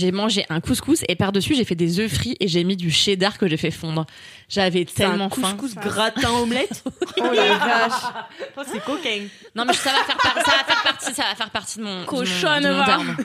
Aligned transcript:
J'ai 0.00 0.12
mangé 0.12 0.46
un 0.48 0.60
couscous 0.62 1.02
et 1.08 1.14
par-dessus, 1.14 1.54
j'ai 1.54 1.64
fait 1.64 1.74
des 1.74 2.00
œufs 2.00 2.10
frits 2.10 2.34
et 2.40 2.48
j'ai 2.48 2.64
mis 2.64 2.74
du 2.74 2.90
cheddar 2.90 3.36
que 3.36 3.46
j'ai 3.46 3.58
fait 3.58 3.70
fondre. 3.70 4.06
J'avais 4.48 4.86
tellement 4.86 5.28
faim. 5.28 5.54
couscous 5.58 5.74
gratin 5.74 6.30
omelette. 6.30 6.82
Oh 7.18 7.24
la 7.34 7.58
vache. 7.58 7.92
Oh, 8.56 8.62
c'est 8.66 8.82
coquin. 8.82 9.26
Non, 9.54 9.66
mais 9.66 9.74
ça 9.74 9.90
va 9.90 10.02
faire, 10.04 10.16
par- 10.16 10.42
ça 10.42 10.52
va 10.52 10.64
faire 10.64 10.82
partie, 10.82 11.12
ça 11.14 11.22
va 11.24 11.34
faire 11.34 11.50
partie 11.50 11.78
de 11.80 11.84
mon, 11.84 11.94
de 11.96 11.98
mon- 12.00 12.06
Cochonne, 12.06 12.62
de 12.62 12.68
mon 12.70 12.78
va. 12.78 12.84
terme. 12.86 13.16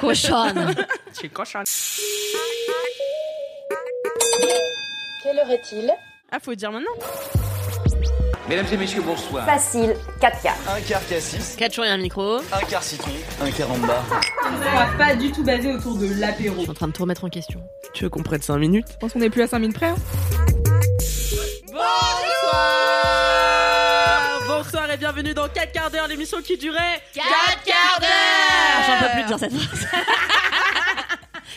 Cochonne. 0.00 0.74
C'est 1.12 1.28
cochon. 1.30 1.64
Quelle 5.24 5.38
heure 5.38 5.50
est-il? 5.50 5.90
Ah, 6.30 6.38
faut 6.40 6.54
dire 6.54 6.70
maintenant. 6.70 7.49
Mesdames 8.50 8.66
et 8.72 8.76
messieurs, 8.76 9.00
bonsoir. 9.02 9.46
Facile, 9.46 9.94
4 10.20 10.42
quarts. 10.42 10.56
Un 10.76 10.80
quart 10.80 11.06
cassis, 11.06 11.54
4 11.56 11.72
jours 11.72 11.84
et 11.84 11.88
un 11.88 11.98
micro. 11.98 12.38
un 12.52 12.64
quart 12.68 12.82
citron, 12.82 13.12
un 13.40 13.48
quart 13.52 13.70
en 13.70 13.78
bas. 13.78 14.02
pas 14.98 15.14
du 15.14 15.30
tout 15.30 15.44
basé 15.44 15.72
autour 15.72 15.94
de 15.96 16.12
l'apéro. 16.18 16.56
Je 16.56 16.62
suis 16.62 16.70
en 16.70 16.74
train 16.74 16.88
de 16.88 16.92
tout 16.92 17.02
remettre 17.02 17.22
en 17.24 17.28
question. 17.28 17.62
Tu 17.94 18.02
veux 18.02 18.10
qu'on 18.10 18.24
prenne 18.24 18.42
5 18.42 18.56
minutes? 18.58 18.88
Je 18.90 18.96
pense 18.96 19.12
qu'on 19.12 19.20
est 19.20 19.30
plus 19.30 19.42
à 19.42 19.46
5 19.46 19.60
minutes 19.60 19.76
près. 19.76 19.86
hein. 19.90 19.94
Bonsoir 21.68 21.84
Bonsoir 24.48 24.90
et 24.90 24.96
bienvenue 24.96 25.32
dans 25.32 25.46
4 25.48 25.70
quarts 25.70 25.92
d'heure, 25.92 26.08
l'émission 26.08 26.42
qui 26.42 26.58
durait 26.58 27.00
4 27.14 27.24
quarts 27.64 28.00
d'heure 28.00 28.84
J'en 28.88 28.98
peux 29.06 29.12
plus 29.12 29.22
de 29.22 29.26
dire 29.28 29.38
cette 29.38 29.52
phrase. 29.54 29.86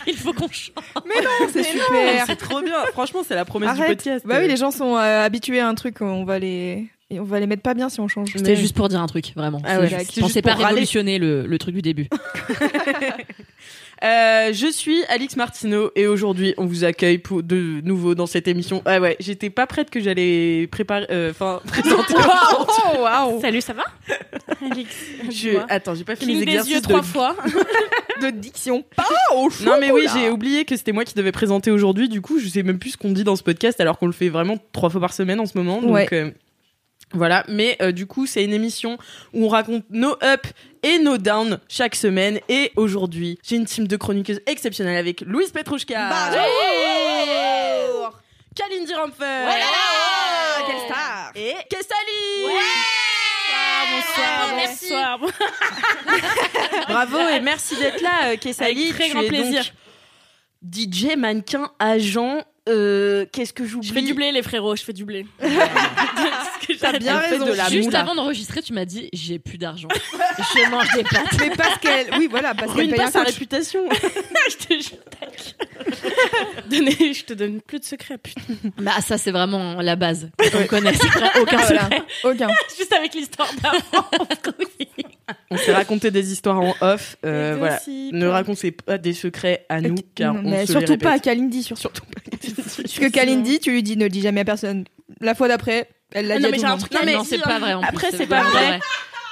Il 0.08 0.16
faut 0.18 0.34
qu'on 0.34 0.48
chante. 0.50 0.74
Mais 1.08 1.22
non, 1.22 1.50
c'est 1.52 1.64
super. 1.64 2.26
C'est 2.26 2.36
trop 2.36 2.62
bien, 2.62 2.76
franchement 2.92 3.22
c'est 3.28 3.36
la 3.36 3.46
promesse 3.46 3.74
du 3.76 3.82
Arrête. 3.82 3.98
podcast. 3.98 4.26
Bah 4.28 4.38
oui, 4.40 4.48
les 4.48 4.58
gens 4.58 4.72
sont 4.72 4.96
euh, 4.98 5.24
habitués 5.26 5.60
à 5.60 5.68
un 5.68 5.76
truc, 5.76 6.02
on 6.02 6.24
va 6.26 6.40
les 6.40 6.88
et 7.10 7.20
on 7.20 7.24
va 7.24 7.40
les 7.40 7.46
mettre 7.48 7.62
pas 7.62 7.74
bien 7.76 7.90
si 7.90 8.00
on 8.00 8.08
change. 8.08 8.32
C'était 8.36 8.56
juste 8.56 8.76
pour 8.76 8.90
dire 8.90 9.00
un 9.02 9.08
truc, 9.08 9.34
vraiment. 9.36 9.62
Ah 9.66 9.80
ouais, 9.80 9.88
juste- 9.88 10.16
je 10.16 10.20
pensais 10.22 10.42
pas 10.42 10.56
révolutionner 10.56 11.20
le, 11.20 11.46
le 11.46 11.58
truc 11.60 11.76
du 11.76 11.82
début. 11.82 12.08
Euh, 14.04 14.52
je 14.52 14.70
suis 14.70 15.02
Alix 15.08 15.38
Martineau 15.38 15.92
et 15.96 16.08
aujourd'hui 16.08 16.54
on 16.58 16.66
vous 16.66 16.84
accueille 16.84 17.20
pour 17.20 17.42
de 17.42 17.80
nouveau 17.84 18.16
dans 18.16 18.26
cette 18.26 18.50
émission. 18.50 18.82
Ah 18.86 19.00
ouais, 19.00 19.16
j'étais 19.22 19.50
pas 19.50 19.66
prête 19.66 19.90
que 19.90 20.02
j'allais 20.02 20.68
préparer, 20.68 21.06
euh, 21.10 21.32
enfin 21.32 21.62
présenter. 21.68 22.14
Oh 22.18 23.02
waouh 23.02 23.40
Salut, 23.40 23.62
ça 23.62 23.72
va 23.74 23.84
Je- 25.32 25.58
Attends, 25.70 25.96
j'ai 25.96 26.04
pas 26.04 26.18
fait 26.18 26.26
les 26.26 26.36
des 26.36 26.42
exercices 26.44 26.74
yeux 26.74 26.82
de- 26.82 26.86
trois 26.86 27.02
fois. 27.02 27.36
de 28.22 28.30
diction. 28.30 28.84
Pas 28.96 29.06
au 29.36 29.50
chaud. 29.50 29.64
Non 29.64 29.78
mais 29.80 29.90
oui, 29.92 30.06
j'ai 30.14 30.30
oublié 30.30 30.66
que 30.66 30.76
c'était 30.76 30.92
moi 30.92 31.06
qui 31.06 31.14
devais 31.14 31.32
présenter 31.32 31.72
aujourd'hui. 31.72 32.10
Du 32.10 32.20
coup, 32.20 32.40
je 32.40 32.48
sais 32.50 32.64
même 32.64 32.80
plus 32.80 32.92
ce 32.92 32.98
qu'on 32.98 33.12
dit 33.12 33.24
dans 33.24 33.38
ce 33.38 33.44
podcast 33.44 33.80
alors 33.80 33.98
qu'on 34.00 34.08
le 34.08 34.12
fait 34.14 34.30
vraiment 34.30 34.58
trois 34.74 34.90
fois 34.90 35.00
par 35.00 35.14
semaine 35.14 35.40
en 35.40 35.46
ce 35.46 35.58
moment. 35.58 35.82
Donc 35.82 35.92
Ouais. 35.94 36.08
euh, 36.12 36.30
voilà. 37.14 37.46
Mais 37.48 37.78
euh, 37.82 37.92
du 37.94 38.06
coup, 38.06 38.26
c'est 38.26 38.44
une 38.44 38.54
émission 38.54 38.98
où 39.34 39.46
on 39.46 39.48
raconte 39.48 39.84
nos 39.92 40.12
ups 40.16 40.52
et 40.84 41.00
nos 41.00 41.18
downs 41.18 41.60
chaque 41.68 41.96
semaine. 41.96 42.40
Et 42.50 42.72
aujourd'hui, 42.76 43.40
j'ai 43.44 43.56
une 43.56 43.66
team 43.66 43.88
de 43.88 43.96
chroniqueuses 43.98 44.42
exceptionnelle 44.46 44.98
avec 44.98 45.22
Louise 45.22 45.52
Petrouchka. 45.52 46.10
Bonjour. 46.32 48.12
Kalindi 48.56 48.94
Ramfer. 48.94 49.48
Quelle 50.68 50.80
star. 50.86 51.32
Et 51.36 51.56
Kessali. 51.70 52.54
Bonsoir, 53.92 54.50
bonsoir. 54.56 55.20
Bravo 56.88 57.18
et 57.30 57.40
merci 57.40 57.76
d'être 57.78 58.02
là, 58.02 58.28
euh, 58.32 58.38
Kessali. 58.38 58.84
Avec 58.90 58.94
très 58.96 59.06
Tu 59.08 59.12
grand 59.14 59.22
es 59.24 59.28
plaisir. 59.28 59.64
donc 59.64 59.74
DJ, 60.74 61.16
mannequin, 61.18 61.72
agent. 61.80 62.42
euh, 62.70 63.26
Qu'est-ce 63.32 63.52
que 63.54 63.66
j'oublie? 63.66 63.88
Je 63.88 63.94
fais 63.94 64.02
du 64.02 64.14
blé, 64.14 64.32
les 64.32 64.42
frérots, 64.44 64.76
je 64.76 64.84
fais 64.84 64.94
du 64.94 65.04
blé. 65.06 65.26
T'as 66.92 67.00
bien 67.00 67.20
Elle 67.22 67.24
fait 67.30 67.30
raison. 67.38 67.46
de 67.46 67.54
la 67.54 67.70
Juste 67.70 67.86
moula. 67.86 68.00
avant 68.02 68.16
d'enregistrer, 68.16 68.62
tu 68.62 68.74
m'as 68.74 68.86
dit 68.86 69.10
j'ai 69.14 69.40
plus 69.40 69.58
d'argent. 69.58 69.88
je 69.92 70.70
mange 70.70 70.88
des 70.96 71.04
pâtes. 71.04 71.38
Mais 71.40 71.50
parce 71.52 71.80
qu'elle, 71.80 72.08
oui 72.20 72.28
voilà, 72.30 72.54
parce 72.54 72.74
qu'elle 72.74 72.90
paye 72.90 72.98
pas 73.00 73.08
un 73.08 73.12
sa 73.12 73.24
coach. 73.24 73.34
réputation. 73.34 73.82
je 74.50 74.58
te 74.68 74.74
jure. 74.82 74.98
Donnez- 76.70 77.14
je 77.14 77.26
te 77.26 77.34
donne 77.34 77.62
plus 77.62 77.80
de 77.80 77.86
secrets, 77.86 78.18
putain. 78.18 78.42
Bah 78.78 79.00
ça 79.02 79.18
c'est 79.18 79.32
vraiment 79.32 79.82
la 79.82 79.96
base. 79.96 80.30
Quand 80.38 80.60
on 80.62 80.66
connaît, 80.68 80.94
c'est 80.94 81.08
vrai, 81.08 81.30
aucun 81.42 81.58
Voilà. 81.58 81.84
secret. 81.84 82.02
Aucun. 82.24 82.48
Juste 82.78 82.94
avec 82.94 83.14
l'histoire 83.14 83.50
d'avant. 83.62 84.08
On 85.52 85.58
s'est 85.58 85.74
raconté 85.74 86.12
des 86.12 86.32
histoires 86.32 86.60
en 86.60 86.76
off. 86.82 87.16
euh, 87.26 87.56
voilà. 87.58 87.78
aussi, 87.78 88.10
Ne 88.14 88.28
racontez 88.28 88.72
pas 88.72 88.98
des 88.98 89.14
secrets 89.14 89.66
à 89.70 89.82
nous, 89.82 89.96
car 90.16 90.34
Non, 90.34 90.42
on 90.46 90.50
mais 90.52 90.66
se 90.66 90.74
surtout 90.74 90.94
les 90.94 90.98
pas 90.98 91.12
à. 91.14 91.20
Kalindi 91.20 91.64
surtout. 91.64 91.82
Surtout 91.82 92.06
pas. 92.06 92.22
Parce 92.32 92.94
que 93.00 93.10
Kalindi, 93.10 93.60
tu 93.60 93.72
lui 93.72 93.84
dis 93.84 93.96
ne 93.98 94.04
le 94.04 94.10
dis 94.10 94.22
jamais 94.22 94.42
à 94.42 94.46
personne. 94.46 94.84
La 95.22 95.36
fois 95.36 95.48
d'après, 95.48 95.88
elle 96.14 96.28
l'a 96.28 96.38
dit 96.38 96.44
non, 96.44 96.50
mais 96.52 96.60
j'ai 96.60 96.66
un 96.66 96.78
truc 96.78 96.94
Non 96.94 97.00
mais 97.06 97.18
c'est 97.26 97.40
pas 97.42 97.60
vrai. 97.60 97.74
en 97.74 97.82
Après, 97.82 98.12
c'est 98.12 98.28
pas 98.28 98.44
vrai. 98.44 98.80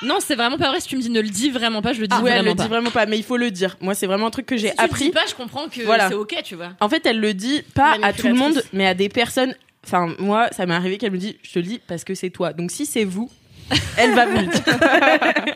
Non, 0.03 0.18
c'est 0.19 0.34
vraiment 0.36 0.58
pas 0.58 0.69
vrai. 0.69 0.80
Si 0.80 0.88
tu 0.88 0.97
me 0.97 1.02
dis 1.02 1.09
ne 1.12 1.22
le 1.22 1.30
dis 1.30 1.52
vraiment 1.52 1.81
pas, 1.84 1.94
je 1.94 2.02
le 2.02 2.08
dis 2.08 2.16
Ah 2.18 2.22
ouais, 2.24 2.31
elle 2.31 2.38
vraiment 2.38 2.52
le 2.52 2.58
pas. 2.58 2.64
dit 2.64 2.69
vraiment 2.69 2.90
pas, 2.92 3.06
mais 3.06 3.18
il 3.19 3.24
faut 3.24 3.38
le 3.38 3.52
dire. 3.52 3.78
Moi, 3.81 3.94
c'est 3.94 4.08
vraiment 4.08 4.28
un 4.28 4.31
truc 4.31 4.47
que 4.47 4.58
j'ai 4.58 4.69
Si 4.69 4.75
tu 4.75 4.81
le 4.81 4.86
appris. 4.86 5.06
dis 5.06 5.12
pas, 5.12 5.25
je 5.30 5.36
comprends 5.36 5.68
que 5.70 5.81
Voilà. 5.84 6.09
c'est 6.09 6.16
ok, 6.16 6.36
tu 6.44 6.56
vois. 6.56 6.72
En 6.80 6.90
fait, 6.90 7.06
elle 7.06 7.20
le 7.20 7.34
dit 7.36 7.62
pas 7.75 7.97
à 8.02 8.12
tout 8.12 8.28
le 8.28 8.34
monde, 8.34 8.64
mais 8.74 8.88
à 8.88 8.94
des 8.96 9.09
personnes. 9.09 9.53
Enfin, 9.86 10.14
moi, 10.20 10.47
ça 10.52 10.66
m'est 10.66 10.74
arrivé 10.74 10.97
qu'elle 10.97 11.12
me 11.12 11.18
dit, 11.18 11.38
je 11.44 11.52
te 11.53 11.59
le 11.59 11.66
dis 11.66 11.80
parce 11.88 12.03
que 12.03 12.16
c'est 12.16 12.30
toi. 12.31 12.53
Donc, 12.53 12.72
si 12.72 12.86
c'est 12.88 13.03
vous, 13.03 13.30
elle 13.97 14.14
va 14.16 14.25
me 14.25 14.41
le 14.41 14.47
dire. 14.47 15.56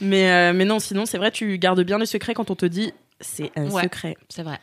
mais, 0.00 0.30
euh, 0.30 0.52
mais 0.54 0.64
non, 0.64 0.78
sinon, 0.78 1.06
c'est 1.06 1.18
vrai, 1.18 1.30
tu 1.30 1.58
gardes 1.58 1.82
bien 1.82 1.98
le 1.98 2.06
secret 2.06 2.34
quand 2.34 2.50
on 2.50 2.54
te 2.56 2.66
dit, 2.66 2.92
c'est 3.20 3.50
un 3.56 3.70
Ouais. 3.70 3.82
secret. 3.84 4.16
C'est 4.28 4.42
vrai. 4.42 4.58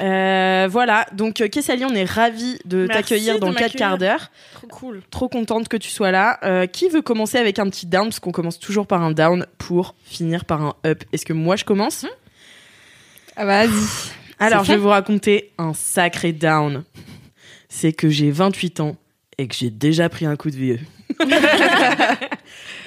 Euh, 0.00 0.68
voilà, 0.70 1.06
donc 1.12 1.40
euh, 1.40 1.48
Kessali, 1.48 1.84
on 1.84 1.94
est 1.94 2.04
ravis 2.04 2.58
de 2.64 2.86
t'accueillir 2.86 3.40
dans 3.40 3.48
4 3.48 3.54
m'accueillir. 3.60 3.78
quarts 3.78 3.98
d'heure. 3.98 4.30
Trop 4.54 4.66
cool. 4.68 5.02
Trop 5.10 5.28
contente 5.28 5.68
que 5.68 5.76
tu 5.76 5.90
sois 5.90 6.10
là. 6.12 6.38
Euh, 6.44 6.66
qui 6.66 6.88
veut 6.88 7.02
commencer 7.02 7.38
avec 7.38 7.58
un 7.58 7.68
petit 7.68 7.86
down? 7.86 8.04
Parce 8.08 8.20
qu'on 8.20 8.30
commence 8.30 8.58
toujours 8.58 8.86
par 8.86 9.02
un 9.02 9.10
down 9.10 9.46
pour 9.58 9.94
finir 10.04 10.44
par 10.44 10.62
un 10.62 10.74
up. 10.86 11.02
Est-ce 11.12 11.26
que 11.26 11.32
moi 11.32 11.56
je 11.56 11.64
commence? 11.64 12.06
Ah 13.36 13.44
vas-y. 13.44 13.70
Alors, 14.38 14.64
je 14.64 14.72
vais 14.72 14.78
vous 14.78 14.88
raconter 14.88 15.50
un 15.58 15.74
sacré 15.74 16.32
down. 16.32 16.84
C'est 17.68 17.92
que 17.92 18.08
j'ai 18.08 18.30
28 18.30 18.80
ans 18.80 18.96
et 19.38 19.48
que 19.48 19.54
j'ai 19.54 19.70
déjà 19.70 20.08
pris 20.08 20.24
un 20.26 20.36
coup 20.36 20.50
de 20.50 20.56
vieux. 20.56 20.80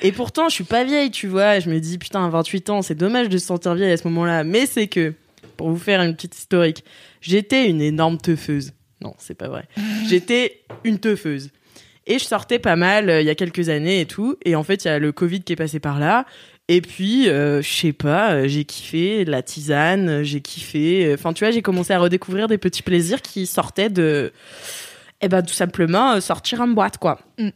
et 0.01 0.11
pourtant, 0.11 0.49
je 0.49 0.55
suis 0.55 0.63
pas 0.63 0.83
vieille, 0.83 1.11
tu 1.11 1.27
vois. 1.27 1.59
Je 1.59 1.69
me 1.69 1.79
dis, 1.79 1.97
putain, 1.97 2.27
28 2.29 2.69
ans, 2.69 2.81
c'est 2.81 2.95
dommage 2.95 3.29
de 3.29 3.37
se 3.37 3.45
sentir 3.45 3.75
vieille 3.75 3.91
à 3.91 3.97
ce 3.97 4.07
moment-là. 4.07 4.43
Mais 4.43 4.65
c'est 4.65 4.87
que, 4.87 5.13
pour 5.57 5.69
vous 5.69 5.77
faire 5.77 6.01
une 6.01 6.15
petite 6.15 6.37
historique, 6.37 6.83
j'étais 7.21 7.69
une 7.69 7.81
énorme 7.81 8.17
teufeuse. 8.17 8.73
Non, 9.01 9.13
c'est 9.17 9.35
pas 9.35 9.49
vrai. 9.49 9.65
J'étais 10.07 10.61
une 10.85 10.97
teufeuse. 10.99 11.49
Et 12.07 12.19
je 12.19 12.23
sortais 12.23 12.59
pas 12.59 12.75
mal 12.77 13.09
euh, 13.09 13.21
il 13.21 13.27
y 13.27 13.29
a 13.29 13.35
quelques 13.35 13.67
années 13.69 13.99
et 14.01 14.05
tout. 14.05 14.37
Et 14.45 14.55
en 14.55 14.63
fait, 14.63 14.85
il 14.85 14.87
y 14.87 14.91
a 14.91 14.99
le 14.99 15.11
Covid 15.11 15.41
qui 15.41 15.53
est 15.53 15.57
passé 15.57 15.79
par 15.79 15.99
là. 15.99 16.25
Et 16.69 16.79
puis, 16.81 17.27
euh, 17.27 17.61
je 17.61 17.69
sais 17.69 17.91
pas, 17.93 18.31
euh, 18.33 18.47
j'ai 18.47 18.63
kiffé 18.63 19.25
la 19.25 19.41
tisane, 19.41 20.23
j'ai 20.23 20.39
kiffé. 20.39 21.11
Enfin, 21.13 21.33
tu 21.33 21.43
vois, 21.43 21.51
j'ai 21.51 21.61
commencé 21.61 21.91
à 21.91 21.99
redécouvrir 21.99 22.47
des 22.47 22.57
petits 22.57 22.81
plaisirs 22.83 23.21
qui 23.21 23.45
sortaient 23.45 23.89
de. 23.89 24.31
Eh 25.21 25.27
ben, 25.27 25.41
tout 25.41 25.53
simplement, 25.53 26.19
sortir 26.21 26.61
en 26.61 26.67
boîte, 26.69 26.97
quoi. 26.97 27.19
Mm. 27.37 27.49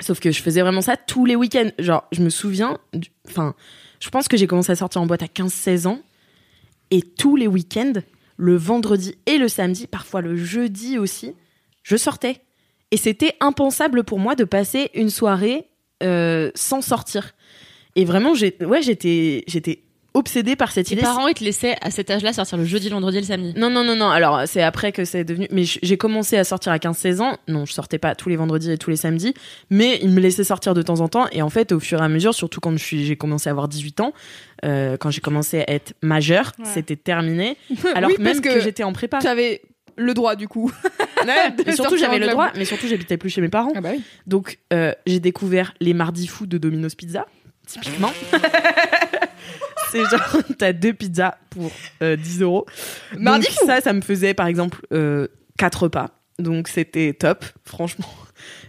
Sauf 0.00 0.20
que 0.20 0.30
je 0.32 0.40
faisais 0.42 0.60
vraiment 0.62 0.80
ça 0.82 0.96
tous 0.96 1.24
les 1.24 1.34
week-ends. 1.36 1.70
Genre, 1.78 2.04
je 2.12 2.22
me 2.22 2.30
souviens. 2.30 2.78
du- 2.92 3.10
Enfin, 3.28 3.54
je 4.00 4.08
pense 4.10 4.26
que 4.28 4.36
j'ai 4.36 4.46
commencé 4.46 4.70
à 4.72 4.76
sortir 4.76 5.00
en 5.02 5.06
boîte 5.06 5.22
à 5.22 5.26
15-16 5.28 5.86
ans. 5.86 6.00
Et 6.92 7.00
tous 7.00 7.36
les 7.36 7.46
week-ends, 7.46 7.94
le 8.36 8.54
vendredi 8.54 9.16
et 9.24 9.38
le 9.38 9.48
samedi, 9.48 9.86
parfois 9.86 10.20
le 10.20 10.36
jeudi 10.36 10.98
aussi, 10.98 11.34
je 11.82 11.96
sortais. 11.96 12.42
Et 12.90 12.98
c'était 12.98 13.34
impensable 13.40 14.04
pour 14.04 14.18
moi 14.18 14.34
de 14.34 14.44
passer 14.44 14.90
une 14.94 15.08
soirée 15.08 15.68
euh, 16.02 16.50
sans 16.54 16.82
sortir. 16.82 17.32
Et 17.96 18.04
vraiment, 18.04 18.34
j'étais 18.34 19.82
obsédée 20.14 20.56
par 20.56 20.72
cette 20.72 20.86
Tes 20.86 20.92
idée. 20.94 21.02
parents, 21.02 21.26
ils 21.28 21.34
te 21.34 21.42
laissaient 21.44 21.76
à 21.80 21.90
cet 21.90 22.10
âge-là 22.10 22.32
sortir 22.32 22.58
le 22.58 22.64
jeudi, 22.64 22.88
le 22.88 22.94
vendredi 22.94 23.18
et 23.18 23.20
le 23.20 23.26
samedi. 23.26 23.54
Non, 23.56 23.70
non, 23.70 23.82
non, 23.84 23.96
non. 23.96 24.08
Alors, 24.10 24.42
c'est 24.46 24.62
après 24.62 24.92
que 24.92 25.04
c'est 25.04 25.24
devenu. 25.24 25.46
Mais 25.50 25.64
j'ai 25.64 25.96
commencé 25.96 26.36
à 26.36 26.44
sortir 26.44 26.72
à 26.72 26.78
15-16 26.78 27.20
ans. 27.20 27.38
Non, 27.48 27.64
je 27.64 27.72
sortais 27.72 27.98
pas 27.98 28.14
tous 28.14 28.28
les 28.28 28.36
vendredis 28.36 28.70
et 28.70 28.78
tous 28.78 28.90
les 28.90 28.96
samedis. 28.96 29.34
Mais 29.70 29.98
ils 30.02 30.10
me 30.10 30.20
laissaient 30.20 30.44
sortir 30.44 30.74
de 30.74 30.82
temps 30.82 31.00
en 31.00 31.08
temps. 31.08 31.26
Et 31.32 31.40
en 31.42 31.48
fait, 31.50 31.72
au 31.72 31.80
fur 31.80 32.00
et 32.00 32.04
à 32.04 32.08
mesure, 32.08 32.34
surtout 32.34 32.60
quand 32.60 32.72
je 32.72 32.84
suis- 32.84 33.04
j'ai 33.06 33.16
commencé 33.16 33.48
à 33.48 33.52
avoir 33.52 33.68
18 33.68 34.00
ans, 34.00 34.12
euh, 34.64 34.96
quand 34.98 35.10
j'ai 35.10 35.20
commencé 35.20 35.60
à 35.60 35.70
être 35.70 35.94
majeure, 36.02 36.52
Ouais. 36.58 36.64
c'était 36.74 36.96
terminé. 36.96 37.56
Alors 37.94 38.10
Oui, 38.10 38.16
que 38.16 38.22
même 38.22 38.34
parce 38.40 38.46
que, 38.46 38.58
que 38.58 38.60
j'étais 38.64 38.82
en 38.84 38.92
prépa. 38.92 39.18
Tu 39.20 39.26
avais 39.28 39.62
le 39.96 40.14
droit 40.14 40.36
du 40.36 40.48
coup. 40.48 40.70
Mais 41.66 41.72
surtout, 41.74 41.96
j'avais 41.96 42.18
le 42.18 42.26
droit. 42.28 42.50
Mais 42.56 42.64
surtout, 42.64 42.86
j'habitais 42.88 43.16
plus 43.16 43.30
chez 43.30 43.40
mes 43.40 43.48
parents. 43.48 43.72
Ah 43.76 43.80
bah 43.80 43.90
oui. 43.94 44.02
Donc, 44.26 44.58
euh, 44.72 44.92
j'ai 45.06 45.20
découvert 45.20 45.72
les 45.80 45.94
mardis 45.94 46.26
fous 46.26 46.46
de 46.46 46.58
Domino's 46.58 46.94
Pizza, 46.96 47.26
typiquement. 47.66 48.10
c'est 49.90 50.04
genre, 50.04 50.38
t'as 50.58 50.72
deux 50.72 50.92
pizzas 50.92 51.36
pour 51.50 51.70
euh, 52.02 52.16
10 52.16 52.42
euros. 52.42 52.66
Mardi 53.18 53.46
Donc 53.46 53.54
fou. 53.56 53.66
ça, 53.66 53.80
ça 53.80 53.92
me 53.92 54.00
faisait 54.00 54.34
par 54.34 54.46
exemple 54.46 54.80
euh, 54.92 55.28
quatre 55.58 55.84
repas. 55.84 56.10
Donc 56.38 56.68
c'était 56.68 57.12
top, 57.14 57.44
franchement. 57.64 58.08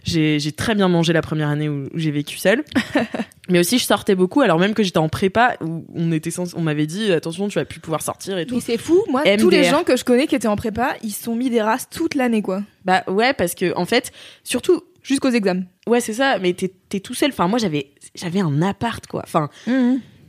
J'ai 0.04 0.38
j'ai 0.38 0.52
très 0.52 0.76
bien 0.76 0.86
mangé 0.86 1.12
la 1.12 1.22
première 1.22 1.48
année 1.48 1.68
où, 1.68 1.88
où 1.92 1.98
j'ai 1.98 2.12
vécu 2.12 2.38
seule. 2.38 2.62
Mais 3.48 3.58
aussi, 3.58 3.78
je 3.78 3.84
sortais 3.84 4.14
beaucoup, 4.14 4.40
alors 4.40 4.60
même 4.60 4.72
que 4.72 4.84
j'étais 4.84 4.98
en 4.98 5.08
prépa, 5.08 5.56
où 5.60 5.84
on, 5.92 6.12
était 6.12 6.30
on 6.54 6.60
m'avait 6.60 6.86
dit 6.86 7.10
attention, 7.10 7.48
tu 7.48 7.58
vas 7.58 7.64
plus 7.64 7.80
pouvoir 7.80 8.00
sortir 8.00 8.38
et 8.38 8.46
tout. 8.46 8.54
Mais 8.54 8.60
c'est 8.60 8.78
fou, 8.78 9.02
moi, 9.10 9.22
tous 9.36 9.50
les 9.50 9.62
MDR. 9.62 9.70
gens 9.70 9.82
que 9.82 9.96
je 9.96 10.04
connais 10.04 10.28
qui 10.28 10.36
étaient 10.36 10.46
en 10.46 10.54
prépa, 10.54 10.94
ils 11.02 11.10
sont 11.10 11.34
mis 11.34 11.50
des 11.50 11.60
races 11.60 11.88
toute 11.90 12.14
l'année, 12.14 12.40
quoi. 12.40 12.62
Bah 12.84 13.02
ouais, 13.08 13.32
parce 13.32 13.56
que 13.56 13.76
en 13.76 13.84
fait, 13.84 14.12
surtout, 14.44 14.84
Jusqu'aux 15.04 15.30
examens. 15.30 15.64
ouais, 15.86 16.00
c'est 16.00 16.14
ça, 16.14 16.38
mais 16.38 16.54
t'es 16.54 16.72
t'es 16.88 16.98
tout 16.98 17.12
seul. 17.12 17.28
Enfin, 17.30 17.46
moi, 17.46 17.58
j'avais 17.58 17.90
j'avais 18.14 18.40
un 18.40 18.62
appart, 18.62 19.06
quoi. 19.06 19.22
Enfin, 19.24 19.50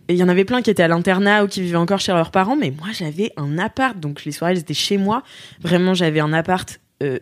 Et 0.07 0.13
il 0.13 0.17
y 0.17 0.23
en 0.23 0.29
avait 0.29 0.45
plein 0.45 0.61
qui 0.61 0.69
étaient 0.69 0.83
à 0.83 0.87
l'internat 0.87 1.43
ou 1.43 1.47
qui 1.47 1.61
vivaient 1.61 1.77
encore 1.77 1.99
chez 1.99 2.11
leurs 2.11 2.31
parents, 2.31 2.55
mais 2.55 2.71
moi 2.71 2.89
j'avais 2.93 3.31
un 3.37 3.57
appart, 3.57 3.99
donc 3.99 4.23
les 4.23 4.31
soirées 4.31 4.53
elles 4.53 4.59
étaient 4.59 4.73
chez 4.73 4.97
moi. 4.97 5.23
Vraiment, 5.61 5.93
j'avais 5.93 6.19
un 6.19 6.31
appart 6.31 6.79
euh, 7.01 7.19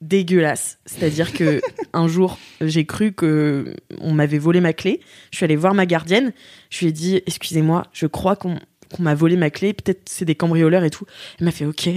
dégueulasse. 0.00 0.78
C'est-à-dire 0.86 1.32
que 1.32 1.60
un 1.92 2.08
jour, 2.08 2.38
j'ai 2.60 2.86
cru 2.86 3.12
que 3.12 3.74
on 4.00 4.12
m'avait 4.12 4.38
volé 4.38 4.60
ma 4.60 4.72
clé. 4.72 5.00
Je 5.32 5.38
suis 5.38 5.44
allée 5.44 5.56
voir 5.56 5.74
ma 5.74 5.86
gardienne. 5.86 6.32
Je 6.70 6.80
lui 6.80 6.86
ai 6.88 6.92
dit, 6.92 7.22
excusez-moi, 7.26 7.84
je 7.92 8.06
crois 8.06 8.36
qu'on 8.36 8.58
qu'on 8.94 9.02
m'a 9.04 9.14
volé 9.14 9.36
ma 9.36 9.50
clé. 9.50 9.72
Peut-être 9.72 10.08
c'est 10.08 10.24
des 10.24 10.34
cambrioleurs 10.34 10.84
et 10.84 10.90
tout. 10.90 11.04
Elle 11.38 11.46
m'a 11.46 11.52
fait, 11.52 11.64
ok. 11.64 11.88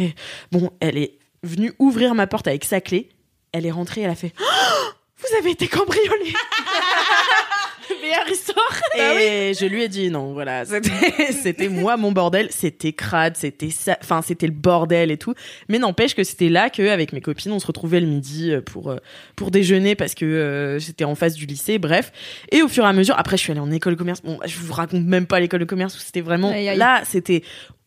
Bon, 0.52 0.72
elle 0.80 0.98
est 0.98 1.18
venue 1.42 1.74
ouvrir 1.80 2.16
ma 2.16 2.28
porte 2.28 2.48
avec 2.48 2.66
sa 2.66 2.82
clé. 2.82 3.10
Elle 3.52 3.66
est 3.66 3.72
rentrée, 3.72 4.02
elle 4.02 4.10
a 4.10 4.16
fait, 4.16 4.34
Oh, 4.40 4.44
vous 5.18 5.38
avez 5.38 5.52
été 5.52 5.68
cambriolée. 5.68 6.34
Meilleure 8.04 8.30
histoire. 8.30 8.82
Et 8.98 9.54
je 9.54 9.66
lui 9.66 9.84
ai 9.84 9.88
dit 9.88 10.10
non, 10.10 10.34
voilà, 10.34 10.66
c'était 10.66 11.70
moi 11.70 11.96
mon 11.96 12.12
bordel, 12.12 12.50
c'était 12.52 12.92
crade, 12.92 13.38
c'était 13.38 13.70
ça, 13.70 13.98
enfin 14.02 14.22
c'était 14.22 14.46
le 14.46 14.54
bordel 14.54 15.10
et 15.10 15.18
tout. 15.18 15.34
Mais 15.70 15.80
n'empêche 15.80 16.14
que 16.14 16.24
c'était 16.26 16.50
là 16.50 16.70
que 16.70 16.90
avec 16.90 17.14
mes 17.14 17.22
copines, 17.22 17.54
on 17.54 17.60
se 17.60 17.68
retrouvait 17.68 18.02
le 18.02 18.08
midi 18.08 18.52
euh, 18.52 18.62
pour 18.62 18.92
euh, 18.92 18.98
pour 19.38 19.52
déjeuner 19.52 19.96
parce 19.96 20.16
que 20.16 20.26
euh, 20.26 20.80
j'étais 20.80 21.06
en 21.06 21.16
face 21.16 21.36
du 21.36 21.46
lycée, 21.46 21.80
bref. 21.80 22.12
Et 22.52 22.62
au 22.62 22.68
fur 22.68 22.84
et 22.84 22.88
à 22.88 22.94
mesure, 22.94 23.16
après 23.18 23.38
je 23.38 23.44
suis 23.44 23.52
allée 23.52 23.62
en 23.62 23.72
école 23.72 23.94
de 23.94 24.00
commerce. 24.00 24.22
Bon, 24.22 24.38
je 24.46 24.58
vous 24.58 24.74
raconte 24.74 25.06
même 25.06 25.26
pas 25.26 25.40
l'école 25.40 25.62
de 25.62 25.66
commerce 25.66 25.96
où 25.96 26.00
c'était 26.00 26.22
vraiment 26.22 26.52
Aïe, 26.52 26.68
aïe. 26.68 26.78
là, 26.78 27.04
c'était 27.06 27.44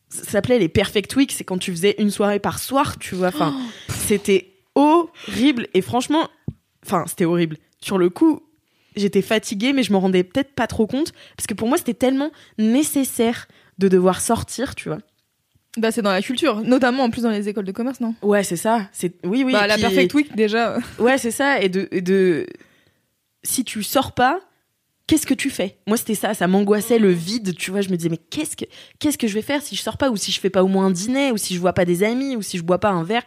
ça 0.08 0.24
s'appelait 0.24 0.58
les 0.58 0.68
perfect 0.68 1.14
weeks, 1.16 1.32
c'est 1.32 1.44
quand 1.44 1.58
tu 1.58 1.72
faisais 1.72 1.94
une 1.98 2.10
soirée 2.10 2.38
par 2.38 2.58
soir, 2.58 2.98
tu 2.98 3.14
vois. 3.14 3.28
Enfin, 3.28 3.54
c'était 3.88 4.52
horrible 4.74 5.66
et 5.74 5.82
franchement, 5.82 6.28
enfin 6.84 7.04
c'était 7.06 7.26
horrible. 7.26 7.58
Sur 7.80 7.98
le 7.98 8.08
coup, 8.08 8.45
j'étais 8.96 9.22
fatiguée, 9.22 9.72
mais 9.72 9.82
je 9.82 9.92
me 9.92 9.98
rendais 9.98 10.24
peut-être 10.24 10.52
pas 10.52 10.66
trop 10.66 10.86
compte 10.86 11.12
parce 11.36 11.46
que 11.46 11.54
pour 11.54 11.68
moi 11.68 11.78
c'était 11.78 11.94
tellement 11.94 12.30
nécessaire 12.58 13.46
de 13.78 13.88
devoir 13.88 14.20
sortir, 14.20 14.74
tu 14.74 14.88
vois. 14.88 14.98
Bah, 15.76 15.90
c'est 15.92 16.00
dans 16.00 16.12
la 16.12 16.22
culture, 16.22 16.62
notamment 16.62 17.04
en 17.04 17.10
plus 17.10 17.22
dans 17.22 17.30
les 17.30 17.48
écoles 17.48 17.66
de 17.66 17.72
commerce, 17.72 18.00
non? 18.00 18.14
Ouais, 18.22 18.42
c'est 18.42 18.56
ça. 18.56 18.88
C'est 18.92 19.12
oui, 19.24 19.42
oui. 19.44 19.52
Bah, 19.52 19.66
la 19.66 19.76
Perfect 19.76 20.14
Week, 20.14 20.34
déjà. 20.34 20.78
Ouais, 20.98 21.18
c'est 21.18 21.30
ça. 21.30 21.60
Et 21.60 21.68
de, 21.68 21.86
et 21.90 22.00
de, 22.00 22.46
si 23.42 23.62
tu 23.62 23.82
sors 23.82 24.12
pas, 24.12 24.40
qu'est-ce 25.06 25.26
que 25.26 25.34
tu 25.34 25.50
fais? 25.50 25.76
Moi, 25.86 25.98
c'était 25.98 26.14
ça. 26.14 26.32
Ça 26.32 26.46
m'angoissait 26.46 26.98
le 26.98 27.10
vide. 27.10 27.54
Tu 27.54 27.70
vois, 27.70 27.82
je 27.82 27.90
me 27.90 27.96
disais 27.96 28.08
mais 28.08 28.16
qu'est-ce 28.16 28.56
que, 28.56 28.64
qu'est-ce 28.98 29.18
que 29.18 29.28
je 29.28 29.34
vais 29.34 29.42
faire 29.42 29.60
si 29.60 29.76
je 29.76 29.82
sors 29.82 29.98
pas 29.98 30.08
ou 30.08 30.16
si 30.16 30.32
je 30.32 30.40
fais 30.40 30.48
pas 30.48 30.64
au 30.64 30.68
moins 30.68 30.86
un 30.86 30.90
dîner 30.90 31.30
ou 31.30 31.36
si 31.36 31.54
je 31.54 31.60
vois 31.60 31.74
pas 31.74 31.84
des 31.84 32.02
amis 32.02 32.36
ou 32.36 32.42
si 32.42 32.56
je 32.56 32.62
bois 32.62 32.78
pas 32.78 32.90
un 32.90 33.04
verre? 33.04 33.24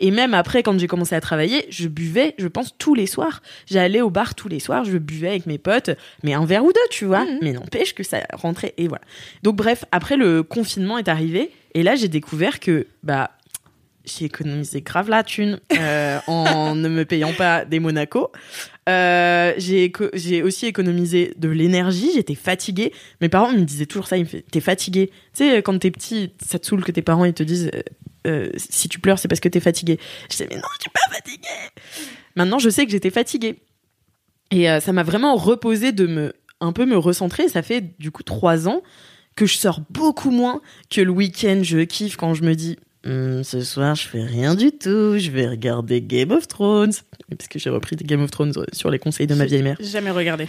Et 0.00 0.10
même 0.10 0.34
après, 0.34 0.62
quand 0.62 0.78
j'ai 0.78 0.86
commencé 0.86 1.14
à 1.14 1.20
travailler, 1.20 1.66
je 1.68 1.86
buvais, 1.86 2.34
je 2.38 2.48
pense, 2.48 2.74
tous 2.78 2.94
les 2.94 3.06
soirs. 3.06 3.42
J'allais 3.66 4.00
au 4.00 4.10
bar 4.10 4.34
tous 4.34 4.48
les 4.48 4.58
soirs, 4.58 4.84
je 4.84 4.98
buvais 4.98 5.28
avec 5.28 5.46
mes 5.46 5.58
potes, 5.58 5.90
mais 6.24 6.32
un 6.32 6.46
verre 6.46 6.64
ou 6.64 6.72
deux, 6.72 6.80
tu 6.90 7.04
vois. 7.04 7.24
Mhm. 7.24 7.38
Mais 7.42 7.52
n'empêche 7.52 7.94
que 7.94 8.02
ça 8.02 8.20
rentrait, 8.32 8.74
et 8.78 8.88
voilà. 8.88 9.04
Donc, 9.42 9.56
bref, 9.56 9.84
après, 9.92 10.16
le 10.16 10.42
confinement 10.42 10.98
est 10.98 11.08
arrivé, 11.08 11.50
et 11.74 11.82
là, 11.82 11.94
j'ai 11.96 12.08
découvert 12.08 12.60
que, 12.60 12.86
bah, 13.02 13.30
j'ai 14.04 14.24
économisé 14.24 14.80
grave 14.80 15.10
la 15.10 15.22
thune 15.22 15.60
euh, 15.78 16.18
en 16.26 16.74
ne 16.74 16.88
me 16.88 17.04
payant 17.04 17.32
pas 17.32 17.64
des 17.64 17.80
Monaco. 17.80 18.32
Euh, 18.88 19.52
j'ai 19.58 20.42
aussi 20.42 20.66
économisé 20.66 21.34
de 21.36 21.48
l'énergie, 21.48 22.10
j'étais 22.14 22.34
fatiguée. 22.34 22.92
Mes 23.20 23.28
parents 23.28 23.52
me 23.52 23.60
disaient 23.60 23.86
toujours 23.86 24.06
ça, 24.06 24.16
ils 24.16 24.24
me 24.24 24.28
faisaient 24.28 24.44
T'es 24.50 24.60
fatigué. 24.60 25.10
Tu 25.36 25.44
sais, 25.44 25.62
quand 25.62 25.78
t'es 25.78 25.90
petit, 25.90 26.32
ça 26.44 26.58
te 26.58 26.66
saoule 26.66 26.82
que 26.82 26.90
tes 26.90 27.02
parents 27.02 27.24
ils 27.24 27.34
te 27.34 27.42
disent 27.42 27.70
euh, 28.26 28.46
euh, 28.46 28.50
Si 28.56 28.88
tu 28.88 28.98
pleures, 28.98 29.18
c'est 29.18 29.28
parce 29.28 29.40
que 29.40 29.48
t'es 29.48 29.60
fatigué. 29.60 29.98
Je 30.24 30.28
disais 30.28 30.46
Mais 30.50 30.56
non, 30.56 30.62
je 30.76 30.82
suis 30.82 30.90
pas 30.90 31.14
fatiguée. 31.14 31.48
Maintenant, 32.36 32.58
je 32.58 32.70
sais 32.70 32.84
que 32.86 32.92
j'étais 32.92 33.10
fatiguée. 33.10 33.56
Et 34.50 34.70
euh, 34.70 34.80
ça 34.80 34.92
m'a 34.92 35.02
vraiment 35.02 35.36
reposé 35.36 35.92
de 35.92 36.06
me 36.06 36.32
un 36.60 36.72
peu 36.72 36.84
me 36.86 36.96
recentrer. 36.96 37.48
Ça 37.48 37.62
fait 37.62 37.98
du 37.98 38.10
coup 38.10 38.22
trois 38.22 38.68
ans 38.68 38.82
que 39.36 39.46
je 39.46 39.56
sors 39.56 39.80
beaucoup 39.90 40.30
moins 40.30 40.60
que 40.90 41.00
le 41.00 41.10
week-end. 41.10 41.60
Je 41.62 41.78
kiffe 41.80 42.16
quand 42.16 42.34
je 42.34 42.42
me 42.42 42.54
dis 42.54 42.76
Hum, 43.06 43.42
ce 43.44 43.62
soir, 43.62 43.94
je 43.94 44.06
fais 44.06 44.22
rien 44.22 44.54
du 44.54 44.72
tout. 44.72 45.18
Je 45.18 45.30
vais 45.30 45.48
regarder 45.48 46.02
Game 46.02 46.32
of 46.32 46.46
Thrones. 46.48 46.92
Parce 47.30 47.48
que 47.48 47.58
j'ai 47.58 47.70
repris 47.70 47.96
Game 47.96 48.22
of 48.22 48.30
Thrones 48.30 48.52
sur 48.72 48.90
les 48.90 48.98
conseils 48.98 49.26
de 49.26 49.34
ma 49.34 49.46
vieille 49.46 49.62
mère. 49.62 49.76
Jamais 49.80 50.10
regardé. 50.10 50.48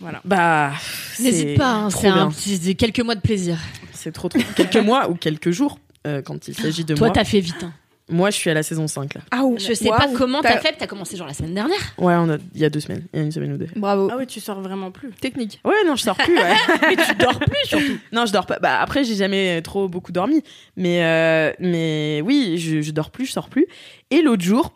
Voilà. 0.00 0.20
Bah, 0.24 0.72
N'hésite 1.20 1.48
c'est 1.50 1.54
pas, 1.54 1.74
hein, 1.74 1.88
trop 1.88 2.00
c'est 2.00 2.08
un 2.08 2.14
bien. 2.26 2.30
petit 2.30 2.58
c'est 2.60 2.74
quelques 2.74 3.00
mois 3.00 3.14
de 3.14 3.20
plaisir. 3.20 3.56
C'est 3.92 4.10
trop 4.12 4.28
trop. 4.28 4.40
quelques 4.56 4.76
mois 4.84 5.08
ou 5.08 5.14
quelques 5.14 5.52
jours 5.52 5.78
euh, 6.06 6.22
quand 6.22 6.48
il 6.48 6.54
s'agit 6.54 6.84
de 6.84 6.94
Toi, 6.94 7.08
moi. 7.08 7.14
t'as 7.14 7.24
fait 7.24 7.40
vite. 7.40 7.62
hein. 7.62 7.72
Moi, 8.08 8.30
je 8.30 8.36
suis 8.36 8.50
à 8.50 8.54
la 8.54 8.62
saison 8.64 8.88
5 8.88 9.14
là. 9.14 9.20
Ah, 9.30 9.42
Je 9.56 9.72
sais 9.72 9.88
pas 9.88 10.08
comment 10.14 10.42
t'as 10.42 10.58
fait, 10.58 10.74
t'as 10.76 10.86
commencé 10.88 11.16
genre 11.16 11.28
la 11.28 11.32
semaine 11.32 11.54
dernière. 11.54 11.78
Ouais, 11.98 12.14
on 12.14 12.28
a... 12.30 12.36
il 12.54 12.60
y 12.60 12.64
a 12.64 12.68
deux 12.68 12.80
semaines. 12.80 13.06
Il 13.14 13.18
y 13.20 13.22
a 13.22 13.24
une 13.24 13.32
semaine 13.32 13.52
ou 13.52 13.56
deux. 13.56 13.68
Bravo. 13.76 14.08
Ah 14.12 14.16
oui, 14.18 14.26
tu 14.26 14.40
sors 14.40 14.60
vraiment 14.60 14.90
plus. 14.90 15.12
Technique. 15.12 15.60
Ouais, 15.64 15.72
non, 15.86 15.94
je 15.96 16.02
sors 16.02 16.16
plus. 16.16 16.36
Ouais. 16.36 16.52
Mais 16.88 16.96
tu 16.96 17.14
dors 17.14 17.38
plus 17.38 17.56
surtout. 17.64 17.98
non, 18.12 18.26
je 18.26 18.32
dors 18.32 18.44
pas. 18.44 18.58
Bah, 18.58 18.80
après, 18.80 19.04
j'ai 19.04 19.14
jamais 19.14 19.62
trop 19.62 19.88
beaucoup 19.88 20.12
dormi. 20.12 20.42
Mais, 20.76 21.04
euh, 21.04 21.52
mais 21.60 22.20
oui, 22.24 22.58
je, 22.58 22.82
je 22.82 22.90
dors 22.90 23.10
plus, 23.12 23.24
je 23.26 23.32
sors 23.32 23.48
plus. 23.48 23.66
Et 24.10 24.20
l'autre 24.20 24.42
jour, 24.42 24.74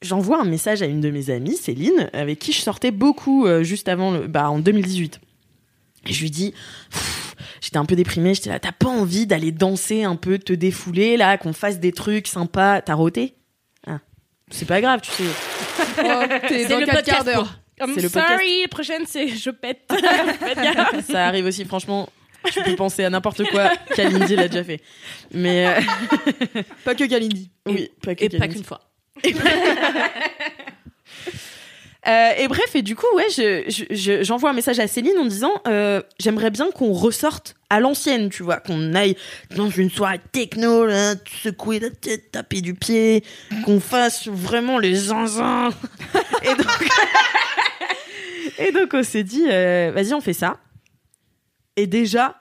j'envoie 0.00 0.40
un 0.40 0.44
message 0.46 0.80
à 0.80 0.86
une 0.86 1.00
de 1.00 1.10
mes 1.10 1.28
amies, 1.30 1.56
Céline, 1.56 2.08
avec 2.14 2.38
qui 2.38 2.52
je 2.52 2.60
sortais 2.60 2.92
beaucoup 2.92 3.44
euh, 3.46 3.64
juste 3.64 3.88
avant, 3.88 4.12
le, 4.12 4.28
bah, 4.28 4.48
en 4.50 4.60
2018. 4.60 5.20
Et 6.06 6.12
je 6.12 6.22
lui 6.22 6.30
dis, 6.30 6.54
j'étais 7.60 7.76
un 7.78 7.84
peu 7.84 7.96
déprimée, 7.96 8.34
j'étais 8.34 8.50
là, 8.50 8.58
t'as 8.58 8.72
pas 8.72 8.88
envie 8.88 9.26
d'aller 9.26 9.52
danser 9.52 10.04
un 10.04 10.16
peu, 10.16 10.38
te 10.38 10.52
défouler, 10.52 11.16
là, 11.16 11.38
qu'on 11.38 11.52
fasse 11.52 11.78
des 11.80 11.92
trucs 11.92 12.26
sympas. 12.26 12.80
T'as 12.82 12.94
roté 12.94 13.34
Ah, 13.86 13.98
c'est 14.50 14.66
pas 14.66 14.80
grave, 14.80 15.00
tu 15.02 15.10
sais. 15.10 15.24
Oh, 15.98 16.22
T'es 16.48 16.62
C'est 16.64 16.68
dans 16.68 16.80
le 16.80 16.86
4 16.86 16.96
podcast 16.96 17.16
quarts 17.16 17.24
d'heure. 17.24 17.44
pour- 17.44 17.86
I'm 17.88 17.94
C'est 17.94 18.02
le 18.02 18.08
sorry, 18.08 18.62
la 18.62 18.68
prochaine 18.68 19.04
c'est 19.06 19.28
je 19.28 19.50
pète. 19.50 19.88
Ça 21.10 21.26
arrive 21.28 21.44
aussi, 21.46 21.64
franchement. 21.64 22.08
Tu 22.52 22.60
peux 22.62 22.74
penser 22.76 23.04
à 23.04 23.10
n'importe 23.10 23.44
quoi. 23.50 23.70
Kalindi 23.94 24.34
l'a 24.36 24.48
déjà 24.48 24.64
fait. 24.64 24.80
Mais 25.32 25.66
euh, 25.66 25.80
Pas 26.84 26.94
que 26.94 27.04
Kalindi. 27.04 27.50
oui, 27.66 27.90
pas 28.02 28.14
que 28.14 28.24
Et 28.24 28.28
pas 28.30 28.48
qu'une 28.48 28.64
fois. 28.64 28.80
Euh, 32.06 32.30
et 32.38 32.46
bref, 32.46 32.74
et 32.76 32.82
du 32.82 32.94
coup, 32.94 33.06
ouais, 33.16 33.26
je- 33.28 33.64
je- 33.68 33.84
je- 33.94 34.22
j'envoie 34.22 34.50
un 34.50 34.52
message 34.52 34.78
à 34.78 34.86
Céline 34.86 35.18
en 35.18 35.24
disant 35.26 35.50
euh, 35.66 36.00
j'aimerais 36.20 36.50
bien 36.50 36.70
qu'on 36.70 36.92
ressorte 36.92 37.56
à 37.70 37.80
l'ancienne, 37.80 38.30
tu 38.30 38.44
vois, 38.44 38.58
qu'on 38.58 38.94
aille 38.94 39.16
dans 39.56 39.68
une 39.68 39.90
soirée 39.90 40.20
techno, 40.32 40.86
là, 40.86 41.14
secouer 41.42 41.80
la 41.80 41.90
tête, 41.90 42.30
taper 42.30 42.60
du 42.60 42.74
pied, 42.74 43.24
qu'on 43.64 43.80
fasse 43.80 44.28
vraiment 44.28 44.78
les 44.78 44.94
zinzins. 44.94 45.70
et 46.44 46.54
donc, 46.54 46.88
et 48.58 48.72
donc 48.72 48.90
on 48.94 49.02
s'est 49.02 49.24
dit 49.24 49.44
euh, 49.50 49.90
vas-y, 49.92 50.14
on 50.14 50.20
fait 50.20 50.32
ça. 50.32 50.58
Et 51.76 51.86
déjà, 51.86 52.36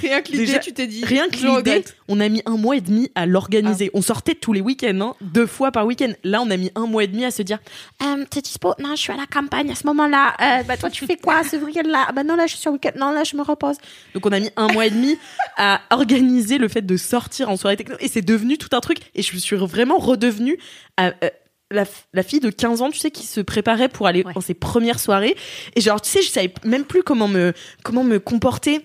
Rien 0.00 0.22
que 0.22 0.32
l'idée, 0.32 0.58
tu 0.60 0.72
t'es 0.72 0.86
dit. 0.86 1.04
Rien 1.04 1.28
que 1.28 1.36
l'idée, 1.36 1.84
on 2.08 2.18
a 2.20 2.28
mis 2.28 2.42
un 2.46 2.56
mois 2.56 2.76
et 2.76 2.80
demi 2.80 3.10
à 3.14 3.26
l'organiser. 3.26 3.90
On 3.94 4.02
sortait 4.02 4.34
tous 4.34 4.52
les 4.52 4.60
week-ends, 4.60 5.00
hein, 5.00 5.14
deux 5.20 5.46
fois 5.46 5.70
par 5.72 5.86
week-end. 5.86 6.12
Là, 6.24 6.40
on 6.42 6.50
a 6.50 6.56
mis 6.56 6.70
un 6.74 6.86
mois 6.86 7.04
et 7.04 7.06
demi 7.08 7.24
à 7.24 7.30
se 7.30 7.42
dire 7.42 7.58
Euh, 8.02 8.24
T'es 8.30 8.40
dispo? 8.40 8.74
Non, 8.78 8.90
je 8.96 9.00
suis 9.02 9.12
à 9.12 9.16
la 9.16 9.26
campagne 9.26 9.70
à 9.70 9.74
ce 9.74 9.86
moment-là. 9.86 10.34
Euh, 10.40 10.62
bah, 10.62 10.76
toi, 10.76 10.90
tu 10.90 11.06
fais 11.06 11.16
quoi 11.16 11.42
ce 11.44 11.56
week-end-là? 11.56 12.08
Bah, 12.14 12.24
non, 12.24 12.36
là, 12.36 12.46
je 12.46 12.52
suis 12.52 12.60
sur 12.60 12.72
week-end. 12.72 12.92
Non, 12.98 13.10
là, 13.12 13.24
je 13.24 13.36
me 13.36 13.42
repose. 13.42 13.76
Donc 14.14 14.24
on 14.26 14.32
a 14.32 14.40
mis 14.40 14.50
un 14.56 14.68
mois 14.68 14.86
et 14.86 14.90
demi 14.90 15.18
à 15.56 15.80
organiser 15.90 16.58
le 16.58 16.68
fait 16.68 16.82
de 16.82 16.96
sortir 16.96 17.50
en 17.50 17.56
soirée 17.56 17.76
techno 17.76 17.96
et 18.00 18.08
c'est 18.08 18.22
devenu 18.22 18.58
tout 18.58 18.68
un 18.72 18.80
truc 18.80 18.98
et 19.14 19.22
je 19.22 19.36
suis 19.36 19.56
vraiment 19.56 19.98
redevenue 19.98 20.56
euh, 21.00 21.10
euh, 21.22 21.30
la, 21.70 21.84
la 22.12 22.22
fille 22.22 22.40
de 22.40 22.50
15 22.50 22.82
ans, 22.82 22.90
tu 22.90 22.98
sais, 22.98 23.10
qui 23.10 23.24
se 23.26 23.40
préparait 23.40 23.88
pour 23.88 24.06
aller 24.06 24.22
Ouais. 24.24 24.32
dans 24.34 24.40
ses 24.40 24.54
premières 24.54 25.00
soirées 25.00 25.36
et 25.74 25.80
genre 25.80 26.00
tu 26.00 26.10
sais, 26.10 26.22
je 26.22 26.28
savais 26.30 26.52
même 26.64 26.84
plus 26.84 27.02
comment 27.02 27.28
me 27.28 27.52
comment 27.82 28.04
me 28.04 28.18
comporter. 28.18 28.80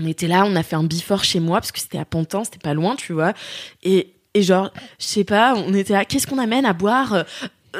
On 0.00 0.06
était 0.06 0.28
là, 0.28 0.44
on 0.46 0.56
a 0.56 0.62
fait 0.62 0.76
un 0.76 0.84
before 0.84 1.24
chez 1.24 1.40
moi 1.40 1.58
parce 1.58 1.72
que 1.72 1.80
c'était 1.80 1.98
à 1.98 2.04
Pantin, 2.04 2.44
c'était 2.44 2.58
pas 2.58 2.74
loin, 2.74 2.96
tu 2.96 3.12
vois. 3.12 3.32
Et 3.82 4.14
et 4.34 4.42
genre, 4.42 4.72
je 4.98 5.04
sais 5.04 5.24
pas, 5.24 5.54
on 5.54 5.74
était 5.74 5.92
là, 5.92 6.06
qu'est-ce 6.06 6.26
qu'on 6.26 6.38
amène 6.38 6.64
à 6.64 6.72
boire? 6.72 7.12
Euh, 7.12 7.22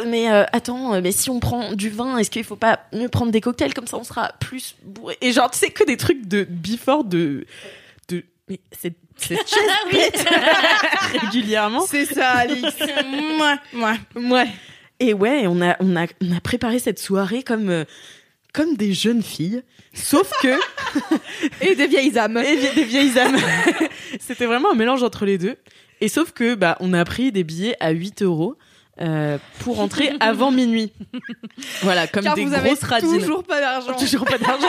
mais 0.07 0.31
euh, 0.31 0.45
attends, 0.53 0.95
euh, 0.95 1.01
mais 1.03 1.13
si 1.13 1.31
on 1.31 1.41
prend 1.41 1.73
du 1.73 1.89
vin, 1.89 2.19
est-ce 2.19 2.31
qu'il 2.31 2.45
faut 2.45 2.57
pas 2.57 2.81
mieux 2.93 3.09
prendre 3.09 3.33
des 3.33 3.41
cocktails? 3.41 3.75
Comme 3.75 3.87
ça 3.87 3.97
on 3.97 4.05
sera 4.05 4.33
plus 4.41 4.75
bourré 4.83 5.17
Et 5.21 5.33
genre, 5.33 5.51
tu 5.51 5.59
sais 5.59 5.71
que 5.71 5.85
des 5.85 5.97
trucs 5.97 6.27
de 6.27 6.45
before 6.45 7.05
de 7.05 7.47
de 8.09 8.25
mais 8.49 8.61
cette 8.71 8.97
cette 9.17 9.39
chaise 9.49 9.91
pète 9.91 10.27
régulièrement. 11.23 11.87
C'est 11.87 12.07
ça, 12.07 12.31
Alix. 12.31 12.75
Moi, 13.37 13.59
moi. 13.73 13.95
Ouais. 14.15 14.49
Et 15.01 15.15
ouais, 15.15 15.47
on 15.47 15.61
a 15.61 15.77
on 15.81 15.97
a 15.97 16.07
on 16.21 16.37
a 16.37 16.41
préparé 16.41 16.79
cette 16.79 16.99
soirée 16.99 17.43
comme 17.43 17.71
euh, 17.71 17.85
comme 18.53 18.77
des 18.77 18.93
jeunes 18.93 19.23
filles, 19.23 19.63
sauf 19.95 20.31
que 20.43 20.59
Et 21.63 21.75
des 21.75 21.87
vieilles 21.87 22.19
âmes. 22.19 22.37
et 22.39 22.57
des 22.75 22.85
vieilles 22.85 23.19
âmes. 23.19 23.37
C'était 24.21 24.47
vraiment 24.47 24.73
un 24.73 24.75
mélange 24.75 25.03
entre 25.03 25.25
les 25.25 25.39
deux. 25.39 25.57
Et 26.01 26.09
sauf 26.09 26.33
que 26.33 26.55
bah 26.55 26.77
on 26.81 26.93
a 26.93 27.05
pris 27.05 27.33
des 27.33 27.45
billets 27.45 27.77
à 27.81 27.91
8 27.91 28.23
euros. 28.23 28.57
euh, 29.01 29.39
pour 29.61 29.81
entrer 29.81 30.13
avant 30.21 30.51
minuit. 30.51 30.93
Voilà, 31.83 32.07
comme 32.07 32.25
Car 32.25 32.35
des 32.35 32.45
vous 32.45 32.53
avez 32.53 32.69
grosses 32.71 32.83
radines. 32.83 33.21
toujours 33.21 33.43
pas 33.43 33.59
d'argent. 33.61 33.95
Toujours 33.97 34.25
pas 34.27 34.37
d'argent. 34.39 34.69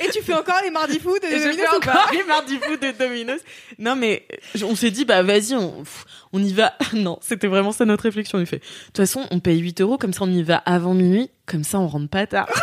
Et 0.00 0.08
tu 0.10 0.22
fais 0.22 0.32
encore 0.34 0.60
les 0.64 0.70
mardis 0.70 0.98
fous 0.98 1.18
de 1.18 1.26
Et 1.26 1.38
je 1.38 1.44
Domino's 1.44 1.56
fais 1.56 1.76
encore 1.90 2.10
les 2.12 2.22
mardis 2.24 2.58
fous 2.58 2.76
de 2.76 2.98
Domino's. 2.98 3.40
Non, 3.78 3.94
mais 3.96 4.26
on 4.64 4.74
s'est 4.74 4.90
dit, 4.90 5.04
bah 5.04 5.22
vas-y, 5.22 5.54
on, 5.54 5.84
on 6.32 6.42
y 6.42 6.52
va. 6.52 6.74
Non, 6.94 7.18
c'était 7.20 7.46
vraiment 7.48 7.72
ça 7.72 7.84
notre 7.84 8.04
réflexion. 8.04 8.38
On 8.38 8.46
fait, 8.46 8.56
de 8.58 8.62
toute 8.86 8.96
façon, 8.98 9.26
on 9.30 9.40
paye 9.40 9.58
8 9.58 9.80
euros, 9.82 9.98
comme 9.98 10.12
ça 10.12 10.20
on 10.22 10.30
y 10.30 10.42
va 10.42 10.56
avant 10.56 10.94
minuit, 10.94 11.30
comme 11.46 11.64
ça 11.64 11.78
on 11.78 11.86
rentre 11.88 12.08
pas 12.08 12.26
tard. 12.26 12.48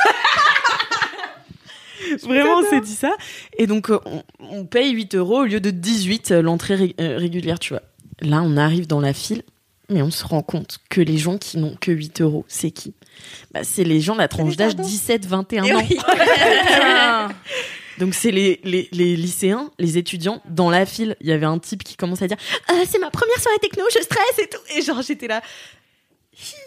Vraiment, 2.23 2.57
on 2.59 2.69
s'est 2.69 2.81
dit 2.81 2.95
ça. 2.95 3.11
Et 3.57 3.67
donc, 3.67 3.89
euh, 3.89 3.99
on, 4.05 4.23
on 4.39 4.65
paye 4.65 4.91
8 4.91 5.15
euros 5.15 5.41
au 5.41 5.45
lieu 5.45 5.59
de 5.59 5.69
18 5.69 6.31
euh, 6.31 6.41
l'entrée 6.41 6.75
ré- 6.75 6.95
euh, 6.99 7.17
régulière, 7.17 7.59
tu 7.59 7.73
vois. 7.73 7.83
Là, 8.21 8.41
on 8.43 8.57
arrive 8.57 8.87
dans 8.87 8.99
la 8.99 9.13
file, 9.13 9.43
mais 9.89 10.01
on 10.01 10.11
se 10.11 10.23
rend 10.25 10.41
compte 10.43 10.79
que 10.89 11.01
les 11.01 11.17
gens 11.17 11.37
qui 11.37 11.57
n'ont 11.57 11.75
que 11.79 11.91
8 11.91 12.21
euros, 12.21 12.45
c'est 12.47 12.71
qui? 12.71 12.93
Bah, 13.51 13.63
C'est 13.63 13.83
les 13.83 14.01
gens 14.01 14.13
de 14.13 14.19
la 14.19 14.27
tranche 14.27 14.55
d'âge 14.55 14.75
17-21 14.75 15.75
ans. 15.75 17.29
Donc 17.97 18.13
c'est 18.13 18.31
les, 18.31 18.61
les, 18.63 18.87
les 18.93 19.15
lycéens, 19.17 19.71
les 19.77 19.97
étudiants 19.97 20.41
dans 20.47 20.69
la 20.69 20.85
file. 20.85 21.17
Il 21.19 21.27
y 21.27 21.33
avait 21.33 21.45
un 21.45 21.59
type 21.59 21.83
qui 21.83 21.97
commence 21.97 22.21
à 22.21 22.27
dire 22.27 22.37
Ah, 22.69 22.81
c'est 22.89 22.99
ma 22.99 23.09
première 23.11 23.37
soirée 23.39 23.59
techno, 23.59 23.83
je 23.93 24.01
stresse 24.01 24.39
et 24.39 24.47
tout. 24.47 24.61
Et 24.75 24.81
genre 24.81 25.01
j'étais 25.01 25.27
là. 25.27 25.41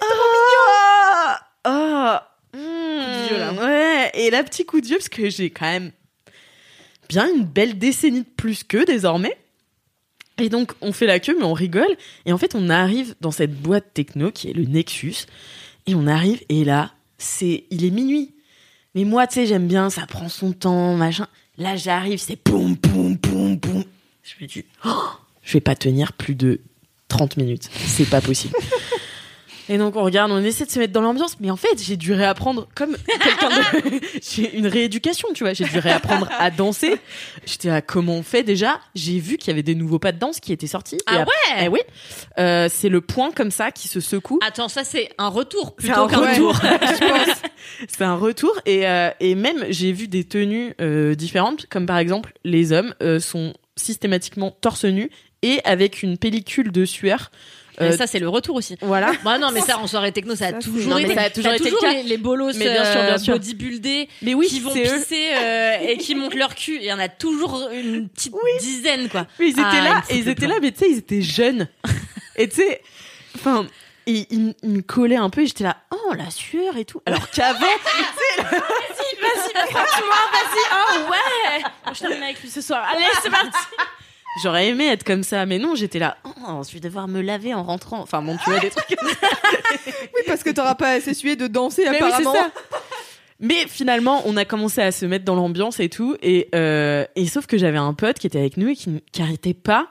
Ah 0.03 1.41
Ah 1.65 2.29
Coup 2.53 2.59
de 2.59 3.29
vieux, 3.29 3.39
là. 3.39 3.53
Ouais. 3.55 4.11
Et 4.13 4.31
là 4.31 4.45
petit 4.45 4.67
coup 4.67 4.81
de 4.83 4.87
vieux 4.87 4.99
parce 4.99 5.09
que 5.09 5.31
j'ai 5.31 5.49
quand 5.49 5.65
même 5.65 5.93
bien 7.09 7.27
une 7.35 7.45
belle 7.45 7.79
décennie 7.79 8.21
de 8.23 8.29
plus 8.37 8.63
qu'eux 8.63 8.85
désormais. 8.85 9.37
Et 10.39 10.49
donc 10.49 10.73
on 10.81 10.93
fait 10.93 11.07
la 11.07 11.21
queue 11.21 11.37
mais 11.39 11.45
on 11.45 11.53
rigole. 11.53 11.97
Et 12.27 12.33
en 12.33 12.39
fait 12.39 12.55
on 12.55 12.69
arrive 12.71 13.15
dans 13.21 13.31
cette 13.31 13.55
boîte 13.55 13.95
techno 13.95 14.31
qui 14.31 14.51
est 14.51 14.55
le 14.55 14.65
Nexus. 14.65 15.27
Et 15.87 15.95
on 15.95 16.07
arrive 16.07 16.43
et 16.49 16.65
là 16.65 16.93
c'est 17.19 17.65
il 17.71 17.85
est 17.85 17.91
minuit. 17.91 18.35
Mais 18.95 19.05
moi, 19.05 19.27
tu 19.27 19.35
sais, 19.35 19.47
j'aime 19.47 19.69
bien, 19.69 19.89
ça 19.89 20.07
prend 20.07 20.29
son 20.29 20.53
temps, 20.53 20.95
machin. 20.97 21.27
Là, 21.57 21.77
j'arrive, 21.77 22.19
c'est 22.19 22.37
poum, 22.37 22.77
poum, 22.77 23.17
poum, 23.17 23.59
poum. 23.59 23.85
Je 24.23 24.35
me 24.41 24.47
dis, 24.47 24.65
oh, 24.85 25.09
je 25.43 25.55
vais 25.55 25.61
pas 25.61 25.75
tenir 25.75 26.13
plus 26.13 26.35
de 26.35 26.61
30 27.09 27.37
minutes. 27.39 27.71
C'est 27.73 28.09
pas 28.09 28.21
possible. 28.21 28.55
Et 29.69 29.79
donc, 29.79 29.97
on 29.97 30.03
regarde, 30.03 30.31
on 30.33 30.43
essaie 30.43 30.67
de 30.67 30.71
se 30.71 30.79
mettre 30.79 30.93
dans 30.93 31.01
l'ambiance. 31.01 31.37
Mais 31.41 31.51
en 31.51 31.57
fait, 31.57 31.83
j'ai 31.83 31.97
dû 31.97 32.13
réapprendre, 32.13 32.69
comme 32.75 32.97
quelqu'un 33.07 33.49
de. 33.49 34.01
j'ai 34.23 34.57
une 34.57 34.67
rééducation, 34.67 35.29
tu 35.35 35.45
vois. 35.45 35.53
J'ai 35.53 35.65
dû 35.65 35.79
réapprendre 35.79 36.29
à 36.39 36.51
danser. 36.51 36.97
J'étais 37.47 37.69
là, 37.69 37.83
comment 37.83 38.15
on 38.15 38.23
fait 38.23 38.43
déjà? 38.43 38.81
J'ai 38.95 39.19
vu 39.19 39.37
qu'il 39.37 39.49
y 39.49 39.53
avait 39.53 39.63
des 39.63 39.75
nouveaux 39.75 39.99
pas 39.99 40.13
de 40.13 40.19
danse 40.19 40.41
qui 40.41 40.53
étaient 40.53 40.67
sortis. 40.67 40.99
Ah 41.07 41.21
ouais? 41.21 41.65
Eh 41.65 41.69
oui. 41.69 41.81
Euh, 42.39 42.69
c'est 42.71 42.89
le 42.89 43.01
point 43.01 43.31
comme 43.31 43.51
ça 43.51 43.71
qui 43.71 43.89
se 43.89 44.01
secoue. 44.01 44.39
Attends, 44.47 44.69
ça 44.69 44.85
c'est 44.85 45.11
un 45.19 45.29
retour 45.29 45.75
plutôt 45.75 46.03
un 46.03 46.09
qu'un 46.09 46.31
retour. 46.31 46.61
C'est 47.89 48.03
un 48.03 48.17
retour 48.17 48.53
et, 48.67 48.89
euh, 48.89 49.11
et 49.21 49.37
même 49.37 49.65
j'ai 49.69 49.93
vu 49.93 50.09
des 50.09 50.25
tenues 50.25 50.75
euh, 50.81 51.15
différentes, 51.15 51.67
comme 51.67 51.87
par 51.87 51.99
exemple 51.99 52.33
les 52.45 52.73
hommes 52.73 52.93
sont 53.21 53.55
systématiquement 53.77 54.51
torse 54.51 54.85
nu 54.85 55.11
et 55.43 55.61
avec 55.65 56.03
une 56.03 56.19
pellicule 56.19 56.73
de 56.73 56.85
sueur. 56.85 57.31
Euh, 57.81 57.97
ça 57.97 58.07
c'est 58.07 58.19
le 58.19 58.29
retour 58.29 58.57
aussi. 58.57 58.77
voilà. 58.83 59.13
Bah 59.25 59.39
non, 59.39 59.51
mais 59.51 59.61
ça 59.61 59.79
en 59.79 59.87
soirée 59.87 60.13
techno, 60.13 60.37
ça 60.37 60.47
a 60.47 60.51
Ça, 60.53 60.59
toujours 60.59 60.91
Non, 60.91 60.99
été. 60.99 61.15
ça 61.15 61.23
a 61.23 61.31
toujours 61.31 61.53
le 61.53 61.81
cas. 61.81 61.93
les, 61.93 62.03
les 62.03 62.17
bolos 62.19 62.53
Mais 62.57 62.65
bien 62.71 62.85
sûr, 62.85 63.01
bien 63.03 63.15
euh, 63.15 63.19
sûr. 63.19 63.35
bodybuildés 63.35 64.09
Mais 64.23 64.35
oui, 64.35 64.47
qui 64.49 64.61
vont 64.61 64.73
pisser 64.73 65.29
euh, 65.35 65.77
et 65.89 65.97
qui 65.97 66.15
montent 66.15 66.35
leur 66.35 66.55
cul. 66.55 66.77
Il 66.77 66.85
y 66.85 66.93
en 66.93 66.99
a 66.99 67.09
toujours 67.09 67.69
une 67.73 68.09
petite 68.09 68.35
dizaine 68.61 69.09
quoi. 69.09 69.27
Mais 69.39 69.47
ils 69.47 69.53
étaient 69.53 69.63
Ah, 69.65 69.85
là, 69.85 70.03
et 70.11 70.17
ils 70.19 70.29
étaient 70.29 70.47
là, 70.47 70.57
mais 70.61 70.71
tu 70.73 70.81
sais, 70.81 70.91
ils 70.91 70.99
étaient 70.99 71.23
jeunes. 71.23 71.69
et 72.37 72.49
tu 72.49 72.57
sais, 72.57 72.83
enfin, 73.37 73.67
ils 74.07 74.55
me 74.65 74.81
collaient 74.83 75.17
un 75.17 75.31
peu 75.31 75.43
et 75.43 75.47
j'étais 75.47 75.65
là, 75.65 75.77
oh 75.93 76.13
la 76.15 76.29
sueur 76.31 76.77
et 76.77 76.85
tout. 76.85 77.01
Alors 77.07 77.31
qu'avant, 77.31 77.59
Franchement, 79.71 80.23
vas-y. 80.33 80.65
Oh 80.73 81.11
ouais. 81.11 81.63
Je 81.95 82.01
termine 82.01 82.23
avec 82.23 82.41
lui 82.43 82.51
ce 82.51 82.61
soir. 82.61 82.85
Allez, 82.93 83.05
c'est 83.23 83.31
parti. 83.31 83.49
J'aurais 84.43 84.69
aimé 84.69 84.87
être 84.87 85.05
comme 85.05 85.23
ça, 85.23 85.47
mais 85.47 85.59
non, 85.59 85.75
j'étais 85.75 85.99
là, 85.99 86.17
oh, 86.25 86.63
je 86.67 86.73
vais 86.75 86.81
devoir 86.81 87.09
me 87.09 87.21
laver 87.21 87.55
en 87.55 87.63
rentrant. 87.63 88.01
Enfin, 88.01 88.23
bon, 88.23 88.37
tu 88.43 88.51
vois, 88.51 88.61
des 88.61 88.71
trucs 88.71 88.87
Oui, 89.01 90.23
parce 90.27 90.43
que 90.43 90.51
t'auras 90.51 90.75
pas 90.75 90.91
assez 90.91 91.15
sué 91.15 91.37
de 91.37 91.47
danser 91.47 91.83
Mais 91.91 92.03
oui, 92.03 92.09
apparemment. 92.09 92.35
ça. 92.35 92.51
Mais 93.41 93.67
finalement, 93.67 94.23
on 94.27 94.37
a 94.37 94.45
commencé 94.45 94.81
à 94.81 94.93
se 94.93 95.05
mettre 95.05 95.25
dans 95.25 95.35
l'ambiance 95.35 95.81
et 95.81 95.89
tout. 95.89 96.17
Et, 96.23 96.49
euh, 96.55 97.05
et 97.17 97.27
sauf 97.27 97.47
que 97.47 97.59
j'avais 97.59 97.79
un 97.79 97.93
pote 97.95 98.19
qui 98.19 98.27
était 98.29 98.39
avec 98.39 98.57
nous 98.57 98.69
et 98.69 98.77
qui, 98.77 99.03
qui 99.11 99.21
arrêtait 99.23 99.55
pas 99.55 99.89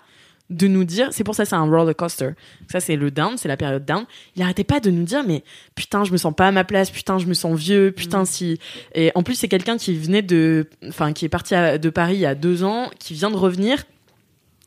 de 0.50 0.68
nous 0.68 0.84
dire, 0.84 1.10
c'est 1.12 1.24
pour 1.24 1.34
ça 1.34 1.46
c'est 1.46 1.56
un 1.56 1.64
roller 1.64 1.96
coaster. 1.96 2.32
Ça 2.70 2.82
c'est 2.82 2.98
le 2.98 3.10
down, 3.10 3.38
c'est 3.38 3.48
la 3.48 3.56
période 3.58 3.86
down. 3.86 4.06
Il 4.36 4.42
arrêtait 4.44 4.66
pas 4.66 4.80
de 4.82 4.90
nous 4.92 5.04
dire, 5.04 5.24
mais 5.26 5.44
putain, 5.76 6.04
je 6.04 6.12
me 6.12 6.18
sens 6.18 6.34
pas 6.36 6.48
à 6.48 6.52
ma 6.52 6.66
place, 6.66 6.92
putain, 6.92 7.18
je 7.20 7.26
me 7.26 7.34
sens 7.34 7.58
vieux, 7.58 7.92
putain, 7.92 8.26
si. 8.26 8.60
Et 8.94 9.12
en 9.16 9.24
plus, 9.24 9.36
c'est 9.36 9.48
quelqu'un 9.48 9.78
qui 9.78 9.96
venait 9.98 10.22
de, 10.22 10.68
enfin, 10.90 11.14
qui 11.14 11.24
est 11.24 11.30
parti 11.30 11.56
à- 11.56 11.78
de 11.78 11.90
Paris 11.90 12.16
il 12.16 12.20
y 12.20 12.26
a 12.26 12.36
deux 12.36 12.64
ans, 12.66 12.90
qui 13.00 13.14
vient 13.14 13.32
de 13.32 13.38
revenir. 13.38 13.84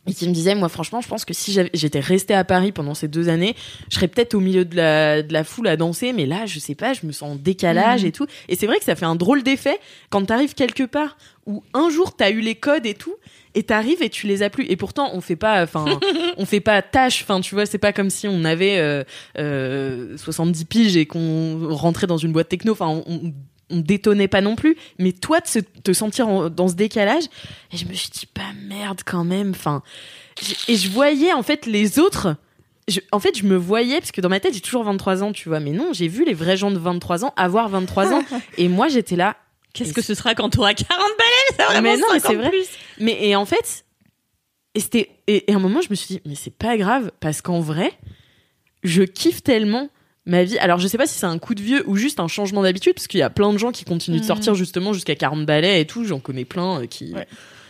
Et 0.07 0.13
qui 0.13 0.29
me 0.29 0.35
disait, 0.35 0.55
moi, 0.55 0.69
franchement, 0.69 1.01
je 1.01 1.09
pense 1.09 1.25
que 1.25 1.33
si 1.33 1.59
j'étais 1.73 2.01
restée 2.01 2.35
à 2.35 2.45
Paris 2.45 2.73
pendant 2.73 2.95
ces 2.95 3.09
deux 3.09 3.31
années, 3.31 3.57
je 3.89 3.95
serais 3.95 4.09
peut-être 4.09 4.35
au 4.35 4.41
milieu 4.41 4.67
de 4.67 4.77
la, 4.77 5.23
de 5.23 5.33
la 5.33 5.45
foule 5.45 5.67
à 5.67 5.77
danser, 5.77 6.13
mais 6.13 6.27
là, 6.27 6.45
je 6.45 6.59
sais 6.59 6.75
pas, 6.75 6.93
je 6.93 7.07
me 7.07 7.13
sens 7.13 7.33
en 7.33 7.37
décalage 7.37 8.05
et 8.05 8.13
tout. 8.13 8.27
Et 8.49 8.57
c'est 8.57 8.67
vrai 8.67 8.79
que 8.79 8.85
ça 8.85 8.97
fait 8.97 9.07
un 9.07 9.17
drôle 9.17 9.43
d'effet 9.43 9.79
quand 10.11 10.25
t'arrives 10.27 10.55
quelque 10.55 10.83
part 10.83 11.17
où 11.47 11.63
un 11.73 11.89
jour 11.91 12.15
t'as 12.17 12.31
eu 12.31 12.41
les 12.41 12.55
codes 12.55 12.87
et 12.87 12.95
tout, 12.95 13.15
et 13.55 13.63
t'arrives 13.63 14.03
et 14.03 14.11
tu 14.11 14.27
les 14.27 14.43
as 14.43 14.51
plus. 14.51 14.67
Et 14.67 14.77
pourtant, 14.77 15.11
on 15.15 15.21
fait 15.21 15.37
pas, 15.37 15.63
enfin, 15.63 15.85
on 16.37 16.45
fait 16.45 16.61
pas 16.61 16.83
tâche, 16.83 17.23
enfin, 17.23 17.41
tu 17.41 17.55
vois, 17.55 17.67
c'est 17.67 17.79
pas 17.79 17.93
comme 17.93 18.11
si 18.11 18.29
on 18.29 18.45
avait 18.45 18.79
euh, 18.79 19.05
euh, 19.39 20.17
70 20.17 20.65
piges 20.67 20.97
et 20.97 21.07
qu'on 21.07 21.75
rentrait 21.75 22.07
dans 22.07 22.19
une 22.19 22.33
boîte 22.33 22.49
techno, 22.49 22.73
enfin, 22.73 22.89
on, 22.89 23.05
on, 23.07 23.33
on 23.71 23.79
détonnait 23.81 24.29
pas 24.29 24.41
non 24.41 24.57
plus. 24.57 24.77
Mais 24.99 25.13
toi, 25.13 25.41
de 25.41 25.47
se- 25.47 25.59
te 25.59 25.93
sentir 25.93 26.29
en- 26.29 26.51
dans 26.51 26.69
ce 26.69 26.75
décalage, 26.75 27.25
et 27.73 27.77
je 27.77 27.87
me 27.87 27.95
suis 27.95 28.11
dit, 28.11 28.27
pas 28.27 28.43
merde 28.69 29.01
quand 29.05 29.25
même, 29.25 29.51
enfin. 29.51 29.83
Et 30.69 30.77
je 30.77 30.91
voyais 30.91 31.33
en 31.33 31.43
fait 31.43 31.67
les 31.67 31.99
autres. 31.99 32.37
Je- 32.89 33.01
en 33.13 33.21
fait, 33.21 33.39
je 33.39 33.45
me 33.45 33.57
voyais, 33.57 33.99
parce 34.01 34.13
que 34.13 34.21
dans 34.21 34.29
ma 34.29 34.41
tête, 34.41 34.53
j'ai 34.55 34.61
toujours 34.61 34.85
23 34.85 35.23
ans, 35.23 35.33
tu 35.33 35.49
vois. 35.49 35.61
Mais 35.61 35.71
non, 35.73 35.93
j'ai 35.93 36.09
vu 36.09 36.25
les 36.25 36.35
vrais 36.35 36.57
gens 36.57 36.71
de 36.71 36.79
23 36.79 37.25
ans 37.25 37.33
avoir 37.37 37.69
23 37.69 38.13
ans. 38.13 38.23
et 38.59 38.69
moi, 38.69 38.89
j'étais 38.89 39.17
là. 39.17 39.37
Qu'est-ce 39.73 39.93
que 39.93 40.03
ce 40.03 40.15
sera 40.15 40.35
quand 40.35 40.51
t'auras 40.51 40.75
40 40.75 40.89
balais? 40.89 41.67
Vraiment 41.67 41.83
mais 41.83 41.97
non, 41.97 42.07
mais 42.13 42.21
50 42.21 42.31
c'est 42.31 42.37
vrai. 42.37 42.51
plus. 42.51 42.67
Mais 43.01 43.27
et 43.27 43.35
en 43.35 43.45
fait, 43.45 43.85
et 44.75 44.81
c'était 44.81 45.11
et, 45.27 45.51
et 45.51 45.55
à 45.55 45.57
un 45.57 45.61
moment, 45.61 45.81
je 45.81 45.89
me 45.91 45.95
suis 45.95 46.15
dit, 46.17 46.21
mais 46.27 46.35
c'est 46.37 46.55
pas 46.55 46.77
grave, 46.77 47.11
parce 47.21 47.41
qu'en 47.43 47.61
vrai, 47.61 47.93
je 48.85 49.03
kiffe 49.03 49.43
tellement 49.43 49.89
ma 50.27 50.45
vie. 50.45 50.59
Alors, 50.59 50.79
je 50.79 50.87
sais 50.89 50.99
pas 50.99 51.07
si 51.07 51.19
c'est 51.19 51.27
un 51.27 51.39
coup 51.39 51.55
de 51.55 51.63
vieux 51.63 51.83
ou 51.89 51.97
juste 51.97 52.21
un 52.21 52.29
changement 52.29 52.63
d'habitude, 52.63 52.95
parce 52.95 53.07
qu'il 53.07 53.21
y 53.21 53.23
a 53.23 53.31
plein 53.31 53.53
de 53.53 53.59
gens 53.59 53.73
qui 53.73 53.85
continuent 53.85 54.21
de 54.21 54.25
sortir 54.25 54.55
justement 54.55 54.93
jusqu'à 54.93 55.15
40 55.15 55.45
balais 55.47 55.81
et 55.81 55.87
tout. 55.87 56.05
J'en 56.05 56.21
connais 56.21 56.45
plein 56.45 56.81
euh, 56.83 56.87
qui 56.87 57.13
Ouais. 57.15 57.27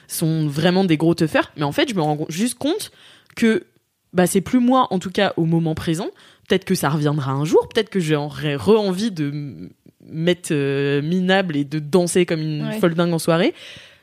sont 0.08 0.46
vraiment 0.46 0.84
des 0.84 0.96
gros 0.96 1.14
teufers. 1.14 1.50
Mais 1.56 1.64
en 1.64 1.72
fait, 1.72 1.88
je 1.88 1.94
me 1.94 2.00
rends 2.02 2.26
juste 2.28 2.56
compte 2.58 2.90
que 3.36 3.64
bah, 4.12 4.26
c'est 4.26 4.40
plus 4.40 4.60
moi, 4.60 4.86
en 4.90 4.98
tout 5.00 5.10
cas 5.10 5.32
au 5.36 5.44
moment 5.44 5.74
présent. 5.74 6.08
Peut-être 6.48 6.64
que 6.64 6.74
ça 6.74 6.88
reviendra 6.90 7.32
un 7.32 7.44
jour. 7.44 7.68
Peut-être 7.68 7.88
que 7.90 7.98
j'aurais 8.00 8.54
re-envie 8.54 9.10
de 9.10 9.70
mettre 10.06 10.50
euh, 10.52 11.00
minable 11.02 11.56
et 11.56 11.64
de 11.64 11.78
danser 11.78 12.26
comme 12.26 12.40
une 12.42 12.66
Ouais. 12.66 12.78
folle 12.78 12.94
dingue 12.94 13.12
en 13.14 13.18
soirée. 13.18 13.54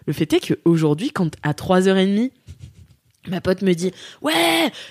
Le 0.07 0.13
fait 0.13 0.33
est 0.33 0.39
qu'aujourd'hui, 0.39 1.11
quand 1.11 1.29
à 1.43 1.53
3h30, 1.53 2.31
ma 3.27 3.39
pote 3.39 3.61
me 3.61 3.73
dit 3.73 3.91
Ouais, 4.23 4.33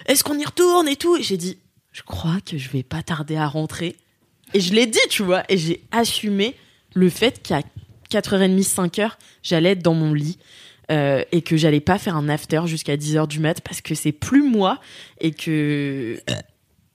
est-ce 0.07 0.23
qu'on 0.23 0.39
y 0.39 0.45
retourne 0.45 0.87
et 0.89 0.95
tout? 0.97 1.17
Et 1.17 1.23
j'ai 1.25 1.37
dit 1.37 1.59
Je 1.93 2.03
crois 2.03 2.39
que 2.45 2.57
je 2.59 2.69
vais 2.71 2.83
pas 2.83 3.03
tarder 3.03 3.37
à 3.37 3.47
rentrer. 3.47 3.97
Et 4.55 4.61
je 4.61 4.75
l'ai 4.75 4.87
dit, 4.87 4.99
tu 5.11 5.23
vois, 5.23 5.43
et 5.49 5.57
j'ai 5.59 5.83
assumé 5.93 6.55
le 6.95 7.09
fait 7.09 7.43
qu'à 7.43 7.63
4h30, 8.11 8.63
5h, 8.65 9.13
j'allais 9.43 9.71
être 9.73 9.83
dans 9.83 9.95
mon 9.95 10.13
lit. 10.15 10.39
euh, 10.91 11.23
et 11.31 11.43
que 11.43 11.57
j'allais 11.57 11.81
pas 11.81 11.99
faire 11.99 12.17
un 12.17 12.29
after 12.29 12.63
jusqu'à 12.67 12.97
10h 12.97 13.29
du 13.29 13.39
mat 13.39 13.61
parce 13.61 13.81
que 13.81 13.95
c'est 13.95 14.11
plus 14.11 14.43
moi 14.43 14.81
et 15.21 15.31
que 15.31 16.19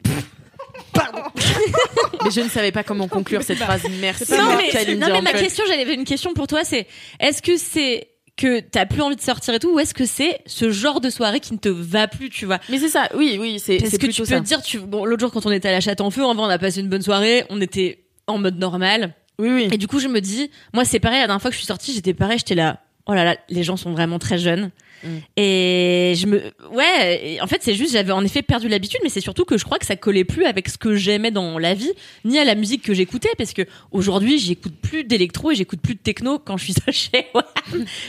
Pardon. 0.94 1.22
mais 2.26 2.32
je 2.32 2.42
ne 2.42 2.50
savais 2.50 2.72
pas 2.74 2.84
comment 2.84 3.08
conclure 3.08 3.44
cette 3.44 3.58
phrase. 3.58 3.84
Merci. 4.02 4.32
Non 4.32 4.58
mais, 4.58 4.96
non, 4.96 5.08
mais 5.12 5.22
ma 5.22 5.32
question, 5.34 5.64
j'avais 5.68 5.94
une 5.94 6.04
question 6.04 6.34
pour 6.34 6.48
toi, 6.48 6.66
c'est 6.66 6.88
est-ce 7.22 7.42
que 7.42 7.56
c'est 7.58 8.10
que 8.38 8.60
t'as 8.60 8.86
plus 8.86 9.02
envie 9.02 9.16
de 9.16 9.22
sortir 9.22 9.54
et 9.54 9.60
tout, 9.60 9.74
ou 9.74 9.80
est-ce 9.80 9.94
que 9.94 10.06
c'est 10.06 10.42
ce 10.46 10.70
genre 10.72 11.00
de 11.00 11.10
soirée 11.10 11.40
qui 11.40 11.54
ne 11.54 11.58
te 11.58 11.70
va 11.70 12.08
plus, 12.08 12.30
tu 12.30 12.46
vois? 12.46 12.60
Mais 12.70 12.78
c'est 12.80 12.90
ça, 12.90 13.08
oui, 13.16 13.38
oui, 13.40 13.60
c'est 13.60 13.78
Parce 13.78 13.98
que 13.98 14.08
tu 14.08 14.22
peux 14.22 14.26
ça. 14.28 14.40
dire, 14.42 14.62
tu... 14.62 14.80
bon, 14.80 15.06
l'autre 15.06 15.22
jour 15.22 15.32
quand 15.32 15.46
on 15.46 15.52
était 15.52 15.70
à 15.70 15.72
la 15.72 15.80
chatte 15.82 16.02
en 16.02 16.12
feu, 16.12 16.24
en 16.26 16.34
vrai, 16.36 16.44
on 16.46 16.50
a 16.50 16.58
passé 16.60 16.82
une 16.82 16.90
bonne 16.90 17.02
soirée, 17.02 17.46
on 17.50 17.62
était 17.62 18.04
en 18.28 18.38
mode 18.38 18.58
normal, 18.58 19.14
Oui, 19.40 19.50
oui. 19.50 19.70
et 19.72 19.78
du 19.78 19.88
coup 19.88 20.00
je 20.00 20.08
me 20.10 20.20
dis, 20.20 20.50
moi 20.74 20.84
c'est 20.84 21.00
pareil, 21.00 21.20
la 21.22 21.28
dernière 21.28 21.42
fois 21.42 21.50
que 21.52 21.56
je 21.56 21.60
suis 21.60 21.68
sortie, 21.68 21.94
j'étais 21.94 22.14
pareil, 22.14 22.38
j'étais 22.40 22.56
là, 22.56 22.82
oh 23.08 23.14
là 23.14 23.24
là, 23.24 23.38
les 23.50 23.64
gens 23.64 23.78
sont 23.78 23.92
vraiment 23.92 24.20
très 24.20 24.38
jeunes. 24.38 24.72
Mm. 25.04 25.08
Et 25.38 26.14
je 26.16 26.26
me, 26.28 26.42
ouais, 26.72 27.38
en 27.42 27.48
fait, 27.48 27.62
c'est 27.62 27.76
juste, 27.76 27.94
j'avais 27.94 28.12
en 28.12 28.24
effet 28.24 28.42
perdu 28.42 28.68
l'habitude, 28.68 29.00
mais 29.04 29.10
c'est 29.10 29.22
surtout 29.22 29.46
que 29.46 29.58
je 29.58 29.64
crois 29.64 29.78
que 29.78 29.86
ça 29.86 29.96
collait 29.96 30.24
plus 30.24 30.46
avec 30.46 30.70
ce 30.70 30.78
que 30.78 30.96
j'aimais 30.96 31.32
dans 31.32 31.60
la 31.60 31.74
vie, 31.74 31.92
ni 32.24 32.40
à 32.40 32.44
la 32.44 32.56
musique 32.56 32.82
que 32.82 32.94
j'écoutais, 32.94 33.30
parce 33.38 33.54
que 33.54 33.64
aujourd'hui, 33.92 34.40
j'écoute 34.40 34.74
plus 34.82 35.04
d'électro 35.04 35.52
et 35.52 35.56
j'écoute 35.56 35.82
plus 35.82 35.96
de 35.96 36.00
techno 36.00 36.40
quand 36.40 36.58
je 36.58 36.64
suis 36.64 36.76
chez 36.92 37.28
moi. 37.34 37.46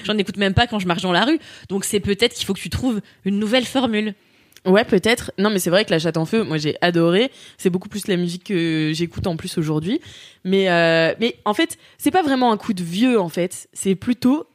J'en 0.05 0.17
écoute 0.19 0.37
même 0.37 0.55
pas 0.55 0.67
quand 0.67 0.79
je 0.79 0.87
marche 0.87 1.03
dans 1.03 1.13
la 1.13 1.25
rue. 1.25 1.39
Donc 1.69 1.85
c'est 1.85 2.01
peut-être 2.01 2.35
qu'il 2.35 2.47
faut 2.47 2.55
que 2.55 2.61
tu 2.61 2.71
trouves 2.71 3.01
une 3.25 3.39
nouvelle 3.39 3.65
formule. 3.65 4.15
Ouais, 4.65 4.85
peut-être. 4.85 5.33
Non, 5.39 5.51
mais 5.51 5.61
c'est 5.61 5.71
vrai 5.71 5.85
que 5.85 5.93
la 5.93 6.01
chatte 6.01 6.17
en 6.17 6.25
feu, 6.25 6.43
moi 6.43 6.59
j'ai 6.59 6.77
adoré. 6.81 7.31
C'est 7.57 7.71
beaucoup 7.71 7.89
plus 7.89 8.09
la 8.09 8.17
musique 8.17 8.45
que 8.45 8.91
j'écoute 8.93 9.27
en 9.29 9.37
plus 9.37 9.59
aujourd'hui. 9.59 10.01
Mais, 10.45 10.69
euh, 10.69 11.15
mais 11.21 11.37
en 11.45 11.55
fait, 11.55 11.79
c'est 11.99 12.11
pas 12.11 12.23
vraiment 12.23 12.51
un 12.51 12.57
coup 12.57 12.73
de 12.73 12.83
vieux 12.83 13.21
en 13.21 13.29
fait. 13.29 13.69
C'est 13.73 13.95
plutôt 13.95 14.47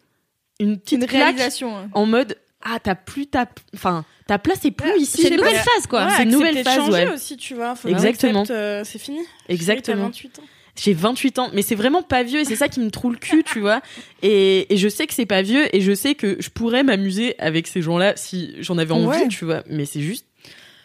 une 0.64 0.78
petite 0.80 1.02
Une 1.02 1.08
claque 1.08 1.22
réalisation. 1.36 1.76
hein. 1.78 1.90
en 1.94 2.06
mode 2.06 2.38
ah 2.64 2.78
t'as 2.82 2.96
plus 2.96 3.26
ta, 3.28 3.48
enfin 3.74 4.06
ta 4.28 4.38
place 4.38 4.64
est 4.66 4.72
plus 4.72 4.98
ici. 5.00 5.24
C'est 5.24 5.30
une 5.30 5.38
nouvelle 5.38 5.56
phase, 5.56 5.88
quoi. 5.90 6.08
c'est 6.16 6.24
une 6.24 6.30
nouvelle 6.30 6.64
phase, 6.64 6.90
ouais. 6.90 7.12
aussi, 7.12 7.36
tu 7.38 7.56
vois. 7.56 7.76
Faut 7.76 7.88
Exactement. 7.90 8.44
euh, 8.50 8.84
c'est 8.86 9.00
fini. 9.00 9.20
Exactement. 9.50 9.98
T'as 10.04 10.24
28 10.24 10.40
ans. 10.40 10.44
J'ai 10.82 10.94
28 10.94 11.40
ans, 11.40 11.50
mais 11.54 11.64
c'est 11.64 11.76
vraiment 11.76 12.02
pas 12.02 12.24
vieux 12.24 12.40
et 12.40 12.46
c'est 12.46 12.56
ça 12.56 12.70
qui 12.70 12.80
me 12.80 12.90
trouve 12.92 13.12
le 13.14 13.18
cul, 13.18 13.44
tu 13.44 13.60
vois. 13.60 13.82
Et, 14.24 14.72
et 14.74 14.78
je 14.78 14.88
sais 14.88 15.06
que 15.08 15.14
c'est 15.14 15.26
pas 15.26 15.42
vieux 15.42 15.76
et 15.76 15.82
je 15.82 15.94
sais 15.94 16.16
que 16.16 16.38
je 16.40 16.50
pourrais 16.50 16.84
m'amuser 16.84 17.36
avec 17.40 17.68
ces 17.68 17.82
gens-là 17.82 18.14
si 18.16 18.56
j'en 18.60 18.78
avais 18.78 18.94
envie, 18.94 19.08
Ouais. 19.08 19.28
tu 19.28 19.44
vois. 19.44 19.64
Mais 19.68 19.86
c'est 19.86 20.00
juste, 20.00 20.26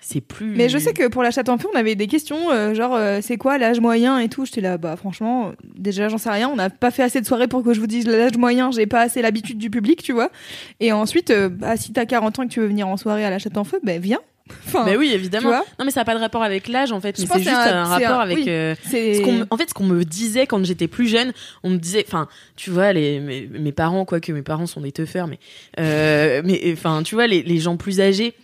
c'est 0.08 0.20
plus. 0.20 0.54
Mais 0.54 0.68
je 0.68 0.78
sais 0.78 0.92
que 0.92 1.08
pour 1.08 1.24
la 1.24 1.32
chatte 1.32 1.48
en 1.48 1.58
feu, 1.58 1.66
on 1.74 1.76
avait 1.76 1.96
des 1.96 2.06
questions, 2.06 2.50
euh, 2.52 2.74
genre 2.74 2.94
euh, 2.94 3.18
c'est 3.22 3.36
quoi 3.36 3.58
l'âge 3.58 3.80
moyen 3.80 4.18
et 4.20 4.28
tout. 4.28 4.44
J'étais 4.46 4.60
là, 4.60 4.78
bah 4.78 4.94
franchement, 4.96 5.52
déjà 5.76 6.08
j'en 6.08 6.18
sais 6.18 6.30
rien. 6.30 6.48
On 6.48 6.54
n'a 6.54 6.70
pas 6.70 6.92
fait 6.92 7.02
assez 7.02 7.20
de 7.20 7.26
soirées 7.26 7.48
pour 7.48 7.64
que 7.64 7.74
je 7.74 7.80
vous 7.80 7.88
dise 7.88 8.06
l'âge 8.06 8.36
moyen. 8.36 8.70
J'ai 8.70 8.86
pas 8.86 9.00
assez 9.00 9.20
l'habitude 9.20 9.58
du 9.58 9.68
public, 9.68 10.02
tu 10.04 10.12
vois. 10.12 10.30
Et 10.78 10.92
ensuite, 10.92 11.30
euh, 11.30 11.48
bah, 11.48 11.76
si 11.76 11.92
t'as 11.92 12.06
40 12.06 12.38
ans 12.38 12.42
et 12.44 12.46
que 12.46 12.52
tu 12.52 12.60
veux 12.60 12.66
venir 12.68 12.86
en 12.86 12.96
soirée 12.96 13.24
à 13.24 13.30
la 13.30 13.38
chatte 13.40 13.56
en 13.56 13.64
feu, 13.64 13.80
ben 13.82 14.00
viens. 14.00 14.20
Enfin, 14.68 14.84
Mais 14.86 14.96
oui, 14.96 15.10
évidemment. 15.12 15.50
Non, 15.50 15.84
mais 15.84 15.90
ça 15.90 16.02
n'a 16.02 16.04
pas 16.04 16.14
de 16.14 16.20
rapport 16.20 16.44
avec 16.44 16.68
l'âge 16.68 16.92
en 16.92 17.00
fait, 17.00 17.16
Je 17.16 17.22
mais 17.22 17.26
pense 17.26 17.38
c'est 17.38 17.42
juste 17.42 17.56
un, 17.56 17.78
un- 17.78 17.84
rapport 17.84 18.20
un- 18.20 18.22
avec. 18.22 18.36
oui. 18.38 18.44
euh, 18.46 18.76
ce 18.84 19.20
qu'on- 19.20 19.44
en 19.50 19.56
fait, 19.56 19.68
ce 19.70 19.74
qu'on 19.74 19.82
me 19.86 20.04
disait 20.04 20.46
quand 20.46 20.64
j'étais 20.64 20.86
plus 20.86 21.08
jeune, 21.08 21.32
on 21.64 21.70
me 21.70 21.78
disait, 21.78 22.04
enfin, 22.06 22.28
tu 22.54 22.70
vois, 22.70 22.92
les, 22.92 23.18
mes, 23.18 23.48
mes 23.48 23.72
parents, 23.72 24.04
quoique 24.04 24.30
mes 24.30 24.42
parents 24.42 24.66
sont 24.66 24.80
des 24.82 24.92
teufeurs, 24.92 25.26
mais, 25.26 25.40
euh, 25.80 26.42
mais, 26.44 26.60
enfin, 26.72 27.02
tu 27.02 27.16
vois, 27.16 27.26
les, 27.26 27.42
les 27.42 27.58
gens 27.58 27.76
plus 27.76 28.00
âgés 28.00 28.34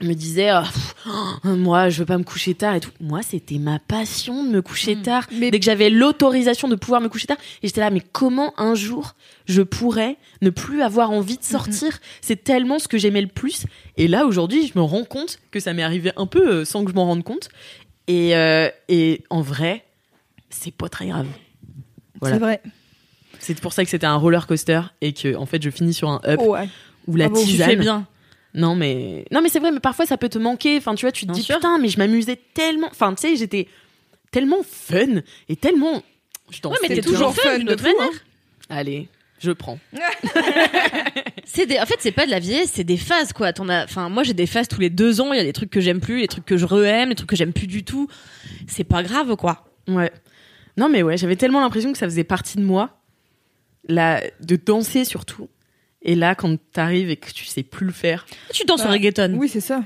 me 0.00 0.14
Ah, 0.50 0.62
pff, 0.62 0.94
oh, 1.44 1.48
moi, 1.56 1.88
je 1.88 1.98
veux 2.00 2.06
pas 2.06 2.18
me 2.18 2.22
coucher 2.24 2.54
tard 2.54 2.74
et 2.74 2.80
tout. 2.80 2.90
Moi, 3.00 3.22
c'était 3.22 3.58
ma 3.58 3.78
passion 3.78 4.44
de 4.44 4.48
me 4.50 4.62
coucher 4.62 4.94
Mm. 4.96 5.02
tard. 5.02 5.26
Mais- 5.32 5.50
Dès 5.50 5.58
que 5.58 5.64
j'avais 5.64 5.90
l'autorisation 5.90 6.68
de 6.68 6.76
pouvoir 6.76 7.00
me 7.00 7.08
coucher 7.08 7.26
tard, 7.26 7.36
et 7.62 7.66
j'étais 7.66 7.80
là, 7.80 7.90
mais 7.90 8.02
comment 8.12 8.52
un 8.60 8.74
jour 8.74 9.14
je 9.46 9.62
pourrais 9.62 10.16
ne 10.42 10.50
plus 10.50 10.82
avoir 10.82 11.10
envie 11.10 11.36
de 11.38 11.42
sortir? 11.44 11.98
C'est 12.20 12.44
tellement 12.44 12.78
ce 12.78 12.86
que 12.88 12.98
j'aimais 12.98 13.22
le 13.22 13.28
plus. 13.28 13.64
Et 13.96 14.06
là, 14.08 14.26
aujourd'hui, 14.26 14.66
je 14.66 14.78
me 14.78 14.82
rends 14.84 15.04
compte 15.04 15.38
que 15.50 15.60
ça 15.60 15.72
m'est 15.72 15.82
arrivé 15.82 16.12
un 16.16 16.26
peu 16.26 16.48
euh, 16.48 16.64
sans 16.64 16.84
que 16.84 16.90
je 16.90 16.94
m'en 16.96 17.04
rende 17.06 17.24
compte. 17.24 17.48
Et, 18.06 18.36
euh, 18.36 18.68
et 18.88 19.24
en 19.30 19.40
vrai, 19.42 19.84
c'est 20.50 20.72
pas 20.74 20.88
très 20.88 21.08
grave. 21.08 21.26
Voilà. 22.20 22.36
C'est 22.36 22.40
vrai. 22.40 22.62
C'est 23.40 23.60
pour 23.60 23.72
ça 23.72 23.84
que 23.84 23.90
c'était 23.90 24.06
un 24.06 24.16
roller 24.16 24.46
coaster 24.46 24.80
et 25.00 25.12
que 25.12 25.36
en 25.36 25.46
fait 25.46 25.62
je 25.62 25.70
finis 25.70 25.94
sur 25.94 26.08
un 26.08 26.20
up 26.26 26.40
Ouais. 26.42 26.68
ou 27.06 27.14
la 27.16 27.26
Ah 27.26 27.28
bon, 27.28 27.40
tu 27.40 27.44
Tu 27.46 27.50
tisane. 27.52 27.68
fais 27.70 27.76
bien. 27.76 28.06
Non 28.54 28.74
mais 28.74 29.24
non 29.30 29.40
mais 29.42 29.48
c'est 29.48 29.58
vrai 29.60 29.70
mais 29.72 29.80
parfois 29.80 30.06
ça 30.06 30.16
peut 30.16 30.28
te 30.28 30.38
manquer. 30.38 30.76
Enfin 30.78 30.94
tu 30.94 31.04
vois 31.04 31.12
tu 31.12 31.22
te 31.26 31.32
Bien 31.32 31.34
dis 31.34 31.42
sûr. 31.42 31.56
putain 31.56 31.78
mais 31.78 31.88
je 31.88 31.98
m'amusais 31.98 32.40
tellement. 32.54 32.88
Enfin 32.90 33.14
tu 33.14 33.22
sais 33.22 33.36
j'étais 33.36 33.68
tellement 34.30 34.62
fun 34.62 35.20
et 35.48 35.56
tellement. 35.56 36.02
Je 36.50 36.66
Ouais, 36.66 36.76
mais 36.82 36.88
t'es 36.88 37.02
toujours 37.02 37.34
fun 37.34 37.58
de 37.58 37.74
toute 37.74 37.80
fou, 37.80 37.86
manière. 37.86 38.02
hein. 38.14 38.18
Allez 38.70 39.08
je 39.40 39.52
prends. 39.52 39.78
C'est 41.44 41.64
des, 41.66 41.78
en 41.78 41.86
fait, 41.86 41.94
c'est 42.00 42.10
pas 42.12 42.26
de 42.26 42.30
la 42.30 42.40
vieillesse, 42.40 42.72
c'est 42.74 42.84
des 42.84 42.96
phases, 42.96 43.32
quoi. 43.32 43.52
T'en 43.52 43.68
as, 43.68 43.84
enfin, 43.84 44.08
moi, 44.08 44.22
j'ai 44.24 44.34
des 44.34 44.46
phases 44.46 44.66
tous 44.68 44.80
les 44.80 44.90
deux 44.90 45.20
ans. 45.20 45.32
Il 45.32 45.36
y 45.36 45.40
a 45.40 45.44
des 45.44 45.52
trucs 45.52 45.70
que 45.70 45.80
j'aime 45.80 46.00
plus, 46.00 46.20
des 46.20 46.28
trucs 46.28 46.44
que 46.44 46.56
je 46.56 46.66
re-aime, 46.66 47.10
des 47.10 47.14
trucs 47.14 47.30
que 47.30 47.36
j'aime 47.36 47.52
plus 47.52 47.68
du 47.68 47.84
tout. 47.84 48.08
C'est 48.66 48.84
pas 48.84 49.02
grave, 49.04 49.36
quoi. 49.36 49.64
Ouais. 49.86 50.10
Non 50.76 50.88
mais 50.88 51.02
ouais 51.02 51.16
j'avais 51.16 51.36
tellement 51.36 51.60
l'impression 51.60 51.90
que 51.92 51.98
ça 51.98 52.06
faisait 52.06 52.24
partie 52.24 52.56
de 52.58 52.62
moi, 52.62 52.98
la 53.88 54.20
de 54.40 54.56
danser 54.56 55.04
surtout. 55.04 55.48
Et 56.08 56.14
là 56.14 56.34
quand 56.34 56.56
t'arrives 56.72 57.10
et 57.10 57.16
que 57.16 57.30
tu 57.30 57.44
sais 57.44 57.62
plus 57.62 57.86
le 57.86 57.92
faire. 57.92 58.26
Tu 58.52 58.64
danses 58.64 58.82
Bah, 58.82 58.88
au 58.88 58.92
reggaeton. 58.92 59.34
Oui, 59.36 59.48
c'est 59.48 59.60
ça. 59.60 59.82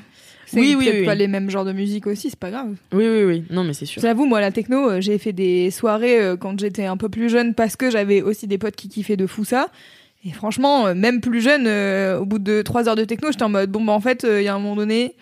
C'est 0.46 0.60
Oui, 0.60 0.74
oui, 0.78 1.04
pas 1.04 1.14
les 1.14 1.28
mêmes 1.28 1.50
genres 1.50 1.64
de 1.64 1.72
musique 1.72 2.06
aussi, 2.06 2.30
c'est 2.30 2.38
pas 2.38 2.50
grave. 2.50 2.76
Oui 2.92 3.08
oui 3.08 3.24
oui 3.24 3.44
non 3.50 3.64
mais 3.64 3.72
c'est 3.72 3.86
sûr. 3.86 4.02
J'avoue, 4.02 4.26
moi, 4.26 4.40
la 4.40 4.52
techno, 4.52 4.90
euh, 4.90 5.00
j'ai 5.00 5.18
fait 5.18 5.32
des 5.32 5.70
soirées 5.70 6.20
euh, 6.20 6.36
quand 6.36 6.58
j'étais 6.60 6.84
un 6.84 6.98
peu 6.98 7.08
plus 7.08 7.30
jeune 7.30 7.54
parce 7.54 7.74
que 7.74 7.90
j'avais 7.90 8.22
aussi 8.22 8.46
des 8.46 8.58
potes 8.58 8.76
qui 8.76 8.88
kiffaient 8.88 9.16
de 9.16 9.26
fou 9.26 9.44
ça. 9.44 9.68
Et 10.24 10.30
franchement, 10.30 10.86
euh, 10.86 10.94
même 10.94 11.20
plus 11.20 11.40
jeune, 11.40 11.66
euh, 11.66 12.20
au 12.20 12.24
bout 12.24 12.38
de 12.38 12.62
trois 12.62 12.88
heures 12.88 12.94
de 12.94 13.04
techno, 13.04 13.32
j'étais 13.32 13.42
en 13.42 13.48
mode 13.48 13.70
bon, 13.70 13.82
bah 13.82 13.92
en 13.92 14.00
fait, 14.00 14.24
euh, 14.24 14.40
il 14.40 14.44
y 14.44 14.48
a 14.48 14.54
un 14.54 14.60
moment 14.60 14.76
donné, 14.76 15.16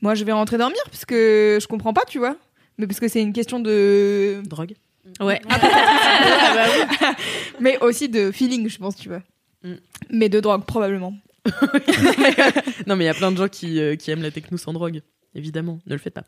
moi 0.00 0.14
je 0.14 0.24
vais 0.24 0.32
rentrer 0.32 0.56
dormir 0.56 0.80
parce 0.86 1.04
que 1.04 1.58
je 1.60 1.66
comprends 1.66 1.92
pas, 1.92 2.04
tu 2.08 2.18
vois. 2.18 2.36
Mais 2.78 2.86
parce 2.86 3.00
que 3.00 3.08
c'est 3.08 3.20
une 3.20 3.34
question 3.34 3.60
de. 3.60 4.40
Drogue. 4.46 4.74
Ouais. 5.20 5.40
Mais 7.60 7.78
aussi 7.80 8.08
de 8.08 8.30
feeling, 8.30 8.70
je 8.70 8.78
pense, 8.78 8.96
tu 8.96 9.08
vois. 9.08 9.20
Mm. 9.62 9.74
Mais 10.10 10.28
de 10.28 10.40
drogue, 10.40 10.64
probablement. 10.64 11.14
non, 12.86 12.96
mais 12.96 13.04
il 13.04 13.06
y 13.06 13.10
a 13.10 13.14
plein 13.14 13.32
de 13.32 13.36
gens 13.36 13.48
qui, 13.48 13.80
euh, 13.80 13.96
qui 13.96 14.10
aiment 14.10 14.22
la 14.22 14.30
techno 14.30 14.58
sans 14.58 14.72
drogue. 14.72 15.00
Évidemment, 15.34 15.78
ne 15.86 15.92
le 15.92 15.98
faites 15.98 16.14
pas. 16.14 16.24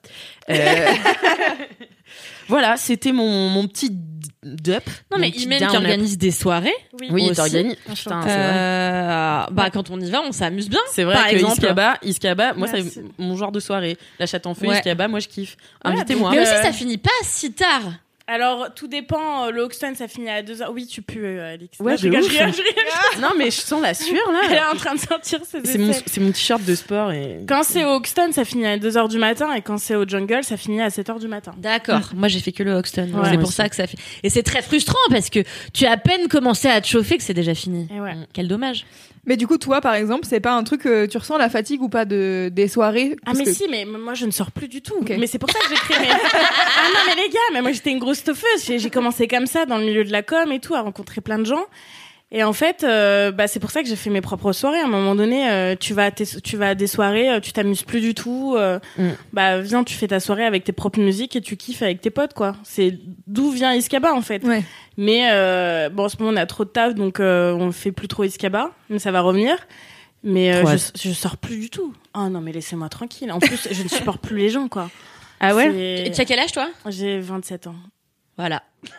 Euh, 0.51 0.87
voilà, 2.49 2.77
c'était 2.77 3.12
mon, 3.12 3.49
mon 3.49 3.66
petit 3.66 3.90
dup. 3.90 4.85
Non, 5.11 5.16
mon 5.16 5.19
mais 5.19 5.31
Imen 5.31 5.59
qui 5.59 5.64
up. 5.64 5.75
organise 5.75 6.19
des 6.19 6.31
soirées. 6.31 6.75
Oui, 7.01 7.11
Moi 7.11 7.21
il 7.21 7.27
aussi. 7.27 7.37
t'organise. 7.37 7.77
Putain, 7.77 7.95
c'est 7.97 8.07
vrai. 8.07 8.29
Euh, 8.29 9.47
bah, 9.53 9.71
quand 9.71 9.90
on 9.90 10.01
y 10.01 10.11
va, 10.11 10.21
on 10.23 10.33
s'amuse 10.33 10.69
bien. 10.69 10.81
C'est 10.93 11.05
vrai 11.05 11.14
par 11.14 11.29
que 11.29 11.35
exemple. 11.35 11.53
Iskaba, 11.55 11.99
Iskaba, 12.03 12.55
moi 12.55 12.69
c'est 12.69 12.85
mon 13.19 13.37
genre 13.37 13.53
de 13.53 13.61
soirée. 13.61 13.97
La 14.19 14.27
chatte 14.27 14.47
en 14.47 14.55
feu, 14.55 14.66
Ouais. 14.66 14.77
Iskaba, 14.77 15.09
moi 15.09 15.21
je 15.21 15.29
kiffe. 15.29 15.57
Ouais, 15.85 15.93
Invitez-moi. 15.93 16.31
Mais 16.33 16.40
aussi, 16.43 16.53
ça 16.62 16.73
finit 16.73 16.99
pas 16.99 17.11
si 17.23 17.53
tard. 17.53 17.83
Alors, 18.33 18.69
tout 18.75 18.87
dépend. 18.87 19.47
euh, 19.47 19.51
Le 19.51 19.62
Hoxton, 19.62 19.93
ça 19.97 20.07
finit 20.07 20.29
à 20.31 20.43
2h. 20.43 20.71
Oui, 20.73 20.87
tu 20.87 21.03
peux, 21.03 21.19
euh, 21.19 21.55
Alix. 21.55 21.79
Ouais, 21.81 21.93
Non, 21.93 21.97
je 21.99 22.03
rigole, 22.09 22.23
je 22.23 22.29
rigole, 22.31 22.53
je 22.53 22.62
rigole. 22.62 23.21
non, 23.21 23.31
mais 23.37 23.47
je 23.47 23.61
sens 23.61 23.83
la 23.83 23.93
sueur 23.95 24.23
Elle 24.45 24.53
est 24.53 24.55
là. 24.57 24.71
en 24.73 24.77
train 24.77 24.95
de 24.95 25.01
sortir 25.01 25.40
ses 25.45 25.59
C'est 25.64 25.79
mon, 25.79 25.93
c'est 26.07 26.21
mon 26.21 26.31
t-shirt 26.31 26.64
de 26.64 26.75
sport 26.77 27.11
et. 27.12 27.40
Quand 27.49 27.62
c'est 27.64 27.85
au 27.85 27.88
Hoxton, 27.95 28.31
ça 28.33 28.45
finit 28.45 28.66
à 28.66 28.79
2h 28.79 29.09
du 29.09 29.19
matin. 29.19 29.53
Et 29.55 29.62
quand 29.62 29.79
c'est 29.79 29.97
au 29.97 30.07
Jungle, 30.07 30.45
ça 30.45 30.57
finit 30.57 30.81
à 30.81 30.88
7h 30.88 31.19
du 31.19 31.27
matin. 31.29 31.53
D'accord. 31.59 32.11
Moi, 32.14 32.29
j'ai 32.29 32.40
fait 32.40 32.53
que 32.53 32.62
le 32.62 32.73
Hoxton. 32.73 33.09
Ouais, 33.12 33.31
c'est 33.31 33.38
pour 33.38 33.49
aussi. 33.49 33.57
ça 33.57 33.69
que 33.69 33.75
ça 33.77 33.87
fait. 33.88 33.99
Et 34.23 34.31
c'est 34.31 34.45
très 34.45 34.62
frustrant 34.62 34.99
parce 35.11 35.29
que 35.29 35.40
tu 35.75 35.87
as 35.87 35.93
à 35.93 35.97
peine 35.97 36.29
commencé 36.29 36.69
à 36.69 36.81
te 36.81 36.87
chauffer 36.87 37.16
que 37.16 37.25
c'est 37.25 37.35
déjà 37.35 37.55
fini. 37.55 37.88
Et 37.95 38.01
ouais. 38.01 38.14
Quel 38.33 38.47
dommage. 38.47 38.87
Mais 39.27 39.37
du 39.37 39.47
coup, 39.47 39.59
toi, 39.59 39.83
par 39.83 39.95
exemple, 39.95 40.27
c'est 40.27 40.40
pas 40.40 40.53
un 40.55 40.64
truc 40.64 40.81
que 40.83 41.05
tu 41.05 41.19
ressens 41.19 41.37
la 41.37 41.51
fatigue 41.51 41.83
ou 41.83 41.90
pas 41.90 42.07
de 42.07 42.49
des 42.51 42.69
soirées? 42.69 43.16
Ah 43.27 43.33
mais 43.37 43.45
que- 43.45 43.53
si, 43.53 43.66
mais 43.69 43.85
moi 43.85 44.14
je 44.14 44.25
ne 44.25 44.31
sors 44.31 44.51
plus 44.51 44.66
du 44.66 44.81
tout. 44.81 44.95
Mais 45.11 45.27
c'est 45.27 45.38
pour 45.38 45.51
ça 45.51 45.59
que 45.59 45.66
j'ai 45.69 45.75
créé 45.75 45.99
mes... 46.01 46.09
ah 46.11 46.88
non 46.95 47.01
mais 47.07 47.23
les 47.23 47.29
gars, 47.29 47.38
mais 47.53 47.61
moi 47.61 47.71
j'étais 47.73 47.90
une 47.90 47.99
grosse 47.99 48.19
J'ai 48.64 48.90
commencé 48.90 49.26
comme 49.28 49.46
ça 49.46 49.66
dans 49.66 49.78
le 49.78 49.85
milieu 49.85 50.04
de 50.04 50.12
la 50.12 50.22
com 50.22 50.50
et 50.52 50.61
tout, 50.61 50.74
à 50.74 50.80
rencontrer 50.83 51.20
plein 51.20 51.38
de 51.38 51.44
gens. 51.46 51.64
Et 52.33 52.44
en 52.44 52.52
fait, 52.52 52.85
euh, 52.85 53.33
bah, 53.33 53.48
c'est 53.48 53.59
pour 53.59 53.72
ça 53.72 53.83
que 53.83 53.88
j'ai 53.88 53.96
fait 53.96 54.09
mes 54.09 54.20
propres 54.20 54.52
soirées. 54.52 54.78
À 54.78 54.85
un 54.85 54.88
moment 54.88 55.16
donné, 55.16 55.50
euh, 55.50 55.74
tu 55.74 55.94
vas 55.94 56.04
à 56.04 56.11
tes- 56.12 56.40
tu 56.44 56.56
vas 56.56 56.68
à 56.68 56.74
des 56.76 56.87
soirées, 56.87 57.28
euh, 57.28 57.40
tu 57.40 57.52
t'amuses 57.52 57.83
plus 57.83 58.00
du 58.00 58.14
tout. 58.14 58.54
euh, 58.56 58.78
Mm. 58.98 59.09
Bah 59.33 59.61
viens, 59.61 59.83
tu 59.83 59.94
fais 59.94 60.06
ta 60.06 60.20
soirée 60.20 60.44
avec 60.44 60.62
tes 60.62 60.70
propres 60.70 61.00
musiques 61.00 61.35
et 61.35 61.40
tu 61.40 61.56
kiffes 61.56 61.83
avec 61.83 62.00
tes 62.00 62.11
potes 62.11 62.33
quoi. 62.35 62.54
C'est 62.62 62.96
d'où 63.26 63.50
vient 63.50 63.74
Iskaba 63.74 64.14
en 64.14 64.22
fait. 64.22 64.44
Ouais. 64.44 64.62
Mais 64.96 65.28
euh, 65.33 65.88
bon, 65.88 66.04
en 66.04 66.09
ce 66.09 66.18
moment 66.20 66.30
on 66.33 66.37
a 66.37 66.46
trop 66.46 66.64
de 66.64 66.68
taf 66.70 66.94
donc 66.94 67.18
euh, 67.18 67.52
on 67.54 67.72
fait 67.72 67.90
plus 67.90 68.06
trop 68.06 68.22
Iskaba, 68.22 68.70
mais 68.90 69.00
ça 69.00 69.11
va 69.11 69.22
revenir. 69.22 69.56
Mais 70.22 70.52
euh, 70.54 70.62
je, 70.94 71.09
je 71.09 71.12
sors 71.12 71.37
plus 71.37 71.56
du 71.59 71.68
tout. 71.68 71.92
Oh 72.14 72.28
non 72.28 72.40
mais 72.40 72.52
laissez-moi 72.52 72.88
tranquille. 72.90 73.33
En 73.33 73.40
plus, 73.40 73.66
je 73.72 73.83
ne 73.83 73.88
supporte 73.88 74.20
plus 74.20 74.37
les 74.37 74.50
gens 74.50 74.68
quoi. 74.68 74.88
Ah 75.40 75.52
Et 75.66 76.12
tu 76.14 76.20
as 76.20 76.24
quel 76.24 76.38
âge, 76.38 76.52
toi? 76.52 76.68
J'ai 76.87 77.18
27 77.18 77.66
ans. 77.66 77.74
Voilà. 78.40 78.62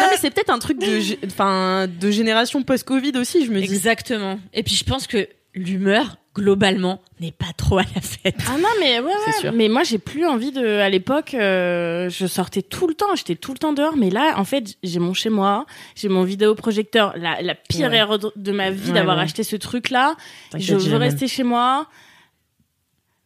Non, 0.00 0.06
mais 0.10 0.16
c'est 0.16 0.30
peut-être 0.30 0.50
un 0.50 0.58
truc 0.58 0.78
de, 0.78 1.26
enfin, 1.26 1.86
de 1.88 2.10
génération 2.10 2.62
post-Covid 2.62 3.12
aussi, 3.16 3.44
je 3.44 3.50
me 3.50 3.58
dis. 3.58 3.64
Exactement. 3.64 4.38
Et 4.52 4.62
puis, 4.62 4.74
je 4.74 4.84
pense 4.84 5.06
que 5.08 5.28
l'humeur, 5.54 6.18
globalement, 6.36 7.00
n'est 7.18 7.32
pas 7.32 7.52
trop 7.56 7.78
à 7.78 7.82
la 7.94 8.00
fête. 8.00 8.36
Ah 8.48 8.58
non 8.58 8.68
mais 8.78 9.00
ouais, 9.00 9.06
ouais. 9.06 9.12
C'est 9.26 9.40
sûr. 9.40 9.52
Mais 9.52 9.68
moi 9.68 9.82
j'ai 9.82 9.98
plus 9.98 10.24
envie 10.24 10.52
de. 10.52 10.64
À 10.78 10.88
l'époque, 10.88 11.34
euh, 11.34 12.08
je 12.10 12.26
sortais 12.28 12.62
tout 12.62 12.86
le 12.86 12.94
temps. 12.94 13.16
J'étais 13.16 13.34
tout 13.34 13.52
le 13.52 13.58
temps 13.58 13.72
dehors. 13.72 13.96
Mais 13.96 14.10
là, 14.10 14.34
en 14.36 14.44
fait, 14.44 14.76
j'ai 14.84 15.00
mon 15.00 15.14
chez 15.14 15.30
moi, 15.30 15.66
j'ai 15.96 16.08
mon 16.08 16.22
vidéoprojecteur. 16.22 17.14
La, 17.16 17.42
la 17.42 17.54
pire 17.56 17.90
Ouais. 17.90 17.96
erreur 17.96 18.18
de- 18.36 18.52
ma 18.52 18.70
vie 18.70 18.88
Ouais, 18.90 18.94
d'avoir 18.94 19.16
ouais. 19.16 19.24
acheté 19.24 19.42
ce 19.42 19.56
truc 19.56 19.90
là. 19.90 20.14
Je 20.56 20.74
veux 20.76 20.90
même. 20.92 21.02
rester 21.02 21.26
chez 21.26 21.42
moi. 21.42 21.86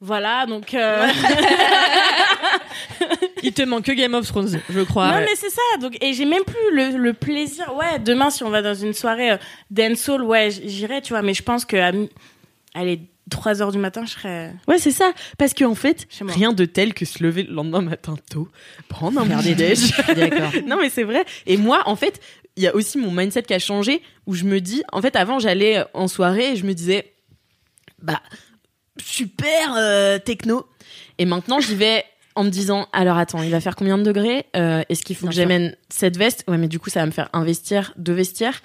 Voilà, 0.01 0.47
donc. 0.47 0.73
euh, 0.73 1.07
Il 3.43 3.53
te 3.53 3.63
manque 3.63 3.85
que 3.85 3.93
Game 3.93 4.15
of 4.15 4.27
Thrones, 4.27 4.61
je 4.69 4.81
crois. 4.81 5.09
non 5.13 5.21
mais 5.21 5.35
c'est 5.37 5.51
ça. 5.51 5.61
Donc 5.81 5.97
et 6.03 6.13
j'ai 6.15 6.25
même 6.25 6.45
plus 6.45 6.75
le, 6.77 6.97
le 6.97 7.13
plaisir. 7.13 7.75
Ouais, 7.77 7.99
demain 7.99 8.31
si 8.31 8.45
on 8.45 8.51
va 8.51 8.63
dans 8.63 8.75
une 8.75 8.93
soirée 8.93 9.33
euh, 9.33 9.37
dancehall, 9.71 10.23
ouais, 10.23 10.51
j'irai, 10.51 11.03
tu 11.03 11.13
vois. 11.13 11.23
Mais 11.23 11.35
je 11.35 11.43
pense 11.43 11.65
que 11.65 11.77
à 11.77 11.93
allez 12.75 13.01
3 13.31 13.63
heures 13.63 13.73
du 13.73 13.79
matin, 13.79 14.05
je 14.05 14.13
serais. 14.13 14.53
Ouais, 14.69 14.79
c'est 14.79 14.91
ça. 14.91 15.13
Parce 15.39 15.55
qu'en 15.55 15.75
fait, 15.75 16.07
rien 16.21 16.53
de 16.53 16.65
tel 16.65 16.93
que 16.95 17.05
se 17.05 17.23
lever 17.23 17.43
le 17.45 17.55
lendemain 17.55 17.81
matin 17.81 18.15
tôt, 18.31 18.49
prendre 18.89 19.21
un 19.21 19.27
petit 19.27 19.55
déj. 19.55 19.93
Non, 20.67 20.77
mais 20.81 20.91
c'est 20.91 21.05
vrai. 21.05 21.25
Et 21.47 21.57
moi, 21.57 21.83
en 21.87 21.97
fait, 21.97 22.21
il 22.57 22.63
y 22.63 22.67
a 22.67 22.75
aussi 22.75 22.99
mon 22.99 23.11
mindset 23.11 23.43
qui 23.43 23.55
a 23.55 23.59
changé 23.59 24.03
où 24.27 24.35
je 24.35 24.45
me 24.45 24.61
dis, 24.61 24.83
en 24.93 25.01
fait, 25.01 25.17
avant, 25.17 25.39
j'allais 25.39 25.85
en 25.95 26.09
soirée 26.09 26.53
et 26.53 26.57
je 26.57 26.65
me 26.67 26.75
disais, 26.75 27.13
bah, 28.03 28.21
super 29.01 29.75
euh, 29.77 30.19
techno. 30.19 30.67
Et 31.19 31.25
maintenant, 31.25 31.61
j'y 31.61 31.75
vais 31.75 32.05
en 32.35 32.45
me 32.45 32.51
disant, 32.51 32.89
alors 32.93 33.19
attends, 33.19 33.43
il 33.43 33.51
va 33.51 33.61
faire 33.61 33.77
combien 33.77 33.99
de 33.99 34.03
degrés 34.03 34.47
Euh, 34.57 34.83
Est-ce 34.89 35.03
qu'il 35.03 35.17
faut 35.17 35.27
Bien 35.27 35.31
que 35.31 35.37
j'amène 35.37 35.77
cette 35.91 36.17
veste? 36.17 36.45
Ouais, 36.49 36.57
mais 36.59 36.69
du 36.69 36.79
coup, 36.79 36.89
ça 36.91 37.01
va 37.01 37.07
me 37.07 37.11
faire 37.11 37.29
un 37.33 37.45
vestiaire, 37.45 37.93
deux 37.97 38.13
vestiaires. 38.15 38.61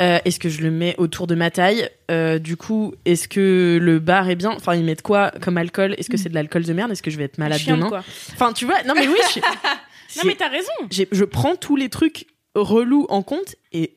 Euh, 0.00 0.18
est-ce 0.24 0.38
que 0.40 0.48
je 0.48 0.60
le 0.62 0.70
mets 0.70 0.94
autour 0.98 1.26
de 1.26 1.34
ma 1.34 1.50
taille? 1.50 1.88
Euh, 2.10 2.38
Du 2.38 2.56
coup, 2.56 2.94
est-ce 3.04 3.28
que 3.28 3.78
le 3.80 3.98
bar 4.00 4.28
est 4.28 4.34
bien? 4.36 4.50
Enfin, 4.50 4.74
ils 4.74 4.84
mettent 4.84 5.02
quoi 5.02 5.30
comme 5.40 5.56
alcool? 5.56 5.94
Est-ce 5.98 6.08
que 6.10 6.16
c'est 6.16 6.28
de 6.30 6.34
l'alcool 6.34 6.64
de 6.64 6.72
merde? 6.72 6.90
Est-ce 6.90 7.02
que 7.02 7.10
je 7.10 7.16
vais 7.18 7.24
être 7.24 7.38
malade 7.38 7.60
demain? 7.66 7.88
quoi. 7.88 8.04
Enfin, 8.32 8.52
tu 8.52 8.64
vois, 8.64 8.82
non 8.84 8.94
mais 8.94 9.06
oui, 9.06 9.16
je, 9.34 9.40
Non, 10.18 10.22
mais 10.26 10.34
t'as 10.34 10.48
raison. 10.48 10.72
je 10.90 11.24
prends 11.24 11.56
tous 11.56 11.76
les 11.76 11.88
trucs 11.88 12.26
relous 12.54 13.06
en 13.08 13.22
compte 13.22 13.56
et 13.72 13.96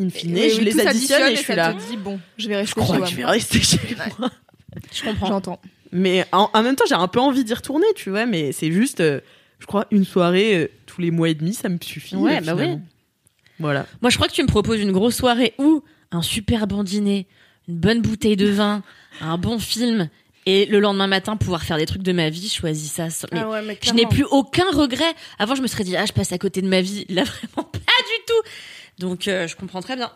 in 0.00 0.08
fine, 0.10 0.36
je 0.36 0.60
les 0.60 0.80
additionne 0.80 1.22
et 1.28 1.36
je 1.36 1.40
suis 1.40 1.46
ça 1.46 1.54
là. 1.54 1.74
te 1.74 1.88
dis, 1.90 1.96
bon, 1.96 2.18
je 2.36 2.48
vais 2.48 2.56
rester 2.56 2.70
Je 2.80 2.84
crois 2.84 2.96
chez 2.96 3.02
que 3.02 3.08
je 3.10 3.16
vais 3.16 3.22
moi. 3.22 3.30
rester 3.32 3.60
chez 3.60 3.78
moi. 4.18 4.30
Je 4.92 5.02
comprends. 5.02 5.26
J'entends. 5.26 5.60
Mais 5.92 6.26
en, 6.32 6.50
en 6.52 6.62
même 6.62 6.76
temps, 6.76 6.84
j'ai 6.88 6.94
un 6.94 7.08
peu 7.08 7.20
envie 7.20 7.44
d'y 7.44 7.54
retourner, 7.54 7.86
tu 7.94 8.10
vois, 8.10 8.26
mais 8.26 8.52
c'est 8.52 8.70
juste, 8.72 9.00
euh, 9.00 9.20
je 9.58 9.66
crois, 9.66 9.86
une 9.90 10.04
soirée 10.04 10.56
euh, 10.56 10.68
tous 10.86 11.00
les 11.00 11.10
mois 11.10 11.28
et 11.30 11.34
demi, 11.34 11.54
ça 11.54 11.68
me 11.68 11.78
suffit. 11.82 12.16
Ouais, 12.16 12.36
euh, 12.36 12.40
bah 12.40 12.52
finalement. 12.52 12.74
oui. 12.74 12.80
Voilà. 13.60 13.86
Moi, 14.02 14.10
je 14.10 14.16
crois 14.16 14.28
que 14.28 14.34
tu 14.34 14.42
me 14.42 14.48
proposes 14.48 14.80
une 14.80 14.92
grosse 14.92 15.16
soirée 15.16 15.54
ou 15.58 15.82
un 16.12 16.22
super 16.22 16.66
bon 16.66 16.82
dîner, 16.84 17.26
une 17.68 17.76
bonne 17.76 18.00
bouteille 18.02 18.36
de 18.36 18.48
vin, 18.48 18.82
un 19.20 19.38
bon 19.38 19.58
film, 19.58 20.08
et 20.46 20.66
le 20.66 20.78
lendemain 20.80 21.06
matin 21.06 21.36
pouvoir 21.36 21.62
faire 21.62 21.76
des 21.76 21.86
trucs 21.86 22.02
de 22.02 22.12
ma 22.12 22.30
vie. 22.30 22.48
Je 22.48 22.54
choisis 22.54 22.92
ça. 22.92 23.08
mais 23.32 23.40
Ah 23.40 23.48
ouais, 23.48 23.62
mais 23.62 23.78
je 23.82 23.92
n'ai 23.92 24.06
plus 24.06 24.24
aucun 24.24 24.70
regret. 24.72 25.12
Avant, 25.38 25.54
je 25.54 25.62
me 25.62 25.66
serais 25.66 25.84
dit 25.84 25.96
ah, 25.96 26.06
je 26.06 26.12
passe 26.12 26.32
à 26.32 26.38
côté 26.38 26.62
de 26.62 26.68
ma 26.68 26.80
vie. 26.80 27.04
Là, 27.08 27.24
vraiment 27.52 27.68
pas 27.70 27.78
du 27.78 28.24
tout. 28.26 28.42
Donc, 29.06 29.28
euh, 29.28 29.46
je 29.46 29.56
comprends 29.56 29.82
très 29.82 29.96
bien. 29.96 30.10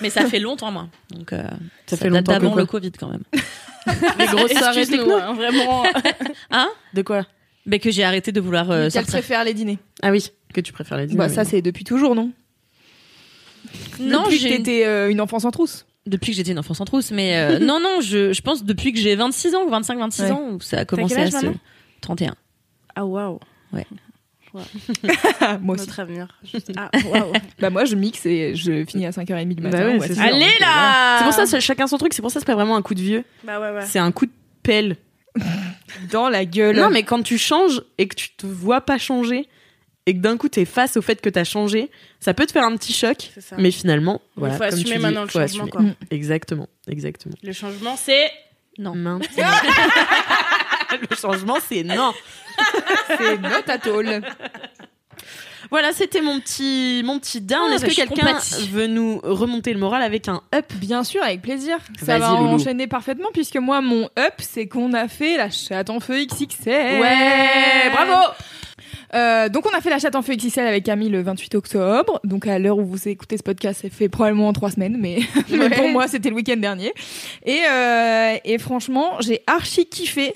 Mais 0.00 0.10
ça 0.10 0.24
fait 0.26 0.38
longtemps, 0.38 0.70
moi. 0.70 0.88
Donc, 1.10 1.32
euh, 1.32 1.42
Ça 1.86 1.96
fait 1.96 2.04
date 2.10 2.12
longtemps 2.28 2.32
que 2.34 2.38
d'avant 2.40 2.52
quoi 2.52 2.60
le 2.62 2.66
Covid 2.66 2.92
quand 2.92 3.08
même. 3.08 3.22
Les 4.18 4.26
grosses 4.26 4.52
techno. 4.88 5.12
hein, 5.12 5.34
vraiment. 5.34 5.84
Hein? 6.50 6.68
De 6.94 7.02
quoi? 7.02 7.26
Mais 7.66 7.78
que 7.78 7.90
j'ai 7.90 8.04
arrêté 8.04 8.30
de 8.32 8.40
vouloir 8.40 8.70
euh, 8.70 8.82
Qu'elle 8.84 8.92
sortir. 8.92 9.12
préfère 9.12 9.44
les 9.44 9.54
dîners. 9.54 9.78
Ah 10.02 10.10
oui, 10.10 10.30
que 10.52 10.60
tu 10.60 10.72
préfères 10.72 10.98
les 10.98 11.06
dîners. 11.06 11.18
Bah, 11.18 11.26
oui. 11.28 11.34
ça, 11.34 11.44
c'est 11.44 11.60
depuis 11.62 11.82
toujours, 11.84 12.14
non? 12.14 12.30
Non, 13.98 14.24
Depuis 14.24 14.36
que 14.36 14.42
j'ai 14.42 14.56
t'étais 14.58 14.84
euh, 14.86 15.10
une 15.10 15.20
enfant 15.20 15.38
sans 15.38 15.50
trousse. 15.50 15.86
depuis 16.06 16.32
que 16.32 16.36
j'étais 16.36 16.52
une 16.52 16.58
enfant 16.58 16.74
sans 16.74 16.84
trousse, 16.84 17.10
mais 17.10 17.36
euh, 17.36 17.58
non, 17.60 17.80
non, 17.80 18.00
je, 18.00 18.32
je 18.32 18.42
pense 18.42 18.64
depuis 18.64 18.92
que 18.92 18.98
j'ai 18.98 19.16
26 19.16 19.54
ans 19.54 19.64
ou 19.64 19.70
25, 19.70 19.98
26 19.98 20.22
Ouais. 20.22 20.30
ans 20.32 20.48
où 20.52 20.60
ça 20.60 20.80
a 20.80 20.84
commencé 20.84 21.14
quel 21.14 21.24
à 21.28 21.30
se 21.30 21.36
maintenant? 21.36 21.54
31. 22.02 22.34
Ah 22.94 23.04
waouh. 23.06 23.40
moi 25.60 25.74
aussi. 25.74 25.86
Notre 25.86 26.00
avenir. 26.00 26.28
Ah 26.76 26.90
waouh. 27.06 27.32
Bah, 27.58 27.70
moi, 27.70 27.84
je 27.84 27.94
mixe 27.96 28.24
et 28.26 28.54
je 28.54 28.84
finis 28.84 29.06
à 29.06 29.10
5h30 29.10 29.54
du 29.54 29.62
matin. 29.62 29.78
Bah 29.78 29.86
ouais, 29.86 29.98
Ouais, 29.98 30.08
ça. 30.08 30.22
Allez 30.22 30.46
là. 30.60 31.18
C'est 31.18 31.24
pour 31.24 31.32
ça, 31.34 31.46
c'est 31.46 31.60
chacun 31.60 31.86
son 31.86 31.98
truc. 31.98 32.14
C'est 32.14 32.22
pour 32.22 32.30
ça, 32.30 32.40
c'est 32.40 32.46
pas 32.46 32.54
vraiment 32.54 32.76
un 32.76 32.82
coup 32.82 32.94
de 32.94 33.00
vieux. 33.02 33.24
Bah 33.44 33.60
ouais 33.60 33.70
ouais. 33.70 33.86
C'est 33.86 33.98
un 33.98 34.12
coup 34.12 34.26
de 34.26 34.32
pelle. 34.62 34.96
Dans 36.10 36.28
la 36.28 36.44
gueule. 36.44 36.76
Non, 36.76 36.90
mais 36.90 37.02
quand 37.02 37.22
tu 37.22 37.38
changes 37.38 37.82
et 37.98 38.06
que 38.06 38.14
tu 38.14 38.30
te 38.36 38.46
vois 38.46 38.80
pas 38.80 38.98
changer 38.98 39.48
et 40.06 40.14
que 40.14 40.20
d'un 40.20 40.36
coup 40.36 40.48
t'es 40.48 40.64
face 40.64 40.96
au 40.96 41.02
fait 41.02 41.20
que 41.20 41.28
t'as 41.30 41.44
changé, 41.44 41.90
ça 42.20 42.34
peut 42.34 42.46
te 42.46 42.52
faire 42.52 42.64
un 42.64 42.76
petit 42.76 42.92
choc. 42.92 43.30
C'est 43.34 43.40
ça. 43.40 43.56
Mais 43.58 43.70
finalement, 43.70 44.20
Il 44.36 44.40
voilà, 44.40 44.54
faut 44.54 44.60
comme 44.60 44.68
assumer 44.68 44.84
tu 44.84 44.96
dis, 44.96 45.02
maintenant 45.02 45.22
le 45.24 45.28
changement 45.28 45.66
quoi. 45.66 45.80
Mm. 45.82 45.94
Exactement, 46.10 46.68
exactement. 46.88 47.34
Le 47.42 47.52
changement 47.52 47.96
c'est 47.96 48.30
Non. 48.78 48.94
Maintenant. 48.94 49.20
le 51.10 51.16
changement, 51.16 51.56
c'est 51.68 51.82
non. 51.82 52.12
c'est 53.08 53.40
not 53.40 53.68
at 53.68 53.88
all. 53.88 54.22
Voilà, 55.70 55.92
c'était 55.92 56.20
mon 56.20 56.40
petit, 56.40 57.02
mon 57.04 57.18
petit 57.18 57.40
down. 57.40 57.68
Ah, 57.70 57.74
Est-ce 57.74 57.82
bah, 57.82 57.88
que 57.88 57.94
je 57.94 58.00
quelqu'un 58.00 58.38
veut 58.70 58.86
nous 58.86 59.20
remonter 59.22 59.72
le 59.72 59.80
moral 59.80 60.02
avec 60.02 60.28
un 60.28 60.42
up 60.54 60.72
Bien 60.74 61.04
sûr, 61.04 61.22
avec 61.22 61.42
plaisir. 61.42 61.78
Ça 62.00 62.18
va 62.18 62.30
Loulou. 62.38 62.50
enchaîner 62.50 62.86
parfaitement 62.86 63.30
puisque 63.32 63.56
moi, 63.56 63.80
mon 63.80 64.08
up, 64.18 64.34
c'est 64.38 64.68
qu'on 64.68 64.92
a 64.92 65.08
fait 65.08 65.36
la 65.36 65.50
chatte 65.50 65.90
en 65.90 66.00
feu 66.00 66.24
XXL. 66.24 67.00
Ouais, 67.00 67.90
bravo 67.92 68.32
Euh, 69.14 69.48
donc 69.48 69.64
on 69.66 69.76
a 69.76 69.80
fait 69.80 69.90
la 69.90 69.98
chatte 70.00 70.16
en 70.16 70.22
feu 70.22 70.34
XXL 70.34 70.66
avec 70.66 70.84
Camille 70.84 71.08
le 71.08 71.22
28 71.22 71.54
octobre. 71.54 72.20
Donc 72.24 72.46
à 72.46 72.58
l'heure 72.58 72.78
où 72.78 72.84
vous 72.84 73.08
écoutez 73.08 73.36
ce 73.36 73.42
podcast, 73.42 73.80
c'est 73.82 73.92
fait 73.92 74.08
probablement 74.08 74.48
en 74.48 74.52
trois 74.52 74.70
semaines, 74.70 74.96
mais, 74.98 75.20
pour 75.76 75.88
moi 75.88 76.08
c'était 76.08 76.30
le 76.30 76.34
week-end 76.36 76.56
dernier. 76.56 76.92
Et, 77.44 77.60
euh, 77.70 78.36
et 78.44 78.58
franchement, 78.58 79.12
j'ai 79.20 79.42
archi 79.46 79.86
kiffé. 79.86 80.34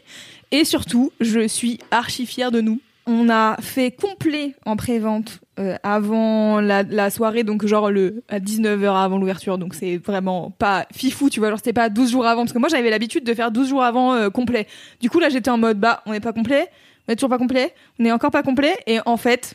Et 0.50 0.64
surtout, 0.64 1.12
je 1.20 1.46
suis 1.46 1.78
archi 1.90 2.26
fière 2.26 2.50
de 2.50 2.60
nous. 2.60 2.80
On 3.10 3.30
a 3.30 3.56
fait 3.62 3.90
complet 3.90 4.54
en 4.66 4.76
pré-vente 4.76 5.40
euh, 5.58 5.76
avant 5.82 6.60
la, 6.60 6.82
la 6.82 7.08
soirée, 7.08 7.42
donc 7.42 7.64
genre 7.64 7.90
le 7.90 8.22
à 8.28 8.38
19h 8.38 8.94
avant 9.02 9.16
l'ouverture. 9.18 9.56
Donc 9.56 9.74
c'est 9.74 9.96
vraiment 9.96 10.50
pas 10.58 10.86
fifou, 10.92 11.30
tu 11.30 11.40
vois, 11.40 11.48
genre 11.48 11.58
c'était 11.58 11.72
pas 11.72 11.88
12 11.88 12.10
jours 12.10 12.26
avant. 12.26 12.42
Parce 12.42 12.52
que 12.52 12.58
moi 12.58 12.68
j'avais 12.68 12.90
l'habitude 12.90 13.24
de 13.24 13.32
faire 13.32 13.50
12 13.50 13.68
jours 13.70 13.82
avant 13.82 14.12
euh, 14.14 14.28
complet. 14.28 14.66
Du 15.00 15.08
coup 15.08 15.20
là 15.20 15.30
j'étais 15.30 15.48
en 15.50 15.56
mode, 15.56 15.78
bah 15.78 16.02
on 16.04 16.12
n'est 16.12 16.20
pas 16.20 16.34
complet, 16.34 16.68
on 17.08 17.12
est 17.12 17.16
toujours 17.16 17.30
pas 17.30 17.38
complet, 17.38 17.72
on 17.98 18.04
est 18.04 18.12
encore 18.12 18.30
pas 18.30 18.42
complet. 18.42 18.76
Et 18.86 18.98
en 19.06 19.16
fait, 19.16 19.54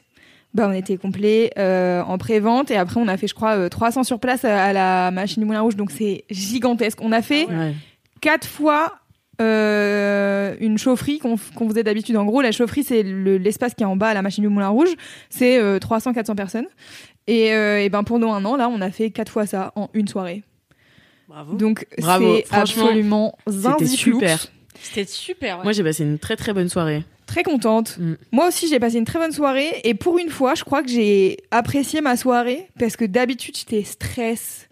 bah 0.56 0.68
on 0.68 0.74
était 0.74 0.98
complet 0.98 1.52
euh, 1.60 2.02
en 2.02 2.18
pré-vente 2.18 2.72
et 2.72 2.76
après 2.78 3.00
on 3.00 3.08
a 3.08 3.18
fait 3.18 3.28
je 3.28 3.36
crois 3.36 3.56
euh, 3.56 3.70
300 3.70 4.04
sur 4.04 4.20
place 4.20 4.46
à, 4.46 4.64
à 4.66 4.74
la 4.74 5.12
machine 5.12 5.42
du 5.44 5.46
Moulin 5.46 5.62
Rouge. 5.62 5.76
Donc 5.76 5.92
c'est 5.92 6.24
gigantesque. 6.32 6.98
On 7.04 7.12
a 7.12 7.22
fait 7.22 7.46
Ouais. 7.46 7.76
quatre 8.20 8.48
fois 8.48 8.94
euh, 9.42 10.56
une 10.60 10.78
chaufferie 10.78 11.20
qu'on 11.20 11.38
faisait 11.38 11.84
d'habitude. 11.84 12.16
En 12.18 12.26
gros, 12.26 12.42
la 12.42 12.52
chaufferie, 12.52 12.84
c'est 12.84 13.04
le- 13.04 13.38
l'espace 13.38 13.74
qui 13.74 13.84
est 13.84 13.88
en 13.88 13.96
bas 13.96 14.10
à 14.10 14.14
la 14.14 14.22
machine 14.22 14.44
du 14.44 14.50
Moulin 14.50 14.70
Rouge. 14.70 14.90
C'est 15.30 15.60
euh, 15.60 15.80
300-400 15.80 16.36
personnes. 16.36 16.68
Et, 17.28 17.54
euh, 17.54 17.82
et 17.82 17.90
ben 17.90 18.04
pendant 18.04 18.34
un 18.34 18.44
an, 18.46 18.56
là, 18.58 18.70
on 18.70 18.82
a 18.82 18.92
fait 18.92 19.10
quatre 19.10 19.32
fois 19.32 19.46
ça 19.46 19.72
en 19.76 19.90
une 19.94 20.08
soirée. 20.08 20.44
Bravo. 21.28 21.56
Donc 21.56 21.88
c'est 21.98 22.46
absolument 22.52 23.38
C'était 23.48 23.86
super. 23.88 24.46
C'était 24.82 25.06
super. 25.06 25.58
ouais. 25.58 25.64
Moi, 25.64 25.72
j'ai 25.72 25.84
passé 25.84 26.04
une 26.04 26.20
très 26.20 26.36
très 26.36 26.52
bonne 26.54 26.68
soirée. 26.70 27.04
Très 27.26 27.44
contente. 27.44 27.98
Mm. 28.00 28.14
Moi 28.34 28.48
aussi, 28.50 28.68
j'ai 28.68 28.80
passé 28.80 28.98
une 28.98 29.06
très 29.06 29.18
bonne 29.20 29.32
soirée. 29.32 29.70
Et 29.86 29.94
pour 29.94 30.18
une 30.20 30.30
fois, 30.30 30.56
je 30.56 30.64
crois 30.64 30.84
que 30.84 30.90
j'ai 30.90 31.38
apprécié 31.52 32.02
ma 32.02 32.18
soirée 32.18 32.68
parce 32.78 32.98
que 32.98 33.06
d'habitude, 33.06 33.56
j'étais 33.58 33.84
stress. 33.84 34.68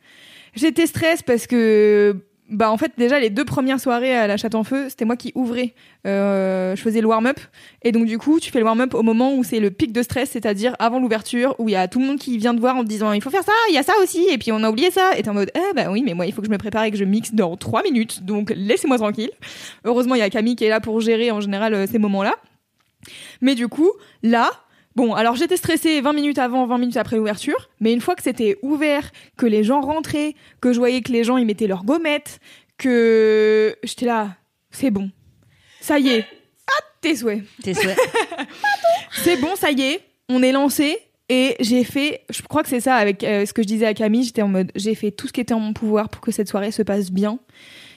J'étais 0.53 0.85
stress 0.85 1.21
parce 1.23 1.47
que, 1.47 2.17
bah, 2.51 2.69
en 2.69 2.77
fait, 2.77 2.91
déjà, 2.97 3.17
les 3.17 3.29
deux 3.29 3.45
premières 3.45 3.79
soirées 3.79 4.13
à 4.13 4.27
la 4.27 4.35
Chatte 4.35 4.55
en 4.55 4.65
Feu, 4.65 4.89
c'était 4.89 5.05
moi 5.05 5.15
qui 5.15 5.31
ouvrais. 5.35 5.73
Euh, 6.05 6.75
je 6.75 6.81
faisais 6.81 6.99
le 6.99 7.07
warm-up. 7.07 7.39
Et 7.81 7.93
donc, 7.93 8.05
du 8.05 8.17
coup, 8.17 8.41
tu 8.41 8.51
fais 8.51 8.59
le 8.59 8.65
warm-up 8.65 8.93
au 8.93 9.03
moment 9.03 9.33
où 9.33 9.45
c'est 9.45 9.61
le 9.61 9.71
pic 9.71 9.93
de 9.93 10.03
stress, 10.03 10.31
c'est-à-dire 10.31 10.75
avant 10.77 10.99
l'ouverture, 10.99 11.55
où 11.59 11.69
il 11.69 11.71
y 11.71 11.75
a 11.77 11.87
tout 11.87 11.99
le 11.99 12.05
monde 12.05 12.19
qui 12.19 12.37
vient 12.37 12.53
te 12.53 12.59
voir 12.59 12.75
en 12.75 12.83
te 12.83 12.89
disant, 12.89 13.13
il 13.13 13.21
faut 13.21 13.29
faire 13.29 13.43
ça, 13.43 13.53
il 13.69 13.75
y 13.75 13.77
a 13.77 13.83
ça 13.83 13.93
aussi, 14.03 14.27
et 14.29 14.37
puis 14.37 14.51
on 14.51 14.63
a 14.63 14.69
oublié 14.69 14.91
ça. 14.91 15.17
Et 15.17 15.23
t'es 15.23 15.29
en 15.29 15.33
mode, 15.33 15.49
eh, 15.55 15.73
bah 15.73 15.89
oui, 15.89 16.03
mais 16.05 16.13
moi, 16.13 16.25
il 16.25 16.33
faut 16.33 16.41
que 16.41 16.47
je 16.47 16.51
me 16.51 16.57
prépare 16.57 16.83
et 16.83 16.91
que 16.91 16.97
je 16.97 17.05
mixe 17.05 17.33
dans 17.33 17.55
trois 17.55 17.83
minutes. 17.83 18.23
Donc, 18.23 18.51
laissez-moi 18.53 18.97
tranquille. 18.97 19.31
Heureusement, 19.85 20.15
il 20.15 20.19
y 20.19 20.23
a 20.23 20.29
Camille 20.29 20.57
qui 20.57 20.65
est 20.65 20.69
là 20.69 20.81
pour 20.81 20.99
gérer 20.99 21.31
en 21.31 21.39
général 21.39 21.73
euh, 21.73 21.87
ces 21.87 21.99
moments-là. 21.99 22.35
Mais 23.39 23.55
du 23.55 23.69
coup, 23.69 23.91
là, 24.23 24.51
bon, 24.95 25.13
alors 25.13 25.35
j'étais 25.35 25.57
stressée 25.57 26.01
20 26.01 26.13
minutes 26.13 26.37
avant, 26.37 26.65
20 26.65 26.77
minutes 26.77 26.97
après 26.97 27.17
l'ouverture, 27.17 27.69
mais 27.79 27.93
une 27.93 28.01
fois 28.01 28.15
que 28.15 28.23
c'était 28.23 28.57
ouvert, 28.61 29.11
que 29.37 29.45
les 29.45 29.63
gens 29.63 29.81
rentraient, 29.81 30.35
que 30.61 30.73
je 30.73 30.79
voyais 30.79 31.01
que 31.01 31.11
les 31.11 31.23
gens 31.23 31.37
ils 31.37 31.45
mettaient 31.45 31.67
leurs 31.67 31.83
gommettes, 31.83 32.39
que 32.77 33.75
j'étais 33.83 34.05
là, 34.05 34.35
c'est 34.71 34.91
bon. 34.91 35.11
Ça 35.79 35.99
y 35.99 36.09
est. 36.09 36.25
Ah, 36.67 36.83
tes 37.01 37.15
souhaits. 37.15 37.43
Tes 37.63 37.73
souhaits. 37.73 37.97
C'est 39.23 39.37
bon, 39.37 39.55
ça 39.55 39.71
y 39.71 39.81
est, 39.81 40.01
on 40.29 40.41
est 40.41 40.51
lancé. 40.51 40.97
Et 41.29 41.55
j'ai 41.59 41.83
fait, 41.83 42.21
je 42.29 42.41
crois 42.41 42.61
que 42.61 42.67
c'est 42.67 42.81
ça 42.81 42.95
avec 42.95 43.23
euh, 43.23 43.45
ce 43.45 43.53
que 43.53 43.61
je 43.61 43.67
disais 43.67 43.85
à 43.85 43.93
Camille, 43.93 44.23
j'étais 44.23 44.41
en 44.41 44.49
mode, 44.49 44.69
j'ai 44.75 44.95
fait 44.95 45.11
tout 45.11 45.27
ce 45.27 45.33
qui 45.33 45.39
était 45.39 45.53
en 45.53 45.61
mon 45.61 45.71
pouvoir 45.71 46.09
pour 46.09 46.19
que 46.21 46.29
cette 46.29 46.49
soirée 46.49 46.71
se 46.71 46.81
passe 46.81 47.09
bien 47.09 47.39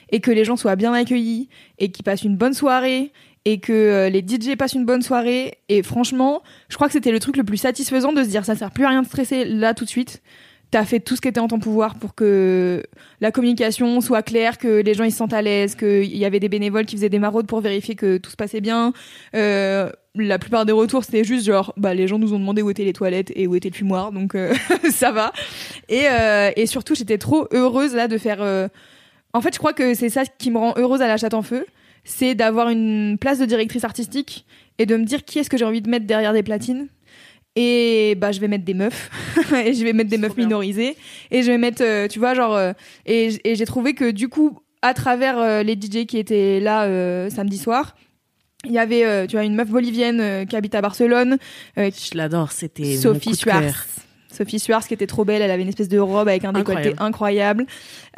et 0.09 0.21
que 0.21 0.31
les 0.31 0.45
gens 0.45 0.55
soient 0.55 0.77
bien 0.77 0.93
accueillis 0.93 1.49
et 1.77 1.91
qu'ils 1.91 2.05
passent 2.05 2.23
une 2.23 2.37
bonne 2.37 2.53
soirée 2.53 3.11
et 3.45 3.59
que 3.59 3.71
euh, 3.71 4.09
les 4.09 4.19
DJ 4.19 4.55
passent 4.57 4.73
une 4.73 4.85
bonne 4.85 5.03
soirée. 5.03 5.59
Et 5.69 5.83
franchement, 5.83 6.41
je 6.67 6.75
crois 6.75 6.87
que 6.87 6.93
c'était 6.93 7.11
le 7.11 7.19
truc 7.19 7.37
le 7.37 7.43
plus 7.43 7.57
satisfaisant 7.57 8.11
de 8.11 8.23
se 8.23 8.29
dire 8.29 8.43
ça 8.43 8.55
sert 8.55 8.71
plus 8.71 8.85
à 8.85 8.89
rien 8.89 9.03
de 9.03 9.07
stresser 9.07 9.45
là 9.45 9.73
tout 9.73 9.85
de 9.85 9.89
suite. 9.89 10.21
T'as 10.71 10.83
fait 10.83 10.99
tout 10.99 11.15
ce 11.15 11.21
qui 11.21 11.27
était 11.27 11.39
en 11.39 11.47
ton 11.47 11.59
pouvoir 11.59 11.95
pour 11.95 12.15
que 12.15 12.83
la 13.21 13.31
communication 13.31 14.01
soit 14.01 14.23
claire, 14.23 14.57
que 14.57 14.81
les 14.81 14.93
gens 14.95 15.03
ils 15.03 15.11
se 15.11 15.17
sentent 15.17 15.31
à 15.31 15.43
l'aise, 15.43 15.75
qu'il 15.75 16.17
y 16.17 16.25
avait 16.25 16.39
des 16.39 16.49
bénévoles 16.49 16.85
qui 16.85 16.95
faisaient 16.95 17.07
des 17.07 17.19
maraudes 17.19 17.45
pour 17.45 17.61
vérifier 17.61 17.95
que 17.95 18.17
tout 18.17 18.31
se 18.31 18.35
passait 18.35 18.61
bien. 18.61 18.91
Euh, 19.35 19.91
la 20.15 20.39
plupart 20.39 20.65
des 20.65 20.73
retours 20.73 21.03
c'était 21.03 21.23
juste 21.23 21.45
genre 21.45 21.73
bah 21.77 21.93
les 21.93 22.07
gens 22.07 22.17
nous 22.17 22.33
ont 22.33 22.39
demandé 22.39 22.61
où 22.61 22.71
étaient 22.71 22.83
les 22.83 22.93
toilettes 22.93 23.31
et 23.35 23.47
où 23.47 23.55
était 23.55 23.69
le 23.69 23.75
fumoir 23.75 24.11
donc 24.11 24.33
euh, 24.33 24.53
ça 24.89 25.11
va. 25.11 25.31
Et, 25.87 26.05
et 26.55 26.65
surtout 26.65 26.95
j'étais 26.95 27.19
trop 27.19 27.47
heureuse 27.51 27.93
là 27.93 28.07
de 28.07 28.17
faire. 28.17 28.69
En 29.33 29.41
fait 29.41 29.53
je 29.53 29.59
crois 29.59 29.73
que 29.73 29.93
c'est 29.93 30.09
ça 30.09 30.23
qui 30.25 30.49
me 30.49 30.57
rend 30.57 30.73
heureuse 30.77 31.01
à 31.01 31.07
la 31.07 31.17
chatte 31.17 31.35
en 31.35 31.43
feu, 31.43 31.65
c'est 32.05 32.35
d'avoir 32.35 32.69
une 32.69 33.17
place 33.19 33.39
de 33.39 33.45
directrice 33.45 33.83
artistique 33.83 34.45
et 34.77 34.85
de 34.85 34.95
me 34.95 35.03
dire 35.03 35.25
qui 35.25 35.39
est-ce 35.39 35.49
que 35.49 35.57
j'ai 35.57 35.65
envie 35.65 35.81
de 35.81 35.89
mettre 35.89 36.05
derrière 36.05 36.33
des 36.33 36.43
platines. 36.43 36.87
Et 37.57 38.15
bah 38.17 38.31
je 38.31 38.39
vais 38.39 38.47
mettre 38.47 38.65
des 38.65 38.73
meufs 38.73 39.09
et 39.65 39.73
je 39.73 39.83
vais 39.83 39.93
mettre 39.93 40.09
des 40.09 40.17
meufs 40.17 40.35
bien. 40.35 40.45
minorisées 40.45 40.97
et 41.31 41.41
je 41.41 41.51
vais 41.51 41.57
mettre 41.57 41.81
euh, 41.83 42.07
tu 42.09 42.19
vois 42.19 42.33
genre 42.33 42.53
euh, 42.53 42.73
et, 43.05 43.29
j'ai 43.45 43.65
trouvé 43.65 43.93
que 43.93 44.11
du 44.11 44.27
coup 44.27 44.59
à 44.81 44.93
travers 44.93 45.39
euh, 45.39 45.63
les 45.63 45.75
DJ 45.75 46.05
qui 46.05 46.17
étaient 46.17 46.59
là 46.59 46.85
samedi 47.29 47.57
soir 47.57 47.95
il 48.65 48.73
y 48.73 48.77
avait 48.77 49.25
tu 49.27 49.37
vois 49.37 49.45
une 49.45 49.55
meuf 49.55 49.69
bolivienne 49.69 50.45
qui 50.47 50.55
habite 50.57 50.75
à 50.75 50.81
Barcelone 50.81 51.37
Je 51.77 52.17
l'adore, 52.17 52.51
c'était 52.51 52.97
Sophie 52.97 53.37
cœur. 53.37 53.85
Sophie 54.35 54.59
Swartz 54.59 54.87
qui 54.87 54.93
était 54.93 55.07
trop 55.07 55.25
belle, 55.25 55.41
elle 55.41 55.51
avait 55.51 55.63
une 55.63 55.69
espèce 55.69 55.89
de 55.89 55.97
robe 55.97 56.27
avec 56.27 56.45
un 56.45 56.53
décolleté 56.53 56.93
incroyable. 56.97 57.65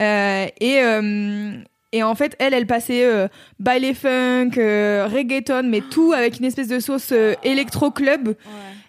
Euh, 0.02 0.47
et 0.60 0.80
euh, 0.82 1.54
et 1.93 2.04
en 2.04 2.15
fait, 2.15 2.36
elle, 2.39 2.54
elle 2.54 2.67
passait 2.67 3.06
euh, 3.06 3.28
baile 3.60 3.95
funk, 3.95 4.52
euh, 4.58 5.08
reggaeton, 5.12 5.63
mais 5.63 5.82
tout 5.82 6.13
avec 6.13 6.39
une 6.39 6.45
espèce 6.45 6.67
de 6.67 6.80
sauce 6.80 7.10
euh, 7.12 7.34
électro 7.43 7.91
club. 7.91 8.36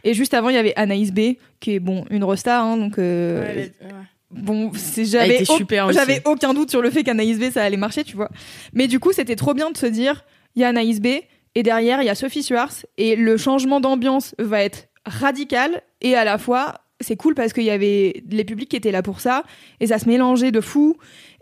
Et 0.04 0.14
juste 0.14 0.34
avant, 0.34 0.48
il 0.48 0.54
y 0.54 0.58
avait 0.58 0.72
Anaïs 0.76 1.12
B, 1.12 1.36
qui 1.60 1.74
est 1.74 1.80
bon 1.80 2.04
une 2.10 2.24
resta, 2.24 2.60
hein, 2.60 2.76
donc 2.76 2.98
euh, 2.98 3.40
Ouais, 3.42 3.46
elle 3.50 3.58
est- 3.58 3.72
ouais. 3.82 3.90
bon, 4.30 4.70
j'avais 4.96 5.36
était 5.42 5.50
au- 5.52 5.56
super 5.56 5.86
aussi. 5.86 5.98
j'avais 5.98 6.22
aucun 6.24 6.54
doute 6.54 6.70
sur 6.70 6.82
le 6.82 6.90
fait 6.90 7.02
qu'Anaïs 7.04 7.38
B 7.38 7.50
ça 7.52 7.62
allait 7.64 7.76
marcher, 7.76 8.04
tu 8.04 8.16
vois. 8.16 8.28
Mais 8.72 8.86
du 8.88 8.98
coup, 9.00 9.12
c'était 9.12 9.36
trop 9.36 9.54
bien 9.54 9.70
de 9.70 9.76
se 9.76 9.86
dire, 9.86 10.24
il 10.56 10.62
y 10.62 10.64
a 10.64 10.68
Anaïs 10.68 11.00
B 11.00 11.06
et 11.54 11.62
derrière 11.62 12.02
il 12.02 12.06
y 12.06 12.10
a 12.10 12.14
Sophie 12.14 12.42
Swartz 12.42 12.84
et 12.96 13.16
le 13.16 13.36
changement 13.36 13.80
d'ambiance 13.80 14.34
va 14.38 14.62
être 14.62 14.88
radical 15.06 15.82
et 16.02 16.14
à 16.14 16.24
la 16.24 16.36
fois 16.38 16.74
c'est 17.00 17.16
cool 17.16 17.34
parce 17.36 17.52
qu'il 17.52 17.62
y 17.62 17.70
avait 17.70 18.22
les 18.28 18.44
publics 18.44 18.68
qui 18.68 18.76
étaient 18.76 18.90
là 18.90 19.02
pour 19.02 19.20
ça 19.20 19.44
et 19.78 19.86
ça 19.86 19.98
se 20.00 20.08
mélangeait 20.08 20.50
de 20.50 20.60
fou. 20.60 20.96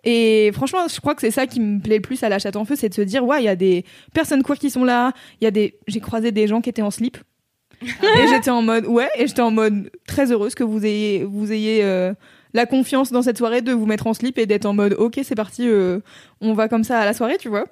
Et 0.09 0.51
franchement, 0.55 0.87
je 0.89 1.01
crois 1.01 1.15
que 1.17 1.21
c'est 1.21 1.31
ça 1.33 1.47
qui 1.47 1.59
me 1.61 1.81
plaît 1.81 1.97
le 1.97 2.01
plus 2.01 2.23
à 2.23 2.29
la 2.29 2.39
chatte 2.39 2.55
en 2.57 2.65
feu, 2.65 2.75
c'est 2.77 2.89
de 2.89 2.95
se 2.95 3.03
dire 3.03 3.25
ouais, 3.25 3.43
il 3.43 3.45
y 3.45 3.49
a 3.49 3.57
des 3.57 3.85
personnes 4.15 4.43
queer 4.45 4.57
qui 4.59 4.71
sont 4.71 4.85
là, 4.85 5.13
il 5.41 5.45
y 5.45 5.47
a 5.49 5.51
des 5.51 5.79
j'ai 5.89 6.01
croisé 6.01 6.31
des 6.33 6.47
gens 6.47 6.61
qui 6.61 6.71
étaient 6.71 6.81
en 6.83 6.91
slip. 6.93 7.19
et 7.83 8.29
j'étais 8.29 8.51
en 8.51 8.63
mode 8.63 8.87
ouais, 8.87 9.09
et 9.19 9.27
j'étais 9.27 9.43
en 9.43 9.51
mode 9.51 9.91
très 10.07 10.31
heureuse 10.33 10.55
que 10.55 10.63
vous 10.65 10.87
ayez 10.87 11.25
vous 11.25 11.53
ayez 11.53 11.83
euh, 11.85 12.15
la 12.55 12.65
confiance 12.67 13.11
dans 13.13 13.21
cette 13.23 13.37
soirée 13.37 13.61
de 13.63 13.73
vous 13.73 13.85
mettre 13.85 14.07
en 14.07 14.15
slip 14.15 14.39
et 14.39 14.47
d'être 14.47 14.65
en 14.65 14.73
mode 14.75 14.95
ok, 14.97 15.19
c'est 15.25 15.35
parti, 15.35 15.69
euh, 15.69 15.99
on 16.41 16.55
va 16.55 16.69
comme 16.69 16.85
ça 16.85 17.01
à 17.01 17.05
la 17.05 17.13
soirée, 17.13 17.37
tu 17.39 17.49
vois. 17.49 17.65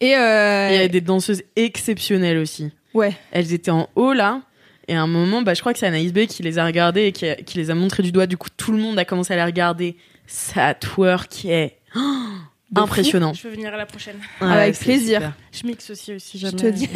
Et 0.00 0.16
euh, 0.16 0.68
Il 0.70 0.74
y 0.74 0.78
avait 0.78 0.88
des 0.88 1.00
danseuses 1.00 1.42
exceptionnelles 1.54 2.38
aussi. 2.38 2.70
ouais, 2.94 3.12
Elles 3.30 3.52
étaient 3.52 3.70
en 3.70 3.88
haut 3.96 4.12
là. 4.12 4.42
Et 4.88 4.94
à 4.94 5.02
un 5.02 5.08
moment, 5.08 5.42
bah, 5.42 5.54
je 5.54 5.60
crois 5.60 5.72
que 5.72 5.80
c'est 5.80 5.86
Anaïs 5.86 6.12
B 6.12 6.26
qui 6.26 6.44
les 6.44 6.58
a 6.58 6.64
regardées 6.64 7.06
et 7.06 7.12
qui, 7.12 7.26
a- 7.28 7.34
qui 7.34 7.58
les 7.58 7.70
a 7.70 7.74
montré 7.74 8.04
du 8.04 8.12
doigt. 8.12 8.26
Du 8.28 8.36
coup, 8.36 8.48
tout 8.56 8.70
le 8.70 8.78
monde 8.78 8.96
a 9.00 9.04
commencé 9.04 9.32
à 9.32 9.36
les 9.36 9.42
regarder. 9.44 9.96
Ça 10.26 10.74
twerk 10.74 11.28
qui 11.28 11.50
est 11.50 11.78
oh, 11.96 12.00
fou. 12.00 12.80
impressionnant. 12.82 13.32
Je 13.32 13.46
veux 13.48 13.54
venir 13.54 13.72
à 13.72 13.76
la 13.76 13.86
prochaine. 13.86 14.16
Ouais, 14.40 14.46
Avec 14.48 14.78
plaisir. 14.78 15.18
super. 15.20 15.32
Je 15.52 15.66
mixe 15.66 15.90
aussi, 15.90 16.14
aussi 16.14 16.38
je 16.38 16.46
jamais. 16.48 16.62
te 16.62 16.66
dis. 16.68 16.88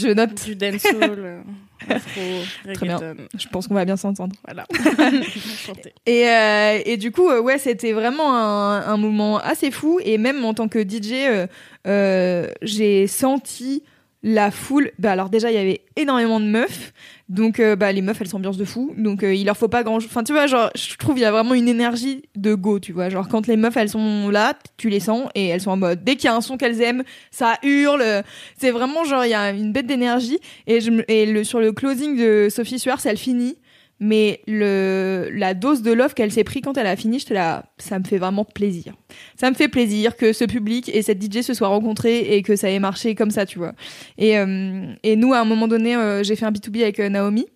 je 0.00 0.12
note. 0.14 0.44
Du 0.44 0.54
dancehall, 0.56 1.18
euh, 1.18 1.40
afro, 1.88 2.20
Très 2.74 2.86
bien. 2.86 3.00
Je 3.36 3.48
pense 3.48 3.66
qu'on 3.68 3.74
va 3.74 3.84
bien 3.84 3.96
s'entendre. 3.96 4.34
Voilà. 4.44 4.66
Enchanté. 4.72 5.92
Et, 6.06 6.28
euh, 6.28 6.80
et 6.84 6.96
du 6.96 7.10
coup, 7.12 7.28
euh, 7.28 7.40
ouais, 7.40 7.58
c'était 7.58 7.92
vraiment 7.92 8.34
un, 8.34 8.82
un 8.86 8.96
moment 8.96 9.38
assez 9.38 9.70
fou. 9.70 9.98
Et 10.04 10.18
même 10.18 10.44
en 10.44 10.54
tant 10.54 10.68
que 10.68 10.82
DJ, 10.82 11.12
euh, 11.12 11.46
euh, 11.86 12.48
j'ai 12.62 13.06
senti 13.06 13.82
la 14.22 14.50
foule. 14.50 14.92
Bah, 14.98 15.12
alors 15.12 15.30
déjà, 15.30 15.50
il 15.50 15.54
y 15.54 15.58
avait 15.58 15.82
énormément 15.96 16.40
de 16.40 16.46
meufs. 16.46 16.92
Donc, 17.28 17.60
euh, 17.60 17.76
bah, 17.76 17.90
les 17.92 18.02
meufs, 18.02 18.20
elles 18.20 18.28
s'ambiancent 18.28 18.58
de 18.58 18.64
fou. 18.64 18.94
Donc, 18.96 19.22
euh, 19.22 19.34
il 19.34 19.46
leur 19.46 19.56
faut 19.56 19.68
pas 19.68 19.82
grand. 19.82 19.96
Enfin, 19.96 20.22
tu 20.22 20.32
vois, 20.32 20.46
genre, 20.46 20.70
je 20.74 20.96
trouve 20.96 21.18
il 21.18 21.22
y 21.22 21.24
a 21.24 21.32
vraiment 21.32 21.54
une 21.54 21.68
énergie 21.68 22.22
de 22.36 22.54
go. 22.54 22.78
Tu 22.78 22.92
vois, 22.92 23.08
genre 23.08 23.28
quand 23.28 23.46
les 23.46 23.56
meufs, 23.56 23.76
elles 23.76 23.88
sont 23.88 24.28
là, 24.28 24.54
tu 24.76 24.88
les 24.88 25.00
sens 25.00 25.28
et 25.34 25.48
elles 25.48 25.60
sont 25.60 25.70
en 25.70 25.76
mode. 25.76 26.04
Dès 26.04 26.16
qu'il 26.16 26.26
y 26.26 26.28
a 26.28 26.34
un 26.34 26.40
son 26.40 26.56
qu'elles 26.56 26.80
aiment, 26.82 27.02
ça 27.30 27.58
hurle. 27.62 28.22
C'est 28.58 28.70
vraiment 28.70 29.04
genre 29.04 29.24
il 29.24 29.30
y 29.30 29.34
a 29.34 29.50
une 29.50 29.72
bête 29.72 29.86
d'énergie. 29.86 30.38
Et 30.66 30.80
je 30.80 30.90
et 31.08 31.26
le 31.26 31.42
sur 31.42 31.60
le 31.60 31.72
closing 31.72 32.16
de 32.16 32.48
Sophie 32.50 32.78
Swartz, 32.78 33.06
elle 33.06 33.16
finit 33.16 33.56
mais 34.04 34.40
le 34.48 35.30
la 35.32 35.54
dose 35.54 35.82
de 35.82 35.92
love 35.92 36.12
qu'elle 36.14 36.32
s'est 36.32 36.42
pris 36.44 36.60
quand 36.60 36.76
elle 36.76 36.86
a 36.88 36.96
fini, 36.96 37.24
là, 37.30 37.64
ça 37.78 37.98
me 38.00 38.04
fait 38.04 38.18
vraiment 38.18 38.44
plaisir. 38.44 38.94
Ça 39.36 39.48
me 39.50 39.54
fait 39.54 39.68
plaisir 39.68 40.16
que 40.16 40.32
ce 40.32 40.44
public 40.44 40.90
et 40.92 41.02
cette 41.02 41.22
DJ 41.22 41.42
se 41.42 41.54
soient 41.54 41.68
rencontrés 41.68 42.34
et 42.36 42.42
que 42.42 42.56
ça 42.56 42.68
ait 42.68 42.78
marché 42.80 43.14
comme 43.14 43.30
ça, 43.30 43.46
tu 43.46 43.58
vois. 43.58 43.72
Et, 44.18 44.36
euh, 44.38 44.86
et 45.04 45.14
nous, 45.16 45.32
à 45.32 45.38
un 45.38 45.44
moment 45.44 45.68
donné, 45.68 45.94
euh, 45.96 46.22
j'ai 46.24 46.34
fait 46.36 46.44
un 46.46 46.50
B2B 46.50 46.82
avec 46.82 46.98
euh, 47.00 47.08
Naomi 47.08 47.46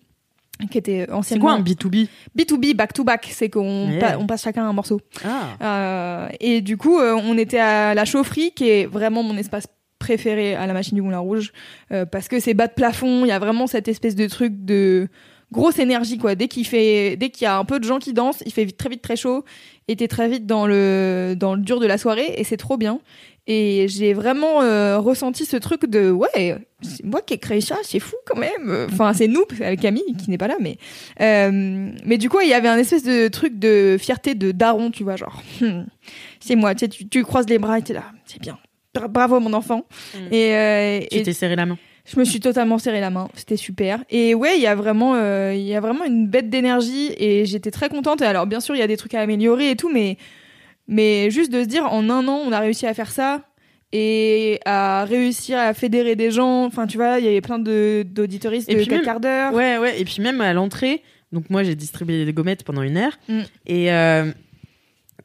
qui 0.71 0.77
était 0.79 1.05
C'est 1.07 1.11
anciennement 1.13 1.45
quoi 1.45 1.53
un 1.53 1.61
B2B 1.61 2.07
B2B 2.35 2.75
back 2.75 2.91
to 2.93 3.03
back, 3.03 3.27
c'est 3.31 3.49
qu'on 3.49 3.89
Yeah. 3.91 3.99
pa- 4.13 4.17
on 4.17 4.25
passe 4.25 4.41
chacun 4.43 4.67
un 4.67 4.73
morceau. 4.73 4.99
Ah. 5.23 5.49
Euh, 5.61 6.29
et 6.39 6.61
du 6.61 6.77
coup, 6.77 6.97
euh, 6.99 7.13
on 7.13 7.37
était 7.37 7.59
à 7.59 7.93
la 7.93 8.05
chaufferie, 8.05 8.51
qui 8.55 8.67
est 8.69 8.85
vraiment 8.87 9.21
mon 9.21 9.37
espace 9.37 9.67
préféré 9.99 10.55
à 10.55 10.65
la 10.65 10.73
machine 10.73 10.95
du 10.95 11.01
Moulin 11.01 11.19
Rouge, 11.19 11.51
euh, 11.91 12.05
parce 12.05 12.27
que 12.27 12.39
c'est 12.39 12.53
bas 12.55 12.67
de 12.67 12.73
plafond, 12.73 13.25
il 13.25 13.27
y 13.27 13.31
a 13.31 13.39
vraiment 13.39 13.67
cette 13.67 13.87
espèce 13.87 14.15
de 14.15 14.27
truc 14.27 14.53
de 14.65 15.07
grosse 15.51 15.79
énergie 15.79 16.17
quoi. 16.17 16.35
Dès 16.35 16.47
qu'il 16.47 16.65
fait, 16.67 17.15
dès 17.17 17.29
qu'il 17.29 17.43
y 17.45 17.47
a 17.47 17.57
un 17.57 17.65
peu 17.65 17.79
de 17.79 17.85
gens 17.85 17.99
qui 17.99 18.13
dansent, 18.13 18.43
il 18.45 18.51
fait 18.53 18.65
vite- 18.65 18.77
très 18.77 18.89
vite 18.89 19.01
très 19.01 19.15
chaud, 19.15 19.43
et 19.87 19.95
t'es 19.95 20.07
très 20.07 20.27
vite 20.27 20.45
dans 20.45 20.67
le 20.67 21.35
dans 21.37 21.55
le 21.55 21.61
dur 21.61 21.79
de 21.79 21.85
la 21.87 21.97
soirée, 21.97 22.33
et 22.37 22.43
c'est 22.43 22.57
trop 22.57 22.77
bien. 22.77 22.99
Et 23.49 23.85
j'ai 23.87 24.13
vraiment 24.13 24.61
euh, 24.61 24.99
ressenti 24.99 25.45
ce 25.45 25.55
truc 25.55 25.85
de 25.85 26.11
ouais, 26.11 26.57
c'est 26.81 27.05
moi 27.05 27.21
qui 27.21 27.33
ai 27.33 27.37
créé 27.37 27.61
ça, 27.61 27.77
c'est 27.83 28.01
fou 28.01 28.17
quand 28.25 28.35
même. 28.37 28.87
Enfin, 28.91 29.13
c'est 29.13 29.29
nous 29.29 29.45
avec 29.61 29.79
Camille 29.79 30.03
qui 30.21 30.29
n'est 30.29 30.37
pas 30.37 30.49
là, 30.49 30.57
mais 30.59 30.75
euh, 31.21 31.89
mais 32.03 32.17
du 32.17 32.29
coup, 32.29 32.41
il 32.41 32.49
y 32.49 32.53
avait 32.53 32.67
un 32.67 32.77
espèce 32.77 33.03
de 33.03 33.29
truc 33.29 33.57
de 33.57 33.95
fierté 33.97 34.35
de 34.35 34.51
daron, 34.51 34.91
tu 34.91 35.03
vois, 35.03 35.15
genre 35.15 35.41
hmm, 35.61 35.83
c'est 36.41 36.55
moi. 36.57 36.75
Tu, 36.75 36.79
sais, 36.79 36.89
tu, 36.89 37.07
tu 37.07 37.23
croises 37.23 37.47
les 37.47 37.57
bras 37.57 37.79
et 37.79 37.81
t'es 37.83 37.93
là, 37.93 38.03
c'est 38.25 38.41
bien. 38.41 38.57
Bra- 38.93 39.07
Bravo 39.07 39.39
mon 39.39 39.53
enfant. 39.53 39.85
Mm. 40.13 40.33
Et, 40.33 40.53
euh, 40.55 40.99
Tu 41.09 41.17
et 41.19 41.23
t'es 41.23 41.31
serré 41.33 41.55
la 41.55 41.65
main. 41.65 41.77
Je 42.07 42.19
me 42.19 42.23
suis 42.25 42.39
totalement 42.39 42.77
serré 42.77 43.01
la 43.01 43.09
main. 43.09 43.27
C'était 43.35 43.57
super. 43.57 44.03
Et 44.09 44.33
ouais, 44.33 44.55
il 44.57 44.61
y 44.61 44.67
a 44.67 44.75
vraiment, 44.75 45.15
euh, 45.15 45.53
il 45.53 45.63
y 45.63 45.75
a 45.75 45.79
vraiment 45.81 46.05
une 46.05 46.27
bête 46.27 46.49
d'énergie 46.49 47.11
et 47.17 47.45
j'étais 47.45 47.71
très 47.71 47.89
contente. 47.89 48.21
Et 48.21 48.25
alors, 48.25 48.47
bien 48.47 48.59
sûr, 48.61 48.75
il 48.75 48.79
y 48.79 48.81
a 48.83 48.87
des 48.87 48.97
trucs 48.97 49.13
à 49.13 49.21
améliorer 49.21 49.71
et 49.71 49.75
tout, 49.75 49.91
mais, 49.91 50.17
mais 50.87 51.29
juste 51.31 51.51
de 51.51 51.61
se 51.63 51.67
dire, 51.67 51.85
en 51.91 52.09
un 52.09 52.27
an, 52.27 52.41
on 52.45 52.51
a 52.51 52.59
réussi 52.59 52.87
à 52.87 52.93
faire 52.93 53.11
ça 53.11 53.41
et 53.91 54.59
à 54.65 55.05
réussir 55.05 55.57
à 55.57 55.73
fédérer 55.73 56.15
des 56.15 56.31
gens. 56.31 56.65
Enfin, 56.65 56.87
tu 56.87 56.97
vois, 56.97 57.19
il 57.19 57.25
y 57.25 57.27
avait 57.27 57.41
plein 57.41 57.59
de 57.59 58.05
d'auditoristes 58.09 58.69
de 58.69 58.75
puis 58.75 58.85
4 58.85 58.95
même- 58.95 59.05
quarts 59.05 59.19
d'heure. 59.19 59.53
Ouais, 59.53 59.77
ouais. 59.77 59.99
Et 59.99 60.05
puis 60.05 60.21
même 60.21 60.41
à 60.41 60.53
l'entrée, 60.53 61.01
donc 61.31 61.49
moi 61.49 61.63
j'ai 61.63 61.75
distribué 61.75 62.25
des 62.25 62.33
gommettes 62.33 62.63
pendant 62.63 62.81
une 62.81 62.97
heure. 62.97 63.17
Mm. 63.29 63.41
Et 63.65 63.91
euh, 63.93 64.31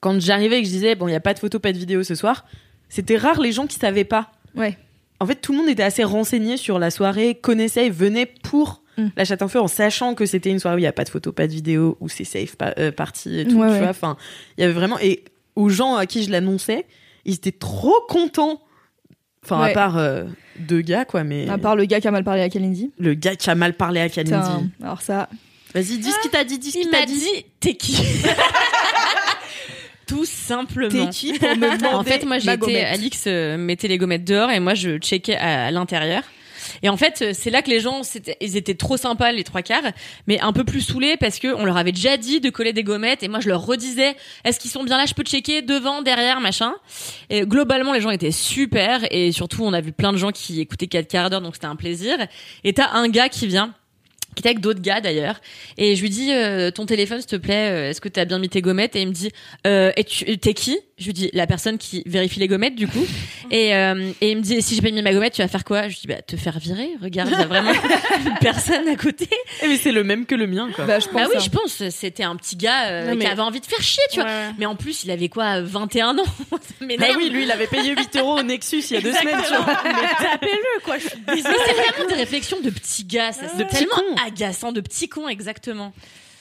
quand 0.00 0.20
j'arrivais 0.20 0.58
et 0.58 0.62
que 0.62 0.68
je 0.68 0.72
disais, 0.72 0.94
bon, 0.94 1.06
il 1.08 1.10
n'y 1.10 1.16
a 1.16 1.20
pas 1.20 1.34
de 1.34 1.38
photo, 1.40 1.58
pas 1.58 1.72
de 1.72 1.78
vidéo 1.78 2.02
ce 2.04 2.14
soir, 2.14 2.44
c'était 2.88 3.16
rare 3.16 3.40
les 3.40 3.52
gens 3.52 3.66
qui 3.66 3.76
savaient 3.78 4.04
pas. 4.04 4.30
Ouais. 4.54 4.76
En 5.22 5.26
fait, 5.26 5.36
tout 5.36 5.52
le 5.52 5.58
monde 5.58 5.68
était 5.68 5.82
assez 5.82 6.04
renseigné 6.04 6.56
sur 6.56 6.78
la 6.78 6.90
soirée, 6.90 7.34
connaissait 7.36 7.86
et 7.86 7.90
venait 7.90 8.26
pour 8.26 8.82
Mm. 8.98 9.06
la 9.16 9.24
chatte 9.24 9.40
en 9.40 9.48
feu 9.48 9.58
en 9.58 9.68
sachant 9.68 10.14
que 10.14 10.26
c'était 10.26 10.50
une 10.50 10.58
soirée 10.58 10.74
où 10.76 10.78
il 10.78 10.82
n'y 10.82 10.86
a 10.86 10.92
pas 10.92 11.04
de 11.04 11.08
photo, 11.08 11.32
pas 11.32 11.46
de 11.46 11.52
vidéo, 11.52 11.96
où 12.00 12.10
c'est 12.10 12.24
safe 12.24 12.56
pa- 12.56 12.74
euh, 12.78 12.92
party 12.92 13.38
et 13.40 13.44
tout. 13.46 13.56
Ouais, 13.56 13.68
tu 13.68 13.72
ouais. 13.72 13.78
vois. 13.78 13.88
Enfin, 13.88 14.18
il 14.58 14.60
y 14.60 14.64
avait 14.64 14.74
vraiment. 14.74 14.98
Et 15.00 15.24
aux 15.56 15.70
gens 15.70 15.94
à 15.96 16.04
qui 16.04 16.22
je 16.24 16.30
l'annonçais, 16.30 16.84
ils 17.24 17.32
étaient 17.32 17.52
trop 17.52 17.94
contents. 18.08 18.60
Enfin, 19.44 19.62
à 19.62 19.70
part 19.70 19.96
euh, 19.96 20.24
deux 20.58 20.82
gars, 20.82 21.06
quoi, 21.06 21.24
mais 21.24 21.48
À 21.48 21.56
part 21.56 21.74
le 21.74 21.86
gars 21.86 22.00
qui 22.02 22.08
a 22.08 22.10
mal 22.10 22.22
parlé 22.22 22.42
à 22.42 22.50
Kalindi. 22.50 22.92
le 22.98 23.14
gars 23.14 23.34
qui 23.34 23.48
a 23.48 23.54
mal 23.54 23.72
parlé 23.72 24.00
à 24.00 24.10
Kalindi. 24.10 24.36
Putain, 24.36 24.68
Alors 24.82 25.00
ça, 25.00 25.28
Vas-y, 25.74 25.96
dis 25.96 26.10
ce 26.12 26.20
qu'il 26.20 26.30
t'a 26.30 26.44
dit, 26.44 26.58
dis 26.58 26.70
ce 26.70 26.76
Il 26.78 26.82
qu'il 26.82 26.90
t'a 26.90 27.06
dit. 27.06 27.14
dit, 27.14 27.46
t'es 27.60 27.74
qui? 27.76 27.96
Tout 30.12 30.24
simplement. 30.24 31.06
t'es 31.06 31.10
qui 31.10 31.38
pour 31.38 31.48
me 31.48 31.54
demander 31.78 31.86
En 31.94 32.04
fait, 32.04 32.24
moi, 32.24 32.38
j'étais, 32.38 32.84
Alix 32.84 33.24
euh, 33.26 33.56
mettait 33.56 33.88
les 33.88 33.98
gommettes 33.98 34.24
dehors 34.24 34.50
et 34.50 34.60
moi, 34.60 34.74
je 34.74 34.98
checkais 34.98 35.36
à, 35.36 35.66
à 35.66 35.70
l'intérieur. 35.70 36.22
Et 36.84 36.88
en 36.88 36.96
fait, 36.96 37.32
c'est 37.34 37.50
là 37.50 37.60
que 37.60 37.70
les 37.70 37.80
gens, 37.80 38.02
c'était- 38.04 38.36
ils 38.40 38.56
étaient 38.56 38.74
trop 38.76 38.96
sympas, 38.96 39.32
les 39.32 39.42
trois 39.42 39.62
quarts, 39.62 39.82
mais 40.28 40.40
un 40.40 40.52
peu 40.52 40.62
plus 40.64 40.80
saoulés 40.80 41.16
parce 41.18 41.38
que 41.40 41.52
on 41.54 41.64
leur 41.64 41.76
avait 41.76 41.90
déjà 41.92 42.16
dit 42.16 42.40
de 42.40 42.50
coller 42.50 42.72
des 42.72 42.84
gommettes 42.84 43.22
et 43.24 43.28
moi, 43.28 43.40
je 43.40 43.48
leur 43.48 43.64
redisais, 43.66 44.14
est-ce 44.44 44.60
qu'ils 44.60 44.70
sont 44.70 44.84
bien 44.84 44.96
là? 44.96 45.04
Je 45.06 45.14
peux 45.14 45.24
checker 45.24 45.62
devant, 45.62 46.02
derrière, 46.02 46.40
machin. 46.40 46.72
Et 47.30 47.42
globalement, 47.42 47.92
les 47.92 48.00
gens 48.00 48.10
étaient 48.10 48.30
super 48.30 49.00
et 49.10 49.32
surtout, 49.32 49.64
on 49.64 49.72
a 49.72 49.80
vu 49.80 49.90
plein 49.92 50.12
de 50.12 50.18
gens 50.18 50.30
qui 50.30 50.60
écoutaient 50.60 50.86
4 50.86 51.08
quarts 51.08 51.30
d'heure, 51.30 51.40
donc 51.42 51.54
c'était 51.56 51.66
un 51.66 51.76
plaisir. 51.76 52.16
Et 52.62 52.72
t'as 52.72 52.90
un 52.92 53.08
gars 53.08 53.28
qui 53.28 53.46
vient 53.48 53.74
qui 54.34 54.40
était 54.40 54.48
avec 54.48 54.60
d'autres 54.60 54.80
gars 54.80 55.00
d'ailleurs 55.00 55.40
et 55.78 55.94
je 55.96 56.02
lui 56.02 56.08
dis 56.10 56.32
euh, 56.32 56.70
ton 56.70 56.86
téléphone 56.86 57.18
s'il 57.20 57.28
te 57.28 57.36
plaît 57.36 57.70
euh, 57.70 57.90
est-ce 57.90 58.00
que 58.00 58.08
t'as 58.08 58.24
bien 58.24 58.38
mis 58.38 58.48
tes 58.48 58.62
gommettes? 58.62 58.96
Et 58.96 59.02
il 59.02 59.08
me 59.08 59.12
dit 59.12 59.30
euh, 59.66 59.92
et 59.96 60.04
tu 60.04 60.38
t'es 60.38 60.54
qui? 60.54 60.78
Je 60.98 61.06
lui 61.06 61.12
dis 61.12 61.30
la 61.32 61.46
personne 61.46 61.78
qui 61.78 62.02
vérifie 62.06 62.38
les 62.40 62.46
gommettes 62.48 62.74
du 62.76 62.86
coup 62.88 63.04
et, 63.50 63.74
euh, 63.74 64.10
et 64.20 64.30
il 64.30 64.36
me 64.38 64.42
dit 64.42 64.62
si 64.62 64.74
j'ai 64.76 64.82
pas 64.82 64.90
mis 64.90 65.02
ma 65.02 65.12
gommette 65.12 65.34
tu 65.34 65.42
vas 65.42 65.48
faire 65.48 65.64
quoi? 65.64 65.82
Je 65.82 65.88
lui 65.88 65.98
dis 66.02 66.06
bah 66.06 66.22
te 66.22 66.36
faire 66.36 66.58
virer 66.58 66.90
regarde 67.02 67.30
il 67.32 67.38
y 67.38 67.42
a 67.42 67.46
vraiment 67.46 67.72
une 68.26 68.34
personne 68.40 68.88
à 68.88 68.96
côté 68.96 69.28
Eh, 69.62 69.68
mais 69.68 69.76
c'est 69.76 69.92
le 69.92 70.04
même 70.04 70.26
que 70.26 70.34
le 70.34 70.46
mien, 70.46 70.70
quoi. 70.74 70.84
Bah, 70.86 70.98
je 70.98 71.06
pense. 71.06 71.14
bah 71.14 71.26
oui 71.30 71.36
hein. 71.36 71.42
je 71.44 71.50
pense 71.50 71.88
c'était 71.90 72.22
un 72.24 72.36
petit 72.36 72.56
gars 72.56 72.86
euh, 72.90 73.10
Non, 73.10 73.14
mais- 73.16 73.24
qui 73.24 73.30
avait 73.30 73.42
envie 73.42 73.60
de 73.60 73.66
faire 73.66 73.82
chier 73.82 74.02
tu 74.10 74.20
vois 74.20 74.28
Ouais. 74.30 74.50
mais 74.58 74.66
en 74.66 74.76
plus 74.76 75.04
il 75.04 75.10
avait 75.10 75.28
quoi 75.28 75.60
21 75.60 76.18
ans? 76.18 76.24
Ça 76.50 76.56
Ah 76.80 76.84
m'énerve. 76.84 77.16
oui, 77.16 77.28
lui, 77.30 77.42
il 77.44 77.50
avait 77.50 77.66
payé 77.66 77.94
8 77.96 78.16
euros 78.18 78.38
au 78.38 78.42
Nexus 78.42 78.82
il 78.90 78.94
y 78.94 78.96
a 78.96 79.00
deux 79.00 79.12
semaines, 79.12 79.40
tu 79.46 79.54
vois. 79.54 79.66
Mais 79.84 80.24
tapez-le, 80.24 80.82
quoi. 80.84 80.98
Je 80.98 81.08
suis 81.08 81.18
mais 81.26 81.36
c'est 81.42 81.42
vraiment 81.92 82.08
des 82.08 82.14
réflexions 82.14 82.60
de 82.60 82.70
petits 82.70 83.04
gars 83.04 83.32
ça 83.32 83.42
c'est 83.56 83.64
petits 83.64 83.76
tellement. 83.86 84.16
Agaçant 84.26 84.72
de 84.72 84.80
petits 84.80 85.08
cons 85.08 85.28
exactement 85.28 85.92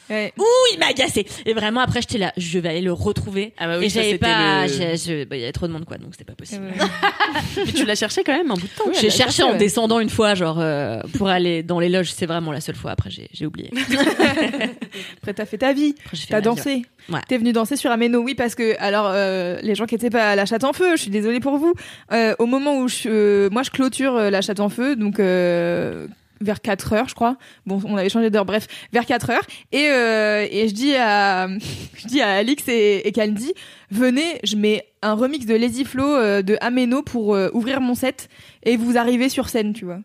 Ouais. 0.10 0.34
Ouh, 0.38 0.44
il 0.74 0.80
m'a 0.80 0.88
agacé. 0.88 1.26
Et 1.46 1.54
vraiment, 1.54 1.80
après, 1.80 2.02
j'étais 2.02 2.18
là, 2.18 2.34
je 2.36 2.60
vais 2.60 2.68
aller 2.68 2.82
le 2.82 2.92
retrouver. 2.92 3.54
Ah 3.58 3.68
bah 3.68 3.78
oui, 3.80 3.86
et 3.86 3.90
j'avais 3.90 4.18
pas, 4.18 4.64
le- 4.64 4.68
j'ai- 4.74 4.98
je- 4.98 5.24
bah, 5.24 5.38
il 5.38 5.40
y 5.40 5.44
avait 5.44 5.54
trop 5.54 5.68
de 5.68 5.72
monde, 5.72 5.86
quoi, 5.86 5.98
donc 6.00 6.10
c'était 6.12 6.26
pas 6.26 6.34
possible. 6.36 6.66
Mais 7.56 7.72
tu 7.72 7.86
l'as 7.86 7.96
cherché 7.96 8.22
quand 8.26 8.34
même 8.36 8.52
un 8.52 8.56
bout 8.56 8.68
de 8.68 8.74
temps. 8.76 8.84
Oui, 8.88 8.94
J'ai 8.96 9.04
cherché 9.10 9.18
cherché, 9.20 9.44
en 9.44 9.52
ouais. 9.54 9.58
descendant 9.58 10.00
une 10.02 10.10
fois, 10.10 10.36
genre, 10.36 10.58
euh, 10.60 11.00
pour 11.18 11.30
aller 11.30 11.64
dans 11.64 11.80
les 11.80 11.88
loges. 11.88 12.12
C'est 12.12 12.26
vraiment 12.26 12.52
la 12.52 12.60
seule 12.60 12.76
fois. 12.76 12.92
Après, 12.92 13.10
j'ai 13.10 13.46
oublié. 13.46 13.72
Après, 15.18 15.34
t'as 15.34 15.46
fait 15.46 15.60
ta 15.60 15.72
vie. 15.74 15.96
Après, 16.04 16.18
j'ai 16.18 16.24
fait 16.26 16.34
T'as 16.34 16.42
dansé. 16.42 16.82
Ouais. 17.10 17.20
T'es 17.28 17.38
venu 17.38 17.54
danser 17.54 17.78
sur 17.78 17.92
Ameno, 17.92 18.20
oui, 18.20 18.36
parce 18.36 18.56
que 18.56 18.76
alors 18.80 19.08
euh, 19.14 19.60
les 19.64 19.76
gens 19.76 19.86
qui 19.86 19.96
étaient 19.96 20.10
pas 20.10 20.32
à 20.32 20.36
la 20.36 20.46
chatte 20.46 20.64
en 20.64 20.74
feu, 20.74 20.96
je 20.96 21.02
suis 21.04 21.12
désolée 21.12 21.40
pour 21.40 21.58
vous. 21.58 21.74
Euh, 22.12 22.36
au 22.40 22.46
moment 22.46 22.78
où 22.80 22.88
je, 22.88 23.08
euh, 23.08 23.50
moi 23.50 23.64
je 23.64 23.70
clôture 23.72 24.16
euh, 24.16 24.30
la 24.30 24.42
chatte 24.42 24.60
en 24.60 24.70
feu, 24.70 24.96
donc 24.96 25.20
euh, 25.20 26.08
vers 26.42 26.60
4 26.62 26.94
heures, 26.94 27.08
je 27.10 27.16
crois. 27.16 27.38
Bon, 27.66 27.82
on 27.86 27.96
avait 27.98 28.10
changé 28.10 28.30
d'heure, 28.30 28.46
bref, 28.46 28.68
vers 28.92 29.06
4 29.06 29.30
heures. 29.30 29.46
Et, 29.72 29.88
euh, 29.90 30.46
et 30.52 30.68
je 30.68 30.74
dis 30.74 30.96
à, 30.96 31.48
je 31.96 32.08
dis 32.08 32.22
à 32.22 32.36
Alix 32.38 32.68
et, 32.68 33.08
et 33.08 33.12
Kalindi, 33.12 33.54
venez, 33.92 34.40
je 34.44 34.56
mets 34.56 34.86
un 35.02 35.14
remix 35.14 35.46
de 35.46 35.56
Lazy 35.56 35.86
Flow 35.86 36.06
euh, 36.16 36.42
de 36.42 36.58
Ameno 36.62 37.02
pour 37.04 37.36
euh, 37.36 37.50
ouvrir 37.54 37.80
mon 37.82 37.96
set 37.96 38.28
et 38.64 38.76
vous 38.78 38.98
arrivez 38.98 39.30
sur 39.30 39.50
scène, 39.50 39.74
tu 39.74 39.86
vois. 39.86 40.00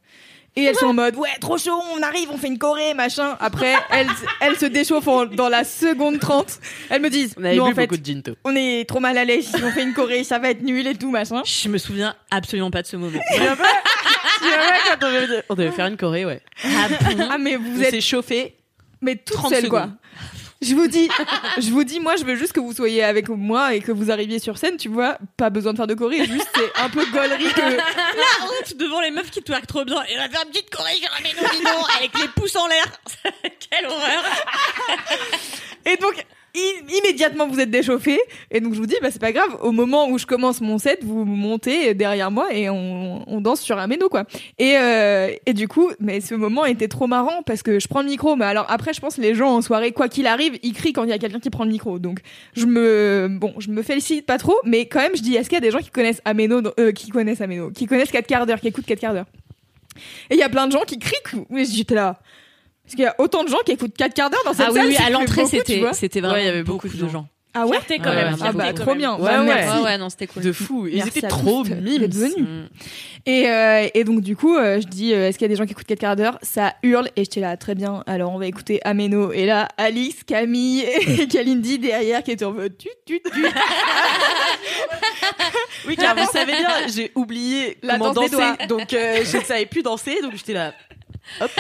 Et 0.59 0.63
elles 0.63 0.75
sont 0.75 0.87
en 0.87 0.95
mode, 0.95 1.17
ouais, 1.17 1.29
trop 1.39 1.59
chaud, 1.59 1.79
on 1.99 2.03
arrive, 2.03 2.31
on 2.33 2.39
fait 2.39 2.47
une 2.47 2.57
choré, 2.57 2.95
machin. 2.95 3.37
Après, 3.41 3.75
elles, 3.91 4.07
elles 4.41 4.57
se 4.57 4.65
déchauffent 4.65 5.07
en- 5.07 5.27
dans 5.27 5.51
la 5.51 5.65
seconde 5.65 6.19
30. 6.19 6.47
Elles 6.89 7.03
me 7.03 7.11
disent, 7.11 7.35
On 7.37 7.45
avait 7.45 7.57
nous, 7.57 7.65
bu 7.67 7.71
en 7.73 7.75
fait, 7.75 7.87
beaucoup 7.87 8.01
de 8.01 8.07
ginto. 8.07 8.37
on 8.43 8.57
est 8.57 8.89
trop 8.89 8.99
mal 9.01 9.19
à 9.19 9.27
l'aise, 9.27 9.49
si 9.55 9.63
on 9.63 9.71
fait 9.71 9.83
une 9.83 9.93
choré, 9.93 10.25
ça 10.25 10.39
va 10.39 10.49
être 10.49 10.63
nul 10.63 10.87
et 10.87 10.95
tout, 10.95 11.11
machin. 11.11 11.43
Je 11.45 11.69
me 11.69 11.77
souviens 11.77 12.15
absolument 12.31 12.71
pas 12.71 12.81
de 12.81 12.87
ce 12.87 12.97
moment. 12.97 13.19
Quand 14.41 15.07
on 15.07 15.13
devait, 15.13 15.45
on 15.49 15.55
devait 15.55 15.71
faire 15.71 15.87
une 15.87 15.97
choré, 15.97 16.25
ouais. 16.25 16.41
Ah, 16.65 17.39
mais 17.39 17.57
vous 17.57 17.83
êtes 17.83 17.91
s'est 17.91 18.01
chauffé. 18.01 18.57
mais 19.01 19.17
toute 19.17 19.37
30 19.37 19.55
seule 19.55 19.69
quoi. 19.69 19.89
Je 20.63 20.75
vous 20.75 20.87
dis, 20.87 21.11
je 21.59 21.71
vous 21.71 21.85
dis, 21.85 22.01
moi, 22.01 22.17
je 22.17 22.25
veux 22.25 22.35
juste 22.35 22.55
que 22.55 22.61
vous 22.61 22.73
soyez 22.73 23.05
avec 23.05 23.29
moi 23.29 23.75
et 23.75 23.81
que 23.81 23.93
vous 23.93 24.11
arriviez 24.11 24.39
sur 24.39 24.57
scène, 24.57 24.79
tu 24.79 24.89
vois. 24.89 25.19
Pas 25.37 25.51
besoin 25.51 25.73
de 25.73 25.77
faire 25.77 25.87
de 25.87 25.95
choré, 25.95 26.25
juste 26.25 26.49
c'est 26.55 26.81
un 26.81 26.89
peu 26.89 27.05
gaulerie 27.13 27.53
que. 27.53 27.61
La 27.77 28.47
honte 28.47 28.75
devant 28.77 29.03
les 29.03 29.11
meufs 29.11 29.31
qui 29.31 29.43
twerkent 29.43 29.67
trop 29.67 29.85
bien. 29.85 30.03
Et 30.05 30.17
on 30.17 30.23
va 30.23 30.29
faire 30.31 30.43
une 30.45 30.51
petite 30.51 30.71
choré 30.75 30.93
sur 30.95 31.11
un 31.13 31.23
méno 31.23 31.47
bidon 31.51 31.85
avec 31.99 32.19
les 32.19 32.29
pouces 32.29 32.57
en 32.57 32.67
l'air. 32.69 32.87
Quelle 33.71 33.87
horreur. 33.87 34.25
Et 35.85 35.97
donc, 35.99 36.25
immédiatement, 36.99 37.47
vous 37.47 37.61
êtes 37.61 37.71
déchauffé. 37.71 38.19
Et 38.51 38.61
donc, 38.61 38.75
je 38.75 38.79
vous 38.79 38.87
dis, 38.87 38.97
bah, 39.03 39.11
c'est 39.11 39.21
pas 39.21 39.33
grave. 39.33 39.57
Au 39.63 39.73
moment 39.73 40.09
où 40.09 40.19
je 40.19 40.27
commence 40.27 40.61
mon 40.61 40.79
set, 40.79 41.05
vous 41.05 41.25
montez 41.25 41.95
derrière 41.95 42.31
moi 42.31 42.53
et 42.53 42.69
on, 42.71 43.41
danse 43.41 43.61
sur 43.61 43.79
un 43.79 43.89
quoi. 44.11 44.25
Et, 44.59 44.77
euh, 44.77 45.31
et 45.45 45.53
du 45.53 45.69
coup, 45.69 45.91
mais 46.01 46.21
ce 46.21 46.35
moment 46.35 46.65
était 46.65 46.89
trop 46.89 47.07
marrant 47.07 47.43
parce 47.43 47.63
que 47.63 47.79
je 47.79 47.87
prends 47.87 48.03
le 48.03 48.09
micro. 48.09 48.37
Mais 48.37 48.45
alors, 48.45 48.67
après, 48.69 48.93
je 48.93 49.01
pense 49.01 49.19
les 49.19 49.35
gens 49.35 49.51
en 49.51 49.63
soirée, 49.63 49.93
quoi 49.93 50.09
qu'il 50.09 50.27
arrive, 50.27 50.59
ils 50.63 50.73
crient 50.73 50.93
quand 50.93 51.05
il 51.05 51.11
y 51.11 51.13
a 51.13 51.19
quelqu'un 51.19 51.41
qui 51.41 51.51
prend 51.51 51.65
le 51.65 51.71
micro. 51.71 51.99
Donc, 51.99 52.21
je 52.55 52.67
me, 52.67 53.29
bon, 53.31 53.55
je 53.59 53.71
me 53.71 53.83
félicite 53.83 54.27
pas 54.27 54.39
trop. 54.39 54.57
Mais 54.65 54.87
quand 54.87 55.01
même, 55.01 55.17
je 55.17 55.23
dis, 55.23 55.35
est-ce 55.35 55.49
qu'il 55.49 55.57
y 55.57 55.59
a 55.59 55.61
des 55.61 55.71
gens 55.71 55.79
qui 55.79 55.91
connaissent 55.91 56.23
Ameno, 56.25 56.63
euh, 56.79 56.93
qui 56.93 57.11
connaissent 57.11 57.41
Ameno, 57.41 57.71
qui 57.71 57.87
connaissent 57.87 58.11
4 58.11 58.27
quarts 58.27 58.47
d'heure, 58.47 58.61
qui 58.61 58.69
écoutent 58.69 58.87
4 58.87 59.01
quarts 59.01 59.15
d'heure? 59.15 59.27
Et 60.31 60.35
il 60.35 60.39
y 60.39 60.43
a 60.43 60.49
plein 60.49 60.67
de 60.67 60.73
gens 60.73 60.83
qui 60.87 60.99
crient. 60.99 61.45
Mais 61.51 61.65
j'étais 61.65 61.95
là. 61.95 62.21
Parce 62.87 62.95
qu'il 62.95 63.05
y 63.05 63.07
a 63.07 63.15
autant 63.19 63.43
de 63.45 63.49
gens 63.49 63.59
qui 63.67 63.73
écoutent 63.73 63.97
4 63.97 64.15
quarts 64.15 64.31
d'heure 64.31 64.43
dans 64.45 64.53
cette 64.53 64.67
Ah 64.69 64.71
oui, 64.73 64.79
salle. 64.79 64.87
oui, 64.89 64.95
c'est 64.97 65.03
à 65.05 65.11
l'entrée, 65.11 65.45
c'était, 65.47 65.83
c'était 65.93 66.21
vraiment 66.21 66.35
Ouais, 66.37 66.43
il 66.45 66.47
y 66.47 66.51
avait 66.51 66.63
beaucoup, 66.63 66.87
beaucoup 66.89 67.03
de 67.05 67.09
gens. 67.11 67.27
Ah 67.59 67.65
ouais? 67.67 67.73
Fierté 67.79 67.99
quand 67.99 68.11
Ouais, 68.11 68.17
même. 68.17 68.35
ouais, 68.35 68.41
Ah 68.45 68.53
bah, 68.53 68.73
trop 68.75 68.95
bien. 68.95 69.15
Ouais, 69.17 69.23
Bah, 69.25 69.41
ouais. 69.43 69.49
Ouais, 69.49 69.83
ouais, 69.85 69.99
non, 69.99 70.11
c'était 70.11 70.27
cool. 70.27 70.43
De 70.43 70.53
fou. 70.53 70.87
Ils 70.89 70.97
Merci 70.97 71.19
étaient 71.21 71.27
trop 71.29 71.65
mimes. 71.65 71.79
venus. 71.79 72.37
Mm. 72.37 72.67
Et, 73.25 73.49
euh, 73.49 73.89
et 73.95 74.05
donc 74.05 74.21
du 74.21 74.37
coup, 74.37 74.55
euh, 74.57 74.79
je 74.81 74.87
dis, 74.87 75.15
euh, 75.15 75.29
est-ce 75.29 75.39
qu'il 75.39 75.47
y 75.47 75.47
a 75.47 75.49
des 75.49 75.57
gens 75.57 75.65
qui 75.65 75.73
écoutent 75.73 75.87
4 75.87 75.99
quarts 75.99 76.17
d'heure? 76.17 76.39
Ça 76.43 76.75
hurle 76.83 77.09
et 77.17 77.25
j'étais 77.25 77.41
là, 77.41 77.57
très 77.57 77.75
bien. 77.75 78.05
Alors 78.07 78.31
on 78.33 78.39
va 78.39 78.47
écouter 78.47 78.79
Ameno. 78.85 79.33
Et 79.33 79.47
là, 79.47 79.69
Alice, 79.79 80.23
Camille 80.25 80.83
et 80.83 81.27
Kalindi 81.33 81.79
derrière 81.79 82.23
qui 82.23 82.31
étaient 82.33 82.45
en 82.45 82.53
mode 82.53 82.77
tu 82.77 82.89
tu 83.07 83.21
tu. 83.23 83.47
Oui, 85.89 85.97
car 85.97 86.15
vous 86.15 86.27
savez 86.33 86.53
bien, 86.53 86.87
j'ai 86.95 87.11
oublié 87.15 87.79
La 87.83 87.99
comment 87.99 88.13
danser, 88.13 88.37
donc 88.69 88.93
euh, 88.93 89.23
je 89.25 89.39
ne 89.39 89.43
savais 89.43 89.67
plus 89.67 89.83
danser, 89.83 90.21
donc 90.23 90.33
j'étais 90.35 90.53
là, 90.53 90.73
hop, 91.41 91.51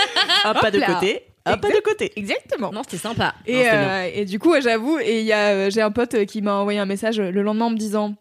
un 0.44 0.54
pas 0.54 0.70
de 0.70 0.78
là. 0.78 0.86
côté, 0.94 1.22
un 1.44 1.58
pas 1.58 1.70
de 1.70 1.80
côté. 1.80 2.12
Exactement. 2.16 2.72
Non, 2.72 2.82
c'était 2.82 2.96
sympa. 2.98 3.34
Et, 3.46 3.64
euh, 3.68 4.10
et 4.12 4.24
du 4.24 4.38
coup, 4.38 4.54
j'avoue, 4.60 4.98
et 4.98 5.20
il 5.20 5.26
y 5.26 5.32
a, 5.32 5.48
euh, 5.48 5.70
j'ai 5.70 5.82
un 5.82 5.90
pote 5.90 6.24
qui 6.26 6.42
m'a 6.42 6.54
envoyé 6.54 6.78
un 6.78 6.86
message 6.86 7.20
le 7.20 7.42
lendemain 7.42 7.66
en 7.66 7.70
me 7.70 7.76
disant. 7.76 8.14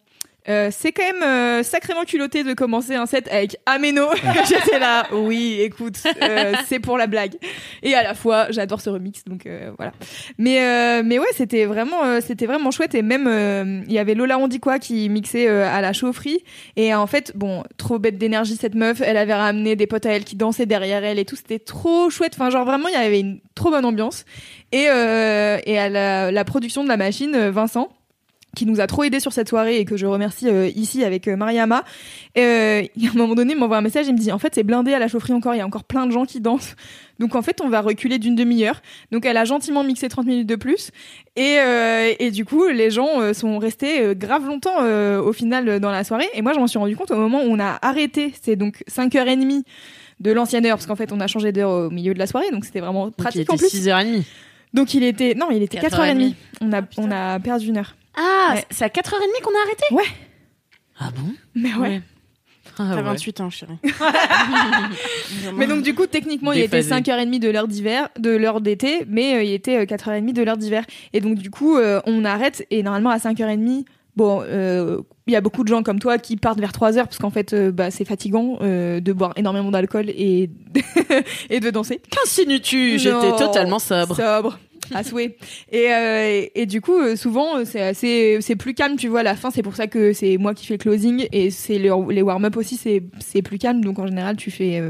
Euh, 0.47 0.69
c'est 0.71 0.91
quand 0.91 1.03
même 1.03 1.23
euh, 1.23 1.63
sacrément 1.63 2.03
culotté 2.03 2.43
de 2.43 2.53
commencer 2.53 2.93
un 2.93 3.05
set 3.05 3.27
avec 3.31 3.57
Ameno. 3.65 4.07
J'étais 4.47 4.79
là, 4.79 5.07
oui, 5.11 5.57
écoute, 5.59 5.97
euh, 6.21 6.53
c'est 6.67 6.79
pour 6.79 6.97
la 6.97 7.07
blague. 7.07 7.33
Et 7.81 7.95
à 7.95 8.03
la 8.03 8.13
fois, 8.13 8.47
j'adore 8.51 8.81
ce 8.81 8.89
remix, 8.89 9.23
donc 9.25 9.45
euh, 9.45 9.71
voilà. 9.77 9.91
Mais 10.37 10.61
euh, 10.61 11.01
mais 11.03 11.17
ouais, 11.17 11.25
c'était 11.33 11.65
vraiment 11.65 12.03
euh, 12.05 12.19
c'était 12.21 12.45
vraiment 12.45 12.69
chouette 12.71 12.93
et 12.93 13.01
même 13.01 13.83
il 13.87 13.91
y 13.91 13.99
avait 13.99 14.13
Lola 14.13 14.37
on 14.37 14.47
dit 14.47 14.59
quoi 14.59 14.79
qui 14.79 15.09
mixait 15.09 15.47
à 15.47 15.81
la 15.81 15.93
chaufferie 15.93 16.43
et 16.75 16.93
en 16.93 17.07
fait 17.07 17.31
bon 17.35 17.63
trop 17.77 17.99
bête 17.99 18.17
d'énergie 18.17 18.55
cette 18.55 18.75
meuf, 18.75 19.01
elle 19.01 19.17
avait 19.17 19.33
ramené 19.33 19.75
des 19.75 19.87
potes 19.87 20.05
à 20.05 20.11
elle 20.11 20.23
qui 20.23 20.35
dansaient 20.35 20.65
derrière 20.65 21.03
elle 21.03 21.19
et 21.19 21.25
tout, 21.25 21.35
c'était 21.35 21.59
trop 21.59 22.09
chouette. 22.09 22.33
Enfin 22.35 22.49
genre 22.49 22.65
vraiment 22.65 22.87
il 22.87 22.93
y 22.93 22.97
avait 22.97 23.19
une 23.19 23.39
trop 23.55 23.71
bonne 23.71 23.85
ambiance 23.85 24.25
et 24.71 24.83
et 24.83 24.87
à 25.79 25.89
la, 25.89 26.31
la 26.31 26.45
production 26.45 26.83
de 26.83 26.89
la 26.89 26.97
machine 26.97 27.49
Vincent 27.49 27.89
qui 28.55 28.65
nous 28.65 28.79
a 28.79 28.87
trop 28.87 29.03
aidé 29.03 29.19
sur 29.19 29.33
cette 29.33 29.49
soirée 29.49 29.79
et 29.79 29.85
que 29.85 29.97
je 29.97 30.05
remercie 30.05 30.49
euh, 30.49 30.67
ici 30.75 31.03
avec 31.03 31.27
euh, 31.27 31.35
Mariama. 31.35 31.83
Euh, 32.37 32.81
à 33.05 33.09
un 33.09 33.13
moment 33.13 33.35
donné, 33.35 33.53
il 33.53 33.59
m'envoie 33.59 33.77
un 33.77 33.81
message, 33.81 34.07
il 34.07 34.13
me 34.13 34.19
dit 34.19 34.31
en 34.31 34.39
fait 34.39 34.55
c'est 34.55 34.63
blindé 34.63 34.93
à 34.93 34.99
la 34.99 35.07
chaufferie 35.07 35.33
encore, 35.33 35.53
il 35.53 35.59
y 35.59 35.61
a 35.61 35.65
encore 35.65 35.83
plein 35.83 36.07
de 36.07 36.11
gens 36.11 36.25
qui 36.25 36.39
dansent. 36.41 36.75
Donc 37.19 37.35
en 37.35 37.41
fait 37.41 37.61
on 37.61 37.69
va 37.69 37.81
reculer 37.81 38.19
d'une 38.19 38.35
demi-heure. 38.35 38.81
Donc 39.11 39.25
elle 39.25 39.37
a 39.37 39.45
gentiment 39.45 39.83
mixé 39.83 40.09
30 40.09 40.25
minutes 40.25 40.47
de 40.47 40.55
plus 40.55 40.91
et, 41.35 41.57
euh, 41.59 42.13
et 42.19 42.31
du 42.31 42.45
coup 42.45 42.67
les 42.67 42.91
gens 42.91 43.21
euh, 43.21 43.33
sont 43.33 43.57
restés 43.57 44.01
euh, 44.01 44.13
grave 44.13 44.45
longtemps 44.45 44.81
euh, 44.81 45.21
au 45.21 45.31
final 45.31 45.67
euh, 45.69 45.79
dans 45.79 45.91
la 45.91 46.03
soirée. 46.03 46.27
Et 46.33 46.41
moi 46.41 46.53
je 46.53 46.59
m'en 46.59 46.67
suis 46.67 46.79
rendu 46.79 46.95
compte 46.95 47.11
au 47.11 47.17
moment 47.17 47.41
où 47.41 47.47
on 47.47 47.59
a 47.59 47.79
arrêté, 47.81 48.33
c'est 48.41 48.55
donc 48.55 48.83
5h30 48.89 49.63
de 50.19 50.31
l'ancienne 50.31 50.65
heure 50.65 50.77
parce 50.77 50.87
qu'en 50.87 50.95
fait 50.95 51.11
on 51.11 51.19
a 51.19 51.27
changé 51.27 51.51
d'heure 51.51 51.71
au 51.71 51.89
milieu 51.89 52.13
de 52.13 52.19
la 52.19 52.27
soirée 52.27 52.49
donc 52.51 52.65
c'était 52.65 52.79
vraiment 52.79 53.05
Donc, 53.05 53.15
il 53.17 53.23
pratique 53.23 53.41
était 53.41 53.53
en 53.53 53.57
plus. 53.57 53.67
6h30. 53.67 54.23
Donc 54.73 54.93
il 54.93 55.03
était 55.03 55.35
non 55.35 55.47
il 55.51 55.63
était 55.63 55.79
4h30. 55.79 55.89
4h30. 55.89 56.33
On 56.61 56.73
a 56.73 56.81
on 56.97 57.11
a 57.11 57.39
perdu 57.39 57.67
une 57.67 57.77
heure. 57.77 57.95
Ah, 58.17 58.53
Ouais. 58.55 58.65
c'est 58.71 58.85
à 58.85 58.89
4h30 58.89 59.41
qu'on 59.43 59.51
a 59.51 59.63
arrêté 59.65 60.11
Ah 60.99 61.09
bon? 61.15 61.33
Mais 61.55 61.73
ouais. 61.73 62.01
ah, 62.77 62.83
T'as 62.89 62.95
ouais. 62.95 63.01
28 63.01 63.41
ans, 63.41 63.49
chérie. 63.49 63.77
Mais 65.55 65.67
donc 65.67 65.81
du 65.81 65.93
coup 65.95 66.07
techniquement 66.07 66.51
il 66.53 66.61
était 66.61 66.81
Déphasé. 66.81 67.01
5h30 67.01 67.39
de 67.39 67.49
l'heure 67.49 67.67
d'hiver, 67.67 68.09
de 68.19 68.31
l'heure 68.31 68.61
d'été, 68.61 69.05
mais 69.07 69.35
euh, 69.35 69.43
il 69.43 69.53
était 69.53 69.77
euh, 69.77 69.85
4h30 69.85 70.33
de 70.33 70.43
l'heure 70.43 70.57
d'hiver. 70.57 70.85
Et 71.13 71.21
donc 71.21 71.35
du 71.35 71.49
coup 71.49 71.77
euh, 71.77 72.01
on 72.05 72.25
arrête 72.25 72.65
et 72.71 72.83
normalement 72.83 73.09
à 73.11 73.17
5h30 73.17 73.85
Bon, 74.15 74.41
euh, 74.45 75.01
il 75.27 75.33
y 75.33 75.35
a 75.35 75.41
beaucoup 75.41 75.63
de 75.63 75.67
gens 75.67 75.83
comme 75.83 75.99
toi 75.99 76.17
qui 76.17 76.37
partent 76.37 76.59
vers 76.61 76.71
3 76.71 76.97
heures 76.97 77.03
parce 77.09 77.17
qu'en 77.17 77.31
fait, 77.31 77.51
euh, 77.51 77.69
bah, 77.73 77.91
c'est 77.91 78.05
fatigant 78.05 78.57
euh, 78.61 79.01
de 79.01 79.11
boire 79.11 79.33
énormément 79.35 79.71
d'alcool 79.71 80.05
et 80.09 80.49
et 81.49 81.59
de 81.59 81.69
danser. 81.69 81.99
Qu'insinues-tu? 82.09 82.97
J'étais 82.97 83.35
totalement 83.37 83.77
sobre. 83.77 84.15
Sobre. 84.15 84.57
À 84.93 85.03
souhait. 85.03 85.37
Et, 85.71 85.91
euh, 85.93 86.27
et, 86.29 86.61
et 86.61 86.65
du 86.65 86.81
coup, 86.81 86.97
euh, 86.99 87.15
souvent, 87.15 87.57
euh, 87.57 87.63
c'est 87.65 87.81
assez, 87.81 88.37
c'est 88.41 88.55
plus 88.55 88.73
calme, 88.73 88.97
tu 88.97 89.07
vois, 89.07 89.21
à 89.21 89.23
la 89.23 89.35
fin, 89.35 89.51
c'est 89.51 89.63
pour 89.63 89.75
ça 89.75 89.87
que 89.87 90.13
c'est 90.13 90.37
moi 90.37 90.53
qui 90.53 90.65
fais 90.65 90.75
le 90.75 90.77
closing 90.79 91.27
et 91.31 91.49
c'est 91.51 91.79
le- 91.79 92.11
les 92.11 92.21
warm-up 92.21 92.55
aussi, 92.57 92.77
c'est, 92.77 93.03
c'est 93.19 93.41
plus 93.41 93.57
calme. 93.57 93.83
Donc, 93.83 93.99
en 93.99 94.07
général, 94.07 94.35
tu 94.35 94.51
fais, 94.51 94.81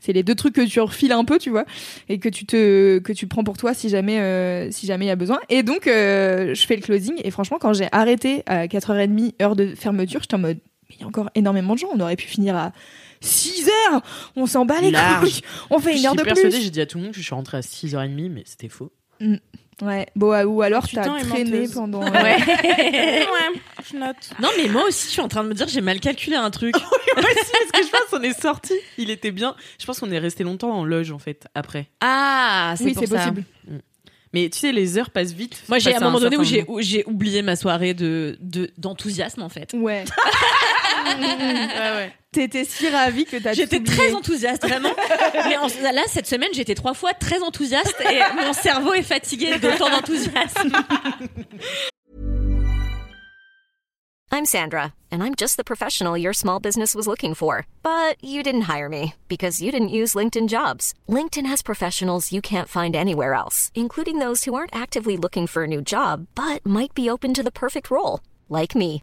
c'est 0.00 0.12
les 0.12 0.22
deux 0.22 0.34
trucs 0.34 0.54
que 0.54 0.66
tu 0.66 0.80
refiles 0.80 1.12
un 1.12 1.24
peu, 1.24 1.38
tu 1.38 1.50
vois, 1.50 1.64
et 2.08 2.18
que 2.18 2.28
tu 2.28 2.46
te, 2.46 2.98
que 3.00 3.12
tu 3.12 3.26
prends 3.26 3.44
pour 3.44 3.56
toi 3.58 3.74
si 3.74 3.88
jamais, 3.88 4.68
si 4.70 4.86
jamais 4.86 5.04
il 5.06 5.08
y 5.08 5.12
a 5.12 5.16
besoin. 5.16 5.40
Et 5.48 5.62
donc, 5.62 5.82
je 5.86 6.64
fais 6.66 6.76
le 6.76 6.82
closing 6.82 7.14
et 7.24 7.30
franchement, 7.30 7.58
quand 7.60 7.72
j'ai 7.72 7.88
arrêté 7.92 8.42
à 8.46 8.66
4h30, 8.66 9.34
heure 9.42 9.56
de 9.56 9.74
fermeture, 9.74 10.20
j'étais 10.22 10.34
en 10.34 10.38
mode, 10.38 10.58
mais 10.88 10.96
il 10.96 11.00
y 11.00 11.04
a 11.04 11.06
encore 11.06 11.30
énormément 11.34 11.74
de 11.74 11.78
gens, 11.78 11.88
on 11.94 12.00
aurait 12.00 12.16
pu 12.16 12.26
finir 12.26 12.56
à 12.56 12.72
6 13.20 13.68
heures, 13.68 14.02
on 14.36 14.46
s'en 14.46 14.64
bat 14.64 14.80
les 14.80 14.90
couilles, 15.20 15.40
on 15.70 15.78
fait 15.78 15.96
une 15.96 16.04
heure 16.06 16.14
de 16.16 16.22
persuadée, 16.22 16.50
plus. 16.56 16.64
j'ai 16.64 16.70
dit 16.70 16.80
à 16.80 16.86
tout 16.86 16.98
le 16.98 17.04
monde 17.04 17.12
que 17.12 17.18
je 17.18 17.22
suis 17.24 17.34
rentrée 17.34 17.56
à 17.58 17.60
6h30, 17.60 18.30
mais 18.30 18.42
c'était 18.46 18.68
faux. 18.68 18.90
Ouais, 19.80 20.06
bon, 20.14 20.32
euh, 20.32 20.44
ou 20.44 20.62
alors 20.62 20.86
tu 20.86 20.94
Putain, 20.96 21.14
as 21.14 21.20
et 21.20 21.22
traîné 21.24 21.66
pendant. 21.68 22.02
Ouais. 22.02 22.36
ouais, 22.46 23.60
je 23.90 23.96
note. 23.96 24.16
Non, 24.40 24.48
mais 24.56 24.68
moi 24.68 24.84
aussi, 24.86 25.06
je 25.06 25.12
suis 25.12 25.20
en 25.20 25.28
train 25.28 25.42
de 25.42 25.48
me 25.48 25.54
dire, 25.54 25.66
j'ai 25.66 25.80
mal 25.80 25.98
calculé 25.98 26.36
un 26.36 26.50
truc. 26.50 26.74
Moi 27.16 27.24
aussi, 27.26 27.52
parce 27.52 27.72
que 27.72 27.86
je 27.86 27.90
pense 27.90 28.06
qu'on 28.10 28.22
est 28.22 28.40
sorti. 28.40 28.74
Il 28.96 29.10
était 29.10 29.32
bien. 29.32 29.54
Je 29.78 29.84
pense 29.86 29.98
qu'on 30.00 30.10
est 30.12 30.18
resté 30.18 30.44
longtemps 30.44 30.70
en 30.72 30.84
loge, 30.84 31.10
en 31.10 31.18
fait, 31.18 31.46
après. 31.54 31.88
Ah, 32.00 32.74
c'est 32.78 32.84
oui, 32.84 32.96
c'est 32.98 33.08
possible. 33.08 33.44
Mais 34.32 34.48
tu 34.48 34.58
sais, 34.60 34.72
les 34.72 34.96
heures 34.98 35.10
passent 35.10 35.32
vite. 35.32 35.62
Moi, 35.68 35.78
j'ai 35.78 35.92
à 35.92 35.98
un 35.98 36.00
moment 36.00 36.20
donné 36.20 36.36
où 36.68 36.80
j'ai 36.80 37.04
oublié 37.06 37.42
ma 37.42 37.56
soirée 37.56 37.92
de 37.92 38.38
de- 38.40 38.70
d'enthousiasme 38.78 39.42
en 39.42 39.48
fait. 39.50 39.72
Ouais. 39.74 40.04
Ouais, 41.04 41.96
ouais. 41.96 42.12
T'étais 42.32 42.64
si 42.64 42.88
ravie 42.88 43.26
que 43.26 43.36
t'as 43.36 43.52
J'étais 43.52 43.82
très 43.82 44.14
enthousiaste, 44.14 44.66
vraiment. 44.66 44.88
Mais 45.44 45.56
en- 45.58 45.66
là, 45.92 46.02
cette 46.08 46.26
semaine, 46.26 46.48
j'étais 46.54 46.74
trois 46.74 46.94
fois 46.94 47.12
très 47.12 47.42
enthousiaste 47.42 47.94
et 48.10 48.20
mon 48.34 48.54
cerveau 48.54 48.94
est 48.94 49.02
fatigué 49.02 49.58
d'autant 49.58 49.90
d'enthousiasme. 49.90 50.72
I'm 54.34 54.46
Sandra, 54.46 54.94
and 55.10 55.22
I'm 55.22 55.34
just 55.34 55.58
the 55.58 55.62
professional 55.64 56.16
your 56.16 56.32
small 56.32 56.58
business 56.58 56.94
was 56.94 57.06
looking 57.06 57.34
for. 57.34 57.66
But 57.82 58.16
you 58.24 58.42
didn't 58.42 58.62
hire 58.62 58.88
me 58.88 59.12
because 59.28 59.60
you 59.60 59.70
didn't 59.70 59.90
use 59.90 60.14
LinkedIn 60.14 60.48
jobs. 60.48 60.94
LinkedIn 61.06 61.44
has 61.44 61.60
professionals 61.60 62.32
you 62.32 62.40
can't 62.40 62.66
find 62.68 62.96
anywhere 62.96 63.34
else, 63.34 63.70
including 63.74 64.20
those 64.20 64.44
who 64.44 64.54
aren't 64.54 64.74
actively 64.74 65.18
looking 65.18 65.46
for 65.46 65.64
a 65.64 65.68
new 65.68 65.82
job 65.82 66.28
but 66.34 66.64
might 66.64 66.94
be 66.94 67.10
open 67.10 67.34
to 67.34 67.42
the 67.42 67.52
perfect 67.52 67.90
role, 67.90 68.20
like 68.48 68.74
me. 68.74 69.02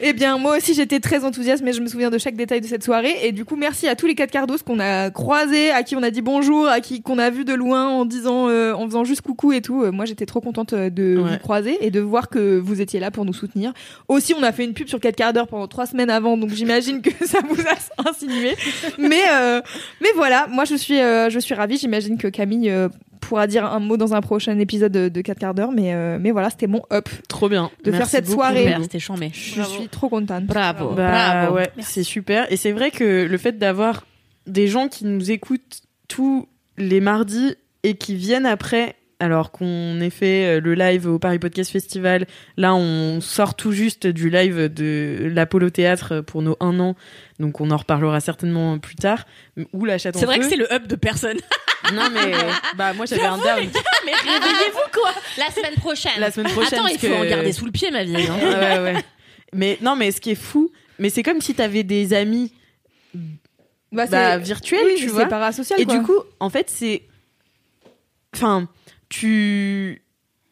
Eh 0.00 0.12
bien, 0.12 0.38
moi 0.38 0.56
aussi, 0.56 0.74
j'étais 0.74 1.00
très 1.00 1.24
enthousiaste, 1.24 1.62
mais 1.64 1.72
je 1.72 1.80
me 1.80 1.88
souviens 1.88 2.10
de 2.10 2.18
chaque 2.18 2.36
détail 2.36 2.60
de 2.60 2.66
cette 2.66 2.84
soirée. 2.84 3.14
Et 3.22 3.32
du 3.32 3.44
coup, 3.44 3.56
merci 3.56 3.88
à 3.88 3.96
tous 3.96 4.06
les 4.06 4.14
quatre 4.14 4.30
cardos 4.30 4.56
qu'on 4.64 4.78
a 4.80 5.10
croisés, 5.10 5.70
à 5.70 5.82
qui 5.82 5.96
on 5.96 6.02
a 6.02 6.10
dit 6.10 6.22
bonjour, 6.22 6.66
à 6.68 6.80
qui 6.80 7.02
qu'on 7.02 7.18
a 7.18 7.30
vu 7.30 7.44
de 7.44 7.54
loin 7.54 7.88
en 7.88 8.04
disant, 8.04 8.48
euh, 8.48 8.72
en 8.74 8.86
faisant 8.86 9.04
juste 9.04 9.22
coucou 9.22 9.52
et 9.52 9.60
tout. 9.60 9.82
Euh, 9.82 9.90
moi, 9.90 10.04
j'étais 10.04 10.26
trop 10.26 10.40
contente 10.40 10.72
euh, 10.72 10.90
de 10.90 11.16
Ouais. 11.18 11.32
vous 11.32 11.38
croiser 11.38 11.78
et 11.84 11.90
de 11.90 12.00
voir 12.00 12.28
que 12.28 12.58
vous 12.58 12.80
étiez 12.80 13.00
là 13.00 13.10
pour 13.10 13.24
nous 13.24 13.32
soutenir. 13.32 13.72
Aussi, 14.08 14.34
on 14.34 14.42
a 14.42 14.52
fait 14.52 14.64
une 14.64 14.74
pub 14.74 14.88
sur 14.88 15.00
4 15.00 15.16
quarts 15.16 15.32
d'heure 15.32 15.48
pendant 15.48 15.66
trois 15.68 15.86
semaines 15.86 16.10
avant, 16.10 16.36
donc 16.36 16.50
j'imagine 16.50 17.02
que 17.02 17.10
ça 17.26 17.38
vous 17.48 17.60
a 17.62 18.08
insinué. 18.10 18.54
Mais, 18.98 19.22
euh, 19.32 19.60
mais 20.00 20.08
voilà, 20.14 20.46
moi, 20.48 20.64
je 20.64 20.74
suis, 20.76 21.00
euh, 21.00 21.28
je 21.30 21.38
suis 21.38 21.54
ravie. 21.54 21.76
J'imagine 21.76 22.18
que 22.18 22.28
Camille 22.28 22.70
euh, 22.70 22.88
pourra 23.20 23.46
dire 23.46 23.64
un 23.64 23.80
mot 23.80 23.96
dans 23.96 24.14
un 24.14 24.20
prochain 24.20 24.58
épisode 24.58 24.92
de, 24.92 25.08
de 25.08 25.20
4 25.20 25.38
quarts 25.38 25.54
d'heure. 25.54 25.72
Mais, 25.72 25.92
euh, 25.94 26.18
mais 26.20 26.30
voilà, 26.30 26.50
c'était 26.50 26.66
mon 26.66 26.82
up 26.92 27.08
Trop 27.28 27.48
bien. 27.48 27.70
de 27.84 27.92
faire 27.92 28.06
cette 28.08 28.24
beaucoup, 28.26 28.38
soirée. 28.38 28.64
Super, 28.64 28.82
C'était 28.82 28.98
chambé. 28.98 29.30
Je 29.34 29.62
suis 29.62 29.88
trop 29.88 30.08
contente. 30.08 30.44
Bravo, 30.46 30.92
Bah 30.94 31.10
bravo. 31.42 31.56
ouais, 31.56 31.70
c'est 31.80 32.02
super. 32.04 32.50
Et 32.52 32.56
c'est 32.56 32.72
vrai 32.72 32.90
que 32.90 33.24
le 33.24 33.38
fait 33.38 33.58
d'avoir 33.58 34.06
des 34.46 34.66
gens 34.68 34.88
qui 34.88 35.04
nous 35.04 35.30
écoutent 35.30 35.82
tous 36.08 36.48
les 36.78 37.00
mardis 37.00 37.54
et 37.82 37.94
qui 37.94 38.14
viennent 38.14 38.46
après, 38.46 38.94
alors 39.20 39.50
qu'on 39.50 40.00
ait 40.00 40.10
fait 40.10 40.58
euh, 40.58 40.60
le 40.60 40.74
live 40.74 41.06
au 41.08 41.18
Paris 41.18 41.38
Podcast 41.40 41.70
Festival, 41.72 42.26
là 42.56 42.74
on 42.74 43.20
sort 43.20 43.56
tout 43.56 43.72
juste 43.72 44.06
du 44.06 44.30
live 44.30 44.72
de 44.72 45.28
l'Apollo 45.34 45.70
Théâtre 45.70 46.20
pour 46.20 46.40
nos 46.40 46.56
un 46.60 46.78
an, 46.80 46.94
donc 47.40 47.60
on 47.60 47.70
en 47.72 47.76
reparlera 47.76 48.20
certainement 48.20 48.78
plus 48.78 48.94
tard. 48.94 49.26
Ou 49.72 49.84
la 49.84 49.98
chatte 49.98 50.16
C'est 50.16 50.24
vrai 50.24 50.36
feu. 50.36 50.42
que 50.42 50.48
c'est 50.48 50.56
le 50.56 50.72
hub 50.72 50.86
de 50.86 50.94
personne. 50.96 51.36
Non 51.94 52.08
mais 52.12 52.32
bah 52.76 52.92
moi 52.94 53.06
j'avais 53.06 53.22
un 53.24 53.38
down 53.38 53.44
mais 54.04 54.12
réveillez-vous 54.12 54.90
quoi 54.92 55.12
La 55.36 55.50
semaine 55.50 55.74
prochaine. 55.74 56.12
la 56.18 56.30
semaine 56.30 56.52
prochaine. 56.52 56.78
Attends, 56.80 56.86
il 56.88 56.98
faut 56.98 57.06
que- 57.08 57.12
en 57.12 57.24
garder 57.24 57.52
sous 57.52 57.64
le 57.64 57.72
pied, 57.72 57.90
ma 57.90 58.04
vieille. 58.04 58.26
hein. 58.28 58.38
ouais, 58.40 58.78
ouais. 58.94 59.04
Mais 59.54 59.78
non, 59.80 59.96
mais 59.96 60.10
ce 60.12 60.20
qui 60.20 60.30
est 60.30 60.34
fou, 60.34 60.70
mais 60.98 61.08
c'est 61.10 61.22
comme 61.22 61.40
si 61.40 61.54
t'avais 61.54 61.82
des 61.82 62.12
amis 62.14 62.52
Bah, 63.14 64.06
bah, 64.06 64.06
c'est- 64.36 64.38
virtuels, 64.44 64.80
oui, 64.84 64.94
tu 64.96 65.04
c'est 65.04 65.12
vois. 65.12 65.26
parasocial. 65.26 65.80
Et 65.80 65.84
quoi. 65.86 65.96
du 65.96 66.02
coup, 66.02 66.18
en 66.40 66.50
fait, 66.50 66.68
c'est. 66.68 67.02
Enfin, 68.34 68.68
tu. 69.08 70.02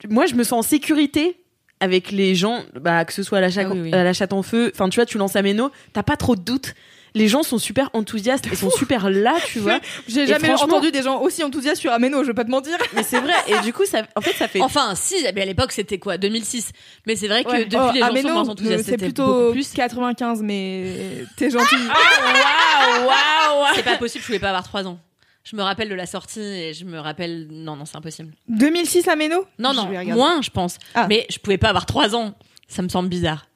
Moi, 0.08 0.26
je 0.26 0.34
me 0.34 0.44
sens 0.44 0.64
en 0.64 0.68
sécurité 0.68 1.38
avec 1.80 2.10
les 2.10 2.34
gens, 2.34 2.62
bah, 2.74 3.04
que 3.04 3.12
ce 3.12 3.22
soit 3.22 3.38
à 3.38 3.40
la, 3.42 3.50
chatte, 3.50 3.66
Ah 3.70 3.74
oui, 3.74 3.80
oui. 3.82 3.92
à 3.94 4.02
la 4.04 4.12
chatte 4.14 4.32
en 4.32 4.42
feu. 4.42 4.70
Enfin, 4.74 4.88
tu 4.88 4.96
vois, 4.96 5.04
tu 5.06 5.18
lances 5.18 5.36
à 5.36 5.42
Méno, 5.42 5.70
t'as 5.92 6.02
pas 6.02 6.16
trop 6.16 6.36
de 6.36 6.40
doutes. 6.42 6.74
Les 7.16 7.28
gens 7.28 7.42
sont 7.42 7.58
super 7.58 7.88
enthousiastes 7.94 8.46
et 8.46 8.54
sont 8.54 8.70
super 8.70 9.08
là, 9.10 9.36
tu 9.46 9.58
vois. 9.58 9.80
j'ai 10.08 10.26
jamais 10.26 10.48
franchement- 10.48 10.76
entendu 10.76 10.92
des 10.92 11.02
gens 11.02 11.20
aussi 11.20 11.42
enthousiastes 11.42 11.80
sur 11.80 11.90
Ameno, 11.90 12.22
je 12.22 12.28
vais 12.28 12.34
pas 12.34 12.44
te 12.44 12.50
mentir. 12.50 12.76
Mais 12.94 13.02
c'est 13.02 13.20
vrai. 13.20 13.32
Et 13.48 13.58
du 13.64 13.72
coup, 13.72 13.84
ça, 13.86 14.02
en 14.14 14.20
fait, 14.20 14.34
ça 14.34 14.46
fait. 14.48 14.60
Enfin, 14.60 14.94
si, 14.94 15.14
mais 15.34 15.40
à 15.42 15.44
l'époque 15.46 15.72
c'était 15.72 15.98
quoi 15.98 16.18
2006. 16.18 16.70
Mais 17.06 17.16
c'est 17.16 17.26
vrai 17.28 17.42
que 17.42 17.50
Ouais. 17.50 17.64
depuis 17.64 17.78
Oh, 17.80 17.90
les 17.94 18.00
gens 18.00 18.06
Ameno, 18.06 18.28
sont 18.28 18.34
moins 18.34 18.48
enthousiastes. 18.50 18.84
c'est 18.84 18.90
c'était 18.92 19.04
plutôt 19.06 19.50
plus. 19.52 19.72
95, 19.72 20.42
mais 20.42 21.24
t'es 21.36 21.50
gentil. 21.50 21.74
Waouh, 21.74 23.06
waouh. 23.06 23.66
C'est 23.74 23.82
pas 23.82 23.96
possible, 23.96 24.22
je 24.22 24.26
pouvais 24.26 24.38
pas 24.38 24.48
avoir 24.48 24.64
3 24.64 24.86
ans. 24.86 24.98
Je 25.44 25.54
me 25.56 25.62
rappelle 25.62 25.88
de 25.88 25.94
la 25.94 26.06
sortie 26.06 26.40
et 26.40 26.74
je 26.74 26.84
me 26.84 26.98
rappelle. 26.98 27.46
Non, 27.50 27.76
non, 27.76 27.84
c'est 27.84 27.96
impossible. 27.96 28.32
2006 28.48 29.06
Ameno? 29.08 29.44
Non, 29.58 29.72
non, 29.72 29.88
moins, 30.14 30.42
je 30.42 30.50
pense. 30.50 30.76
Ah. 30.94 31.06
Mais 31.08 31.26
je 31.30 31.38
pouvais 31.38 31.56
pas 31.58 31.68
avoir 31.68 31.86
3 31.86 32.14
ans. 32.16 32.34
Ça 32.68 32.82
me 32.82 32.88
semble 32.88 33.08
bizarre. 33.08 33.46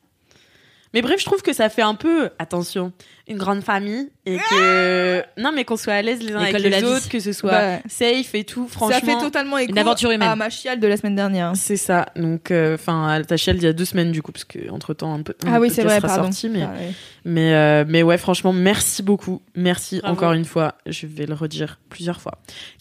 Mais 0.93 1.03
bref, 1.03 1.21
je 1.21 1.25
trouve 1.25 1.41
que 1.43 1.53
ça 1.53 1.69
fait 1.69 1.83
un 1.83 1.95
peu, 1.95 2.31
attention, 2.41 2.93
une 3.29 3.37
grande 3.39 3.63
famille 3.63 4.11
et 4.27 4.39
que 4.39 5.23
non, 5.41 5.53
mais 5.55 5.65
qu'on 5.65 5.77
soit 5.77 5.93
à 5.93 6.03
l'aise 6.03 6.21
les 6.21 6.33
uns 6.33 6.41
L'école 6.41 6.49
avec 6.49 6.57
de 6.57 6.63
les 6.65 6.71
la 6.71 6.79
vie. 6.81 6.85
autres, 6.87 7.09
que 7.09 7.21
ce 7.21 7.33
soit 7.33 7.53
Bah, 7.53 7.79
safe 7.89 8.35
et 8.35 8.43
tout. 8.43 8.67
Franchement, 8.67 8.99
Ça 8.99 9.05
fait 9.07 9.19
totalement 9.21 9.57
écho 9.59 9.71
Une 9.71 9.79
aventure 9.79 10.11
humaine. 10.11 10.29
à 10.29 10.35
ma 10.35 10.51
chiale 10.51 10.81
de 10.81 10.87
la 10.89 10.97
semaine 10.97 11.15
dernière. 11.15 11.53
c'est 11.55 11.77
ça. 11.77 12.07
Donc, 12.17 12.51
euh, 12.51 12.75
enfin, 12.75 13.23
ta 13.27 13.37
chiale 13.37 13.57
il 13.59 13.63
y 13.63 13.67
a 13.69 13.73
deux 13.73 13.85
semaines 13.85 14.11
du 14.11 14.21
coup, 14.21 14.33
parce 14.33 14.45
que 14.45 14.69
entre 14.71 14.93
temps 14.95 15.15
un 15.15 15.23
peu. 15.23 15.35
Ah 15.47 15.61
oui, 15.61 15.71
c'est 15.71 15.83
podcast 15.83 15.87
vrai, 15.87 15.97
sera 16.01 16.09
pardon. 16.09 16.33
sorti, 16.33 16.49
mais 16.49 16.63
Ah 16.63 16.73
ouais. 16.73 16.93
mais 17.25 17.55
euh, 17.55 17.85
mais 17.87 18.03
ouais, 18.03 18.19
franchement, 18.19 18.53
merci 18.53 19.05
beaucoup, 19.05 19.43
merci 19.55 20.01
Bravo. 20.01 20.15
encore 20.17 20.33
une 20.33 20.45
fois. 20.45 20.75
Je 20.87 21.07
vais 21.07 21.27
le 21.27 21.35
redire 21.35 21.79
plusieurs 21.89 22.21
fois. 22.21 22.33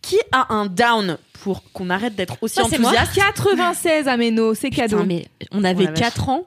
Qui 0.02 0.18
a 0.32 0.52
un 0.52 0.66
down 0.66 1.18
pour 1.44 1.62
qu'on 1.74 1.92
arrête 1.92 2.16
d'être 2.16 2.38
aussi 2.42 2.56
Ça, 2.56 2.64
c'est 2.68 2.80
moi. 2.80 2.90
enthousiaste? 2.90 3.14
96 3.14 4.08
Ameno, 4.08 4.56
c'est 4.56 4.72
cadeau. 4.72 4.98
Putain, 4.98 5.08
mais 5.08 5.28
on 5.52 5.64
avait 5.64 5.84
la 5.86 5.92
vache. 5.92 6.00
4 6.00 6.30
ans. 6.30 6.46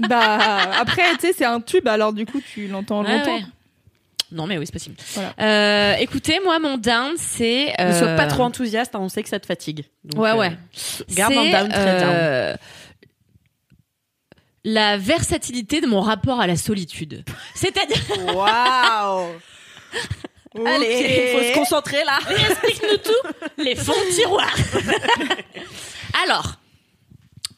Bah 0.00 0.38
après, 0.80 1.02
tu 1.14 1.20
sais, 1.28 1.32
c'est 1.32 1.44
un 1.44 1.60
tube, 1.60 1.88
alors 1.88 2.12
du 2.12 2.24
coup, 2.26 2.40
tu 2.40 2.68
l'entends 2.68 3.02
Ouais, 3.04 3.18
longtemps. 3.18 3.36
ouais. 3.36 3.44
Non, 4.30 4.46
mais 4.46 4.58
oui, 4.58 4.66
c'est 4.66 4.72
possible. 4.72 4.96
Voilà. 5.14 5.32
Euh, 5.40 5.94
écoutez, 6.00 6.38
moi, 6.44 6.58
mon 6.58 6.76
down, 6.76 7.14
c'est. 7.16 7.72
Ne 7.78 7.92
sois 7.92 8.08
euh, 8.08 8.16
pas 8.16 8.26
trop 8.26 8.42
enthousiaste, 8.42 8.94
hein, 8.94 8.98
on 9.00 9.08
sait 9.08 9.22
que 9.22 9.28
ça 9.30 9.40
te 9.40 9.46
fatigue. 9.46 9.84
Donc, 10.04 10.22
Ouais, 10.22 10.30
euh, 10.30 10.36
ouais. 10.36 10.52
Garde 11.10 11.32
un 11.32 11.42
c'est, 11.44 11.50
down 11.50 11.68
très 11.70 12.00
down. 12.00 12.10
euh, 12.12 12.56
La 14.64 14.98
versatilité 14.98 15.80
de 15.80 15.86
mon 15.86 16.00
rapport 16.02 16.40
à 16.40 16.46
la 16.46 16.56
solitude. 16.56 17.24
C'est-à-dire. 17.54 18.34
Waouh 18.34 19.28
Allez, 20.66 21.32
faut 21.32 21.42
se 21.42 21.54
concentrer 21.54 22.04
là. 22.04 22.18
Explique-nous 22.30 22.96
tout. 22.98 23.62
Les 23.62 23.76
fonds 23.76 23.92
de 23.92 24.14
tiroir. 24.14 24.54
Alors. 26.24 26.56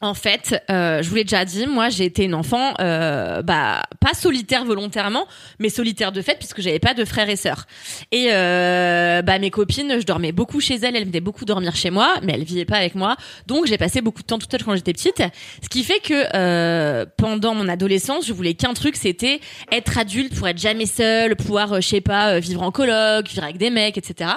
En 0.01 0.13
fait, 0.13 0.63
euh, 0.69 1.01
je 1.03 1.09
vous 1.09 1.15
l'ai 1.15 1.23
déjà 1.23 1.45
dit, 1.45 1.67
moi 1.67 1.89
j'ai 1.89 2.05
été 2.05 2.23
une 2.23 2.33
enfant, 2.33 2.73
euh, 2.79 3.41
bah 3.43 3.83
pas 3.99 4.13
solitaire 4.13 4.65
volontairement, 4.65 5.27
mais 5.59 5.69
solitaire 5.69 6.11
de 6.11 6.21
fait 6.21 6.35
puisque 6.37 6.59
j'avais 6.59 6.79
pas 6.79 6.93
de 6.93 7.05
frères 7.05 7.29
et 7.29 7.35
sœurs. 7.35 7.65
Et 8.11 8.29
euh, 8.31 9.21
bah 9.21 9.37
mes 9.37 9.51
copines, 9.51 9.99
je 9.99 10.05
dormais 10.05 10.31
beaucoup 10.31 10.59
chez 10.59 10.75
elles, 10.75 10.95
elles 10.95 11.05
venaient 11.05 11.19
beaucoup 11.21 11.45
dormir 11.45 11.75
chez 11.75 11.91
moi, 11.91 12.15
mais 12.23 12.33
elles 12.33 12.43
vivaient 12.43 12.65
pas 12.65 12.77
avec 12.77 12.95
moi, 12.95 13.15
donc 13.45 13.67
j'ai 13.67 13.77
passé 13.77 14.01
beaucoup 14.01 14.21
de 14.21 14.27
temps 14.27 14.39
toute 14.39 14.51
seule 14.51 14.63
quand 14.63 14.75
j'étais 14.75 14.93
petite. 14.93 15.21
Ce 15.61 15.69
qui 15.69 15.83
fait 15.83 15.99
que 15.99 16.25
euh, 16.35 17.05
pendant 17.17 17.53
mon 17.53 17.67
adolescence, 17.67 18.25
je 18.25 18.33
voulais 18.33 18.53
qu'un 18.55 18.73
truc, 18.73 18.95
c'était 18.95 19.39
être 19.71 19.97
adulte 19.97 20.35
pour 20.35 20.47
être 20.47 20.57
jamais 20.57 20.85
seule, 20.85 21.35
pouvoir, 21.35 21.73
euh, 21.73 21.81
je 21.81 21.87
sais 21.87 22.01
pas, 22.01 22.33
euh, 22.33 22.39
vivre 22.39 22.61
en 22.63 22.71
coloc, 22.71 23.27
vivre 23.27 23.43
avec 23.43 23.57
des 23.57 23.69
mecs, 23.69 23.97
etc. 23.97 24.31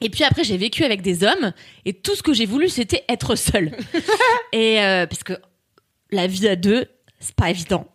Et 0.00 0.10
puis 0.10 0.24
après, 0.24 0.44
j'ai 0.44 0.56
vécu 0.56 0.84
avec 0.84 1.02
des 1.02 1.24
hommes 1.24 1.52
et 1.84 1.92
tout 1.92 2.14
ce 2.14 2.22
que 2.22 2.32
j'ai 2.32 2.46
voulu, 2.46 2.68
c'était 2.68 3.04
être 3.08 3.34
seule. 3.36 3.72
et 4.52 4.80
euh, 4.80 5.06
parce 5.06 5.22
que 5.24 5.34
la 6.10 6.26
vie 6.26 6.48
à 6.48 6.56
deux, 6.56 6.86
c'est 7.20 7.34
pas 7.34 7.50
évident. 7.50 7.86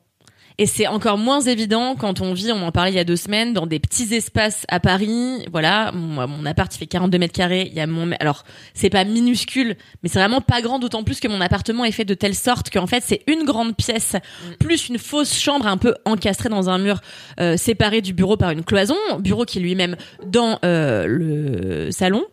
Et 0.57 0.65
c'est 0.65 0.87
encore 0.87 1.17
moins 1.17 1.41
évident 1.41 1.95
quand 1.95 2.21
on 2.21 2.33
vit, 2.33 2.51
on 2.51 2.61
en 2.61 2.71
parlait 2.71 2.91
il 2.91 2.95
y 2.95 2.99
a 2.99 3.03
deux 3.03 3.15
semaines, 3.15 3.53
dans 3.53 3.67
des 3.67 3.79
petits 3.79 4.13
espaces 4.13 4.65
à 4.69 4.79
Paris. 4.79 5.45
Voilà, 5.51 5.91
mon, 5.93 6.27
mon 6.27 6.45
appart 6.45 6.73
il 6.73 6.77
fait 6.77 6.87
42 6.87 7.17
mètres 7.17 7.33
carrés. 7.33 7.67
Il 7.71 7.73
y 7.73 7.79
a 7.79 7.87
mon, 7.87 8.11
alors 8.19 8.43
c'est 8.73 8.89
pas 8.89 9.03
minuscule, 9.03 9.75
mais 10.01 10.09
c'est 10.09 10.19
vraiment 10.19 10.41
pas 10.41 10.61
grand. 10.61 10.79
D'autant 10.79 11.03
plus 11.03 11.19
que 11.19 11.27
mon 11.27 11.41
appartement 11.41 11.85
est 11.85 11.91
fait 11.91 12.05
de 12.05 12.13
telle 12.13 12.35
sorte 12.35 12.69
qu'en 12.69 12.87
fait 12.87 13.03
c'est 13.05 13.21
une 13.27 13.43
grande 13.43 13.75
pièce 13.75 14.15
plus 14.59 14.89
une 14.89 14.97
fausse 14.97 15.33
chambre 15.33 15.67
un 15.67 15.77
peu 15.77 15.95
encastrée 16.05 16.49
dans 16.49 16.69
un 16.69 16.77
mur 16.77 17.01
euh, 17.39 17.57
séparé 17.57 18.01
du 18.01 18.13
bureau 18.13 18.37
par 18.37 18.51
une 18.51 18.63
cloison, 18.63 18.97
bureau 19.19 19.45
qui 19.45 19.59
est 19.59 19.61
lui-même 19.61 19.95
dans 20.25 20.59
euh, 20.63 21.05
le 21.07 21.91
salon. 21.91 22.23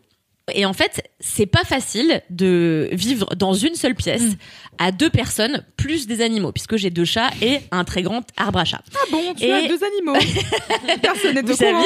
Et 0.55 0.65
en 0.67 0.73
fait, 0.73 1.03
c'est 1.21 1.47
pas 1.47 1.65
facile 1.65 2.23
de 2.31 2.89
vivre 2.93 3.27
dans 3.37 3.55
une 3.55 3.75
seule 3.75 3.95
pièce 3.95 4.23
à 4.79 4.93
deux 4.93 5.11
personnes 5.11 5.65
plus 5.77 6.07
des 6.07 6.21
animaux, 6.23 6.53
puisque 6.53 6.77
j'ai 6.77 6.91
deux 6.91 7.05
chats 7.05 7.31
et 7.43 7.59
un 7.71 7.85
très 7.85 8.03
grand 8.03 8.23
arbre 8.37 8.59
à 8.61 8.65
chat. 8.65 8.83
Ah 8.95 8.99
bon, 9.11 9.35
tu 9.35 9.45
Et- 9.45 9.53
as 9.53 9.69
deux 9.69 9.81
animaux. 9.85 10.17
Personne 11.03 11.35
n'est 11.35 11.51
au 11.51 11.57
courant. 11.57 11.85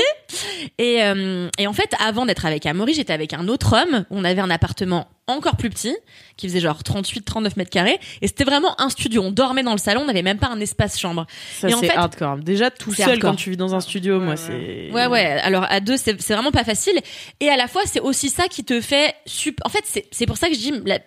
et, 0.78 1.02
euh, 1.02 1.48
et 1.58 1.66
en 1.66 1.72
fait, 1.72 1.92
avant 1.98 2.26
d'être 2.26 2.46
avec 2.46 2.66
Amaury, 2.66 2.94
j'étais 2.94 3.12
avec 3.12 3.32
un 3.32 3.48
autre 3.48 3.76
homme. 3.76 4.04
On 4.10 4.24
avait 4.24 4.40
un 4.40 4.50
appartement 4.50 5.08
encore 5.26 5.56
plus 5.56 5.70
petit, 5.70 5.96
qui 6.36 6.48
faisait 6.48 6.60
genre 6.60 6.78
38-39 6.82 7.52
mètres 7.56 7.70
carrés. 7.70 7.98
Et 8.20 8.26
c'était 8.26 8.44
vraiment 8.44 8.78
un 8.80 8.88
studio. 8.90 9.22
On 9.22 9.30
dormait 9.30 9.62
dans 9.62 9.72
le 9.72 9.78
salon, 9.78 10.02
on 10.02 10.06
n'avait 10.06 10.22
même 10.22 10.38
pas 10.38 10.48
un 10.48 10.60
espace 10.60 10.98
chambre. 10.98 11.26
Ça, 11.60 11.68
en 11.68 11.80
c'est 11.80 11.86
fait- 11.88 11.96
hardcore. 11.96 12.36
Déjà, 12.38 12.70
tout 12.70 12.92
seul 12.92 13.10
hardcore. 13.10 13.30
quand 13.30 13.36
tu 13.36 13.50
vis 13.50 13.56
dans 13.56 13.74
un 13.74 13.80
studio, 13.80 14.20
moi, 14.20 14.36
c'est. 14.36 14.90
Ouais, 14.92 15.06
ouais. 15.06 15.24
Alors 15.42 15.64
à 15.70 15.80
deux, 15.80 15.96
c'est 15.96 16.20
c'est 16.20 16.34
vraiment 16.34 16.50
pas 16.52 16.64
facile. 16.64 16.98
Et 17.40 17.48
à 17.48 17.56
la 17.56 17.68
fois, 17.68 17.82
c'est 17.86 18.00
aussi 18.00 18.28
ça 18.30 18.48
qui 18.48 18.64
te 18.64 18.80
fait. 18.80 19.14
Sup... 19.26 19.60
En 19.64 19.68
fait, 19.68 19.82
c'est 19.84 20.06
c'est 20.10 20.26
pour 20.26 20.36
ça 20.36 20.48
que 20.48 20.54
je 20.54 20.58
dis, 20.60 20.72
la- 20.84 20.98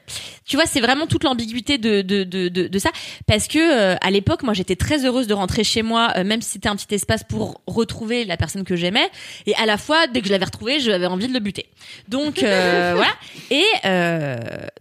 tu 0.46 0.56
vois, 0.56 0.66
c'est 0.66 0.82
vraiment 0.82 1.06
toute 1.08 1.24
l'ambiguïté 1.24 1.78
de, 1.78 2.02
de, 2.02 2.24
de, 2.24 2.48
de, 2.50 2.68
de 2.68 2.80
ça. 2.80 2.90
Parce 3.28 3.48
que 3.48 3.60
euh, 3.60 3.96
à 4.02 4.10
l'époque, 4.12 4.44
moi, 4.44 4.54
j'étais 4.54 4.76
très 4.78 5.06
heureuse 5.06 5.28
de 5.28 5.34
rentrer 5.34 5.64
chez 5.64 5.82
moi, 5.84 6.14
euh, 6.16 6.24
même 6.24 6.42
si 6.42 6.52
c'était 6.52 6.70
un 6.70 6.76
petit 6.76 6.96
espace 6.96 7.24
pour 7.24 7.62
retrouver 7.68 8.26
la 8.26 8.38
personne 8.38 8.64
que 8.64 8.76
j'aimais. 8.76 9.10
Et 9.46 9.54
à 9.56 9.66
la 9.66 9.78
fois, 9.78 10.08
dès 10.08 10.22
que 10.22 10.28
je 10.28 10.32
l'avais 10.32 10.46
retrouvé, 10.46 10.80
j'avais 10.80 11.06
envie 11.06 11.28
de 11.28 11.34
le 11.34 11.40
buter. 11.40 11.68
Donc 12.08 12.42
euh, 12.42 12.94
voilà. 12.96 13.12
Et 13.52 13.64
euh, 13.86 14.07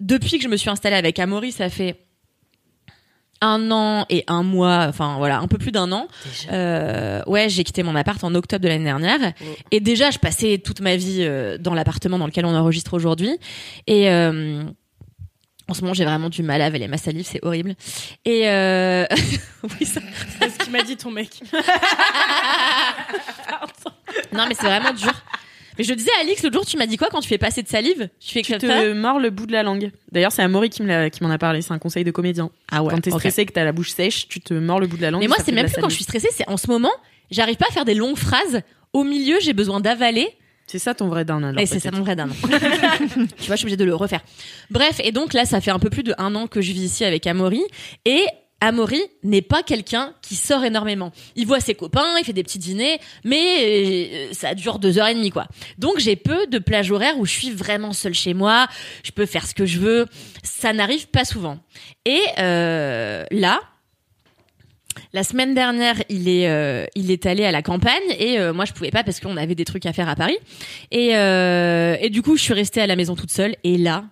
depuis 0.01 0.39
que 0.39 0.45
je 0.45 0.49
me 0.49 0.57
suis 0.57 0.71
installée 0.71 0.97
avec 0.97 1.19
Amaury, 1.19 1.53
ça 1.53 1.69
fait 1.69 2.07
un 3.41 3.71
an 3.71 4.07
et 4.09 4.25
un 4.29 4.43
mois, 4.43 4.87
enfin 4.89 5.17
voilà, 5.19 5.39
un 5.39 5.49
peu 5.49 5.59
plus 5.59 5.73
d'un 5.73 5.93
an. 5.93 6.09
Euh, 6.51 7.23
ouais, 7.27 7.49
j'ai 7.49 7.65
quitté 7.65 7.83
mon 7.83 7.95
appart 7.95 8.23
en 8.25 8.35
octobre 8.35 8.63
de 8.63 8.69
l'année 8.69 8.85
dernière. 8.85 9.33
Et 9.71 9.81
déjà, 9.81 10.11
je 10.11 10.19
passais 10.19 10.59
toute 10.59 10.81
ma 10.81 10.97
vie 10.97 11.19
euh, 11.21 11.59
dans 11.59 11.75
l'appartement 11.75 12.19
dans 12.19 12.27
lequel 12.27 12.47
on 12.47 12.55
enregistre 12.55 12.95
aujourd'hui. 12.95 13.39
Et 13.87 14.11
euh, 14.11 14.65
en 15.69 15.75
ce 15.75 15.83
moment, 15.83 15.95
j'ai 15.95 16.05
vraiment 16.05 16.29
du 16.31 16.43
mal 16.43 16.63
à 16.63 16.67
avaler 16.67 16.89
ma 16.89 16.97
salive, 16.97 17.27
c'est 17.27 17.45
horrible. 17.45 17.75
Et 18.25 18.49
euh... 18.49 19.05
oui, 19.81 19.87
ça... 19.87 20.01
C'est 20.41 20.51
ce 20.51 20.59
qu'il 20.59 20.73
m'a 20.73 20.83
dit 20.83 20.97
ton 20.97 21.11
mec. 21.11 21.41
non, 24.33 24.47
mais 24.49 24.55
c'est 24.55 24.67
vraiment 24.67 24.93
dur. 24.93 25.13
Mais 25.79 25.85
je 25.85 25.95
disais 25.95 26.11
à 26.19 26.23
Alix 26.23 26.43
l'autre 26.43 26.55
jour, 26.55 26.67
tu 26.67 26.77
m'as 26.77 26.87
dit 26.87 26.97
quoi 26.97 27.09
quand 27.11 27.21
tu 27.21 27.29
fais 27.29 27.39
passer 27.39 27.63
de 27.63 27.69
salive 27.69 28.09
Tu 28.21 28.33
fais 28.33 28.43
Tu 28.43 28.53
comme 28.53 28.61
te 28.61 28.67
ça 28.67 28.95
mords 28.95 29.19
le 29.19 29.31
bout 29.31 29.47
de 29.47 29.53
la 29.53 29.63
langue. 29.63 29.91
D'ailleurs, 30.13 30.33
c'est 30.33 30.43
Amaury 30.43 30.71
qui 30.71 30.83
m'en 30.83 31.31
a 31.31 31.39
parlé. 31.39 31.63
C'est 31.63 31.73
un 31.73 31.79
conseil 31.79 32.05
de 32.05 32.11
comédien. 32.11 32.51
Ah 32.71 32.83
ouais. 32.83 32.93
Quand 32.93 33.01
t'es 33.01 33.11
stressé 33.11 33.43
et 33.43 33.47
que 33.47 33.53
t'as 33.53 33.65
la 33.65 33.73
bouche 33.73 33.91
sèche, 33.91 34.29
tu 34.29 34.41
te 34.41 34.55
mords 34.55 34.81
le 34.81 34.87
bout 34.87 34.97
de 34.97 35.03
la 35.03 35.11
langue. 35.11 35.21
Mais 35.21 35.27
et 35.27 35.29
moi, 35.29 35.37
c'est 35.45 35.53
même 35.53 35.67
plus 35.67 35.81
quand 35.81 35.89
je 35.89 35.95
suis 35.95 36.05
stressée, 36.05 36.29
c'est 36.33 36.49
en 36.49 36.57
ce 36.57 36.69
moment, 36.69 36.93
j'arrive 37.31 37.57
pas 37.57 37.67
à 37.69 37.73
faire 37.73 37.85
des 37.85 37.95
longues 37.95 38.17
phrases. 38.17 38.63
Au 38.93 39.05
milieu, 39.05 39.37
j'ai 39.41 39.53
besoin 39.53 39.81
d'avaler. 39.81 40.29
C'est 40.67 40.79
ça 40.81 40.95
ton 40.95 41.09
vrai 41.09 41.25
down 41.25 41.45
alors. 41.45 41.61
Et 41.61 41.67
c'est 41.67 41.79
ça 41.79 41.93
mon 41.93 42.01
vrai 42.01 42.17
dame. 42.17 42.33
tu 42.43 42.49
vois, 42.49 43.55
je 43.55 43.57
suis 43.57 43.65
obligée 43.65 43.77
de 43.77 43.85
le 43.85 43.95
refaire. 43.95 44.21
Bref, 44.71 45.01
et 45.05 45.13
donc 45.13 45.33
là, 45.33 45.45
ça 45.45 45.61
fait 45.61 45.71
un 45.71 45.79
peu 45.79 45.91
plus 45.91 46.03
de 46.03 46.15
un 46.19 46.35
an 46.35 46.49
que 46.49 46.61
je 46.61 46.73
vis 46.73 46.83
ici 46.83 47.05
avec 47.05 47.27
Amaury. 47.27 47.63
Et 48.05 48.25
Amaury 48.67 49.01
n'est 49.23 49.43
pas 49.43 49.63
quelqu'un 49.63 50.13
qui 50.23 50.35
sort 50.35 50.65
énormément. 50.65 51.13
Il 51.37 51.47
voit 51.47 51.61
ses 51.61 51.77
copains, 51.77 52.19
il 52.19 52.25
fait 52.25 52.33
des 52.33 52.43
petits 52.43 52.59
dîners, 52.59 52.99
mais 53.23 53.39
euh, 53.61 54.33
ça 54.33 54.57
dure 54.57 54.81
deux 54.81 54.99
heures 54.99 55.07
et 55.07 55.15
demie, 55.15 55.31
quoi. 55.31 55.47
Donc 55.79 55.99
j'ai 55.99 56.17
peu 56.17 56.49
de 56.49 56.59
plages 56.59 56.91
horaires 56.91 57.17
où 57.17 57.25
je 57.25 57.31
suis 57.31 57.53
vraiment 57.53 57.93
seule 57.93 58.13
chez 58.13 58.35
moi, 58.35 58.67
je 59.05 59.13
peux 59.13 59.25
faire 59.25 59.47
ce 59.47 59.55
que 59.55 59.67
je 59.67 59.79
veux. 59.79 60.07
Ça 60.43 60.73
n'arrive 60.73 61.07
pas 61.07 61.25
souvent. 61.25 61.61
Et 62.05 62.21
euh, 62.41 63.25
là, 63.31 63.61
la 65.13 65.23
semaine 65.23 65.55
dernière, 65.55 66.03
il 66.09 66.29
est, 66.29 66.49
euh, 66.49 66.87
il 66.97 67.13
est 67.13 67.25
allé 67.25 67.45
à 67.45 67.53
la 67.53 67.63
campagne 67.63 68.03
et 68.19 68.41
moi 68.53 68.65
je 68.65 68.73
pouvais 68.73 68.91
pas 68.91 69.05
parce 69.05 69.21
qu'on 69.21 69.37
avait 69.37 69.55
des 69.55 69.65
trucs 69.65 69.87
à 69.87 69.93
faire 69.93 70.09
à 70.09 70.17
Paris. 70.17 70.39
Et, 70.91 71.11
et 71.11 72.11
du 72.11 72.21
coup, 72.23 72.37
je 72.37 72.43
suis 72.43 72.55
restée 72.55 72.81
à 72.81 72.89
la 72.89 72.97
maison 72.97 73.15
toute 73.15 73.31
seule. 73.31 73.55
Et 73.63 73.79
là, 73.79 74.07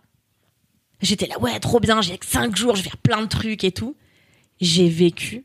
j'étais 1.03 1.27
là, 1.27 1.41
ouais, 1.41 1.59
trop 1.59 1.81
bien, 1.81 2.01
j'ai 2.03 2.19
que 2.19 2.27
cinq 2.27 2.55
jours, 2.55 2.77
je 2.77 2.83
vais 2.83 2.91
faire 2.91 2.99
plein 2.99 3.21
de 3.21 3.27
trucs 3.27 3.65
et 3.65 3.73
tout. 3.73 3.97
J'ai 4.61 4.89
vécu 4.89 5.45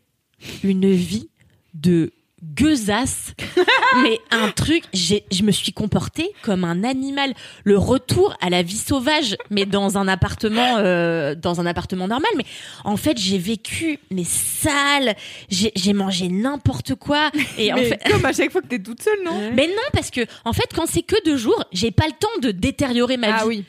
une 0.63 0.91
vie 0.91 1.29
de 1.73 2.11
gueusasse, 2.43 3.33
mais 4.03 4.19
un 4.31 4.51
truc, 4.51 4.83
je 4.93 5.43
me 5.43 5.51
suis 5.51 5.73
comportée 5.73 6.31
comme 6.41 6.63
un 6.63 6.83
animal. 6.83 7.33
Le 7.63 7.77
retour 7.77 8.35
à 8.41 8.49
la 8.49 8.61
vie 8.61 8.77
sauvage, 8.77 9.35
mais 9.49 9.65
dans 9.65 9.97
un 9.97 10.07
appartement, 10.07 10.77
euh, 10.77 11.35
dans 11.35 11.59
un 11.59 11.65
appartement 11.65 12.07
normal. 12.07 12.31
Mais 12.37 12.45
en 12.83 12.97
fait, 12.97 13.17
j'ai 13.17 13.37
vécu 13.37 13.99
mais 14.11 14.23
sale. 14.23 15.15
J'ai, 15.49 15.93
mangé 15.93 16.29
n'importe 16.29 16.95
quoi. 16.95 17.31
Et 17.57 17.73
en 17.73 17.75
Mais 17.75 17.85
fait, 17.85 18.01
comme 18.09 18.23
à 18.23 18.31
chaque 18.31 18.51
fois 18.51 18.61
que 18.61 18.67
t'es 18.67 18.79
toute 18.79 19.01
seule, 19.01 19.23
non 19.25 19.51
mais 19.53 19.67
non, 19.67 19.73
parce 19.91 20.11
que 20.11 20.21
en 20.45 20.53
fait, 20.53 20.69
quand 20.73 20.85
c'est 20.85 21.01
que 21.01 21.15
deux 21.25 21.37
jours, 21.37 21.63
j'ai 21.73 21.91
pas 21.91 22.05
le 22.05 22.13
temps 22.13 22.27
de 22.41 22.51
détériorer 22.51 23.17
ma 23.17 23.27
vie. 23.27 23.33
Ah 23.39 23.47
oui. 23.47 23.65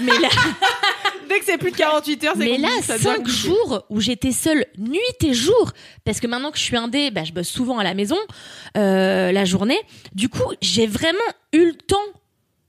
Mais 0.00 0.18
là, 0.18 0.28
Dès 1.28 1.38
que 1.38 1.44
c'est 1.44 1.58
plus 1.58 1.70
de 1.70 1.76
48 1.76 2.24
heures, 2.24 2.32
c'est 2.36 2.44
mais 2.44 2.58
là, 2.58 2.68
compliqué, 2.68 2.82
ça 2.86 2.92
devient 2.94 3.04
cinq 3.04 3.16
compliqué. 3.18 3.38
jours 3.38 3.84
où 3.90 4.00
j'étais 4.00 4.32
seule 4.32 4.64
nuit 4.78 4.98
et 5.24 5.34
jour, 5.34 5.72
parce 6.04 6.20
que 6.20 6.26
maintenant 6.26 6.50
que 6.50 6.58
je 6.58 6.62
suis 6.62 6.76
indé, 6.76 7.10
bah, 7.10 7.24
je 7.24 7.32
bosse 7.32 7.48
souvent 7.48 7.78
à 7.78 7.84
la 7.84 7.94
maison 7.94 8.16
euh, 8.76 9.32
la 9.32 9.44
journée. 9.44 9.78
Du 10.14 10.28
coup, 10.28 10.52
j'ai 10.62 10.86
vraiment 10.86 11.18
eu 11.52 11.66
le 11.66 11.74
temps 11.74 11.96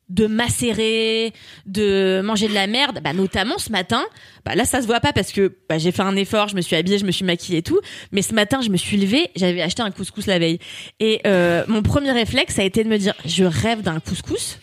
de 0.09 0.25
macérer, 0.25 1.33
de 1.67 2.21
manger 2.23 2.47
de 2.47 2.53
la 2.53 2.65
merde, 2.65 2.99
bah, 3.03 3.13
notamment 3.13 3.59
ce 3.59 3.71
matin. 3.71 4.03
Bah, 4.43 4.55
là, 4.55 4.65
ça 4.65 4.81
se 4.81 4.87
voit 4.87 4.99
pas 4.99 5.13
parce 5.13 5.31
que 5.31 5.55
bah, 5.69 5.77
j'ai 5.77 5.91
fait 5.91 6.01
un 6.01 6.15
effort, 6.15 6.47
je 6.47 6.55
me 6.55 6.61
suis 6.61 6.75
habillée, 6.75 6.97
je 6.97 7.05
me 7.05 7.11
suis 7.11 7.25
maquillée 7.25 7.59
et 7.59 7.63
tout. 7.63 7.79
Mais 8.11 8.23
ce 8.23 8.33
matin, 8.33 8.61
je 8.61 8.69
me 8.69 8.77
suis 8.77 8.97
levée, 8.97 9.29
j'avais 9.35 9.61
acheté 9.61 9.83
un 9.83 9.91
couscous 9.91 10.25
la 10.25 10.39
veille. 10.39 10.59
Et 10.99 11.21
euh, 11.27 11.63
mon 11.67 11.83
premier 11.83 12.11
réflexe 12.11 12.57
a 12.57 12.63
été 12.63 12.83
de 12.83 12.89
me 12.89 12.97
dire, 12.97 13.13
je 13.25 13.43
rêve 13.43 13.81
d'un 13.81 13.99
couscous 13.99 14.57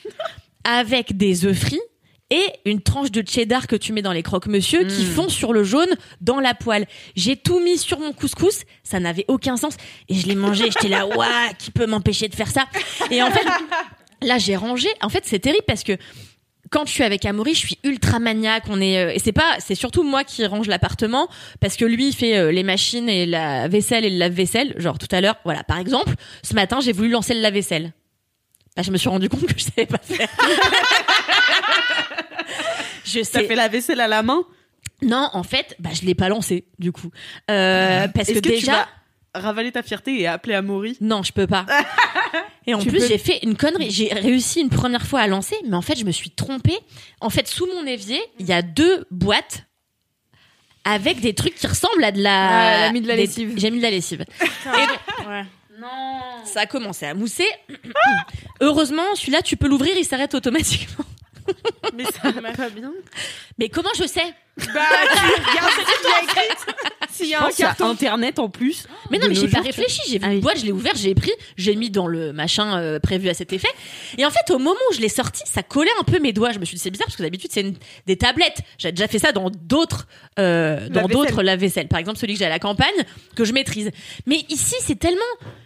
avec 0.64 1.16
des 1.16 1.44
œufs 1.46 1.56
frits 1.56 1.80
et 2.30 2.44
une 2.64 2.80
tranche 2.80 3.10
de 3.10 3.22
cheddar 3.26 3.66
que 3.66 3.76
tu 3.76 3.92
mets 3.92 4.02
dans 4.02 4.12
les 4.12 4.22
croque-monsieur 4.22 4.84
qui 4.84 5.04
fond 5.04 5.28
sur 5.28 5.52
le 5.52 5.62
jaune 5.64 5.94
dans 6.20 6.40
la 6.40 6.54
poêle. 6.54 6.86
J'ai 7.14 7.36
tout 7.36 7.60
mis 7.60 7.78
sur 7.78 8.00
mon 8.00 8.12
couscous, 8.12 8.62
ça 8.82 8.98
n'avait 8.98 9.24
aucun 9.28 9.56
sens 9.56 9.76
et 10.08 10.14
je 10.14 10.26
l'ai 10.26 10.34
mangé, 10.34 10.64
j'étais 10.70 10.88
là 10.88 11.06
ouah, 11.06 11.52
qui 11.58 11.70
peut 11.70 11.86
m'empêcher 11.86 12.28
de 12.28 12.34
faire 12.34 12.50
ça? 12.50 12.66
Et 13.10 13.22
en 13.22 13.30
fait 13.30 13.46
là, 14.22 14.38
j'ai 14.38 14.56
rangé. 14.56 14.88
En 15.02 15.08
fait, 15.08 15.22
c'est 15.24 15.38
terrible 15.38 15.64
parce 15.66 15.84
que 15.84 15.96
quand 16.70 16.84
je 16.86 16.92
suis 16.92 17.04
avec 17.04 17.24
Amaury, 17.24 17.54
je 17.54 17.60
suis 17.60 17.78
ultra 17.84 18.18
maniaque. 18.18 18.64
On 18.68 18.80
est 18.80 18.98
euh, 18.98 19.14
et 19.14 19.18
c'est 19.18 19.32
pas, 19.32 19.56
c'est 19.60 19.76
surtout 19.76 20.02
moi 20.02 20.24
qui 20.24 20.44
range 20.46 20.66
l'appartement 20.66 21.28
parce 21.60 21.76
que 21.76 21.84
lui 21.84 22.08
il 22.08 22.12
fait 22.12 22.36
euh, 22.36 22.50
les 22.50 22.64
machines 22.64 23.08
et 23.08 23.24
la 23.24 23.68
vaisselle 23.68 24.04
et 24.04 24.10
le 24.10 24.18
lave-vaisselle. 24.18 24.74
Genre 24.76 24.98
tout 24.98 25.08
à 25.12 25.20
l'heure, 25.20 25.36
voilà. 25.44 25.62
Par 25.62 25.78
exemple, 25.78 26.14
ce 26.42 26.54
matin, 26.54 26.80
j'ai 26.80 26.92
voulu 26.92 27.10
lancer 27.10 27.34
le 27.34 27.40
lave-vaisselle. 27.40 27.92
Bah, 28.76 28.82
je 28.82 28.90
me 28.90 28.96
suis 28.98 29.08
rendu 29.08 29.28
compte 29.28 29.46
que 29.46 29.58
je 29.58 29.64
savais 29.64 29.86
pas 29.86 29.98
faire. 29.98 30.28
je 33.04 33.20
T'as 33.20 33.24
sais. 33.24 33.46
fait 33.46 33.54
la 33.54 33.68
vaisselle 33.68 34.00
à 34.00 34.08
la 34.08 34.22
main? 34.22 34.42
Non, 35.02 35.28
en 35.32 35.42
fait, 35.42 35.76
bah 35.78 35.90
je 35.92 36.06
l'ai 36.06 36.14
pas 36.14 36.28
lancé 36.28 36.66
du 36.78 36.90
coup, 36.92 37.10
euh, 37.50 38.06
parce 38.14 38.28
que, 38.28 38.34
que, 38.34 38.38
tu 38.40 38.48
déjà. 38.50 38.72
vas 39.34 39.40
ravaler 39.40 39.70
ta 39.72 39.82
fierté 39.82 40.20
et 40.20 40.26
appeler 40.26 40.54
Amaury? 40.54 40.96
Non, 41.00 41.22
je 41.22 41.32
peux 41.32 41.46
pas. 41.46 41.66
Et 42.68 42.74
en 42.74 42.78
Tu 42.80 42.88
plus, 42.88 42.98
peux- 42.98 43.06
j'ai 43.06 43.18
fait 43.18 43.38
une 43.44 43.56
connerie. 43.56 43.90
J'ai 43.92 44.08
réussi 44.12 44.60
une 44.60 44.70
première 44.70 45.06
fois 45.06 45.20
à 45.20 45.26
lancer, 45.28 45.54
mais 45.68 45.76
en 45.76 45.82
fait, 45.82 45.96
je 45.96 46.04
me 46.04 46.10
suis 46.10 46.30
trompée. 46.30 46.76
En 47.20 47.30
fait, 47.30 47.46
sous 47.46 47.64
mon 47.66 47.86
évier, 47.86 48.20
il 48.40 48.46
y 48.46 48.52
a 48.52 48.60
deux 48.62 49.06
boîtes 49.12 49.64
avec 50.84 51.20
des 51.20 51.32
trucs 51.32 51.54
qui 51.54 51.66
ressemblent 51.68 52.02
à 52.02 52.10
de 52.10 52.20
la. 52.20 52.48
Ah, 52.48 52.70
elle 52.78 52.82
a 52.88 52.92
mis 52.92 53.02
de 53.02 53.06
la 53.08 53.14
des- 53.14 53.22
lessive. 53.26 53.52
J'ai 53.56 53.70
mis 53.70 53.76
de 53.78 53.82
la 53.82 53.90
lessive. 53.90 54.24
Ouais. 54.66 55.44
Ça 56.44 56.60
a 56.60 56.66
commencé 56.66 57.06
à 57.06 57.14
mousser. 57.14 57.46
Heureusement, 58.60 59.14
celui-là, 59.14 59.42
tu 59.42 59.56
peux 59.56 59.68
l'ouvrir, 59.68 59.94
il 59.96 60.04
s'arrête 60.04 60.34
automatiquement. 60.34 61.04
Mais 61.94 62.04
ça 62.04 62.30
va 62.30 62.52
pas 62.52 62.68
bien. 62.70 62.92
Mais 63.58 63.68
comment 63.68 63.90
je 63.98 64.06
sais? 64.06 64.34
Bah, 64.58 64.64
tu 64.64 64.72
regardes 64.72 65.70
ce 65.70 66.00
qu'il 66.00 66.10
y 66.10 66.12
a 66.12 66.22
écrit. 66.22 66.56
S'il 67.10 67.28
y 67.28 67.34
a 67.34 67.40
un 67.40 67.44
pense 67.44 67.54
qu'il 67.54 67.62
y 67.62 67.64
a 67.64 67.68
carton. 67.68 67.88
internet 67.90 68.38
en 68.38 68.48
plus. 68.50 68.86
Mais 69.10 69.18
non, 69.18 69.24
De 69.24 69.28
mais 69.30 69.34
nos 69.36 69.40
j'ai 69.42 69.48
pas 69.48 69.58
jours, 69.62 69.62
tu- 69.62 69.66
réfléchi. 69.80 70.00
J'ai 70.08 70.18
vu 70.18 70.24
Ah 70.24 70.28
une 70.28 70.34
oui. 70.36 70.40
boîte, 70.40 70.58
je 70.58 70.64
l'ai 70.66 70.72
ouvert, 70.72 70.92
j'ai 70.96 71.14
pris, 71.14 71.30
j'ai 71.56 71.74
mis 71.76 71.88
dans 71.90 72.06
le 72.06 72.32
machin 72.32 72.78
euh, 72.78 72.98
prévu 72.98 73.28
à 73.30 73.34
cet 73.34 73.52
effet. 73.54 73.68
Et 74.18 74.26
en 74.26 74.30
fait, 74.30 74.50
au 74.52 74.58
moment 74.58 74.78
où 74.90 74.94
je 74.94 75.00
l'ai 75.00 75.08
sorti, 75.08 75.42
ça 75.46 75.62
collait 75.62 75.90
un 76.00 76.04
peu 76.04 76.18
mes 76.18 76.32
doigts. 76.34 76.52
Je 76.52 76.58
me 76.58 76.64
suis 76.66 76.76
dit 76.76 76.82
c'est 76.82 76.90
bizarre 76.90 77.06
parce 77.06 77.16
que 77.16 77.22
d'habitude 77.22 77.50
c'est 77.52 77.62
une- 77.62 77.76
des 78.06 78.16
tablettes. 78.16 78.58
J'ai 78.78 78.92
déjà 78.92 79.08
fait 79.08 79.18
ça 79.18 79.32
dans 79.32 79.50
d'autres, 79.50 80.06
euh, 80.38 80.88
dans 80.88 81.02
Lave-vaisselle. 81.02 81.08
d'autres 81.10 81.42
lave-vaisselle. 81.42 81.88
Par 81.88 81.98
exemple, 81.98 82.18
celui 82.18 82.34
que 82.34 82.38
j'ai 82.40 82.46
à 82.46 82.50
la 82.50 82.58
campagne 82.58 82.94
que 83.34 83.44
je 83.44 83.52
maîtrise. 83.52 83.90
Mais 84.26 84.44
ici, 84.50 84.74
c'est 84.80 84.98
tellement, 84.98 85.20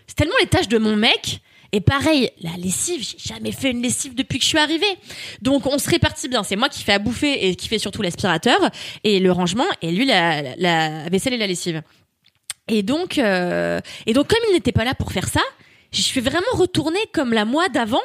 c'est 0.06 0.16
tellement 0.16 0.34
les 0.40 0.46
tâches 0.48 0.68
de 0.68 0.78
mon 0.78 0.94
mec. 0.96 1.40
Et 1.72 1.80
pareil, 1.80 2.30
la 2.42 2.50
lessive, 2.56 3.00
j'ai 3.02 3.18
jamais 3.32 3.52
fait 3.52 3.70
une 3.70 3.80
lessive 3.82 4.14
depuis 4.14 4.38
que 4.38 4.44
je 4.44 4.48
suis 4.48 4.58
arrivée. 4.58 4.84
Donc 5.40 5.66
on 5.66 5.78
se 5.78 5.88
répartit 5.88 6.28
bien. 6.28 6.42
C'est 6.42 6.56
moi 6.56 6.68
qui 6.68 6.82
fais 6.82 6.92
à 6.94 6.98
bouffer 6.98 7.46
et 7.48 7.54
qui 7.54 7.68
fait 7.68 7.78
surtout 7.78 8.02
l'aspirateur 8.02 8.58
et 9.04 9.20
le 9.20 9.30
rangement, 9.30 9.66
et 9.82 9.92
lui 9.92 10.04
la, 10.04 10.42
la- 10.42 10.56
la 10.56 11.08
vaisselle 11.08 11.34
et 11.34 11.38
la 11.38 11.46
lessive. 11.46 11.82
Et 12.68 12.82
donc, 12.82 13.18
euh, 13.18 13.80
et 14.06 14.12
donc 14.12 14.28
comme 14.28 14.38
il 14.48 14.54
n'était 14.54 14.72
pas 14.72 14.84
là 14.84 14.94
pour 14.94 15.12
faire 15.12 15.28
ça, 15.28 15.40
je 15.92 16.02
suis 16.02 16.20
vraiment 16.20 16.42
retournée 16.54 16.98
comme 17.12 17.32
la 17.32 17.44
moi 17.44 17.68
d'avant. 17.68 18.00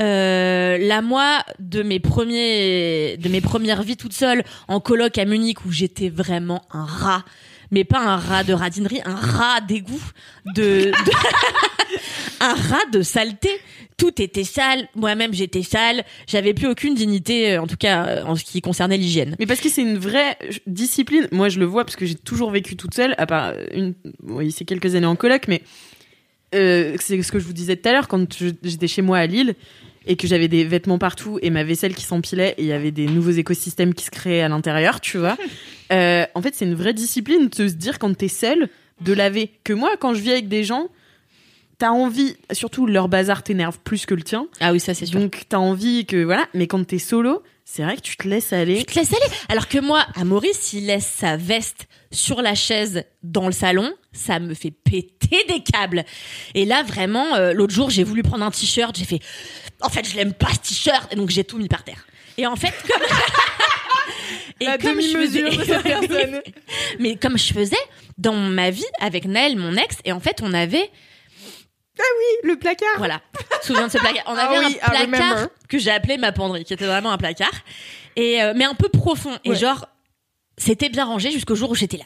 Euh, 0.00 0.76
la 0.78 1.00
moi 1.02 1.44
de 1.60 1.84
mes 1.84 2.00
premiers 2.00 3.16
de 3.16 3.28
mes 3.28 3.40
premières 3.40 3.84
vies 3.84 3.96
toute 3.96 4.12
seule 4.12 4.42
en 4.66 4.80
coloc 4.80 5.16
à 5.18 5.24
Munich 5.24 5.64
où 5.64 5.70
j'étais 5.70 6.08
vraiment 6.08 6.62
un 6.72 6.84
rat 6.84 7.24
mais 7.70 7.84
pas 7.84 8.00
un 8.00 8.16
rat 8.16 8.42
de 8.42 8.52
radinerie 8.54 9.00
un 9.04 9.14
rat 9.14 9.60
d'égout 9.60 10.02
de, 10.56 10.90
de- 10.90 10.92
un 12.44 12.54
rat 12.54 12.90
de 12.92 13.02
saleté 13.02 13.50
tout 13.96 14.20
était 14.20 14.44
sale 14.44 14.88
moi-même 14.94 15.32
j'étais 15.32 15.62
sale 15.62 16.04
j'avais 16.26 16.54
plus 16.54 16.66
aucune 16.66 16.94
dignité 16.94 17.52
euh, 17.52 17.62
en 17.62 17.66
tout 17.66 17.76
cas 17.76 18.06
euh, 18.06 18.24
en 18.24 18.36
ce 18.36 18.44
qui 18.44 18.60
concernait 18.60 18.96
l'hygiène 18.96 19.36
Mais 19.38 19.46
parce 19.46 19.60
que 19.60 19.68
c'est 19.68 19.82
une 19.82 19.98
vraie 19.98 20.36
euh, 20.42 20.52
discipline. 20.66 21.28
Moi, 21.32 21.48
je 21.48 21.58
le 21.58 21.66
vois 21.66 21.84
parce 21.84 21.96
que 21.96 22.06
j'ai 22.06 22.14
toujours 22.14 22.50
vécu 22.50 22.76
toute 22.76 22.94
seule, 22.94 23.14
à 23.18 23.26
part 23.26 23.54
une, 23.72 23.94
oui, 24.22 24.52
c'est 24.52 24.64
quelques 24.64 24.94
années 24.94 25.06
en 25.06 25.16
coloc, 25.16 25.48
mais 25.48 25.62
euh, 26.54 26.96
c'est 27.00 27.20
ce 27.22 27.32
que 27.32 27.38
je 27.38 27.44
vous 27.44 27.52
disais 27.52 27.76
tout 27.76 27.88
à 27.88 27.92
l'heure 27.92 28.08
quand 28.08 28.26
j'étais 28.62 28.88
chez 28.88 29.02
moi 29.02 29.18
à 29.18 29.26
Lille 29.26 29.54
et 30.06 30.16
que 30.16 30.26
j'avais 30.26 30.48
des 30.48 30.64
vêtements 30.64 30.98
partout 30.98 31.38
et 31.42 31.50
ma 31.50 31.64
vaisselle 31.64 31.94
qui 31.94 32.04
s'empilait 32.04 32.54
et 32.58 32.62
il 32.62 32.66
y 32.66 32.72
avait 32.72 32.90
des 32.90 33.06
nouveaux 33.06 33.30
écosystèmes 33.30 33.94
qui 33.94 34.04
se 34.04 34.10
créaient 34.10 34.42
à 34.42 34.48
l'intérieur, 34.48 35.00
tu 35.00 35.18
vois. 35.18 35.36
Euh, 35.92 36.24
en 36.34 36.40
fait, 36.40 36.54
c'est 36.54 36.64
une 36.64 36.74
vraie 36.74 36.94
discipline 36.94 37.48
de 37.48 37.68
se 37.68 37.74
dire 37.74 37.98
quand 37.98 38.16
t'es 38.16 38.28
seule 38.28 38.70
de 39.02 39.12
laver. 39.12 39.50
Que 39.64 39.74
moi, 39.74 39.90
quand 40.00 40.14
je 40.14 40.22
vis 40.22 40.32
avec 40.32 40.48
des 40.48 40.64
gens, 40.64 40.88
t'as 41.78 41.90
envie, 41.90 42.36
surtout 42.52 42.86
leur 42.86 43.08
bazar 43.08 43.42
t'énerve 43.42 43.78
plus 43.80 44.06
que 44.06 44.14
le 44.14 44.22
tien. 44.22 44.46
ah 44.60 44.72
oui 44.72 44.80
ça 44.80 44.94
c'est 44.94 45.06
sûr 45.06 45.20
Donc 45.20 45.42
t'as 45.48 45.58
envie 45.58 46.06
que 46.06 46.22
voilà, 46.24 46.46
mais 46.54 46.66
quand 46.66 46.84
t'es 46.84 46.98
solo, 46.98 47.42
c'est 47.64 47.82
vrai 47.82 47.96
que 47.96 48.02
tu 48.02 48.16
te 48.16 48.28
laisses 48.28 48.52
aller. 48.52 48.78
Tu 48.78 48.84
te 48.94 48.98
laisses 48.98 49.12
aller. 49.12 49.34
Alors 49.48 49.68
que 49.68 49.78
moi, 49.78 50.04
à 50.16 50.24
Maurice, 50.24 50.74
il 50.74 50.86
laisse 50.86 51.06
sa 51.06 51.36
veste 51.38 51.86
sur 52.10 52.42
la 52.42 52.54
chaise 52.54 53.04
dans 53.22 53.46
le 53.46 53.52
salon. 53.52 53.90
Ça 54.12 54.38
me 54.38 54.52
fait 54.52 54.70
péter 54.70 55.44
des 55.48 55.60
câbles. 55.62 56.04
Et 56.54 56.66
là, 56.66 56.82
vraiment, 56.82 57.34
euh, 57.36 57.54
l'autre 57.54 57.72
jour, 57.72 57.88
j'ai 57.88 58.04
voulu 58.04 58.22
prendre 58.22 58.44
un 58.44 58.50
t-shirt. 58.50 58.94
J'ai 58.96 59.06
fait, 59.06 59.18
en 59.80 59.88
fait, 59.88 60.06
je 60.06 60.14
l'aime 60.14 60.34
pas 60.34 60.50
ce 60.52 60.68
t-shirt. 60.68 61.10
Et 61.10 61.16
donc, 61.16 61.30
j'ai 61.30 61.42
tout 61.42 61.56
mis 61.56 61.68
par 61.68 61.84
terre. 61.84 62.06
Et 62.36 62.46
en 62.46 62.54
fait, 62.54 62.74
comme... 62.86 63.02
Et 64.60 64.66
La 64.66 64.78
comme 64.78 65.00
je 65.00 65.12
demi-mesure 65.12 65.50
faisais- 65.50 65.56
de 65.58 65.64
cette 65.64 65.82
personne. 66.08 66.40
Mais 67.00 67.16
comme 67.16 67.38
je 67.38 67.52
faisais 67.52 67.76
dans 68.18 68.34
ma 68.34 68.70
vie 68.70 68.84
avec 69.00 69.24
Naël, 69.24 69.56
mon 69.56 69.74
ex, 69.76 69.96
et 70.04 70.12
en 70.12 70.20
fait, 70.20 70.40
on 70.42 70.52
avait 70.52 70.90
Le 72.42 72.56
placard. 72.56 72.88
voilà. 72.98 73.20
Souviens 73.62 73.86
de 73.86 73.92
ce 73.92 73.98
placard. 73.98 74.24
On 74.26 74.34
Ah 74.36 74.46
avait 74.50 74.58
oui, 74.66 74.72
I 74.72 74.78
un 74.82 74.90
placard 74.90 75.30
remember. 75.30 75.48
que 75.68 75.78
j'ai 75.78 75.90
appelé 75.90 76.16
ma 76.18 76.32
penderie, 76.32 76.64
qui 76.64 76.72
était 76.74 76.86
vraiment 76.86 77.10
un 77.12 77.16
placard, 77.18 77.52
et 78.16 78.42
euh, 78.42 78.52
mais 78.54 78.64
un 78.64 78.74
peu 78.74 78.88
profond. 78.88 79.36
Et 79.44 79.50
Ouais. 79.50 79.56
genre, 79.56 79.86
c'était 80.58 80.88
bien 80.88 81.04
rangé 81.04 81.30
jusqu'au 81.30 81.54
jour 81.54 81.70
où 81.70 81.74
j'étais 81.74 81.96
là. 81.96 82.04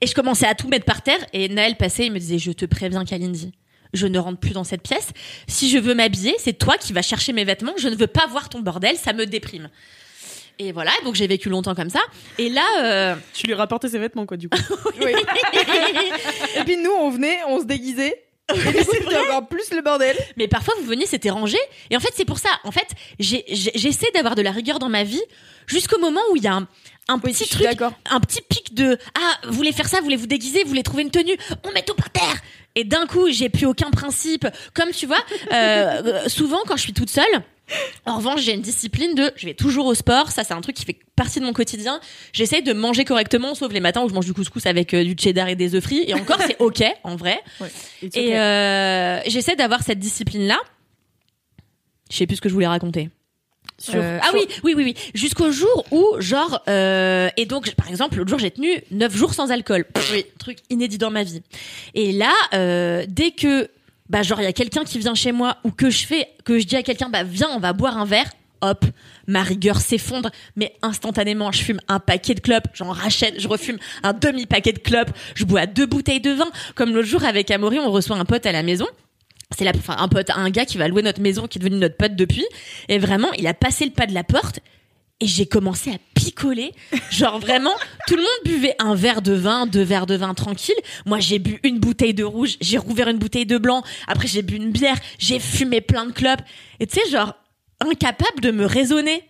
Et 0.00 0.06
je 0.06 0.14
commençais 0.14 0.46
à 0.46 0.54
tout 0.54 0.68
mettre 0.68 0.84
par 0.86 1.02
terre. 1.02 1.18
Et 1.32 1.48
Naël 1.48 1.76
passait, 1.76 2.06
il 2.06 2.12
me 2.12 2.18
disait, 2.18 2.38
je 2.38 2.52
te 2.52 2.64
préviens, 2.64 3.04
Kalindi. 3.04 3.52
je 3.92 4.06
ne 4.06 4.18
rentre 4.18 4.40
plus 4.40 4.52
dans 4.52 4.64
cette 4.64 4.82
pièce. 4.82 5.08
Si 5.46 5.70
je 5.70 5.78
veux 5.78 5.94
m'habiller, 5.94 6.34
c'est 6.38 6.54
toi 6.54 6.76
qui 6.78 6.92
vas 6.92 7.02
chercher 7.02 7.32
mes 7.32 7.44
vêtements. 7.44 7.74
Je 7.78 7.88
ne 7.88 7.94
veux 7.96 8.06
pas 8.08 8.26
voir 8.26 8.48
ton 8.48 8.60
bordel, 8.60 8.96
ça 8.96 9.12
me 9.12 9.24
déprime. 9.26 9.68
Et 10.58 10.72
voilà, 10.72 10.90
donc 11.04 11.14
j'ai 11.16 11.26
vécu 11.26 11.48
longtemps 11.48 11.74
comme 11.74 11.90
ça. 11.90 12.00
Et 12.38 12.48
là, 12.48 12.64
euh, 12.82 13.14
Tu 13.34 13.46
lui 13.46 13.54
rapportais 13.54 13.88
ses 13.88 13.98
vêtements, 13.98 14.24
quoi, 14.26 14.36
du 14.36 14.48
coup. 14.48 14.58
Oui. 15.00 15.12
Et 16.56 16.64
puis 16.64 16.76
nous, 16.76 16.90
on 16.92 17.10
venait, 17.10 17.38
on 17.48 17.60
se 17.60 17.64
déguisait. 17.64 18.23
C'était 18.54 19.16
encore 19.16 19.48
plus 19.48 19.70
le 19.72 19.80
bordel. 19.82 20.16
mais 20.36 20.48
parfois 20.48 20.74
vous 20.78 20.86
veniez, 20.86 21.06
c'était 21.06 21.30
rangé. 21.30 21.58
Et 21.90 21.96
en 21.96 22.00
fait, 22.00 22.12
c'est 22.14 22.26
pour 22.26 22.38
ça. 22.38 22.50
En 22.64 22.70
fait, 22.72 22.88
j'essaie 23.18 24.10
d'avoir 24.14 24.34
de 24.34 24.42
la 24.42 24.50
rigueur 24.50 24.78
dans 24.78 24.88
ma 24.90 25.02
vie 25.02 25.22
jusqu'au 25.66 25.98
moment 25.98 26.20
où 26.30 26.36
il 26.36 26.42
y 26.42 26.46
a 26.46 26.54
un, 26.54 26.68
un 27.08 27.14
Oui, 27.24 27.32
petit 27.32 27.48
truc, 27.48 27.66
un 28.10 28.20
petit 28.20 28.42
pic 28.42 28.74
de 28.74 28.98
ah, 29.18 29.46
vous 29.46 29.54
voulez 29.54 29.72
faire 29.72 29.88
ça, 29.88 29.98
vous 29.98 30.04
voulez 30.04 30.16
vous 30.16 30.26
déguiser, 30.26 30.62
vous 30.62 30.68
voulez 30.68 30.82
trouver 30.82 31.04
une 31.04 31.10
tenue, 31.10 31.36
on 31.64 31.72
met 31.72 31.82
tout 31.82 31.94
par 31.94 32.10
terre. 32.10 32.36
Et 32.74 32.84
d'un 32.84 33.06
coup, 33.06 33.30
j'ai 33.30 33.48
plus 33.48 33.66
aucun 33.66 33.90
principe. 33.90 34.46
Comme 34.74 34.90
tu 34.90 35.06
vois, 35.06 35.24
euh, 35.52 36.22
souvent 36.28 36.60
quand 36.66 36.76
je 36.76 36.82
suis 36.82 36.92
toute 36.92 37.10
seule. 37.10 37.42
En 38.06 38.16
revanche, 38.18 38.42
j'ai 38.42 38.52
une 38.52 38.60
discipline 38.60 39.14
de, 39.14 39.32
je 39.36 39.46
vais 39.46 39.54
toujours 39.54 39.86
au 39.86 39.94
sport. 39.94 40.30
Ça, 40.30 40.44
c'est 40.44 40.52
un 40.52 40.60
truc 40.60 40.76
qui 40.76 40.84
fait 40.84 40.98
partie 41.16 41.40
de 41.40 41.44
mon 41.46 41.52
quotidien. 41.54 42.00
J'essaye 42.32 42.62
de 42.62 42.72
manger 42.74 43.04
correctement, 43.04 43.54
sauf 43.54 43.72
les 43.72 43.80
matins 43.80 44.02
où 44.02 44.08
je 44.08 44.14
mange 44.14 44.26
du 44.26 44.34
couscous 44.34 44.66
avec 44.66 44.92
euh, 44.92 45.02
du 45.04 45.14
cheddar 45.18 45.48
et 45.48 45.56
des 45.56 45.74
œufs 45.74 45.82
frits. 45.82 46.04
Et 46.06 46.12
encore, 46.14 46.38
c'est 46.46 46.56
ok, 46.60 46.82
en 47.04 47.16
vrai. 47.16 47.40
Et 48.02 48.06
okay. 48.06 48.36
euh, 48.38 49.20
j'essaie 49.26 49.56
d'avoir 49.56 49.82
cette 49.82 49.98
discipline-là. 49.98 50.58
Je 52.10 52.16
sais 52.16 52.26
plus 52.26 52.36
ce 52.36 52.40
que 52.42 52.48
je 52.48 52.54
voulais 52.54 52.66
raconter. 52.66 53.08
Sur- 53.78 53.94
Euh, 53.96 54.18
ah 54.22 54.30
oui, 54.34 54.46
oui, 54.62 54.74
oui, 54.76 54.84
oui. 54.84 54.94
Jusqu'au 55.14 55.50
jour 55.50 55.84
où, 55.90 56.06
genre, 56.20 56.62
euh, 56.68 57.28
et 57.36 57.46
donc, 57.46 57.74
par 57.74 57.88
exemple, 57.88 58.18
l'autre 58.18 58.30
jour, 58.30 58.38
j'ai 58.38 58.50
tenu 58.50 58.68
9 58.90 59.16
jours 59.16 59.34
sans 59.34 59.50
alcool. 59.50 59.84
Oui, 60.12 60.26
truc 60.38 60.58
inédit 60.70 60.98
dans 60.98 61.10
ma 61.10 61.24
vie. 61.24 61.42
Et 61.94 62.12
là, 62.12 62.32
euh, 62.52 63.04
dès 63.08 63.30
que, 63.32 63.68
bah, 64.08 64.22
genre, 64.22 64.40
il 64.40 64.44
y 64.44 64.46
a 64.46 64.52
quelqu'un 64.52 64.84
qui 64.84 64.98
vient 64.98 65.14
chez 65.14 65.32
moi 65.32 65.58
ou 65.64 65.70
que 65.70 65.90
je 65.90 66.06
fais, 66.06 66.28
que 66.44 66.58
je 66.58 66.66
dis 66.66 66.76
à 66.76 66.82
quelqu'un, 66.82 67.08
bah, 67.08 67.24
viens, 67.24 67.48
on 67.50 67.58
va 67.58 67.72
boire 67.72 67.98
un 67.98 68.04
verre. 68.04 68.30
Hop, 68.60 68.86
ma 69.26 69.42
rigueur 69.42 69.78
s'effondre, 69.78 70.30
mais 70.56 70.74
instantanément, 70.80 71.52
je 71.52 71.62
fume 71.62 71.80
un 71.88 72.00
paquet 72.00 72.34
de 72.34 72.40
clopes, 72.40 72.68
j'en 72.72 72.90
rachète, 72.90 73.38
je 73.38 73.46
refume 73.46 73.76
un 74.02 74.14
demi 74.14 74.46
paquet 74.46 74.72
de 74.72 74.78
clopes, 74.78 75.10
je 75.34 75.44
bois 75.44 75.66
deux 75.66 75.84
bouteilles 75.84 76.22
de 76.22 76.30
vin. 76.30 76.50
Comme 76.74 76.94
l'autre 76.94 77.08
jour 77.08 77.24
avec 77.24 77.50
Amaury, 77.50 77.78
on 77.78 77.90
reçoit 77.90 78.16
un 78.16 78.24
pote 78.24 78.46
à 78.46 78.52
la 78.52 78.62
maison 78.62 78.86
c'est 79.56 79.66
un 79.88 80.08
pote, 80.08 80.30
un 80.30 80.50
gars 80.50 80.64
qui 80.64 80.78
va 80.78 80.88
louer 80.88 81.02
notre 81.02 81.20
maison, 81.20 81.46
qui 81.46 81.58
est 81.58 81.60
devenu 81.60 81.78
notre 81.78 81.96
pote 81.96 82.16
depuis. 82.16 82.46
Et 82.88 82.98
vraiment, 82.98 83.32
il 83.38 83.46
a 83.46 83.54
passé 83.54 83.84
le 83.84 83.92
pas 83.92 84.06
de 84.06 84.14
la 84.14 84.24
porte. 84.24 84.60
Et 85.20 85.26
j'ai 85.26 85.46
commencé 85.46 85.90
à 85.90 85.98
picoler. 86.14 86.72
Genre 87.10 87.38
vraiment, 87.38 87.74
tout 88.06 88.16
le 88.16 88.22
monde 88.22 88.44
buvait 88.44 88.74
un 88.78 88.94
verre 88.94 89.22
de 89.22 89.32
vin, 89.32 89.66
deux 89.66 89.82
verres 89.82 90.06
de 90.06 90.16
vin 90.16 90.34
tranquille. 90.34 90.74
Moi, 91.06 91.20
j'ai 91.20 91.38
bu 91.38 91.60
une 91.62 91.78
bouteille 91.78 92.14
de 92.14 92.24
rouge, 92.24 92.56
j'ai 92.60 92.78
rouvert 92.78 93.08
une 93.08 93.18
bouteille 93.18 93.46
de 93.46 93.58
blanc. 93.58 93.82
Après, 94.08 94.26
j'ai 94.26 94.42
bu 94.42 94.56
une 94.56 94.70
bière, 94.72 94.96
j'ai 95.18 95.38
fumé 95.38 95.80
plein 95.80 96.06
de 96.06 96.12
clopes. 96.12 96.42
Et 96.80 96.86
tu 96.86 96.98
sais, 97.00 97.08
genre, 97.10 97.34
incapable 97.80 98.40
de 98.40 98.50
me 98.50 98.66
raisonner. 98.66 99.22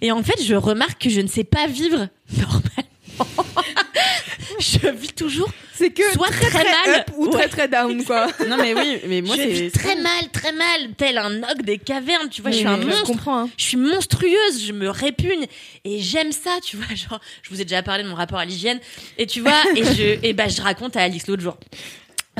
Et 0.00 0.12
en 0.12 0.22
fait, 0.22 0.42
je 0.42 0.54
remarque 0.54 1.00
que 1.02 1.10
je 1.10 1.20
ne 1.20 1.28
sais 1.28 1.44
pas 1.44 1.66
vivre 1.66 2.08
normalement. 2.36 2.89
je 4.58 4.88
vis 4.90 5.12
toujours 5.12 5.50
C'est 5.74 5.90
que 5.90 6.02
soit 6.12 6.28
très, 6.28 6.48
très, 6.50 6.64
très 6.64 6.70
mal 6.90 7.00
up 7.00 7.10
ou 7.16 7.28
très 7.28 7.48
très 7.48 7.68
down, 7.68 8.04
quoi. 8.04 8.26
Non, 8.48 8.56
mais 8.56 8.74
oui, 8.74 9.00
mais 9.06 9.22
moi, 9.22 9.36
je 9.36 9.42
vis 9.42 9.70
très 9.72 9.96
mal, 9.96 10.28
très 10.32 10.52
mal, 10.52 10.90
tel 10.96 11.18
un 11.18 11.38
ogre 11.42 11.62
des 11.62 11.78
cavernes, 11.78 12.28
tu 12.28 12.42
vois, 12.42 12.50
je 12.50 12.56
suis 12.56 12.64
Mais 12.66 12.70
un 12.72 12.80
je 12.80 12.86
monstre. 12.86 13.02
comprends, 13.04 13.38
hein. 13.44 13.50
Je 13.56 13.64
suis 13.64 13.76
monstrueuse, 13.76 14.64
je 14.66 14.72
me 14.72 14.88
répugne 14.90 15.46
et 15.84 16.00
j'aime 16.00 16.32
ça, 16.32 16.58
tu 16.64 16.76
vois, 16.76 16.86
genre 16.94 17.20
je 17.42 17.50
vous 17.50 17.60
ai 17.60 17.64
déjà 17.64 17.82
parlé 17.82 18.02
de 18.04 18.08
mon 18.08 18.14
rapport 18.14 18.38
à 18.38 18.44
l'hygiène 18.44 18.80
et 19.18 19.26
tu 19.26 19.40
vois 19.40 19.62
et 19.76 19.84
je 19.84 20.18
et 20.26 20.32
bah 20.32 20.48
je 20.48 20.60
raconte 20.60 20.96
à 20.96 21.02
Alix 21.02 21.26
l'autre 21.26 21.42
jour. 21.42 21.56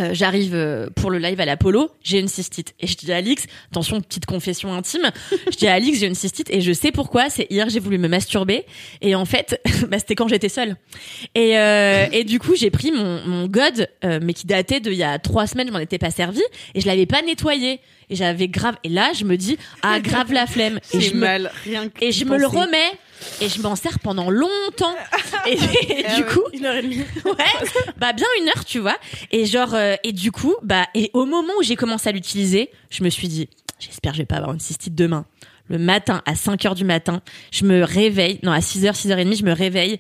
Euh, 0.00 0.10
j'arrive 0.12 0.54
euh, 0.54 0.88
pour 0.94 1.10
le 1.10 1.18
live 1.18 1.40
à 1.40 1.44
l'Apollo, 1.44 1.90
j'ai 2.02 2.18
une 2.18 2.28
cystite. 2.28 2.74
Et 2.80 2.86
je 2.86 2.96
dis 2.96 3.12
à 3.12 3.16
Alix, 3.16 3.46
attention 3.70 4.00
petite 4.00 4.26
confession 4.26 4.72
intime, 4.72 5.10
je 5.50 5.56
dis 5.56 5.66
à 5.66 5.74
Alix 5.74 5.98
j'ai 5.98 6.06
une 6.06 6.14
cystite 6.14 6.50
et 6.50 6.60
je 6.60 6.72
sais 6.72 6.90
pourquoi, 6.92 7.28
c'est 7.28 7.46
hier 7.50 7.68
j'ai 7.68 7.80
voulu 7.80 7.98
me 7.98 8.08
masturber. 8.08 8.64
Et 9.00 9.14
en 9.14 9.24
fait 9.24 9.60
bah, 9.88 9.98
c'était 9.98 10.14
quand 10.14 10.28
j'étais 10.28 10.48
seule. 10.48 10.76
Et 11.34 11.58
euh, 11.58 12.06
et 12.12 12.24
du 12.24 12.38
coup 12.38 12.54
j'ai 12.54 12.70
pris 12.70 12.92
mon 12.92 13.20
mon 13.26 13.46
god 13.46 13.88
euh, 14.04 14.20
mais 14.22 14.32
qui 14.32 14.46
datait 14.46 14.80
de 14.80 14.90
il 14.90 14.96
y 14.96 15.02
a 15.02 15.18
trois 15.18 15.46
semaines 15.46 15.68
je 15.68 15.72
m'en 15.72 15.78
étais 15.78 15.98
pas 15.98 16.10
servi 16.10 16.42
et 16.74 16.80
je 16.80 16.86
l'avais 16.86 17.06
pas 17.06 17.22
nettoyé. 17.22 17.80
Et 18.12 18.16
j'avais 18.16 18.48
grave 18.48 18.76
et 18.82 18.88
là 18.88 19.12
je 19.12 19.24
me 19.24 19.36
dis 19.36 19.56
ah 19.82 20.00
grave 20.00 20.32
la 20.32 20.46
flemme. 20.46 20.80
Et 20.92 21.00
je 21.00 21.14
me 21.14 21.20
mal, 21.20 21.52
rien 21.64 21.88
que 21.88 22.04
et 22.04 22.10
je 22.10 22.24
me 22.24 22.38
le 22.38 22.46
remets 22.46 22.90
et 23.40 23.48
je 23.48 23.60
m'en 23.60 23.76
sers 23.76 23.98
pendant 24.00 24.30
longtemps. 24.30 24.94
Et, 25.46 25.52
et 25.54 26.04
Ah 26.06 26.16
du 26.16 26.24
coup 26.26 26.42
Une 26.52 26.66
heure 26.66 26.76
et 26.76 26.82
demie. 26.82 26.98
ouais 27.24 27.32
bah 27.96 28.12
bien 28.12 28.26
une 28.40 28.48
heure 28.48 28.64
tu 28.64 28.78
vois. 28.78 28.96
Et 29.30 29.46
genre 29.46 29.74
euh, 29.74 29.94
et 30.04 30.12
du 30.12 30.32
coup 30.32 30.54
bah 30.62 30.86
et 30.94 31.10
au 31.14 31.24
moment 31.24 31.52
où 31.58 31.62
j'ai 31.62 31.76
commencé 31.76 32.08
à 32.10 32.12
l'utiliser 32.12 32.70
je 32.90 33.02
me 33.02 33.08
suis 33.08 33.26
dit 33.28 33.48
j'espère 33.78 34.12
que 34.12 34.16
je 34.18 34.22
vais 34.22 34.26
pas 34.26 34.36
avoir 34.36 34.52
une 34.52 34.60
cystite 34.60 34.94
demain. 34.94 35.24
Le 35.68 35.78
matin 35.78 36.20
à 36.26 36.34
5 36.34 36.66
heures 36.66 36.74
du 36.74 36.84
matin 36.84 37.22
je 37.52 37.64
me 37.64 37.82
réveille 37.84 38.38
non 38.42 38.52
à 38.52 38.60
6 38.60 38.84
heures 38.86 38.96
6 38.96 39.12
heures 39.12 39.18
et 39.18 39.24
demie 39.24 39.36
je 39.36 39.44
me 39.44 39.52
réveille 39.52 39.98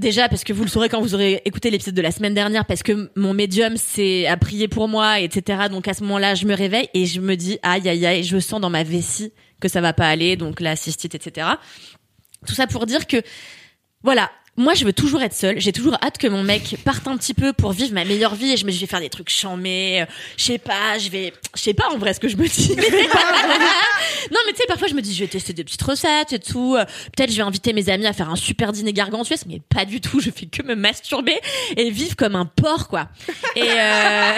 Déjà 0.00 0.30
parce 0.30 0.44
que 0.44 0.54
vous 0.54 0.62
le 0.62 0.70
saurez 0.70 0.88
quand 0.88 1.02
vous 1.02 1.14
aurez 1.14 1.42
écouté 1.44 1.68
l'épisode 1.68 1.94
de 1.94 2.00
la 2.00 2.10
semaine 2.10 2.32
dernière 2.32 2.64
parce 2.64 2.82
que 2.82 3.10
mon 3.16 3.34
médium 3.34 3.76
c'est 3.76 4.26
à 4.26 4.38
prier 4.38 4.66
pour 4.66 4.88
moi 4.88 5.20
etc 5.20 5.64
donc 5.70 5.88
à 5.88 5.92
ce 5.92 6.02
moment-là 6.04 6.34
je 6.34 6.46
me 6.46 6.54
réveille 6.54 6.88
et 6.94 7.04
je 7.04 7.20
me 7.20 7.34
dis 7.34 7.58
aïe 7.62 7.86
aïe 7.86 8.06
aïe 8.06 8.24
je 8.24 8.38
sens 8.38 8.62
dans 8.62 8.70
ma 8.70 8.82
vessie 8.82 9.30
que 9.60 9.68
ça 9.68 9.82
va 9.82 9.92
pas 9.92 10.08
aller 10.08 10.36
donc 10.36 10.60
la 10.60 10.74
cystite 10.74 11.14
etc 11.14 11.48
tout 12.46 12.54
ça 12.54 12.66
pour 12.66 12.86
dire 12.86 13.06
que 13.06 13.18
voilà 14.02 14.30
moi 14.60 14.74
je 14.74 14.84
veux 14.84 14.92
toujours 14.92 15.22
être 15.22 15.34
seule. 15.34 15.58
J'ai 15.60 15.72
toujours 15.72 15.94
hâte 16.02 16.18
que 16.18 16.26
mon 16.28 16.42
mec 16.44 16.76
parte 16.84 17.06
un 17.08 17.16
petit 17.16 17.34
peu 17.34 17.52
pour 17.52 17.72
vivre 17.72 17.92
ma 17.94 18.04
meilleure 18.04 18.34
vie. 18.34 18.52
Et 18.52 18.56
je 18.56 18.64
me 18.64 18.70
dis, 18.70 18.76
je 18.76 18.82
vais 18.82 18.86
faire 18.86 19.00
des 19.00 19.08
trucs 19.10 19.30
chamés 19.30 20.02
euh, 20.02 20.06
je 20.36 20.44
sais 20.44 20.58
pas 20.58 20.98
je 20.98 21.08
vais 21.10 21.32
je 21.56 21.60
sais 21.62 21.74
pas 21.74 21.88
en 21.90 21.98
vrai 21.98 22.14
ce 22.14 22.20
que 22.20 22.28
je 22.28 22.36
me 22.36 22.46
dis. 22.46 22.76
Non 24.30 24.38
mais 24.46 24.52
tu 24.52 24.58
sais 24.58 24.66
parfois 24.68 24.86
je 24.88 24.94
me 24.94 25.00
dis 25.00 25.14
je 25.14 25.20
vais 25.24 25.28
tester 25.28 25.52
des 25.52 25.64
petites 25.64 25.82
recettes 25.82 26.32
et 26.32 26.38
tout. 26.38 26.76
Euh, 26.76 26.84
peut-être 27.16 27.30
je 27.30 27.36
vais 27.36 27.42
inviter 27.42 27.72
mes 27.72 27.88
amis 27.88 28.06
à 28.06 28.12
faire 28.12 28.28
un 28.30 28.36
super 28.36 28.70
dîner 28.72 28.92
gargantuesque 28.92 29.46
mais 29.48 29.60
pas 29.74 29.84
du 29.84 30.00
tout. 30.00 30.20
Je 30.20 30.30
fais 30.30 30.46
que 30.46 30.62
me 30.62 30.74
masturber 30.74 31.38
et 31.76 31.90
vivre 31.90 32.14
comme 32.16 32.36
un 32.36 32.44
porc 32.46 32.88
quoi. 32.88 33.08
Et 33.56 33.62
euh... 33.62 34.32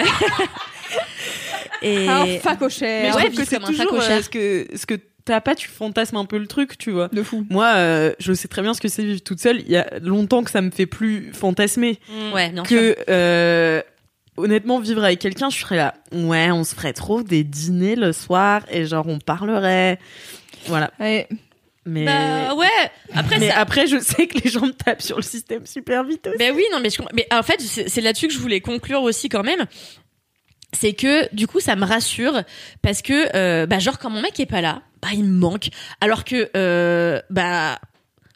et 1.81 2.07
Un 2.07 2.39
facochère. 2.39 3.03
Mais 3.03 3.09
je 3.11 3.15
Ouais, 3.15 3.23
trouve 3.25 3.35
que 3.39 3.45
c'est 3.45 3.55
comme 3.55 3.65
un 3.65 3.67
toujours 3.67 3.83
facochère. 3.91 4.17
euh, 4.17 4.21
ce 4.21 4.29
que 4.29 4.67
ce 4.77 4.85
que 4.85 4.99
t'as 5.25 5.41
pas, 5.41 5.55
tu 5.55 5.67
fantasmes 5.69 6.17
un 6.17 6.25
peu 6.25 6.37
le 6.37 6.47
truc, 6.47 6.77
tu 6.77 6.91
vois. 6.91 7.07
De 7.09 7.23
fou. 7.23 7.45
Moi, 7.49 7.71
euh, 7.75 8.13
je 8.19 8.33
sais 8.33 8.47
très 8.47 8.61
bien 8.61 8.73
ce 8.73 8.81
que 8.81 8.87
c'est 8.87 9.03
vivre 9.03 9.21
toute 9.23 9.39
seule. 9.39 9.61
Il 9.61 9.69
y 9.71 9.77
a 9.77 9.99
longtemps 10.01 10.43
que 10.43 10.51
ça 10.51 10.61
me 10.61 10.71
fait 10.71 10.85
plus 10.85 11.31
fantasmer 11.33 11.99
ouais 12.33 12.49
bien 12.49 12.63
sûr 12.65 12.77
que 12.79 12.95
euh, 13.09 13.81
honnêtement 14.37 14.79
vivre 14.79 15.03
avec 15.03 15.19
quelqu'un. 15.19 15.49
Je 15.49 15.57
serais 15.59 15.77
là, 15.77 15.93
ouais, 16.11 16.51
on 16.51 16.63
se 16.63 16.75
ferait 16.75 16.93
trop 16.93 17.21
des 17.23 17.43
dîners 17.43 17.95
le 17.95 18.11
soir 18.13 18.63
et 18.71 18.85
genre 18.85 19.07
on 19.07 19.19
parlerait, 19.19 19.99
voilà. 20.67 20.91
Ouais. 20.99 21.27
Mais 21.85 22.05
bah 22.05 22.55
ouais 22.55 22.65
après 23.13 23.39
mais 23.39 23.49
ça- 23.49 23.59
après, 23.59 23.87
je 23.87 23.99
sais 23.99 24.25
que 24.27 24.37
les 24.41 24.49
gens 24.49 24.65
me 24.65 24.71
tapent 24.71 25.01
sur 25.01 25.17
le 25.17 25.21
système 25.21 25.65
super 25.65 26.05
vite 26.05 26.25
aussi. 26.27 26.37
Ben 26.37 26.53
oui, 26.55 26.63
non, 26.71 26.79
mais 26.79 26.89
je 26.89 26.95
comprends. 26.97 27.11
Mais 27.13 27.27
en 27.29 27.43
fait, 27.43 27.59
c'est 27.59 27.89
c'est 27.89 27.99
là-dessus 27.99 28.29
que 28.29 28.33
je 28.33 28.39
voulais 28.39 28.61
conclure 28.61 29.01
aussi 29.01 29.27
quand 29.27 29.43
même. 29.43 29.65
C'est 30.73 30.93
que 30.93 31.33
du 31.33 31.47
coup, 31.47 31.59
ça 31.59 31.75
me 31.75 31.85
rassure 31.85 32.41
parce 32.81 33.01
que, 33.01 33.35
euh, 33.35 33.65
bah, 33.65 33.79
genre 33.79 33.99
quand 33.99 34.09
mon 34.09 34.21
mec 34.21 34.39
est 34.39 34.45
pas 34.45 34.61
là, 34.61 34.81
bah 35.01 35.09
il 35.13 35.23
me 35.23 35.37
manque. 35.39 35.69
Alors 36.01 36.23
que, 36.25 36.49
euh, 36.57 37.21
bah, 37.29 37.79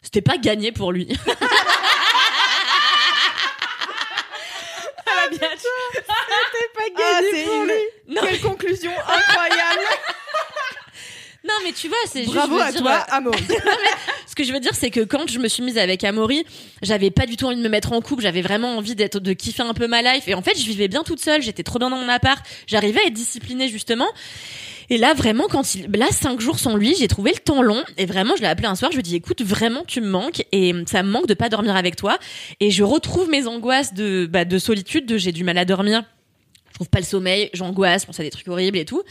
c'était 0.02 0.22
pas 0.22 0.38
gagné 0.38 0.72
pour 0.72 0.92
lui. 0.92 1.08
Ah, 5.06 5.28
la 5.30 5.36
biatch. 5.36 5.60
Ah, 6.96 7.20
c'est 7.30 7.44
une... 7.44 8.14
Non, 8.14 8.22
Quelle 8.22 8.40
conclusion 8.40 8.92
incroyable. 8.92 9.82
non, 11.48 11.54
mais 11.64 11.72
tu 11.72 11.88
vois, 11.88 11.96
c'est 12.06 12.24
juste. 12.24 12.34
Bravo 12.34 12.58
à 12.58 12.70
dire, 12.70 12.82
toi, 12.82 13.06
euh, 13.08 13.16
Amaury. 13.16 13.42
Ce 14.26 14.34
que 14.34 14.44
je 14.44 14.52
veux 14.52 14.60
dire, 14.60 14.74
c'est 14.74 14.90
que 14.90 15.00
quand 15.00 15.28
je 15.30 15.38
me 15.38 15.48
suis 15.48 15.62
mise 15.62 15.78
avec 15.78 16.04
Amaury, 16.04 16.44
j'avais 16.82 17.10
pas 17.10 17.24
du 17.24 17.36
tout 17.36 17.46
envie 17.46 17.56
de 17.56 17.62
me 17.62 17.68
mettre 17.68 17.92
en 17.92 18.00
couple. 18.02 18.22
J'avais 18.22 18.42
vraiment 18.42 18.76
envie 18.76 18.94
d'être, 18.94 19.18
de 19.18 19.32
kiffer 19.32 19.62
un 19.62 19.72
peu 19.72 19.86
ma 19.86 20.02
life. 20.02 20.28
Et 20.28 20.34
en 20.34 20.42
fait, 20.42 20.58
je 20.58 20.64
vivais 20.64 20.88
bien 20.88 21.02
toute 21.04 21.20
seule. 21.20 21.40
J'étais 21.40 21.62
trop 21.62 21.78
bien 21.78 21.88
dans 21.88 21.96
mon 21.96 22.08
appart. 22.08 22.44
J'arrivais 22.66 23.00
à 23.00 23.06
être 23.06 23.14
disciplinée 23.14 23.68
justement. 23.68 24.08
Et 24.90 24.98
là, 24.98 25.14
vraiment, 25.14 25.48
quand 25.48 25.74
il, 25.74 25.90
là, 25.90 26.06
cinq 26.10 26.40
jours 26.40 26.58
sans 26.58 26.76
lui, 26.76 26.94
j'ai 26.98 27.08
trouvé 27.08 27.32
le 27.32 27.38
temps 27.38 27.62
long. 27.62 27.82
Et 27.96 28.06
vraiment, 28.06 28.36
je 28.36 28.42
l'ai 28.42 28.48
appelé 28.48 28.68
un 28.68 28.74
soir. 28.74 28.90
Je 28.90 28.96
lui 28.96 29.00
ai 29.00 29.02
dit, 29.02 29.16
écoute, 29.16 29.42
vraiment, 29.42 29.84
tu 29.86 30.00
me 30.00 30.08
manques. 30.08 30.44
Et 30.52 30.74
ça 30.86 31.02
me 31.02 31.10
manque 31.10 31.26
de 31.26 31.34
pas 31.34 31.48
dormir 31.48 31.76
avec 31.76 31.96
toi. 31.96 32.18
Et 32.60 32.70
je 32.70 32.82
retrouve 32.84 33.28
mes 33.28 33.46
angoisses 33.46 33.94
de, 33.94 34.26
bah, 34.30 34.44
de 34.44 34.58
solitude, 34.58 35.06
de 35.06 35.16
j'ai 35.16 35.32
du 35.32 35.44
mal 35.44 35.58
à 35.58 35.64
dormir. 35.64 36.04
Je 36.78 36.84
trouve 36.84 36.90
pas 36.90 37.00
le 37.00 37.04
sommeil, 37.06 37.50
j'angoisse, 37.54 38.02
je 38.02 38.06
pense 38.06 38.20
à 38.20 38.22
des 38.22 38.30
trucs 38.30 38.46
horribles 38.46 38.78
et 38.78 38.84
tout. 38.84 39.02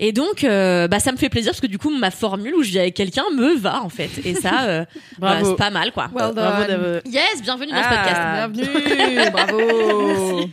Et 0.00 0.10
donc, 0.10 0.42
euh, 0.42 0.88
bah, 0.88 0.98
ça 0.98 1.12
me 1.12 1.16
fait 1.16 1.28
plaisir 1.28 1.52
parce 1.52 1.60
que 1.60 1.68
du 1.68 1.78
coup, 1.78 1.96
ma 1.96 2.10
formule 2.10 2.52
où 2.56 2.64
je 2.64 2.70
vis 2.70 2.80
avec 2.80 2.94
quelqu'un 2.94 3.22
me 3.36 3.54
va, 3.56 3.80
en 3.84 3.88
fait. 3.88 4.10
Et 4.24 4.34
ça, 4.34 4.64
euh, 4.64 4.84
bah, 5.20 5.38
c'est 5.44 5.54
pas 5.54 5.70
mal, 5.70 5.92
quoi. 5.92 6.10
Well 6.12 6.32
Bravo 6.34 6.72
Yes, 7.06 7.40
bienvenue 7.40 7.70
dans 7.70 7.80
ce 7.80 7.86
Ah. 7.88 8.48
podcast. 8.48 8.66
Bienvenue. 8.66 9.30
Bravo. 9.30 10.50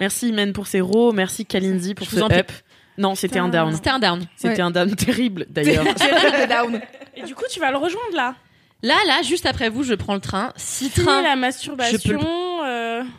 Merci 0.00 0.28
Imen 0.30 0.54
pour 0.54 0.66
ces 0.66 0.80
rows, 0.80 1.12
merci 1.12 1.44
Kalindi 1.44 1.94
pour 1.94 2.06
Je 2.08 2.16
ce 2.16 2.32
up. 2.32 2.50
Non, 2.96 3.14
c'était 3.14 3.38
un 3.38 3.48
down. 3.50 3.74
C'était 3.74 3.90
un 3.90 3.98
down. 3.98 4.24
C'était 4.36 4.54
Ouais. 4.54 4.60
un 4.62 4.70
down 4.70 4.96
terrible 4.96 5.44
d'ailleurs. 5.50 5.84
Terrible 5.94 6.48
down. 6.48 6.80
Et 7.14 7.24
du 7.24 7.34
coup, 7.34 7.44
tu 7.52 7.60
vas 7.60 7.70
le 7.72 7.76
rejoindre 7.76 8.14
là? 8.16 8.34
Là, 8.82 8.94
là, 9.06 9.20
juste 9.22 9.44
après 9.44 9.68
vous, 9.68 9.82
je 9.82 9.92
prends 9.94 10.14
le 10.14 10.20
train. 10.20 10.52
Si 10.56 10.88
train. 10.88 11.20
la 11.20 11.36
masturbation. 11.36 12.20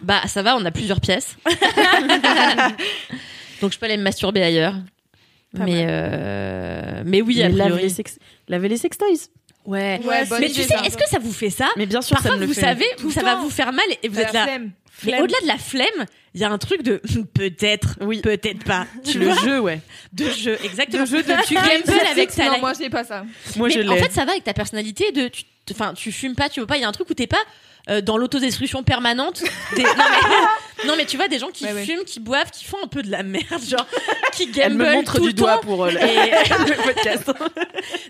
Bah 0.02 0.22
ça 0.28 0.42
va, 0.44 0.56
on 0.58 0.66
a 0.66 0.72
plusieurs 0.72 1.00
pièces. 1.02 1.38
Donc 3.62 3.74
je 3.74 3.80
peux 3.80 3.86
aller 3.86 3.98
me 3.98 4.04
masturber 4.04 4.42
ailleurs. 4.42 4.76
Pas 5.58 5.64
mais 5.66 5.86
euh, 5.88 7.02
mais 7.06 7.22
oui, 7.22 7.42
a 7.42 7.50
Mais 7.50 7.56
priori. 7.64 7.82
les, 7.84 7.90
sex... 7.90 8.20
lavez 8.48 8.70
les 8.70 8.78
sextoys. 8.78 9.18
Ouais. 9.66 10.00
Ouais, 10.04 10.26
bonne 10.26 10.40
mais 10.42 10.48
idée, 10.50 10.62
tu 10.62 10.68
sais, 10.68 10.76
est-ce 10.86 10.98
que 10.98 11.08
ça 11.10 11.20
vous 11.20 11.34
fait 11.34 11.50
ça? 11.50 11.68
Mais 11.76 11.86
bien 11.86 12.02
sûr, 12.02 12.16
Parfois, 12.16 12.32
ça 12.32 12.36
me 12.38 12.42
le 12.42 12.48
vous 12.48 12.54
fait. 12.54 12.62
savez, 12.62 12.86
Tout 12.98 13.12
ça 13.12 13.22
va 13.24 13.36
vous 13.36 13.50
faire 13.50 13.74
mal 13.74 13.86
et 14.04 14.08
vous 14.08 14.16
T'as 14.16 14.22
êtes 14.22 14.34
la 14.34 14.40
là. 14.40 14.46
flemme. 14.46 14.72
Mais 15.06 15.12
Flemme. 15.12 15.24
au-delà 15.24 15.42
de 15.42 15.48
la 15.48 15.58
flemme, 15.58 16.06
il 16.34 16.42
y 16.42 16.44
a 16.44 16.50
un 16.52 16.58
truc 16.58 16.84
de 16.84 17.02
peut-être, 17.34 17.98
Oui. 18.02 18.22
peut-être 18.22 18.64
pas. 18.64 18.86
Tu 19.04 19.18
le 19.20 19.28
vois 19.30 19.44
jeu, 19.44 19.60
ouais. 19.60 19.80
de 20.14 20.30
jeu, 20.30 20.58
exactement. 20.64 21.04
De 21.04 21.08
jeu 21.10 21.24
de 21.24 21.34
tu 21.48 21.56
gambles 21.56 22.08
avec 22.12 22.32
ta 22.34 22.46
Non, 22.46 22.60
moi 22.60 22.74
je 22.74 22.80
n'ai 22.80 22.90
pas 22.90 23.04
ça. 23.04 23.24
Moi, 23.56 23.70
mais 23.70 23.74
je 23.84 23.88
en 23.88 23.94
l'ai. 23.94 24.02
fait, 24.04 24.12
ça 24.12 24.26
va 24.26 24.32
avec 24.32 24.44
ta 24.44 24.54
personnalité 24.54 25.12
de, 25.12 25.28
tu, 25.30 25.44
enfin, 25.72 25.94
tu 25.94 26.12
fumes 26.12 26.36
pas, 26.36 26.50
tu 26.50 26.60
veux 26.60 26.66
pas. 26.68 26.78
Il 26.78 26.82
y 26.82 26.84
a 26.84 26.88
un 26.88 26.92
truc 26.92 27.10
où 27.10 27.14
t'es 27.14 27.28
pas 27.28 27.42
euh, 27.90 28.02
dans 28.02 28.18
l'autodestruction 28.18 28.84
permanente. 28.84 29.44
Des- 29.76 29.84
non, 29.84 29.90
mais, 29.98 30.88
non, 30.88 30.94
mais 30.98 31.06
tu 31.06 31.18
vois 31.18 31.28
des 31.28 31.40
gens 31.40 31.50
qui 31.50 31.66
Ouais, 31.66 31.74
ouais. 31.74 31.86
fument, 31.86 32.04
qui 32.06 32.20
boivent, 32.20 32.52
qui 32.52 32.66
font 32.66 32.78
un 32.84 32.88
peu 32.88 33.02
de 33.02 33.10
la 33.12 33.24
merde, 33.24 33.64
genre 33.68 33.86
qui 34.34 34.44
Elle 34.44 34.52
gamble 34.78 34.84
me 34.84 34.94
montre 34.94 35.16
tout 35.16 35.22
du 35.22 35.28
le 35.28 35.34
doigt 35.34 35.56
temps. 35.56 35.62
pour 35.62 35.86
euh, 35.86 35.92
le... 35.92 35.98
Et- 35.98 36.70
le 36.70 36.84
podcast. 36.84 37.32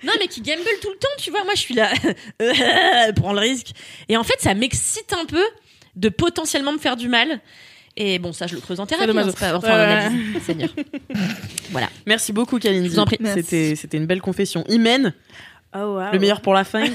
Non, 0.04 0.14
mais 0.20 0.28
qui 0.28 0.42
gamble 0.42 0.62
tout 0.82 0.90
le 0.90 0.98
temps, 0.98 1.08
tu 1.18 1.32
vois. 1.32 1.44
Moi, 1.44 1.54
je 1.56 1.60
suis 1.62 1.74
là, 1.76 1.92
prends 3.16 3.34
le 3.34 3.40
risque. 3.40 3.68
Et 4.08 4.18
en 4.18 4.24
fait, 4.24 4.40
ça 4.40 4.54
m'excite 4.54 5.14
un 5.14 5.26
peu 5.26 5.44
de 5.96 6.10
potentiellement 6.10 6.72
me 6.74 6.78
faire 6.80 6.96
du 6.96 7.08
mal. 7.08 7.40
Et 7.98 8.18
bon, 8.20 8.32
ça, 8.32 8.48
je 8.48 8.56
le 8.56 8.62
creuse 8.62 8.80
en 8.80 8.86
thérapie. 8.86 9.08
dommage. 9.08 9.28
hein, 9.28 9.32
c'est 9.36 9.50
pas, 9.52 9.58
enfin, 9.58 9.68
analyse. 9.70 10.42
Seigneur. 10.46 10.70
Voilà. 11.72 11.90
Merci 12.06 12.32
beaucoup, 12.32 12.58
Kalindi. 12.60 12.88
Je 12.88 12.94
vous 12.94 13.00
en 13.00 13.06
prie. 13.06 13.18
C'était, 13.34 13.76
c'était 13.76 13.98
une 13.98 14.06
belle 14.06 14.22
confession. 14.22 14.64
Imen, 14.70 15.14
Oh, 15.76 15.98
wow. 15.98 16.12
le 16.14 16.20
meilleur 16.20 16.42
pour 16.42 16.54
la 16.54 16.64
fin. 16.64 16.86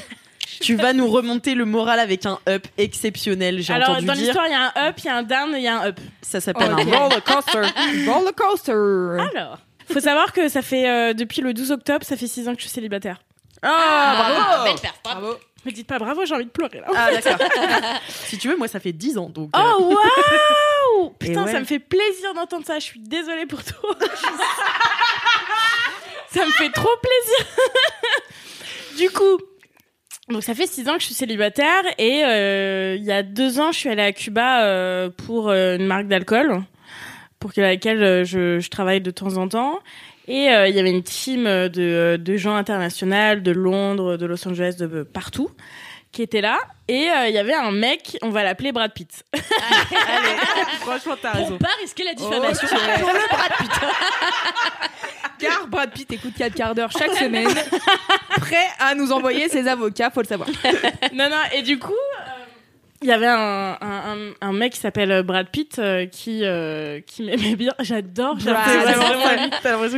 Tu 0.60 0.74
vas 0.76 0.92
nous 0.92 1.08
remonter 1.08 1.54
le 1.54 1.64
moral 1.64 1.98
avec 2.00 2.26
un 2.26 2.38
up 2.48 2.66
exceptionnel. 2.78 3.60
J'ai 3.60 3.72
Alors, 3.72 3.90
entendu 3.90 4.06
dans 4.06 4.12
dire. 4.14 4.22
l'histoire, 4.24 4.46
il 4.46 4.52
y 4.52 4.54
a 4.54 4.72
un 4.74 4.88
up, 4.88 4.94
il 4.98 5.04
y 5.04 5.08
a 5.08 5.16
un 5.16 5.22
down, 5.22 5.54
il 5.56 5.62
y 5.62 5.68
a 5.68 5.80
un 5.80 5.86
up. 5.88 6.00
Ça 6.22 6.40
s'appelle 6.40 6.70
un 6.70 6.76
roller 6.76 7.22
coaster. 7.24 7.60
Roller 8.06 8.34
coaster. 8.34 8.72
Alors, 9.36 9.58
faut 9.92 10.00
savoir 10.00 10.32
que 10.32 10.48
ça 10.48 10.62
fait 10.62 10.88
euh, 10.88 11.12
depuis 11.14 11.40
le 11.42 11.52
12 11.54 11.72
octobre, 11.72 12.04
ça 12.06 12.16
fait 12.16 12.26
6 12.26 12.48
ans 12.48 12.52
que 12.54 12.58
je 12.60 12.66
suis 12.66 12.74
célibataire. 12.74 13.22
Ah, 13.62 14.14
bravo. 14.36 14.64
Belle 14.64 14.80
perf, 14.80 15.00
bravo. 15.02 15.36
Me 15.64 15.70
dites 15.70 15.86
pas 15.86 15.98
bravo, 15.98 16.26
j'ai 16.26 16.34
envie 16.34 16.44
de 16.44 16.50
pleurer 16.50 16.80
là. 16.80 16.86
Ah, 16.94 17.08
d'accord. 17.22 17.38
si 18.26 18.36
tu 18.36 18.48
veux, 18.48 18.56
moi, 18.56 18.68
ça 18.68 18.80
fait 18.80 18.92
10 18.92 19.16
ans. 19.16 19.30
Donc, 19.30 19.50
euh, 19.56 19.60
Oh 19.78 19.94
waouh 19.94 21.10
Putain, 21.18 21.44
ouais. 21.44 21.52
ça 21.52 21.60
me 21.60 21.64
fait 21.64 21.78
plaisir 21.78 22.34
d'entendre 22.34 22.66
ça. 22.66 22.78
Je 22.78 22.84
suis 22.84 23.00
désolée 23.00 23.46
pour 23.46 23.64
toi. 23.64 23.96
ça 26.30 26.44
me 26.44 26.50
fait 26.52 26.70
trop 26.70 26.90
plaisir. 27.02 27.46
du 28.98 29.10
coup, 29.10 29.38
donc 30.30 30.42
ça 30.42 30.54
fait 30.54 30.66
six 30.66 30.88
ans 30.88 30.94
que 30.94 31.00
je 31.00 31.06
suis 31.06 31.14
célibataire 31.14 31.82
et 31.98 32.24
euh, 32.24 32.96
il 32.98 33.04
y 33.04 33.12
a 33.12 33.22
deux 33.22 33.60
ans, 33.60 33.72
je 33.72 33.78
suis 33.78 33.88
allée 33.90 34.02
à 34.02 34.12
Cuba 34.12 34.64
euh, 34.64 35.10
pour 35.10 35.50
euh, 35.50 35.76
une 35.76 35.86
marque 35.86 36.06
d'alcool 36.06 36.62
pour 37.40 37.52
que- 37.52 37.60
laquelle 37.60 38.02
euh, 38.02 38.24
je, 38.24 38.58
je 38.58 38.70
travaille 38.70 39.00
de 39.02 39.10
temps 39.10 39.36
en 39.36 39.48
temps. 39.48 39.80
Et 40.26 40.48
euh, 40.48 40.66
il 40.68 40.74
y 40.74 40.80
avait 40.80 40.90
une 40.90 41.02
team 41.02 41.44
de, 41.44 42.16
de 42.16 42.36
gens 42.38 42.54
internationaux, 42.56 43.40
de 43.40 43.50
Londres, 43.50 44.16
de 44.16 44.24
Los 44.24 44.48
Angeles, 44.48 44.76
de 44.78 45.02
partout, 45.02 45.50
qui 46.12 46.22
étaient 46.22 46.40
là. 46.40 46.58
Et 46.86 47.10
euh, 47.10 47.28
il 47.28 47.34
y 47.34 47.38
avait 47.38 47.54
un 47.54 47.70
mec, 47.70 48.18
on 48.20 48.28
va 48.28 48.42
l'appeler 48.42 48.70
Brad 48.70 48.92
Pitt. 48.92 49.24
franchement, 50.80 51.14
t'as 51.20 51.32
Pour 51.32 51.56
pas 51.58 51.70
risquer 51.80 52.04
la 52.04 52.12
diffamation. 52.12 52.68
Ok. 52.70 53.00
Pour 53.00 53.12
le 53.12 53.28
bras 53.28 53.48
de 53.48 53.54
putain. 53.54 53.88
Car 55.38 55.66
Brad 55.66 55.90
Pitt 55.92 56.12
écoute 56.12 56.34
4 56.36 56.54
quarts 56.54 56.74
d'heure 56.74 56.90
chaque 56.92 57.14
semaine, 57.14 57.48
prêt 58.36 58.66
à 58.78 58.94
nous 58.94 59.12
envoyer 59.12 59.48
ses 59.48 59.66
avocats, 59.66 60.10
faut 60.10 60.20
le 60.20 60.26
savoir. 60.26 60.48
non, 61.14 61.30
non, 61.30 61.42
et 61.52 61.62
du 61.62 61.78
coup, 61.78 61.92
euh, 61.92 62.43
il 63.04 63.08
y 63.08 63.12
avait 63.12 63.26
un, 63.28 63.76
un, 63.80 64.12
un- 64.16 64.32
un 64.40 64.52
mec 64.52 64.72
qui 64.72 64.80
s'appelle 64.80 65.22
Brad 65.22 65.46
Pitt 65.50 65.78
euh, 65.78 66.06
qui, 66.06 66.40
euh, 66.42 67.00
qui 67.06 67.22
m'aimait 67.22 67.54
bien. 67.54 67.72
J'adore. 67.80 68.36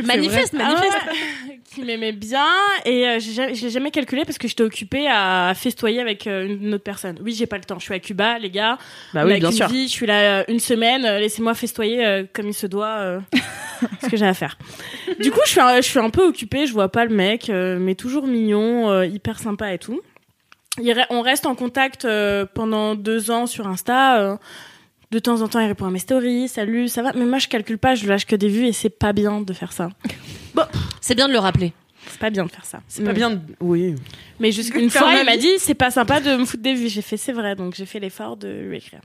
Manifeste, 0.03 0.53
Ah 0.59 0.63
manifeste. 0.67 0.93
ouais, 1.47 1.59
qui 1.73 1.83
m'aimait 1.83 2.11
bien 2.11 2.45
et 2.85 3.07
euh, 3.07 3.19
j'ai 3.19 3.31
jamais- 3.31 3.55
je 3.55 3.63
l'ai 3.65 3.69
jamais 3.71 3.91
calculé 3.91 4.23
parce 4.25 4.37
que 4.37 4.47
j'étais 4.47 4.63
occupée 4.63 5.07
à 5.09 5.53
festoyer 5.55 6.01
avec 6.01 6.27
euh, 6.27 6.47
une 6.47 6.73
autre 6.73 6.83
personne. 6.83 7.17
Oui, 7.23 7.33
j'ai 7.33 7.45
pas 7.47 7.57
le 7.57 7.63
temps. 7.63 7.79
Je 7.79 7.85
suis 7.85 7.93
à 7.93 7.99
Cuba, 7.99 8.37
les 8.39 8.49
gars. 8.49 8.77
Bah 9.13 9.23
oui, 9.25 9.39
bien 9.39 9.51
sûr. 9.51 9.67
vie, 9.67 9.87
je 9.87 9.91
suis 9.93 10.05
là 10.05 10.39
euh, 10.39 10.43
une 10.49 10.59
semaine. 10.59 11.05
euh, 11.05 11.19
Laissez-moi 11.19 11.53
festoyer 11.53 12.05
euh, 12.05 12.23
comme 12.33 12.47
il 12.49 12.53
se 12.53 12.67
doit. 12.67 12.87
euh, 12.97 13.19
ce 14.03 14.09
que 14.09 14.17
j'ai 14.17 14.25
à 14.27 14.33
faire. 14.33 14.57
Du 15.19 15.31
coup, 15.31 15.39
je 15.45 15.51
suis, 15.51 15.61
un, 15.61 15.77
je 15.77 15.81
suis 15.87 15.99
un 15.99 16.09
peu 16.09 16.25
occupée. 16.27 16.65
Je 16.67 16.73
vois 16.73 16.91
pas 16.91 17.05
le 17.05 17.13
mec, 17.15 17.49
euh, 17.49 17.77
mais 17.79 17.95
toujours 17.95 18.27
mignon, 18.27 18.89
euh, 18.89 19.05
hyper 19.05 19.39
sympa 19.39 19.73
et 19.73 19.77
tout. 19.77 20.01
On 21.09 21.21
reste 21.21 21.45
en 21.45 21.55
contact 21.55 22.05
euh, 22.05 22.45
pendant 22.53 22.95
deux 22.95 23.31
ans 23.31 23.45
sur 23.47 23.67
Insta. 23.67 24.19
euh, 24.21 24.37
de 25.11 25.19
temps 25.19 25.41
en 25.41 25.47
temps, 25.47 25.59
il 25.61 25.67
répond 25.67 25.85
à 25.85 25.89
mes 25.91 25.99
stories. 25.99 26.47
Salut, 26.49 26.87
ça 26.89 27.01
va? 27.01 27.13
Mais 27.13 27.25
moi, 27.25 27.39
je 27.39 27.47
calcule 27.47 27.77
pas. 27.77 27.95
Je 27.95 28.07
lâche 28.07 28.25
que 28.25 28.35
des 28.35 28.49
vues 28.49 28.65
et 28.67 28.73
c'est 28.73 28.89
pas 28.89 29.13
bien 29.13 29.39
de 29.41 29.53
faire 29.53 29.71
ça. 29.71 29.89
C'est 31.01 31.15
bien 31.15 31.27
de 31.27 31.33
le 31.33 31.39
rappeler. 31.39 31.73
C'est 32.09 32.19
pas 32.19 32.29
bien 32.29 32.45
de 32.45 32.51
faire 32.51 32.63
ça. 32.65 32.79
C'est 32.87 33.03
pas 33.03 33.13
bien. 33.13 33.31
de- 33.31 33.39
Oui. 33.59 33.95
Mais 34.39 34.51
Faire 34.51 34.89
fois, 34.91 35.13
il 35.19 35.25
m'a 35.25 35.35
dit 35.37 35.51
c'est 35.59 35.73
pas 35.75 35.91
sympa 35.91 36.19
de 36.21 36.35
me 36.37 36.45
foutre 36.45 36.63
des 36.63 36.73
vues. 36.73 36.87
J'ai 36.89 37.01
fait 37.01 37.17
c'est 37.17 37.31
vrai, 37.33 37.55
donc 37.55 37.75
j'ai 37.75 37.85
fait 37.85 37.99
l'effort 37.99 38.37
de 38.37 38.47
lui 38.47 38.77
écrire. 38.77 39.01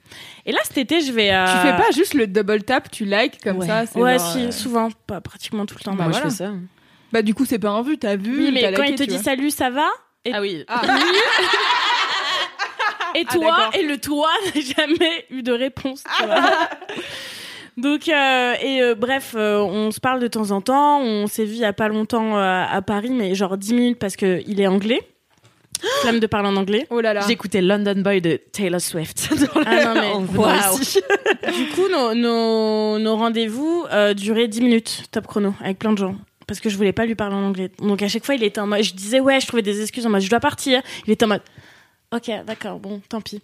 Et 0.47 0.53
là, 0.53 0.59
cet 0.65 0.79
été, 0.79 1.01
je 1.01 1.13
vais. 1.13 1.31
à... 1.31 1.45
Tu 1.47 1.69
fais 1.69 1.77
pas 1.77 1.91
juste 1.95 2.15
le 2.15 2.27
double 2.27 2.63
tap, 2.63 2.91
tu 2.91 3.05
likes 3.05 3.41
comme 3.43 3.59
Ouais. 3.59 3.67
ça. 3.67 3.85
Ouais, 3.97 4.19
genre, 4.19 4.33
si, 4.33 4.39
euh, 4.47 4.51
souvent, 4.53 4.89
pas 5.07 5.21
pratiquement 5.21 5.67
tout 5.67 5.75
le 5.79 5.85
temps. 5.85 5.95
Bah 5.95 6.05
moi, 6.05 6.13
voilà. 6.13 6.27
je 6.29 6.31
fais 6.31 6.45
ça. 6.45 6.53
Bah 7.13 7.23
du 7.23 7.35
coup 7.35 7.45
c'est 7.45 7.59
pas 7.59 7.71
un 7.71 7.83
vu, 7.83 7.99
t'as 7.99 8.17
vu. 8.17 8.37
Oui, 8.39 8.51
mais 8.53 8.63
quand 8.73 8.83
liké, 8.83 8.93
il 8.93 8.99
te 8.99 9.03
dit 9.05 9.15
vois. 9.17 9.23
salut, 9.23 9.51
ça 9.51 9.69
va 9.71 9.87
Et, 10.25 10.33
Ah 10.33 10.41
oui. 10.41 10.65
Ah. 10.69 10.83
et 13.15 13.25
Ah, 13.29 13.33
toi. 13.33 13.71
Et 13.79 13.83
le 13.83 13.99
toi 13.99 14.29
n'a 14.55 14.61
jamais 14.61 15.27
eu 15.31 15.43
de 15.43 15.53
réponse. 15.53 16.03
tu 16.19 16.25
vois. 16.25 16.41
Donc, 17.79 18.07
euh, 18.09 18.55
et 18.63 18.83
euh, 18.83 18.95
bref, 18.95 19.33
euh, 19.35 19.59
on 19.61 19.91
se 19.91 19.99
parle 19.99 20.21
de 20.21 20.29
temps 20.29 20.51
en 20.51 20.61
temps. 20.61 21.01
On 21.01 21.27
s'est 21.27 21.45
vu 21.45 21.55
il 21.55 21.61
y 21.61 21.65
a 21.65 21.73
pas 21.73 21.89
longtemps 21.89 22.37
euh, 22.37 22.65
à 22.71 22.83
Paris, 22.83 23.11
mais 23.11 23.35
genre 23.35 23.57
10 23.57 23.75
minutes 23.75 23.99
parce 23.99 24.15
qu'il 24.17 24.61
est 24.61 24.67
anglais. 24.67 25.01
Flemme 26.03 26.21
de 26.21 26.27
parler 26.27 26.49
en 26.49 26.57
anglais. 26.57 26.87
Oh 26.91 27.01
là 27.01 27.15
là. 27.15 27.23
J'écoutais 27.27 27.63
London 27.63 27.95
Boy 27.97 28.21
de 28.21 28.37
Taylor 28.53 28.81
Swift. 28.81 29.29
Ah 29.67 29.95
non, 29.95 30.21
mais- 30.21 30.83
ici. 30.83 31.01
Du 31.57 31.67
coup, 31.71 31.89
nos, 31.91 32.15
nos, 32.15 32.99
nos 32.99 33.17
rendez-vous 33.17 33.87
euh, 33.91 34.13
duraient 34.15 34.49
10 34.49 34.61
minutes, 34.61 35.03
top 35.11 35.27
chrono, 35.27 35.55
avec 35.65 35.79
plein 35.79 35.93
de 35.93 35.99
gens. 35.99 36.15
Parce 36.53 36.61
que 36.61 36.69
je 36.69 36.77
voulais 36.77 36.93
pas 36.93 37.07
lui 37.07 37.15
parler 37.15 37.35
en 37.35 37.45
anglais. 37.45 37.71
Donc 37.79 38.03
à 38.03 38.09
chaque 38.09 38.27
fois, 38.27 38.35
il 38.35 38.43
était 38.43 38.61
en 38.61 38.67
mode. 38.67 38.83
Je 38.83 38.93
disais, 38.93 39.21
ouais, 39.21 39.41
je 39.41 39.47
trouvais 39.47 39.63
des 39.63 39.81
excuses 39.81 40.05
en 40.05 40.11
mode, 40.11 40.21
je 40.21 40.29
dois 40.29 40.39
partir. 40.39 40.83
Il 41.07 41.11
était 41.11 41.25
en 41.25 41.29
mode, 41.29 41.41
ok, 42.15 42.31
d'accord, 42.47 42.79
bon, 42.79 43.01
tant 43.09 43.23
pis. 43.23 43.41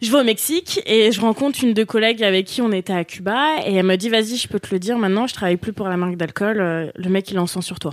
Je 0.00 0.08
vais 0.12 0.20
au 0.20 0.22
Mexique 0.22 0.80
et 0.86 1.10
je 1.10 1.20
rencontre 1.20 1.64
une 1.64 1.74
de 1.74 1.82
collègues 1.82 2.22
avec 2.22 2.46
qui 2.46 2.62
on 2.62 2.70
était 2.70 2.92
à 2.92 3.02
Cuba 3.04 3.56
et 3.66 3.74
elle 3.74 3.84
me 3.84 3.96
dit, 3.96 4.08
vas-y, 4.08 4.36
je 4.36 4.46
peux 4.46 4.60
te 4.60 4.68
le 4.70 4.78
dire 4.78 4.96
maintenant, 4.98 5.26
je 5.26 5.34
travaille 5.34 5.56
plus 5.56 5.72
pour 5.72 5.88
la 5.88 5.96
marque 5.96 6.14
d'alcool. 6.14 6.60
euh, 6.60 6.92
le 6.94 7.10
mec, 7.10 7.28
il 7.32 7.40
en 7.40 7.48
sang 7.48 7.60
sur 7.60 7.80
toi. 7.80 7.92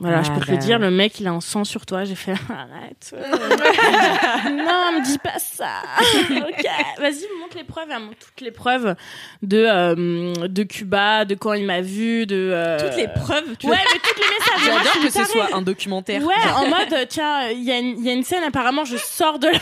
Voilà, 0.00 0.22
je 0.22 0.30
peux 0.32 0.40
te 0.40 0.50
le 0.50 0.56
dire, 0.56 0.78
le 0.78 0.90
mec, 0.90 1.20
il 1.20 1.26
est 1.26 1.30
en 1.30 1.40
sang 1.40 1.64
sur 1.64 1.84
toi. 1.86 2.04
J'ai 2.04 2.14
fait, 2.14 2.32
arrête. 2.50 3.12
euh. 3.14 4.50
non, 4.50 4.98
me 4.98 5.04
dis 5.04 5.18
pas 5.18 5.38
ça. 5.38 5.82
ok, 6.30 6.66
vas-y, 6.98 7.24
montre 7.40 7.56
les 7.56 7.64
preuves. 7.64 7.88
Elle 7.90 8.00
montre 8.02 8.16
toutes 8.18 8.40
les 8.40 8.50
preuves 8.50 8.94
de, 9.42 9.64
euh, 9.68 10.32
de 10.48 10.62
Cuba, 10.62 11.24
de 11.24 11.34
quand 11.34 11.52
il 11.52 11.64
m'a 11.66 11.80
vu, 11.82 12.26
de. 12.26 12.50
euh, 12.52 12.78
Toutes 12.78 12.96
les 12.96 13.08
preuves, 13.08 13.56
tu 13.58 13.66
Ouais, 13.66 13.76
mais 13.76 14.00
toutes 14.02 14.18
les 14.18 14.24
messages. 14.64 14.84
J'adore 14.84 15.02
que 15.02 15.10
ce 15.10 15.24
soit 15.24 15.54
un 15.56 15.62
documentaire. 15.62 16.22
Ouais, 16.22 16.34
en 16.56 16.66
mode 16.68 17.08
tiens, 17.08 17.48
il 17.50 17.62
y, 17.62 17.70
a 17.72 17.78
une- 17.78 17.98
il 17.98 18.04
y 18.04 18.08
a 18.10 18.12
une 18.12 18.24
scène 18.24 18.42
apparemment 18.44 18.84
je 18.84 18.96
sors 18.96 19.38
de 19.38 19.48
la 19.48 19.58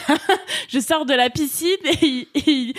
je 0.68 0.78
sors 0.80 1.04
de 1.06 1.14
la 1.14 1.30
piscine 1.30 1.68
et 1.84 1.98
il, 2.02 2.26
il- 2.34 2.74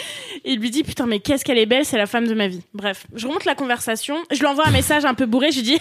il 0.45 0.60
lui 0.60 0.70
dit 0.70 0.84
putain 0.84 1.05
mais 1.05 1.20
qu'est-ce 1.20 1.43
qu'elle 1.45 1.57
est 1.57 1.66
belle, 1.66 1.86
c'est 1.86 1.97
la 1.97 2.05
femme 2.07 2.28
de 2.28 2.34
ma 2.34 2.47
vie. 2.47 2.62
Bref, 2.74 3.05
je 3.16 3.28
remonte 3.28 3.45
la 3.45 3.55
conversation, 3.55 4.18
je 4.32 4.39
lui 4.39 4.45
envoie 4.47 4.68
un 4.68 4.72
message 4.72 5.05
un 5.05 5.14
peu 5.14 5.26
bourré, 5.26 5.51
je 5.51 5.57
lui 5.57 5.64
dis 5.64 5.80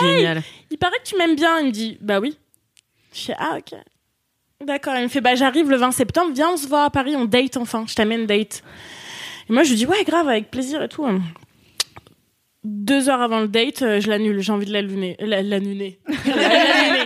Génial. 0.00 0.42
il 0.70 0.78
paraît 0.78 0.98
que 0.98 1.08
tu 1.08 1.16
m'aimes 1.16 1.36
bien, 1.36 1.60
il 1.60 1.66
me 1.66 1.70
dit 1.70 1.98
bah 2.00 2.20
oui. 2.20 2.36
Je 3.12 3.20
fais 3.20 3.34
ah 3.38 3.56
OK. 3.58 3.78
D'accord, 4.64 4.94
il 4.96 5.02
me 5.02 5.08
fait 5.08 5.20
bah 5.20 5.34
j'arrive 5.34 5.70
le 5.70 5.76
20 5.76 5.90
septembre, 5.92 6.32
viens 6.34 6.50
on 6.50 6.56
se 6.56 6.66
voit 6.66 6.84
à 6.84 6.90
Paris, 6.90 7.14
on 7.16 7.24
date 7.24 7.56
enfin, 7.56 7.84
je 7.86 7.94
t'amène 7.94 8.26
date. 8.26 8.62
Et 9.48 9.52
moi 9.52 9.62
je 9.62 9.70
lui 9.70 9.76
dis 9.76 9.86
ouais 9.86 10.04
grave 10.04 10.28
avec 10.28 10.50
plaisir 10.50 10.82
et 10.82 10.88
tout. 10.88 11.06
Deux 12.64 13.10
heures 13.10 13.20
avant 13.20 13.40
le 13.40 13.48
date, 13.48 13.82
euh, 13.82 14.00
je 14.00 14.08
l'annule. 14.08 14.40
J'ai 14.40 14.52
envie 14.52 14.64
de 14.64 14.72
la 14.72 14.80
luner. 14.80 15.16
La, 15.20 15.42
la 15.42 15.58
luner. 15.58 15.98
La, 16.02 16.96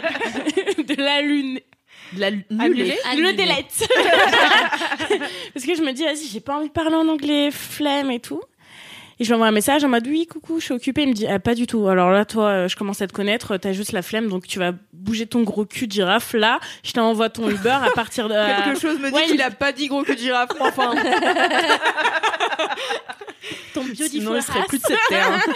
la 0.96 1.20
luner. 1.20 1.64
de 2.16 2.20
la. 2.20 2.30
De. 2.30 3.20
Le 3.20 3.32
délette. 3.32 3.88
Parce 5.54 5.66
que 5.66 5.74
je 5.74 5.82
me 5.82 5.92
dis, 5.92 6.04
vas-y, 6.04 6.28
j'ai 6.32 6.38
pas 6.38 6.56
envie 6.56 6.68
de 6.68 6.72
parler 6.72 6.94
en 6.94 7.08
anglais, 7.08 7.50
flemme 7.50 8.12
et 8.12 8.20
tout. 8.20 8.40
Et 9.20 9.24
je 9.24 9.28
lui 9.30 9.34
envoie 9.34 9.48
un 9.48 9.52
message 9.52 9.82
en 9.84 9.88
mode, 9.88 10.06
oui, 10.06 10.26
coucou, 10.26 10.60
je 10.60 10.66
suis 10.66 10.74
occupée. 10.74 11.02
Il 11.02 11.08
me 11.08 11.12
dit, 11.14 11.26
ah, 11.26 11.38
pas 11.40 11.54
du 11.54 11.66
tout. 11.66 11.88
Alors 11.88 12.10
là, 12.10 12.24
toi, 12.24 12.44
euh, 12.46 12.68
je 12.68 12.76
commence 12.76 13.02
à 13.02 13.06
te 13.08 13.12
connaître, 13.12 13.56
t'as 13.56 13.72
juste 13.72 13.90
la 13.92 14.02
flemme, 14.02 14.28
donc 14.28 14.46
tu 14.46 14.58
vas 14.60 14.72
bouger 14.92 15.26
ton 15.26 15.42
gros 15.42 15.64
cul 15.64 15.86
de 15.88 15.92
girafe. 15.92 16.34
Là, 16.34 16.60
je 16.84 16.92
t'envoie 16.92 17.28
ton 17.28 17.48
Uber 17.50 17.70
à 17.82 17.90
partir 17.94 18.28
de... 18.28 18.34
Quelque 18.64 18.80
chose 18.80 18.98
me 19.00 19.08
dit 19.08 19.14
Ouais, 19.14 19.24
qu'il 19.24 19.34
il- 19.34 19.42
a 19.42 19.50
pas 19.50 19.72
dit 19.72 19.88
gros 19.88 20.02
cul 20.04 20.14
de 20.14 20.20
girafe, 20.20 20.50
enfin. 20.60 20.94
ton 23.74 23.82
beautiful 23.82 24.08
Sinon, 24.10 24.36
il 24.36 24.42
serait 24.42 24.64
plus 24.64 24.78
de 24.78 24.84
cette 24.86 24.98
terre. 25.08 25.28
hein. 25.32 25.52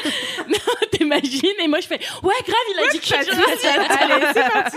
T'imagines? 0.92 1.50
Et 1.62 1.68
moi, 1.68 1.80
je 1.80 1.86
fais, 1.86 1.98
ouais, 2.22 2.34
grave, 2.46 2.66
il 2.74 2.78
a 2.80 2.92
dit 2.92 2.98
que. 3.00 3.14
Allez, 4.14 4.26
c'est 4.32 4.52
parti. 4.52 4.76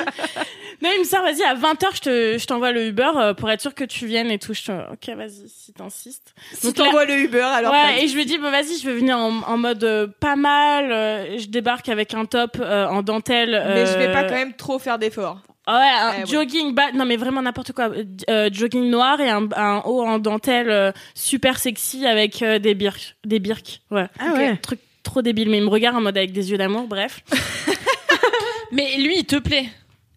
Non, 0.81 0.89
il 0.93 0.99
me 0.99 1.03
sort, 1.05 1.21
vas-y, 1.21 1.41
à 1.43 1.55
20h, 1.55 1.95
je 1.95 2.01
te, 2.01 2.37
je 2.37 2.45
t'envoie 2.45 2.71
le 2.71 2.87
Uber 2.87 3.11
euh, 3.15 3.33
pour 3.33 3.49
être 3.49 3.61
sûr 3.61 3.73
que 3.73 3.83
tu 3.85 4.05
viennes 4.07 4.29
et 4.29 4.39
tout. 4.39 4.53
Je 4.53 4.63
te, 4.63 4.71
ok, 4.71 5.15
vas-y, 5.15 5.47
si 5.47 5.71
t'insistes. 5.73 6.33
Si 6.53 6.73
t'envoies 6.73 7.05
le 7.05 7.17
Uber, 7.19 7.41
alors. 7.41 7.71
ouais, 7.71 8.03
et 8.03 8.07
je 8.07 8.15
lui 8.15 8.25
dis, 8.25 8.37
bah, 8.37 8.51
vas-y, 8.51 8.77
je 8.79 8.89
veux 8.89 8.95
venir 8.95 9.17
en, 9.17 9.41
en 9.43 9.57
mode 9.57 9.83
euh, 9.83 10.07
pas 10.19 10.35
mal. 10.35 10.91
euh, 10.91 11.37
je 11.37 11.45
débarque 11.47 11.87
avec 11.89 12.13
un 12.13 12.25
top 12.25 12.57
euh, 12.59 12.87
en 12.87 13.03
dentelle. 13.03 13.51
Mais 13.67 13.85
je 13.85 13.97
vais 13.97 14.11
pas 14.11 14.23
quand 14.23 14.35
même 14.35 14.53
trop 14.53 14.77
faire 14.79 14.99
d'efforts. 14.99 15.39
Ah 15.67 15.79
ouais, 15.79 15.85
un 15.87 16.13
Eh 16.17 16.19
ouais. 16.21 16.25
jogging 16.27 16.73
bas, 16.75 16.91
non 16.93 17.05
mais 17.05 17.17
vraiment 17.17 17.41
n'importe 17.41 17.71
quoi, 17.71 17.89
Euh, 17.89 18.03
euh, 18.29 18.49
jogging 18.51 18.89
noir 18.89 19.19
et 19.19 19.29
un, 19.29 19.47
un 19.55 19.81
haut 19.85 20.01
en 20.03 20.19
dentelle 20.19 20.69
euh, 20.69 20.91
super 21.15 21.57
sexy 21.59 22.05
avec 22.05 22.41
euh, 22.43 22.59
des 22.59 22.75
birks, 22.75 23.15
des 23.25 23.39
birks, 23.39 23.81
ouais. 23.91 24.07
Ah 24.19 24.33
ouais. 24.33 24.57
Truc 24.57 24.79
trop 25.03 25.21
débile, 25.21 25.49
mais 25.49 25.57
il 25.57 25.63
me 25.63 25.69
regarde 25.69 25.95
en 25.95 26.01
mode 26.01 26.17
avec 26.17 26.31
des 26.33 26.51
yeux 26.51 26.57
d'amour, 26.57 26.87
bref. 26.87 27.21
Mais 28.71 28.97
lui, 28.97 29.19
il 29.19 29.25
te 29.25 29.35
plaît. 29.37 29.69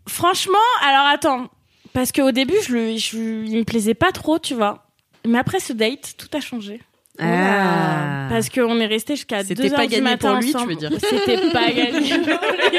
Franchement, 0.09 0.59
alors 0.83 1.07
attends, 1.07 1.49
parce 1.93 2.13
qu'au 2.13 2.33
début, 2.33 2.57
je 2.67 2.73
le, 2.73 2.97
je, 2.97 3.19
il 3.19 3.59
me 3.59 3.65
plaisait 3.65 3.95
pas 3.95 4.11
trop, 4.13 4.39
tu 4.39 4.55
vois. 4.55 4.87
Mais 5.27 5.39
après 5.39 5.61
ce 5.61 5.73
date, 5.75 6.15
tout 6.17 6.29
a 6.37 6.41
changé. 6.41 6.81
Ah. 7.21 8.27
Parce 8.31 8.49
qu'on 8.49 8.79
est 8.81 8.87
resté 8.87 9.17
jusqu'à 9.17 9.43
2 9.43 9.49
C'était 9.49 9.71
heures 9.71 9.77
pas 9.77 9.83
du 9.87 9.89
gagné 9.95 10.03
matin 10.03 10.33
pour 10.35 10.41
lui, 10.41 10.53
tu 10.55 10.67
veux 10.67 10.75
dire. 10.77 10.91
C'était 10.99 11.51
pas 11.51 11.71
gagné 11.71 12.09
pour 12.19 12.27
lui. 12.29 12.79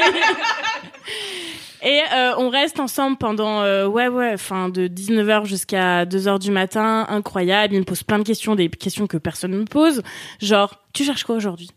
Et 1.82 2.00
euh, 2.12 2.34
on 2.36 2.50
reste 2.50 2.78
ensemble 2.78 3.16
pendant 3.16 3.62
euh, 3.62 3.86
ouais 3.86 4.08
ouais, 4.08 4.32
enfin 4.34 4.68
de 4.68 4.86
19h 4.86 5.46
jusqu'à 5.46 6.04
2h 6.04 6.38
du 6.38 6.50
matin, 6.50 7.06
incroyable, 7.08 7.74
il 7.74 7.80
me 7.80 7.84
pose 7.84 8.02
plein 8.02 8.18
de 8.18 8.22
questions, 8.24 8.54
des 8.54 8.68
questions 8.68 9.06
que 9.06 9.16
personne 9.16 9.52
ne 9.52 9.58
me 9.58 9.64
pose, 9.64 10.02
genre 10.40 10.74
tu 10.92 11.04
cherches 11.04 11.24
quoi 11.24 11.36
aujourd'hui? 11.36 11.70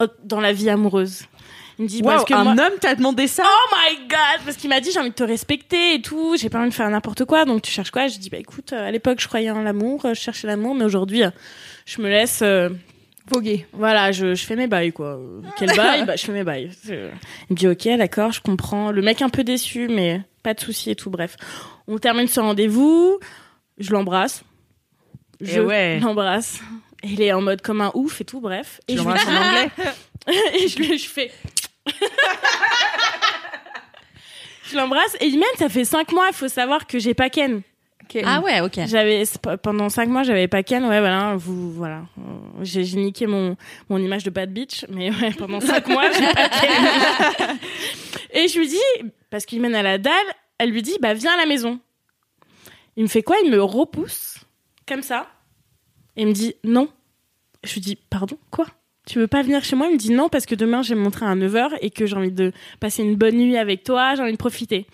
Oh, 0.00 0.06
dans 0.24 0.40
la 0.40 0.52
vie 0.52 0.70
amoureuse. 0.70 1.24
Il 1.78 1.82
me 1.84 1.88
dit 1.88 2.02
Waouh, 2.02 2.12
parce 2.16 2.24
que 2.24 2.34
un 2.34 2.44
moi- 2.44 2.52
homme 2.66 2.78
t'a 2.80 2.94
demandé 2.94 3.26
ça? 3.26 3.42
Oh 3.44 3.74
my 3.76 4.06
god! 4.08 4.44
Parce 4.44 4.56
qu'il 4.56 4.70
m'a 4.70 4.80
dit 4.80 4.90
j'ai 4.92 5.00
envie 5.00 5.10
de 5.10 5.14
te 5.14 5.24
respecter 5.24 5.94
et 5.94 6.02
tout, 6.02 6.36
j'ai 6.38 6.48
pas 6.48 6.60
envie 6.60 6.68
de 6.70 6.74
faire 6.74 6.88
n'importe 6.88 7.24
quoi, 7.24 7.44
donc 7.44 7.62
tu 7.62 7.70
cherches 7.72 7.90
quoi? 7.90 8.06
Je 8.08 8.18
dis 8.18 8.30
bah 8.30 8.38
écoute, 8.38 8.72
euh, 8.72 8.86
à 8.88 8.90
l'époque 8.90 9.20
je 9.20 9.26
croyais 9.26 9.50
en 9.50 9.62
l'amour, 9.62 10.04
euh, 10.06 10.14
je 10.14 10.20
cherchais 10.20 10.46
l'amour, 10.46 10.74
mais 10.74 10.84
aujourd'hui 10.84 11.24
euh, 11.24 11.30
je 11.84 12.00
me 12.00 12.08
laisse... 12.08 12.40
euh, 12.42 12.70
Voguer. 13.30 13.66
voilà, 13.72 14.12
je, 14.12 14.34
je 14.34 14.44
fais 14.44 14.54
mes 14.56 14.66
bails, 14.68 14.92
quoi. 14.92 15.18
Quel 15.58 15.70
bail? 15.76 16.04
Bah, 16.04 16.16
je 16.16 16.24
fais 16.24 16.32
mes 16.32 16.44
bails. 16.44 16.70
Il 16.88 16.94
me 17.50 17.54
dit, 17.54 17.66
ok, 17.68 17.88
d'accord, 17.98 18.32
je 18.32 18.40
comprends. 18.40 18.90
Le 18.92 19.02
mec 19.02 19.20
un 19.22 19.28
peu 19.28 19.42
déçu, 19.44 19.88
mais 19.88 20.20
pas 20.42 20.54
de 20.54 20.60
souci 20.60 20.90
et 20.90 20.96
tout, 20.96 21.10
bref. 21.10 21.36
On 21.88 21.98
termine 21.98 22.28
ce 22.28 22.40
rendez-vous, 22.40 23.18
je 23.78 23.92
l'embrasse. 23.92 24.42
Eh 25.40 25.46
Je 25.46 25.60
ouais. 25.60 25.98
l'embrasse. 26.00 26.60
Il 27.02 27.20
est 27.20 27.32
en 27.32 27.40
mode 27.42 27.62
comme 27.62 27.80
un 27.80 27.90
ouf 27.94 28.20
et 28.20 28.24
tout, 28.24 28.40
bref. 28.40 28.80
Tu 28.88 28.94
et 28.94 28.96
je 28.98 29.02
lui 29.02 29.08
en 29.08 29.12
anglais? 29.12 29.70
Et 30.58 30.68
je 30.68 30.82
je 30.96 31.06
fais. 31.08 31.30
je 34.70 34.76
l'embrasse 34.76 35.16
et 35.20 35.26
il 35.26 35.38
mène, 35.38 35.48
ça 35.58 35.68
fait 35.68 35.84
cinq 35.84 36.12
mois, 36.12 36.26
il 36.28 36.34
faut 36.34 36.48
savoir 36.48 36.86
que 36.86 36.98
j'ai 36.98 37.14
pas 37.14 37.30
Ken. 37.30 37.62
Ah 38.24 38.40
ouais, 38.40 38.60
ok. 38.60 38.80
J'avais 38.86 39.24
pendant 39.62 39.88
cinq 39.88 40.08
mois, 40.08 40.22
j'avais 40.22 40.48
pas 40.48 40.62
Ken. 40.62 40.84
Ouais, 40.84 41.00
voilà, 41.00 41.36
vous, 41.36 41.72
voilà. 41.72 42.02
J'ai 42.62 42.82
niqué 42.96 43.26
mon 43.26 43.56
mon 43.88 43.98
image 43.98 44.24
de 44.24 44.30
bad 44.30 44.52
bitch, 44.52 44.84
mais 44.88 45.10
ouais, 45.10 45.32
pendant 45.32 45.60
cinq 45.60 45.88
mois, 45.88 46.10
j'ai 46.12 46.32
pas 46.32 46.48
Ken. 46.48 47.58
Et 48.32 48.48
je 48.48 48.58
lui 48.58 48.68
dis, 48.68 49.10
parce 49.30 49.46
qu'il 49.46 49.60
mène 49.60 49.74
à 49.74 49.82
la 49.82 49.98
dalle, 49.98 50.12
elle 50.58 50.70
lui 50.70 50.82
dit, 50.82 50.96
bah 51.00 51.14
viens 51.14 51.34
à 51.34 51.36
la 51.36 51.46
maison. 51.46 51.80
Il 52.96 53.02
me 53.02 53.08
fait 53.08 53.22
quoi? 53.22 53.36
Il 53.44 53.50
me 53.50 53.62
repousse 53.62 54.38
comme 54.88 55.02
ça 55.02 55.28
et 56.16 56.22
il 56.22 56.28
me 56.28 56.32
dit 56.32 56.54
non. 56.64 56.88
Je 57.64 57.74
lui 57.74 57.80
dis 57.80 57.96
pardon, 57.96 58.38
quoi? 58.50 58.66
Tu 59.06 59.18
veux 59.18 59.26
pas 59.26 59.42
venir 59.42 59.62
chez 59.62 59.76
moi? 59.76 59.86
Il 59.88 59.94
me 59.94 59.98
dit 59.98 60.12
non 60.12 60.28
parce 60.28 60.46
que 60.46 60.54
demain 60.54 60.82
j'ai 60.82 60.94
montré 60.94 61.26
à 61.26 61.34
9h 61.34 61.76
et 61.80 61.90
que 61.90 62.06
j'ai 62.06 62.16
envie 62.16 62.32
de 62.32 62.52
passer 62.80 63.02
une 63.02 63.14
bonne 63.14 63.36
nuit 63.36 63.56
avec 63.56 63.84
toi, 63.84 64.14
j'ai 64.14 64.22
envie 64.22 64.32
de 64.32 64.36
profiter. 64.36 64.86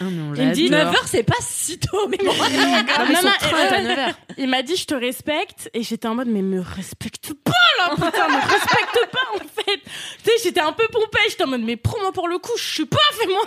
Ah, 0.00 0.04
Il 0.08 0.10
me 0.48 0.52
dit 0.52 0.68
l'adore. 0.68 0.94
9h, 0.94 0.98
c'est 1.06 1.22
pas 1.22 1.34
si 1.40 1.78
tôt, 1.78 2.08
mais 2.08 2.16
bon. 2.18 2.32
Non, 2.34 2.44
mais 2.50 3.14
Non, 3.14 3.20
son 3.20 3.26
non, 3.26 3.32
train 3.38 3.58
est 3.58 3.74
à 3.74 3.80
9h. 4.10 4.14
Il 4.38 4.48
m'a 4.48 4.62
dit 4.62 4.76
je 4.76 4.86
te 4.86 4.94
respecte 4.94 5.70
et 5.74 5.82
j'étais 5.82 6.08
en 6.08 6.14
mode 6.14 6.28
mais 6.28 6.42
me 6.42 6.60
respecte 6.60 7.32
pas 7.34 7.52
là 7.78 7.90
putain 7.94 8.28
me 8.28 8.40
respecte 8.40 9.10
pas 9.12 9.18
en 9.34 9.38
fait 9.38 9.80
tu 9.84 10.24
sais 10.24 10.32
j'étais 10.42 10.60
un 10.60 10.72
peu 10.72 10.86
pompée 10.88 11.18
j'étais 11.28 11.44
en 11.44 11.48
mode 11.48 11.60
mais 11.62 11.76
prends-moi 11.76 12.12
pour 12.12 12.26
le 12.28 12.38
coup 12.38 12.50
je 12.56 12.62
suis 12.64 12.84
pas 12.86 12.98
fais-moi 13.12 13.40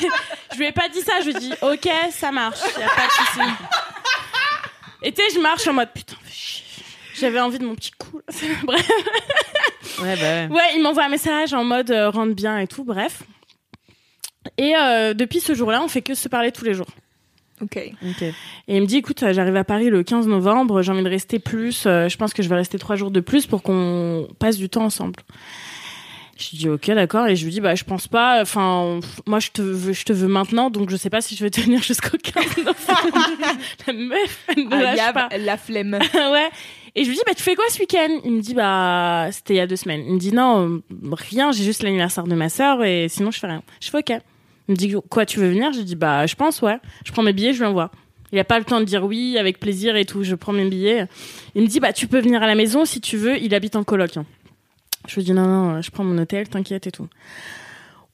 je 0.52 0.56
lui 0.58 0.66
ai 0.66 0.72
pas 0.72 0.88
dit 0.88 1.00
ça 1.00 1.12
je 1.20 1.26
lui 1.26 1.36
ai 1.36 1.38
dit 1.38 1.52
ok 1.62 1.88
ça 2.10 2.32
marche 2.32 2.58
y 2.78 2.82
a 2.82 2.88
pas 2.88 3.06
de 3.06 3.12
souci 3.12 3.48
et 5.02 5.12
tu 5.12 5.22
sais 5.22 5.34
je 5.34 5.40
marche 5.40 5.66
en 5.68 5.72
mode 5.74 5.92
putain 5.94 6.16
fais 6.24 6.32
chier. 6.32 6.64
j'avais 7.20 7.40
envie 7.40 7.58
de 7.58 7.64
mon 7.66 7.74
petit 7.76 7.92
coup 7.92 8.18
là. 8.26 8.34
bref 8.64 8.90
Ouais, 10.00 10.16
bah 10.16 10.22
ouais. 10.22 10.46
Ouais, 10.50 10.70
il 10.76 10.82
m'envoie 10.82 11.04
un 11.04 11.08
message 11.08 11.52
en 11.54 11.64
mode 11.64 11.90
euh, 11.90 12.10
rentre 12.10 12.34
bien 12.34 12.58
et 12.58 12.66
tout, 12.68 12.84
bref. 12.84 13.22
Et 14.56 14.74
euh, 14.76 15.14
depuis 15.14 15.40
ce 15.40 15.54
jour-là, 15.54 15.82
on 15.82 15.88
fait 15.88 16.02
que 16.02 16.14
se 16.14 16.28
parler 16.28 16.52
tous 16.52 16.64
les 16.64 16.74
jours. 16.74 16.88
Ok. 17.60 17.76
Ok. 18.08 18.22
Et 18.22 18.34
il 18.68 18.80
me 18.80 18.86
dit, 18.86 18.98
écoute, 18.98 19.24
j'arrive 19.32 19.56
à 19.56 19.64
Paris 19.64 19.90
le 19.90 20.02
15 20.04 20.26
novembre, 20.28 20.80
j'ai 20.82 20.92
envie 20.92 21.02
de 21.02 21.08
rester 21.08 21.38
plus, 21.40 21.84
euh, 21.86 22.08
je 22.08 22.16
pense 22.16 22.32
que 22.32 22.42
je 22.42 22.48
vais 22.48 22.54
rester 22.54 22.78
trois 22.78 22.94
jours 22.96 23.10
de 23.10 23.18
plus 23.20 23.46
pour 23.46 23.62
qu'on 23.62 24.28
passe 24.38 24.56
du 24.56 24.68
temps 24.68 24.84
ensemble. 24.84 25.14
Je 26.38 26.50
lui 26.50 26.58
dis, 26.58 26.68
ok, 26.68 26.86
d'accord, 26.92 27.26
et 27.26 27.34
je 27.34 27.44
lui 27.44 27.50
dis, 27.50 27.60
bah, 27.60 27.74
je 27.74 27.82
pense 27.82 28.06
pas, 28.06 28.40
enfin, 28.40 29.00
moi, 29.26 29.40
je 29.40 29.50
te 29.50 29.60
veux, 29.60 29.92
je 29.92 30.04
te 30.04 30.12
veux 30.12 30.28
maintenant, 30.28 30.70
donc 30.70 30.88
je 30.88 30.94
sais 30.96 31.10
pas 31.10 31.20
si 31.20 31.34
je 31.34 31.42
vais 31.42 31.50
tenir 31.50 31.82
jusqu'au 31.82 32.16
15 32.22 32.58
novembre. 32.58 33.28
La 33.88 33.92
meuf, 33.92 34.44
elle 34.56 34.64
ne 34.68 34.72
Ah, 34.72 34.82
lâche 34.82 34.96
Yab, 34.98 35.14
pas. 35.14 35.28
la 35.36 35.56
flemme. 35.56 35.94
ouais. 36.14 36.48
Et 36.94 37.02
je 37.02 37.08
lui 37.08 37.16
dis, 37.16 37.22
bah, 37.26 37.34
tu 37.36 37.42
fais 37.42 37.56
quoi 37.56 37.64
ce 37.70 37.80
week-end? 37.80 38.20
Il 38.24 38.30
me 38.34 38.40
dit, 38.40 38.54
bah, 38.54 39.26
c'était 39.32 39.54
il 39.54 39.56
y 39.56 39.60
a 39.60 39.66
deux 39.66 39.74
semaines. 39.74 40.04
Il 40.06 40.14
me 40.14 40.18
dit, 40.20 40.30
non, 40.32 40.68
euh, 40.68 40.80
rien, 41.10 41.50
j'ai 41.50 41.64
juste 41.64 41.82
l'anniversaire 41.82 42.22
de 42.24 42.34
ma 42.36 42.48
sœur 42.48 42.84
et 42.84 43.08
sinon 43.08 43.32
je 43.32 43.40
fais 43.40 43.48
rien. 43.48 43.62
Je 43.80 43.90
fais, 43.90 43.98
ok. 43.98 44.20
Il 44.68 44.72
me 44.72 44.76
dit, 44.76 44.94
quoi, 45.08 45.24
tu 45.26 45.40
veux 45.40 45.48
venir? 45.48 45.72
Je 45.72 45.80
dis, 45.80 45.96
bah, 45.96 46.26
je 46.26 46.34
pense, 46.34 46.60
ouais. 46.62 46.78
Je 47.04 47.12
prends 47.12 47.22
mes 47.22 47.32
billets, 47.32 47.52
je 47.54 47.60
lui 47.60 47.66
envoie. 47.66 47.90
Il 48.32 48.38
a 48.38 48.44
pas 48.44 48.58
le 48.58 48.64
temps 48.66 48.80
de 48.80 48.84
dire 48.84 49.04
oui, 49.04 49.38
avec 49.38 49.58
plaisir 49.58 49.96
et 49.96 50.04
tout. 50.04 50.22
Je 50.22 50.34
prends 50.34 50.52
mes 50.52 50.68
billets. 50.68 51.06
Il 51.54 51.62
me 51.62 51.66
dit, 51.66 51.80
bah, 51.80 51.92
tu 51.94 52.06
peux 52.06 52.20
venir 52.20 52.42
à 52.42 52.46
la 52.46 52.54
maison 52.54 52.84
si 52.84 53.00
tu 53.00 53.16
veux. 53.16 53.38
Il 53.42 53.54
habite 53.54 53.76
en 53.76 53.84
coloc. 53.84 54.18
hein. 54.18 54.26
Je 55.06 55.14
lui 55.14 55.24
dis, 55.24 55.32
non, 55.32 55.46
non, 55.46 55.80
je 55.80 55.90
prends 55.90 56.04
mon 56.04 56.18
hôtel, 56.18 56.48
t'inquiète 56.48 56.86
et 56.86 56.90
tout. 56.90 57.08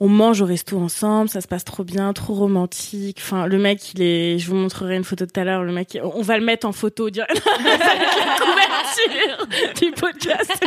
On 0.05 0.09
mange 0.09 0.42
au 0.42 0.44
resto 0.44 0.78
ensemble, 0.78 1.30
ça 1.30 1.40
se 1.40 1.48
passe 1.48 1.64
trop 1.64 1.82
bien, 1.82 2.12
trop 2.12 2.34
romantique. 2.34 3.16
Enfin, 3.22 3.46
le 3.46 3.57
mec, 3.57 3.94
il 3.94 4.02
est. 4.02 4.38
Je 4.38 4.50
vous 4.50 4.55
montrerai 4.55 4.96
une 4.96 5.05
photo 5.05 5.24
tout 5.24 5.40
à 5.40 5.44
l'heure. 5.44 5.62
Le 5.62 5.72
mec, 5.72 5.98
on 6.02 6.20
va 6.20 6.36
le 6.36 6.44
mettre 6.44 6.66
en 6.66 6.72
photo. 6.72 7.09
Dire... 7.09 7.24
la 7.30 8.36
couverture 8.38 9.46
du 9.80 9.90
podcast. 9.92 10.61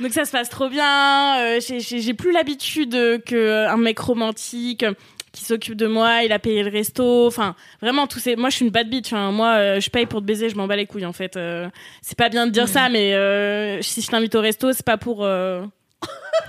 Donc 0.00 0.12
ça 0.12 0.24
se 0.24 0.30
passe 0.30 0.48
trop 0.48 0.68
bien. 0.68 1.40
Euh, 1.40 1.58
j'ai- 1.60 2.14
plus 2.14 2.30
l'habitude 2.30 2.92
que 3.24 3.34
euh, 3.34 3.68
un 3.68 3.78
mec 3.78 3.98
romantique 3.98 4.84
euh, 4.84 4.92
qui 5.32 5.44
s'occupe 5.44 5.74
de 5.74 5.88
moi. 5.88 6.22
Il 6.22 6.30
a 6.30 6.38
payé 6.38 6.62
le 6.62 6.70
resto. 6.70 7.26
Enfin, 7.26 7.56
vraiment 7.82 8.06
tous 8.06 8.20
ces. 8.20 8.36
Moi, 8.36 8.50
je 8.50 8.56
suis 8.56 8.64
une 8.64 8.70
bad 8.70 8.88
bitch. 8.88 9.12
hein. 9.12 9.32
Moi, 9.32 9.48
euh, 9.56 9.80
je 9.80 9.90
paye 9.90 10.06
pour 10.06 10.20
te 10.20 10.24
baiser. 10.26 10.50
Je 10.50 10.54
m'en 10.56 10.68
bats 10.68 10.76
les 10.76 10.86
couilles 10.86 11.06
en 11.06 11.12
fait. 11.12 11.36
Euh, 11.36 11.68
c'est 12.00 12.16
pas 12.16 12.28
bien 12.28 12.46
de 12.46 12.52
dire 12.52 12.68
ça, 12.68 12.88
mais 12.88 13.12
euh, 13.14 13.82
si 13.82 14.02
je 14.02 14.06
t'invite 14.08 14.36
au 14.36 14.40
resto, 14.40 14.72
c'est 14.72 14.86
pas 14.86 14.98
pour. 14.98 15.26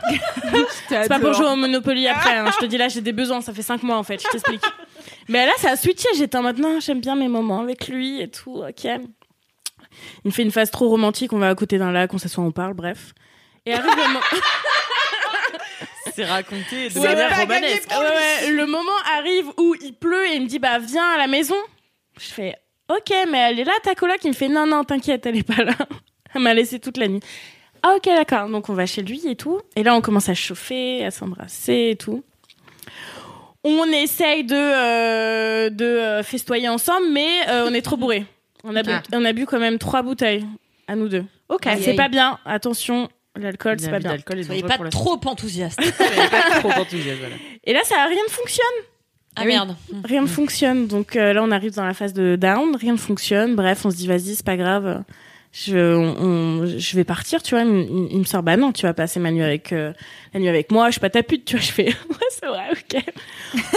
c'est 0.89 1.07
pas 1.07 1.19
pour 1.19 1.33
jouer 1.33 1.47
au 1.47 1.55
Monopoly 1.55 2.07
après. 2.07 2.37
hein. 2.37 2.45
Je 2.53 2.57
te 2.57 2.65
dis 2.65 2.77
là, 2.77 2.87
j'ai 2.87 3.01
des 3.01 3.11
besoins. 3.13 3.41
Ça 3.41 3.53
fait 3.53 3.61
cinq 3.63 3.81
mois 3.83 3.97
en 3.97 4.03
fait. 4.03 4.21
Je 4.21 4.27
t'explique. 4.29 4.61
Mais 5.27 5.45
là, 5.45 5.51
ça 5.57 5.71
a 5.71 5.75
switché. 5.75 6.07
J'étais 6.17 6.37
en 6.37 6.43
mode 6.43 6.59
non, 6.59 6.79
j'aime 6.79 7.01
bien 7.01 7.15
mes 7.15 7.27
moments 7.27 7.61
avec 7.61 7.87
lui 7.87 8.21
et 8.21 8.29
tout. 8.29 8.63
Ok. 8.67 8.83
Il 8.85 8.99
me 10.25 10.31
fait 10.31 10.43
une 10.43 10.51
phase 10.51 10.71
trop 10.71 10.89
romantique. 10.89 11.33
On 11.33 11.37
va 11.39 11.49
à 11.49 11.55
côté 11.55 11.77
d'un 11.77 11.91
lac, 11.91 12.13
on 12.13 12.17
s'assoit, 12.17 12.43
on 12.43 12.51
parle. 12.51 12.73
Bref. 12.73 13.13
Et 13.65 13.73
arrive 13.73 13.89
le 13.95 14.07
moment. 14.07 14.19
C'est 16.15 16.25
raconté 16.25 16.89
de 16.89 16.99
manière 16.99 17.37
romanesque. 17.39 17.89
pour 17.89 17.99
Ouais, 17.99 18.05
ouais, 18.45 18.51
le 18.51 18.65
moment 18.67 18.91
arrive 19.17 19.47
où 19.57 19.75
il 19.81 19.93
pleut 19.95 20.25
et 20.27 20.35
il 20.35 20.43
me 20.43 20.47
dit 20.47 20.59
bah 20.59 20.79
viens 20.79 21.03
à 21.13 21.17
la 21.17 21.27
maison. 21.27 21.55
Je 22.17 22.27
fais 22.27 22.55
ok 22.87 23.13
mais 23.29 23.39
elle 23.39 23.59
est 23.59 23.63
là 23.65 23.73
ta 23.83 23.95
coloc. 23.95 24.19
Il 24.23 24.29
me 24.29 24.33
fait 24.33 24.47
non 24.47 24.65
non 24.65 24.85
t'inquiète 24.85 25.25
elle 25.25 25.35
est 25.37 25.43
pas 25.43 25.63
là. 25.63 25.73
Elle 26.33 26.41
m'a 26.41 26.53
laissé 26.53 26.79
toute 26.79 26.97
la 26.97 27.07
nuit. 27.09 27.21
Ah 27.87 27.93
ok 27.97 28.05
d'accord 28.05 28.49
donc 28.49 28.69
on 28.69 28.73
va 28.73 28.85
chez 28.87 29.03
lui 29.03 29.21
et 29.27 29.35
tout. 29.35 29.59
Et 29.75 29.83
là 29.83 29.93
on 29.95 30.01
commence 30.01 30.27
à 30.29 30.33
chauffer, 30.33 31.05
à 31.05 31.11
s'embrasser 31.11 31.89
et 31.91 31.95
tout. 31.95 32.23
On 33.63 33.85
essaye 33.91 34.43
de 34.43 34.55
euh, 34.55 35.69
de 35.69 35.85
euh, 35.85 36.23
festoyer 36.23 36.69
ensemble 36.69 37.07
mais 37.11 37.27
euh, 37.49 37.67
on 37.69 37.73
est 37.73 37.81
trop 37.81 37.97
bourré. 37.97 38.25
On 38.63 38.75
a 38.75 38.81
bu, 38.83 38.91
Ah. 38.91 39.01
on 39.13 39.23
a 39.25 39.33
bu 39.33 39.45
quand 39.45 39.59
même 39.59 39.77
trois 39.77 40.01
bouteilles 40.01 40.45
à 40.87 40.95
nous 40.95 41.09
deux. 41.09 41.25
Ok. 41.49 41.67
C'est 41.81 41.93
pas 41.95 42.09
bien. 42.09 42.39
Attention 42.45 43.09
l'alcool 43.35 43.79
c'est 43.79 43.91
pas 43.91 43.99
bien. 43.99 44.15
Soyez 44.43 44.63
pas 44.63 44.77
la 44.77 44.89
trop 44.89 45.19
enthousiaste. 45.25 45.79
pas 46.31 46.59
trop 46.59 46.71
enthousiaste, 46.71 47.19
voilà. 47.19 47.35
Et 47.65 47.73
là 47.73 47.81
ça 47.83 47.95
rien 48.09 48.23
ne 48.27 48.31
fonctionne. 48.31 48.65
Ah 49.35 49.41
Oui. 49.41 49.47
merde. 49.47 49.75
Rien 50.05 50.21
ne 50.21 50.27
fonctionne. 50.27 50.87
Donc 50.87 51.15
euh, 51.15 51.33
là, 51.33 51.43
on 51.43 51.51
arrive 51.51 51.73
dans 51.75 51.83
la 51.85 51.93
phase 51.93 52.13
de 52.13 52.37
down. 52.37 52.75
Rien 52.77 52.93
ne 52.93 52.97
fonctionne. 52.97 53.55
Bref, 53.55 53.85
on 53.85 53.91
se 53.91 53.97
dit, 53.97 54.07
vas-y, 54.07 54.33
c'est 54.35 54.45
pas 54.45 54.55
grave. 54.55 55.03
Je, 55.57 55.95
on- 55.95 56.65
je 56.65 56.95
vais 56.97 57.05
partir, 57.05 57.41
tu 57.41 57.55
vois. 57.55 57.63
Il, 57.63 57.69
me- 57.71 58.11
il 58.11 58.19
me 58.19 58.23
sort, 58.25 58.43
bah 58.43 58.57
non, 58.57 58.73
tu 58.73 58.81
vas 58.85 58.93
passer 58.93 59.21
ma 59.21 59.31
nuit 59.31 59.41
avec, 59.41 59.71
euh, 59.71 59.93
la 60.33 60.41
nuit 60.41 60.49
avec 60.49 60.69
moi. 60.69 60.87
Je 60.87 60.93
suis 60.93 60.99
pas 60.99 61.09
ta 61.09 61.23
pute, 61.23 61.45
tu 61.45 61.55
vois. 61.55 61.63
Je 61.65 61.71
fais, 61.71 61.85
ouais, 62.09 62.27
c'est 62.29 62.45
vrai, 62.45 62.67
ok. 62.73 63.01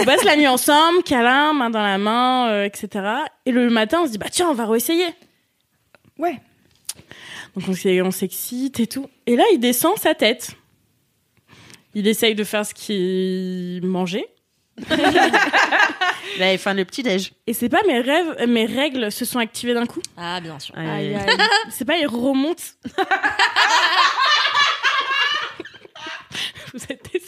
On 0.01 0.03
passe 0.03 0.25
la 0.25 0.35
nuit 0.35 0.47
ensemble, 0.47 1.03
câlin, 1.03 1.53
main 1.53 1.69
dans 1.69 1.81
la 1.81 1.97
main, 1.97 2.49
euh, 2.49 2.65
etc. 2.65 3.05
Et 3.45 3.51
le 3.53 3.69
matin, 3.69 3.99
on 4.01 4.07
se 4.07 4.11
dit, 4.11 4.17
bah 4.17 4.27
tiens, 4.29 4.49
on 4.49 4.53
va 4.53 4.65
réessayer. 4.65 5.05
Ouais. 6.17 6.37
Donc 7.55 7.63
on 7.69 8.05
on 8.05 8.11
s'excite 8.11 8.79
et 8.81 8.87
tout. 8.87 9.09
Et 9.25 9.37
là, 9.37 9.43
il 9.53 9.59
descend 9.59 9.97
sa 9.97 10.13
tête. 10.13 10.51
Il 11.95 12.07
essaye 12.07 12.35
de 12.35 12.43
faire 12.43 12.65
ce 12.65 12.73
qu'il 12.73 13.85
mangeait. 13.85 14.27
Il 16.35 16.43
avait 16.43 16.57
faim 16.57 16.73
le 16.73 16.85
petit 16.85 17.03
déj. 17.03 17.33
Et 17.47 17.53
c'est 17.53 17.69
pas 17.69 17.81
mes 17.87 17.99
rêves, 18.01 18.47
mes 18.47 18.65
règles 18.65 19.11
se 19.11 19.25
sont 19.25 19.39
activées 19.39 19.73
d'un 19.73 19.85
coup? 19.85 20.01
Ah, 20.15 20.39
bien 20.39 20.57
sûr. 20.59 20.73
Aïe, 20.77 21.15
aïe. 21.15 21.27
C'est 21.69 21.85
pas, 21.85 21.97
il 21.97 22.07
remonte. 22.07 22.61
Vous 26.73 26.83
êtes 26.89 27.11
des. 27.11 27.21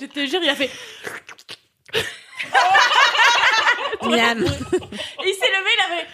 Je 0.00 0.06
te 0.06 0.26
jure, 0.26 0.40
il 0.42 0.48
a 0.48 0.54
fait. 0.54 0.70
Miam. 4.02 4.38
Il 5.24 5.34
s'est 5.34 5.50
levé, 5.50 5.70
il 5.74 5.80
avait. 5.92 6.06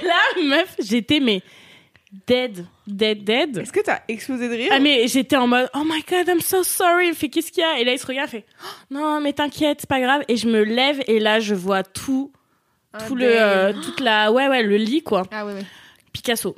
Et 0.00 0.04
là, 0.06 0.20
meuf, 0.42 0.74
j'étais 0.78 1.20
mais 1.20 1.42
dead, 2.26 2.66
dead, 2.86 3.24
dead. 3.24 3.58
Est-ce 3.58 3.72
que 3.72 3.80
t'as 3.80 4.00
explosé 4.08 4.48
de 4.48 4.54
rire 4.54 4.68
Ah 4.72 4.78
mais 4.80 5.06
j'étais 5.08 5.36
en 5.36 5.46
mode 5.46 5.68
oh 5.74 5.82
my 5.84 6.02
god 6.08 6.28
I'm 6.28 6.40
so 6.40 6.62
sorry. 6.62 7.08
Il 7.08 7.14
fait 7.14 7.28
qu'est-ce 7.28 7.50
qu'il 7.50 7.62
y 7.62 7.66
a? 7.66 7.78
Et 7.78 7.84
là 7.84 7.92
il 7.92 7.98
se 7.98 8.06
regarde 8.06 8.28
il 8.28 8.38
fait 8.38 8.44
Oh, 8.62 8.66
non 8.90 9.20
mais 9.20 9.32
t'inquiète 9.32 9.78
c'est 9.80 9.88
pas 9.88 10.00
grave. 10.00 10.22
Et 10.28 10.36
je 10.36 10.46
me 10.48 10.62
lève 10.62 11.02
et 11.06 11.18
là 11.20 11.40
je 11.40 11.54
vois 11.54 11.82
tout 11.82 12.30
Ah, 12.92 12.98
tout 13.06 13.14
le 13.14 13.24
euh, 13.26 13.72
toute 13.72 14.00
la 14.00 14.30
ouais 14.30 14.48
ouais 14.48 14.62
le 14.62 14.76
lit 14.76 15.02
quoi. 15.02 15.22
Ah 15.32 15.46
ouais, 15.46 15.54
ouais. 15.54 15.64
Picasso. 16.12 16.54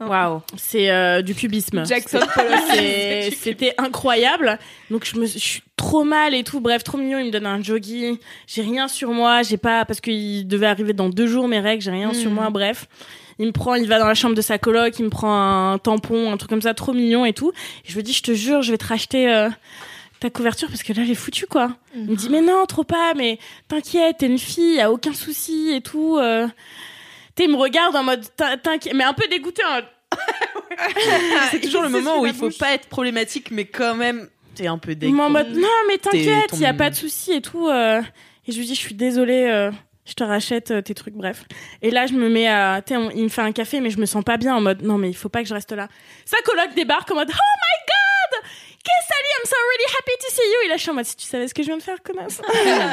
Waouh. 0.00 0.42
C'est 0.56 0.90
euh, 0.90 1.22
du 1.22 1.34
cubisme. 1.34 1.84
Jackson 1.84 2.20
c'était 3.36 3.74
incroyable. 3.78 4.58
Donc 4.90 5.04
je 5.04 5.18
me 5.18 5.26
je 5.26 5.38
suis 5.38 5.62
trop 5.76 6.04
mal 6.04 6.34
et 6.34 6.44
tout. 6.44 6.60
Bref 6.60 6.84
trop 6.84 6.98
mignon. 6.98 7.18
Il 7.18 7.26
me 7.26 7.30
donne 7.32 7.46
un 7.46 7.60
jogging. 7.62 8.16
J'ai 8.46 8.62
rien 8.62 8.86
sur 8.86 9.10
moi. 9.10 9.42
J'ai 9.42 9.56
pas 9.56 9.84
parce 9.84 10.00
qu'il 10.00 10.46
devait 10.46 10.66
arriver 10.66 10.92
dans 10.92 11.08
deux 11.08 11.26
jours 11.26 11.48
mes 11.48 11.58
règles. 11.60 11.82
J'ai 11.82 11.90
rien 11.90 12.14
sur 12.14 12.30
Hmm. 12.30 12.34
moi. 12.34 12.50
Bref 12.50 12.86
il 13.38 13.46
me 13.46 13.52
prend, 13.52 13.74
il 13.74 13.88
va 13.88 13.98
dans 13.98 14.06
la 14.06 14.14
chambre 14.14 14.34
de 14.34 14.40
sa 14.42 14.58
coloc, 14.58 14.98
il 14.98 15.04
me 15.04 15.10
prend 15.10 15.72
un 15.72 15.78
tampon, 15.78 16.32
un 16.32 16.36
truc 16.36 16.50
comme 16.50 16.62
ça, 16.62 16.74
trop 16.74 16.92
mignon 16.92 17.24
et 17.24 17.32
tout. 17.32 17.52
Et 17.86 17.90
je 17.90 17.96
me 17.96 18.02
dis, 18.02 18.12
je 18.12 18.22
te 18.22 18.32
jure, 18.34 18.62
je 18.62 18.72
vais 18.72 18.78
te 18.78 18.86
racheter 18.86 19.28
euh, 19.32 19.48
ta 20.20 20.30
couverture 20.30 20.68
parce 20.68 20.82
que 20.82 20.92
là, 20.92 21.04
j'ai 21.04 21.14
foutu 21.14 21.46
quoi. 21.46 21.76
Il 21.94 22.10
me 22.10 22.16
dit, 22.16 22.28
mais 22.30 22.40
non, 22.40 22.66
trop 22.66 22.84
pas, 22.84 23.14
mais 23.14 23.38
t'inquiète, 23.68 24.16
t'es 24.18 24.26
une 24.26 24.38
fille, 24.38 24.74
y 24.76 24.80
a 24.80 24.90
aucun 24.90 25.12
souci 25.14 25.70
et 25.74 25.80
tout. 25.80 26.16
Euh... 26.18 26.46
Tu 27.36 27.44
sais, 27.44 27.48
il 27.48 27.52
me 27.52 27.56
regarde 27.60 27.94
en 27.94 28.02
mode, 28.02 28.24
T'in- 28.36 28.56
t'inquiète, 28.56 28.94
mais 28.94 29.04
un 29.04 29.12
peu 29.14 29.28
dégoûté 29.30 29.62
C'est 31.50 31.60
toujours 31.60 31.82
le 31.82 31.88
Il 31.88 31.92
moment 31.92 32.20
où 32.20 32.26
il 32.26 32.34
faut 32.34 32.50
pas 32.50 32.72
être 32.72 32.86
problématique, 32.88 33.50
mais 33.50 33.64
quand 33.64 33.94
même, 33.94 34.28
t'es 34.54 34.66
un 34.66 34.78
peu 34.78 34.94
dégoûté. 34.94 35.14
moi 35.16 35.26
en 35.26 35.30
mode, 35.30 35.54
non, 35.54 35.68
mais 35.88 35.98
t'inquiète, 35.98 36.50
ton- 36.50 36.56
y 36.58 36.66
a 36.66 36.74
pas 36.74 36.90
de 36.90 36.94
souci 36.94 37.32
et 37.32 37.40
tout. 37.40 37.68
euh. 37.68 38.00
Et 38.46 38.52
je 38.52 38.58
lui 38.58 38.66
dis, 38.66 38.74
je 38.74 38.80
suis 38.80 38.94
désolée, 38.94 39.46
euh, 39.48 39.70
je 40.08 40.14
te 40.14 40.24
rachète 40.24 40.70
euh, 40.70 40.80
tes 40.80 40.94
trucs, 40.94 41.14
bref. 41.14 41.44
Et 41.82 41.90
là, 41.90 42.06
je 42.06 42.14
me 42.14 42.28
mets 42.30 42.48
à, 42.48 42.80
tu 42.84 42.94
il 43.14 43.24
me 43.24 43.28
fait 43.28 43.42
un 43.42 43.52
café, 43.52 43.80
mais 43.80 43.90
je 43.90 43.98
me 43.98 44.06
sens 44.06 44.24
pas 44.24 44.38
bien 44.38 44.56
en 44.56 44.60
mode, 44.62 44.82
non, 44.82 44.96
mais 44.98 45.10
il 45.10 45.14
faut 45.14 45.28
pas 45.28 45.42
que 45.42 45.48
je 45.48 45.54
reste 45.54 45.72
là. 45.72 45.88
Sa 46.24 46.38
coloc 46.42 46.74
débarque 46.74 47.10
en 47.10 47.16
mode, 47.16 47.28
oh 47.30 47.32
my 47.32 47.86
god! 47.86 48.48
Qu'est-ce 48.82 49.12
Ali, 49.12 49.28
I'm 49.38 49.46
so 49.46 49.56
really 49.70 49.94
happy 49.98 50.12
to 50.20 50.30
see 50.34 50.40
you! 50.48 50.64
Et 50.64 50.68
là, 50.68 50.76
je 50.76 50.82
suis 50.82 50.90
en 50.90 50.94
mode, 50.94 51.04
si 51.04 51.16
tu 51.16 51.26
savais 51.26 51.46
ce 51.48 51.52
que 51.52 51.62
je 51.62 51.66
viens 51.68 51.76
de 51.76 51.82
faire, 51.82 52.02
connasse. 52.02 52.40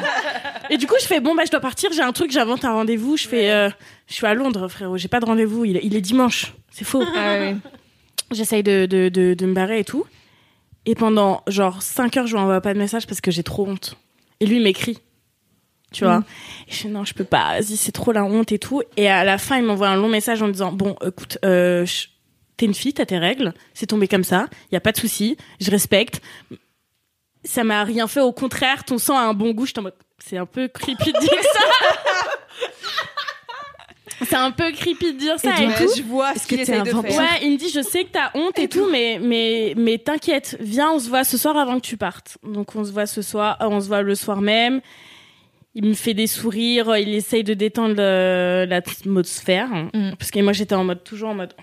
et 0.70 0.78
du 0.78 0.88
coup, 0.88 0.96
je 1.00 1.06
fais, 1.06 1.20
bon, 1.22 1.36
bah, 1.36 1.44
je 1.46 1.52
dois 1.52 1.60
partir, 1.62 1.92
j'ai 1.94 2.02
un 2.02 2.12
truc, 2.12 2.32
j'invente 2.32 2.66
un 2.66 2.74
rendez-vous, 2.74 3.16
je 3.18 3.28
fais, 3.28 3.50
euh, 3.52 3.70
je 4.08 4.14
suis 4.14 4.26
à 4.26 4.34
Londres, 4.34 4.68
frérot, 4.68 4.98
j'ai 4.98 5.08
pas 5.08 5.20
de 5.20 5.26
rendez-vous, 5.26 5.64
il, 5.66 5.78
est- 5.78 5.82
il 5.84 5.96
est 5.96 6.02
dimanche. 6.02 6.54
C'est 6.72 6.86
faux. 6.86 7.04
Ah. 7.16 7.52
J'essaye 8.32 8.64
de, 8.64 8.86
de, 8.88 9.08
de, 9.10 9.34
de 9.36 9.46
me 9.46 9.54
barrer 9.54 9.80
et 9.80 9.84
tout. 9.86 10.06
Et 10.88 10.96
pendant 10.96 11.44
genre 11.48 11.82
5 11.82 12.18
heures, 12.18 12.28
je 12.28 12.36
lui 12.36 12.42
envoie 12.42 12.60
pas 12.62 12.74
de 12.74 12.80
message 12.80 13.08
parce 13.08 13.22
que 13.22 13.32
j'ai 13.32 13.44
trop 13.44 13.66
honte. 13.68 13.96
Et 14.40 14.46
lui, 14.46 14.58
il 14.58 14.64
m'écrit. 14.64 15.00
Tu 15.96 16.04
vois 16.04 16.24
Et 16.68 16.72
je 16.72 16.78
fais 16.78 16.88
non, 16.90 17.06
je 17.06 17.14
peux 17.14 17.24
pas, 17.24 17.54
vas-y, 17.60 17.78
c'est 17.78 17.94
trop 17.94 18.12
la 18.12 18.26
honte 18.26 18.52
et 18.52 18.60
tout. 18.60 18.82
Et 18.98 19.10
à 19.10 19.24
la 19.24 19.38
fin, 19.38 19.58
il 19.58 19.64
m'envoie 19.64 19.88
un 19.88 19.96
long 19.96 20.10
message 20.10 20.42
en 20.42 20.48
me 20.48 20.52
disant 20.52 20.74
Bon, 20.74 20.96
écoute, 21.06 21.38
euh, 21.46 21.86
t'es 22.58 22.66
une 22.66 22.74
fille, 22.74 22.94
t'as 22.94 23.06
tes 23.06 23.18
règles, 23.18 23.54
c'est 23.74 23.88
tombé 23.88 24.08
comme 24.08 24.26
ça, 24.26 24.48
y 24.72 24.76
a 24.76 24.82
pas 24.82 24.92
de 24.92 24.98
souci, 24.98 25.38
je 25.62 25.72
respecte. 25.72 26.22
Ça 27.46 27.64
m'a 27.64 27.84
rien 27.84 28.08
fait, 28.08 28.22
au 28.22 28.34
contraire, 28.34 28.84
ton 28.84 28.98
sang 28.98 29.16
a 29.16 29.22
un 29.22 29.34
bon 29.34 29.52
goût. 29.52 29.68
Je 29.68 29.74
t'en 29.74 29.84
mode 29.84 29.94
C'est 30.18 30.38
un 30.38 30.48
peu 30.48 30.68
creepy 30.68 31.14
de 31.14 31.20
dire 31.20 31.44
ça. 31.54 31.60
c'est 34.26 34.36
un 34.36 34.52
peu 34.52 34.72
creepy 34.72 35.14
de 35.14 35.20
dire 35.20 35.40
ça 35.40 35.62
et, 35.62 35.68
Ouais, 35.68 35.76
tout. 35.76 35.94
je 35.96 36.02
vois 36.02 36.34
ce 36.34 36.48
qu'il 36.48 36.58
que 36.58 36.64
essaye 36.64 36.82
de 36.82 36.90
faire. 36.90 37.04
Ouais, 37.04 37.40
il 37.44 37.52
me 37.52 37.58
dit, 37.58 37.70
je 37.70 37.82
sais 37.82 38.04
que 38.06 38.12
t'as 38.12 38.32
honte 38.34 38.58
et 38.58 38.68
tout, 38.68 38.88
mais, 38.92 39.20
mais, 39.22 39.74
mais 39.78 40.00
t'inquiète, 40.00 40.58
viens, 40.60 40.92
on 40.94 41.00
se 41.00 41.08
voit 41.08 41.24
ce 41.24 41.38
soir 41.38 41.56
avant 41.56 41.76
que 41.76 41.86
tu 41.86 41.98
partes. 41.98 42.38
Donc, 42.44 42.76
on 42.76 42.84
se 42.84 42.92
voit 42.92 43.06
ce 43.06 43.22
soir, 43.22 43.58
euh, 43.62 43.68
on 43.70 43.80
se 43.80 43.88
voit 43.88 44.02
le 44.02 44.16
soir 44.16 44.42
même. 44.42 44.82
Il 45.76 45.86
me 45.86 45.94
fait 45.94 46.14
des 46.14 46.28
sourires, 46.28 46.96
il 46.98 47.14
essaye 47.14 47.44
de 47.44 47.54
détendre 47.54 47.96
l'atmosphère. 48.66 49.68
Mm. 49.94 50.12
Parce 50.18 50.32
que 50.32 50.40
moi, 50.40 50.54
j'étais 50.54 50.74
en 50.76 50.84
mode, 50.86 51.04
toujours 51.04 51.30
en 51.30 51.36
mode. 51.36 51.54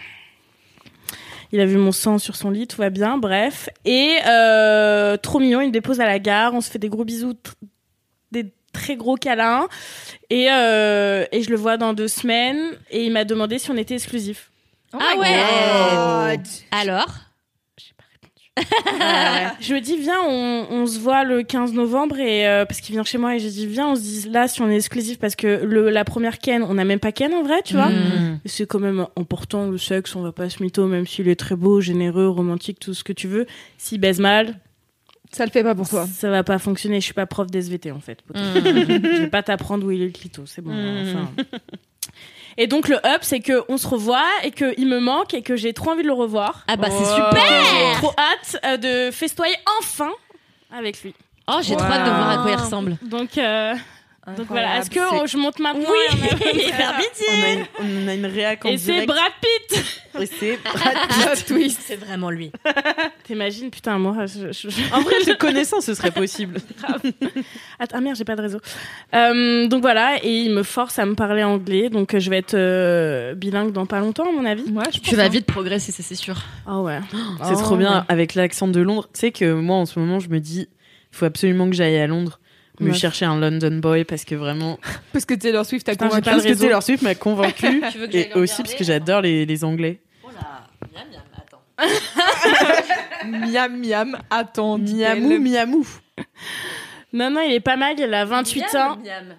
Il 1.50 1.60
a 1.60 1.66
vu 1.66 1.76
mon 1.76 1.92
sang 1.92 2.18
sur 2.18 2.36
son 2.36 2.50
lit, 2.50 2.66
tout 2.66 2.78
va 2.78 2.90
bien, 2.90 3.18
bref. 3.18 3.68
Et 3.84 4.16
euh, 4.26 5.16
trop 5.16 5.38
mignon, 5.38 5.60
il 5.60 5.66
me 5.68 5.72
dépose 5.72 6.00
à 6.00 6.06
la 6.06 6.18
gare, 6.18 6.54
on 6.54 6.60
se 6.60 6.70
fait 6.70 6.78
des 6.78 6.88
gros 6.88 7.04
bisous, 7.04 7.32
tr- 7.32 7.52
des 8.30 8.52
très 8.72 8.96
gros 8.96 9.16
câlins. 9.16 9.68
Et, 10.30 10.46
euh, 10.50 11.24
et 11.30 11.42
je 11.42 11.50
le 11.50 11.56
vois 11.56 11.76
dans 11.76 11.92
deux 11.92 12.08
semaines, 12.08 12.58
et 12.90 13.04
il 13.04 13.12
m'a 13.12 13.24
demandé 13.24 13.58
si 13.58 13.70
on 13.70 13.76
était 13.76 13.94
exclusifs. 13.94 14.50
Oh 14.94 14.98
Ah 15.00 15.18
ouais. 15.18 16.36
God. 16.36 16.46
Alors? 16.70 17.14
Je 19.60 19.74
ai 19.74 19.80
dit, 19.80 19.96
viens, 19.96 20.20
on, 20.26 20.66
on 20.70 20.86
se 20.86 20.98
voit 20.98 21.24
le 21.24 21.42
15 21.42 21.72
novembre 21.72 22.18
et 22.18 22.46
euh, 22.46 22.64
parce 22.66 22.80
qu'il 22.80 22.94
vient 22.94 23.04
chez 23.04 23.16
moi 23.18 23.34
et 23.34 23.38
j'ai 23.38 23.50
dit, 23.50 23.66
viens, 23.66 23.88
on 23.88 23.96
se 23.96 24.00
dit 24.02 24.28
là 24.28 24.46
si 24.48 24.60
on 24.60 24.68
est 24.70 24.76
exclusif 24.76 25.18
parce 25.18 25.36
que 25.36 25.64
le, 25.64 25.88
la 25.90 26.04
première 26.04 26.38
Ken, 26.38 26.62
on 26.62 26.74
n'a 26.74 26.84
même 26.84 27.00
pas 27.00 27.12
Ken 27.12 27.32
en 27.32 27.42
vrai, 27.42 27.62
tu 27.64 27.74
vois. 27.74 27.88
Mmh. 27.88 28.40
Et 28.44 28.48
C'est 28.48 28.66
quand 28.66 28.78
même 28.78 29.06
important 29.16 29.68
le 29.68 29.78
sexe, 29.78 30.14
on 30.16 30.22
va 30.22 30.32
pas 30.32 30.50
se 30.50 30.62
mytho, 30.62 30.86
même 30.86 31.06
s'il 31.06 31.28
est 31.28 31.36
très 31.38 31.56
beau, 31.56 31.80
généreux, 31.80 32.28
romantique, 32.28 32.78
tout 32.78 32.94
ce 32.94 33.04
que 33.04 33.12
tu 33.12 33.26
veux. 33.26 33.46
S'il 33.78 34.00
baise 34.00 34.20
mal, 34.20 34.58
Ça 35.32 35.46
le 35.46 35.50
fait 35.50 35.62
pas 35.62 35.74
pour 35.74 35.88
toi. 35.88 36.06
ça 36.06 36.28
va 36.28 36.42
pas 36.44 36.58
fonctionner. 36.58 37.00
Je 37.00 37.04
suis 37.06 37.14
pas 37.14 37.26
prof 37.26 37.50
d'SVT 37.50 37.90
en 37.90 38.00
fait. 38.00 38.20
poteau. 38.22 38.40
Je 38.54 39.20
vais 39.22 39.28
pas 39.28 39.42
t'apprendre 39.42 39.86
où 39.86 39.90
il 39.90 40.02
est 40.02 40.06
le 40.06 40.12
clito, 40.12 40.44
c'est 40.46 40.62
bon. 40.62 40.72
Mm. 40.72 41.06
enfin. 41.08 41.30
Et 42.58 42.66
donc 42.66 42.88
le 42.88 42.96
up, 43.06 43.20
c'est 43.22 43.40
que 43.40 43.64
on 43.68 43.76
se 43.76 43.86
revoit 43.86 44.26
et 44.42 44.50
que 44.50 44.74
il 44.78 44.86
me 44.86 45.00
manque 45.00 45.34
et 45.34 45.42
que 45.42 45.56
j'ai 45.56 45.72
trop 45.72 45.90
envie 45.90 46.02
de 46.02 46.08
le 46.08 46.12
revoir. 46.12 46.64
Ah 46.68 46.76
bah 46.76 46.88
c'est 46.90 46.98
J'ai 46.98 47.14
super 47.14 47.96
trop 47.96 48.12
hâte 48.18 48.56
euh, 48.64 48.76
de 48.76 49.10
festoyer 49.10 49.56
enfin 49.80 50.10
avec 50.70 51.02
lui. 51.02 51.14
Oh, 51.48 51.58
j'ai 51.62 51.76
trop 51.76 51.86
hâte 51.86 52.04
de 52.04 52.10
voir 52.10 52.30
à 52.30 52.42
quoi 52.42 52.50
il 52.50 52.56
ressemble. 52.56 52.96
Donc, 53.02 53.36
euh, 53.36 53.74
donc 54.36 54.46
voilà. 54.46 54.78
Est-ce 54.78 54.88
que 54.90 55.00
oh, 55.00 55.26
je 55.26 55.36
monte 55.36 55.58
maintenant 55.58 55.88
Oui, 55.90 56.58
faire 56.70 56.94
On 57.28 57.42
a 57.42 57.52
une, 57.52 57.66
on 58.04 58.08
a 58.08 58.14
une 58.14 58.26
réac 58.26 58.64
en 58.64 58.68
Et 58.68 58.78
c'est. 58.78 59.04
Brad 59.04 59.32
Pitt. 59.40 59.84
Et 60.20 60.26
c'est 60.26 60.58
Brad 60.62 60.96
Pitt. 61.08 61.44
twist. 61.46 61.80
C'est 61.84 61.96
vraiment 62.04 62.30
lui. 62.30 62.52
T'imagines, 63.24 63.70
putain, 63.70 63.98
moi, 63.98 64.26
je, 64.26 64.52
je- 64.52 64.68
je- 64.70 64.94
En 64.94 65.00
vrai, 65.00 65.14
te 65.24 65.36
connaissant, 65.36 65.80
ce 65.80 65.94
serait 65.94 66.12
possible. 66.12 66.58
Attends, 67.80 67.96
ah 67.96 68.00
merde, 68.00 68.16
j'ai 68.16 68.24
pas 68.24 68.36
de 68.36 68.42
réseau. 68.42 68.60
Euh, 69.14 69.66
donc 69.66 69.80
voilà, 69.82 70.16
et 70.22 70.30
il 70.42 70.50
me 70.52 70.62
force 70.62 70.98
à 71.00 71.06
me 71.06 71.14
parler 71.14 71.42
anglais, 71.42 71.88
donc 71.90 72.14
euh, 72.14 72.20
je 72.20 72.30
vais 72.30 72.38
être 72.38 72.54
euh, 72.54 73.34
bilingue 73.34 73.72
dans 73.72 73.86
pas 73.86 73.98
longtemps, 74.00 74.28
à 74.28 74.32
mon 74.32 74.44
avis. 74.44 74.62
Ouais, 74.70 74.84
je 74.92 75.00
Tu 75.00 75.16
vas 75.16 75.24
hein. 75.24 75.28
vite 75.28 75.46
progresser, 75.46 75.90
ça, 75.90 76.02
c'est 76.04 76.14
sûr. 76.14 76.36
Ah 76.66 76.80
ouais. 76.80 77.00
C'est 77.44 77.54
trop 77.54 77.76
bien 77.76 78.04
avec 78.08 78.34
l'accent 78.34 78.68
de 78.68 78.80
Londres. 78.80 79.08
Tu 79.12 79.20
sais 79.20 79.32
que 79.32 79.52
moi, 79.52 79.76
en 79.76 79.86
ce 79.86 79.98
moment, 79.98 80.20
je 80.20 80.28
me 80.28 80.38
dis, 80.38 80.68
il 81.12 81.16
faut 81.16 81.24
absolument 81.24 81.68
que 81.68 81.74
j'aille 81.74 81.98
à 81.98 82.06
Londres 82.06 82.38
me 82.82 82.88
Meuf. 82.88 82.98
chercher 82.98 83.24
un 83.24 83.38
London 83.38 83.78
boy 83.80 84.04
parce 84.04 84.24
que 84.24 84.34
vraiment, 84.34 84.78
Parce 85.12 85.24
que 85.24 85.34
Taylor 85.34 85.64
Swift 85.64 85.88
a 85.88 85.96
convaincu. 85.96 86.22
parce 86.22 86.44
que. 86.44 86.52
Taylor 86.54 86.82
Swift 86.82 87.02
m'a 87.02 87.14
convaincu 87.14 87.82
et 88.12 88.32
aussi 88.34 88.62
parce 88.62 88.74
que 88.74 88.84
j'adore 88.84 89.20
les, 89.22 89.46
les 89.46 89.64
Anglais. 89.64 90.00
Oh 90.24 90.28
là, 90.34 90.66
miam 90.92 91.08
miam, 91.10 91.22
attends. 91.36 91.62
Miam 93.26 93.76
miam, 93.80 94.18
attends. 94.30 94.78
Miamou, 94.78 95.38
miamou. 95.38 95.86
Non, 97.12 97.30
non, 97.30 97.40
il 97.42 97.52
est 97.52 97.60
pas 97.60 97.76
mal, 97.76 97.94
il 97.98 98.12
a 98.14 98.24
28 98.24 98.62
ans. 98.74 98.96
Miam. 98.96 99.34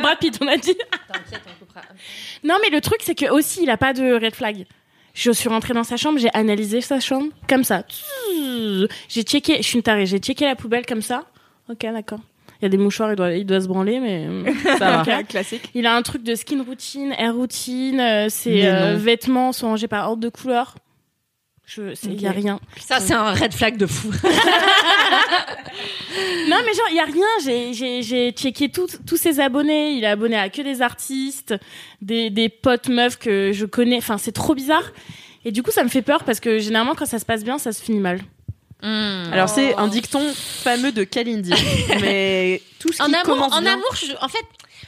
Brad 0.00 0.18
Pitt, 0.18 0.38
on 0.40 0.46
a 0.48 0.56
dit. 0.56 0.74
T'inquiète, 1.12 1.42
on 1.46 1.58
coupera. 1.64 1.82
Non, 2.44 2.56
mais 2.62 2.70
le 2.70 2.80
truc, 2.80 2.98
c'est 3.02 3.14
que 3.16 3.30
aussi, 3.30 3.64
il 3.64 3.70
a 3.70 3.76
pas 3.76 3.92
de 3.92 4.14
red 4.14 4.34
flag. 4.34 4.64
Je 5.14 5.30
suis 5.30 5.48
rentrée 5.48 5.74
dans 5.74 5.84
sa 5.84 5.96
chambre, 5.96 6.18
j'ai 6.18 6.30
analysé 6.34 6.80
sa 6.80 7.00
chambre, 7.00 7.28
comme 7.48 7.64
ça. 7.64 7.84
J'ai 9.08 9.22
checké, 9.22 9.58
je 9.58 9.62
suis 9.62 9.76
une 9.76 9.82
tarée, 9.82 10.06
j'ai 10.06 10.18
checké 10.18 10.44
la 10.44 10.56
poubelle 10.56 10.86
comme 10.86 11.02
ça. 11.02 11.24
Ok, 11.68 11.80
d'accord. 11.80 12.20
Il 12.60 12.64
y 12.64 12.66
a 12.66 12.68
des 12.68 12.76
mouchoirs, 12.78 13.10
il 13.12 13.16
doit, 13.16 13.32
il 13.32 13.44
doit 13.44 13.60
se 13.60 13.66
branler, 13.68 14.00
mais 14.00 14.26
euh, 14.28 14.44
ça 14.78 15.02
va. 15.02 15.02
Ok, 15.20 15.26
Classique. 15.28 15.70
Il 15.74 15.86
a 15.86 15.94
un 15.96 16.02
truc 16.02 16.22
de 16.22 16.34
skin 16.34 16.62
routine, 16.62 17.12
air 17.18 17.34
routine, 17.34 18.00
euh, 18.00 18.28
ses 18.28 18.50
Mais 18.50 18.66
euh, 18.66 18.96
vêtements 18.96 19.52
sont 19.52 19.68
rangés 19.68 19.88
par 19.88 20.08
ordre 20.08 20.22
de 20.22 20.28
couleur. 20.28 20.76
Je, 21.66 21.94
c'est, 21.94 22.08
il 22.08 22.20
y 22.20 22.26
a 22.26 22.30
Ok. 22.30 22.36
rien. 22.36 22.60
Ça, 22.78 23.00
c'est 23.00 23.14
un 23.14 23.32
red 23.32 23.52
flag 23.54 23.76
de 23.78 23.86
fou. 23.86 24.10
Non, 26.48 26.56
mais 26.64 26.74
genre, 26.74 26.86
il 26.90 26.96
y 26.96 27.00
a 27.00 27.04
rien. 27.04 27.26
J'ai, 27.42 27.72
j'ai, 27.72 28.02
j'ai 28.02 28.30
checké 28.32 28.68
tout- 28.68 28.86
tous 29.06 29.16
ses 29.16 29.40
abonnés. 29.40 29.92
Il 29.92 30.04
est 30.04 30.08
abonné 30.08 30.36
à 30.36 30.48
que 30.50 30.62
des 30.62 30.82
artistes, 30.82 31.54
des, 32.02 32.30
des 32.30 32.48
potes 32.48 32.88
meufs 32.88 33.18
que 33.18 33.50
je 33.52 33.64
connais. 33.66 33.96
Enfin, 33.96 34.18
c'est 34.18 34.32
trop 34.32 34.54
bizarre. 34.54 34.92
Et 35.44 35.52
du 35.52 35.62
coup, 35.62 35.70
ça 35.70 35.82
me 35.82 35.88
fait 35.88 36.02
peur 36.02 36.22
parce 36.24 36.40
que 36.40 36.58
généralement, 36.58 36.94
quand 36.94 37.06
ça 37.06 37.18
se 37.18 37.24
passe 37.24 37.42
bien, 37.44 37.58
ça 37.58 37.72
se 37.72 37.82
finit 37.82 37.98
mal. 38.00 38.20
Hmm. 38.84 39.32
Alors 39.32 39.48
c'est 39.48 39.74
un 39.76 39.88
dicton 39.88 40.20
fameux 40.34 40.92
de 40.92 41.04
Kalindi, 41.04 41.52
mais 42.02 42.60
tout 42.78 42.92
ce 42.92 42.96
qui 42.98 43.02
En 43.02 43.06
amour, 43.06 43.22
commence 43.22 43.52
en 43.54 43.62
bien- 43.62 43.72
amour, 43.72 43.94
je- 43.96 44.12
en 44.20 44.28
fait, 44.28 44.44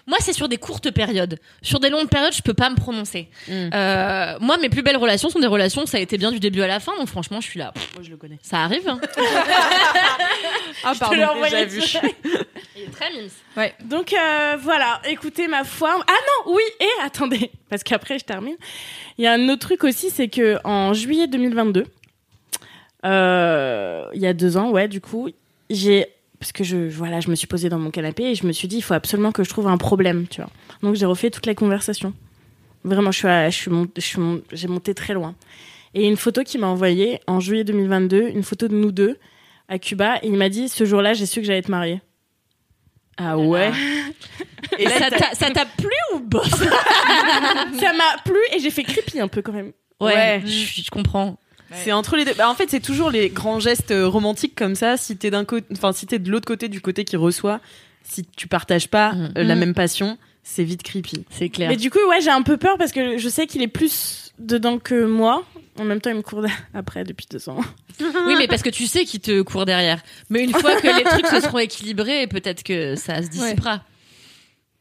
moi 0.07 0.19
c'est 0.21 0.35
sur 0.35 0.49
des 0.49 0.59
courtes 0.59 0.91
périodes. 0.91 1.39
Sur 1.63 1.81
des 1.81 1.89
longues 1.89 2.09
périodes, 2.11 2.35
je 2.35 2.43
peux 2.43 2.53
pas 2.53 2.69
me 2.69 2.77
prononcer. 2.77 3.29
Mm. 3.49 3.71
Euh, 3.73 4.37
moi, 4.41 4.59
mes 4.59 4.69
plus 4.69 4.83
belles 4.83 4.99
relations 4.99 5.31
sont 5.31 5.39
des 5.41 5.47
relations 5.47 5.83
où 5.85 5.87
ça 5.87 5.97
a 5.97 6.01
été 6.01 6.19
bien 6.19 6.31
du 6.31 6.41
début 6.41 6.61
à 6.61 6.67
la 6.67 6.79
fin. 6.79 6.95
Donc 6.99 7.09
franchement, 7.09 7.41
je 7.41 7.47
suis 7.49 7.59
là. 7.59 7.73
Moi 7.95 8.03
je 8.05 8.11
le 8.11 8.17
connais. 8.19 8.39
Ça 8.43 8.59
arrive. 8.63 8.87
Hein. 8.89 9.01
Ah 10.85 10.93
Je 10.95 10.99
te 11.01 11.15
l'ai 11.15 11.25
envoyé 11.25 11.67
déjà 11.67 12.01
vu. 12.01 12.11
Il 12.77 12.83
est 12.83 12.91
très 12.91 13.11
mimes. 13.13 13.71
Donc 13.85 14.13
euh, 14.13 14.57
voilà, 14.61 15.01
écoutez 15.09 15.49
ma 15.49 15.65
foi. 15.65 15.97
Ah 16.07 16.13
non, 16.47 16.53
oui, 16.55 16.63
et 16.81 16.89
attendez, 17.05 17.51
parce 17.71 17.83
qu'après 17.83 18.19
je 18.19 18.25
termine. 18.25 18.57
Il 19.19 19.25
y 19.25 19.27
a 19.27 19.33
un 19.33 19.49
autre 19.49 19.67
truc 19.67 19.85
aussi, 19.85 20.11
c'est 20.11 20.29
que 20.29 20.59
en 20.65 20.93
juillet 20.93 21.27
2022, 21.27 21.81
euh, 21.81 21.85
il 23.07 24.21
y 24.21 24.27
a 24.27 24.33
deux 24.33 24.57
ans, 24.57 24.71
ouais, 24.71 24.89
du 24.89 25.01
coup, 25.01 25.29
j'ai 25.71 26.07
parce 26.39 26.53
que 26.53 26.65
je 26.65 26.77
voilà, 26.89 27.21
je 27.21 27.31
me 27.31 27.35
suis 27.35 27.47
posée 27.47 27.69
dans 27.71 27.79
mon 27.79 27.91
canapé 27.91 28.25
et 28.25 28.35
je 28.35 28.47
me 28.47 28.53
suis 28.53 28.69
dit 28.69 28.77
il 28.77 28.83
faut 28.83 28.93
absolument 28.95 29.33
que 29.33 29.43
je 29.43 29.49
trouve 29.49 29.69
un 29.69 29.79
problème, 29.79 30.27
tu 30.29 30.41
vois. 30.43 30.51
Donc 30.83 30.95
j'ai 30.97 31.07
refait 31.07 31.31
toute 31.31 31.47
la 31.47 31.55
conversation. 31.55 32.13
Vraiment, 32.85 33.11
je 33.11 33.19
suis 33.19 33.29
à- 33.29 33.49
je 33.51 33.57
suis 33.57 33.71
je 33.71 34.39
j'ai 34.53 34.69
monté 34.69 34.95
très 34.95 35.15
loin. 35.15 35.35
Et 35.95 36.07
une 36.07 36.17
photo 36.19 36.43
qu'il 36.45 36.61
m'a 36.61 36.67
envoyée 36.67 37.21
en 37.27 37.41
juillet 37.41 37.65
2022, 37.65 38.29
une 38.29 38.43
photo 38.43 38.69
de 38.69 38.75
nous 38.75 38.93
deux 38.93 39.17
à 39.69 39.79
Cuba, 39.79 40.19
et 40.23 40.27
il 40.29 40.35
m'a 40.35 40.49
dit 40.51 40.69
ce 40.69 40.85
jour-là, 40.85 41.15
j'ai 41.15 41.25
su 41.27 41.41
que 41.41 41.47
j'allais 41.47 41.63
te 41.63 41.71
marier. 41.71 42.01
Ah 43.17 43.39
ouais. 43.39 43.71
Et 44.79 44.89
ça 44.91 45.09
t'a- 45.11 45.35
ça 45.35 45.51
t'a 45.51 45.65
plu 45.65 45.89
ou 46.15 46.21
bof 46.21 46.49
ça 47.81 47.93
m'a 47.95 48.23
plu 48.25 48.37
et 48.55 48.59
j'ai 48.61 48.71
fait 48.71 48.83
creepy 48.83 49.21
un 49.21 49.29
peu 49.29 49.41
quand 49.41 49.53
même. 49.53 49.73
Ouais, 50.01 50.13
Ouais. 50.15 50.43
je, 50.45 50.83
je 50.83 50.91
comprends. 50.91 51.39
C'est 51.75 51.93
entre 51.93 52.17
les 52.17 52.25
deux. 52.25 52.35
Bah, 52.35 52.49
en 52.49 52.55
fait, 52.55 52.71
c'est 52.71 52.81
toujours 52.81 53.11
les 53.11 53.29
grands 53.29 53.59
gestes 53.61 53.91
euh, 53.91 54.07
romantiques 54.07 54.55
comme 54.55 54.75
ça. 54.75 54.97
Si 54.97 55.17
t'es 55.17 55.31
d'un 55.31 55.45
côté, 55.45 55.67
enfin 55.73 55.93
si 55.93 56.07
t'es 56.07 56.19
de 56.19 56.31
l'autre 56.31 56.47
côté 56.47 56.69
du 56.69 56.81
côté 56.81 57.05
qui 57.05 57.17
reçoit, 57.17 57.61
si 58.05 58.25
tu 58.37 58.47
partages 58.49 58.89
pas 58.89 59.13
Mhm. 59.13 59.33
euh, 59.39 59.43
la 59.45 59.55
Mhm. 59.55 59.61
même 59.61 59.75
passion, 59.75 60.17
c'est 60.45 60.63
vite 60.65 60.83
creepy. 60.83 61.25
C'est 61.31 61.49
clair. 61.49 61.69
Mais 61.69 61.77
du 61.77 61.91
coup, 61.91 61.99
ouais, 62.09 62.21
j'ai 62.21 62.31
un 62.31 62.43
peu 62.43 62.57
peur 62.57 62.79
parce 62.79 62.93
que 62.93 63.19
je 63.19 63.29
sais 63.29 63.47
qu'il 63.47 63.63
est 63.63 63.69
plus 63.69 64.33
dedans 64.39 64.79
que 64.79 65.05
moi. 65.07 65.45
En 65.79 65.85
même 65.85 66.01
temps, 66.01 66.09
il 66.11 66.17
me 66.17 66.23
court 66.23 66.45
après 66.75 67.05
depuis 67.05 67.27
deux 67.31 67.49
ans. 67.49 67.61
Oui, 68.01 68.35
mais 68.39 68.47
parce 68.47 68.63
que 68.63 68.71
tu 68.71 68.87
sais 68.87 69.05
qu'il 69.05 69.21
te 69.21 69.43
court 69.43 69.65
derrière. 69.67 70.01
Mais 70.31 70.45
une 70.45 70.53
fois 70.53 70.77
que 70.81 70.87
les 70.87 71.03
trucs 71.05 71.27
se 71.27 71.41
seront 71.41 71.59
équilibrés, 71.59 72.27
peut-être 72.29 72.63
que 72.63 72.95
ça 72.97 73.23
se 73.23 73.29
dissipera. 73.29 73.83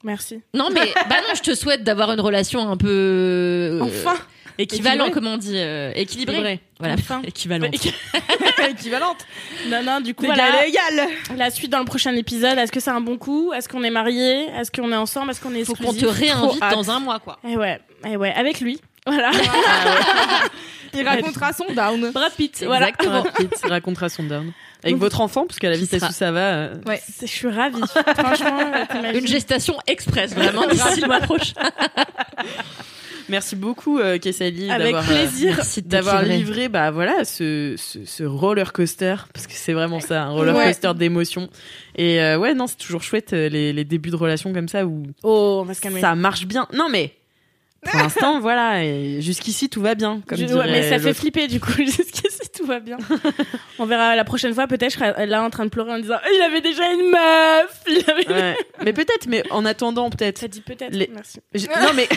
Merci. 0.03 0.41
Non, 0.53 0.67
mais 0.71 0.93
bah 1.09 1.15
non, 1.27 1.33
je 1.36 1.41
te 1.41 1.55
souhaite 1.55 1.83
d'avoir 1.83 2.11
une 2.11 2.19
relation 2.21 2.69
un 2.69 2.77
peu 2.77 2.88
euh, 2.91 3.79
Enfin, 3.81 4.15
équivalent, 4.58 5.10
comment 5.12 5.34
on 5.34 5.38
dit, 5.38 5.53
euh. 5.58 5.91
Équilibrée. 5.95 6.60
Voilà, 6.80 6.95
Enfin. 6.95 7.22
équivalente. 7.28 7.74
Équivalente. 8.70 9.26
non, 9.70 9.84
non, 9.84 10.01
du 10.01 10.14
coup, 10.14 10.24
L'égal 10.24 10.38
voilà. 10.51 10.66
est 10.66 10.70
égal. 10.70 11.10
La 11.38 11.49
suite 11.49 11.72
dans 11.72 11.80
le 11.80 11.86
prochain 11.86 12.14
épisode. 12.16 12.58
Est-ce 12.58 12.72
que 12.72 12.80
c'est 12.80 12.89
un 12.91 13.01
bon 13.01 13.18
coup? 13.18 13.53
Est-ce 13.53 13.70
qu'on 13.70 13.84
est 13.84 13.89
mariés? 13.89 14.47
Est-ce 14.58 14.72
qu'on 14.72 14.91
est 14.91 14.95
ensemble? 14.95 15.32
Est-ce 15.32 15.41
qu'on 15.41 15.53
est 15.53 15.64
Faut 15.64 15.74
exclusif 15.74 16.01
qu'on 16.01 16.08
te 16.08 16.14
réinvite 16.20 16.60
Trop 16.60 16.70
dans 16.76 16.91
un 16.91 16.99
mois, 16.99 17.20
quoi. 17.20 17.39
Eh 17.47 17.56
ouais, 17.58 17.80
eh 18.06 18.18
ouais, 18.18 18.34
avec 18.34 18.60
lui. 18.60 18.80
Voilà. 19.08 19.32
Il 20.97 21.06
racontera 21.08 21.51
son 21.53 21.66
down. 21.74 22.12
Brad 22.12 22.32
Pitt. 22.34 22.64
Voilà. 22.66 22.88
Exactement. 22.89 23.22
Brad 23.22 23.34
Pitt 23.36 23.62
racontera 23.70 24.10
son 24.10 24.24
down. 24.24 24.51
Avec 24.84 24.97
votre 24.97 25.20
enfant, 25.22 25.45
parce 25.45 25.60
qu'à 25.60 25.70
la 25.70 25.78
vitesse 25.78 25.99
sera- 25.99 26.10
où 26.12 26.14
ça 26.14 26.32
va. 26.32 26.39
euh, 26.53 26.76
Ouais. 26.86 27.01
Je 27.22 27.26
suis 27.28 27.49
ravie. 27.49 27.82
Franchement. 28.18 28.60
Une 29.14 29.28
gestation 29.28 29.76
express, 29.88 30.34
vraiment, 30.34 30.68
d'ici 30.68 31.01
le 31.01 31.08
mois 31.08 31.20
prochain. 31.22 31.53
Merci 33.30 33.55
beaucoup, 33.55 33.99
euh, 33.99 34.17
Kessali, 34.19 34.69
Avec 34.69 34.93
d'avoir, 34.93 35.03
euh, 35.03 35.13
plaisir. 35.15 35.53
Merci 35.55 35.82
de 35.82 35.88
d'avoir 35.88 36.21
livré 36.23 36.69
bah 36.69 36.91
voilà 36.91 37.26
ce, 37.26 37.76
ce, 37.78 38.05
ce 38.05 38.23
roller 38.23 38.71
coaster 38.73 39.15
parce 39.34 39.47
que 39.47 39.53
c'est 39.53 39.73
vraiment 39.73 39.99
ça 39.99 40.23
un 40.23 40.30
roller 40.30 40.53
coaster 40.55 40.93
d'émotions 40.95 41.49
et 41.95 42.21
euh, 42.21 42.38
ouais 42.38 42.53
non 42.53 42.67
c'est 42.67 42.78
toujours 42.78 43.01
chouette 43.03 43.34
euh, 43.34 43.49
les, 43.49 43.73
les 43.73 43.84
débuts 43.84 44.09
de 44.11 44.15
relations 44.15 44.53
comme 44.53 44.67
ça 44.67 44.86
où 44.86 45.03
Oh, 45.23 45.59
on 45.61 45.65
va 45.65 45.73
se 45.73 45.82
calmer. 45.82 46.01
ça 46.01 46.13
marche 46.15 46.45
bien 46.45 46.67
non 46.73 46.88
mais 46.91 47.13
pour 47.84 47.99
l'instant 47.99 48.39
voilà 48.41 48.84
et 48.84 49.21
jusqu'ici 49.21 49.69
tout 49.69 49.82
va 49.82 49.95
bien 49.95 50.21
comme 50.28 50.38
Je- 50.38 50.45
dirait 50.45 50.59
ouais, 50.65 50.71
mais 50.71 50.89
ça 50.89 50.99
fait 50.99 51.13
flipper 51.13 51.47
du 51.47 51.59
coup 51.59 51.71
jusqu'ici 51.78 52.39
tout 52.57 52.65
va 52.65 52.80
bien. 52.80 52.97
On 53.80 53.86
verra 53.86 54.15
la 54.15 54.23
prochaine 54.23 54.53
fois 54.53 54.65
peut-être 54.65 54.93
je 54.93 54.97
serai 54.99 55.26
là 55.26 55.43
en 55.43 55.49
train 55.49 55.65
de 55.65 55.69
pleurer 55.69 55.91
en 55.91 55.99
disant 55.99 56.15
il 56.34 56.41
avait 56.41 56.61
déjà 56.61 56.84
une 56.91 57.09
meuf. 57.11 57.82
Il 57.88 58.09
avait... 58.09 58.28
Ouais. 58.34 58.57
mais 58.84 58.93
peut-être 58.93 59.28
mais 59.28 59.43
en 59.51 59.65
attendant 59.65 60.09
peut-être 60.09 60.38
Ça 60.38 60.47
dit 60.47 60.61
peut-être. 60.61 60.93
Les- 60.95 61.09
Merci. 61.13 61.39
Je- 61.53 61.67
non 61.67 61.91
mais 61.95 62.07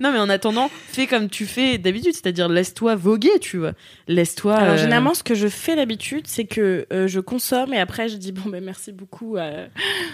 non 0.00 0.12
mais 0.12 0.18
en 0.18 0.28
attendant 0.28 0.70
fais 0.88 1.06
comme 1.06 1.28
tu 1.28 1.46
fais 1.46 1.78
d'habitude 1.78 2.12
c'est-à-dire 2.14 2.48
laisse-toi 2.48 2.94
voguer 2.96 3.38
tu 3.40 3.58
vois 3.58 3.72
laisse-toi 4.08 4.54
Alors 4.54 4.74
euh, 4.74 4.76
généralement 4.78 5.14
ce 5.14 5.22
que 5.22 5.34
je 5.34 5.48
fais 5.48 5.76
d'habitude 5.76 6.26
c'est 6.26 6.44
que 6.44 6.86
euh, 6.92 7.06
je 7.08 7.20
consomme 7.20 7.72
et 7.74 7.78
après 7.78 8.08
je 8.08 8.16
dis 8.16 8.32
bon 8.32 8.48
ben 8.50 8.62
merci 8.64 8.92
beaucoup 8.92 9.36
euh, 9.36 9.66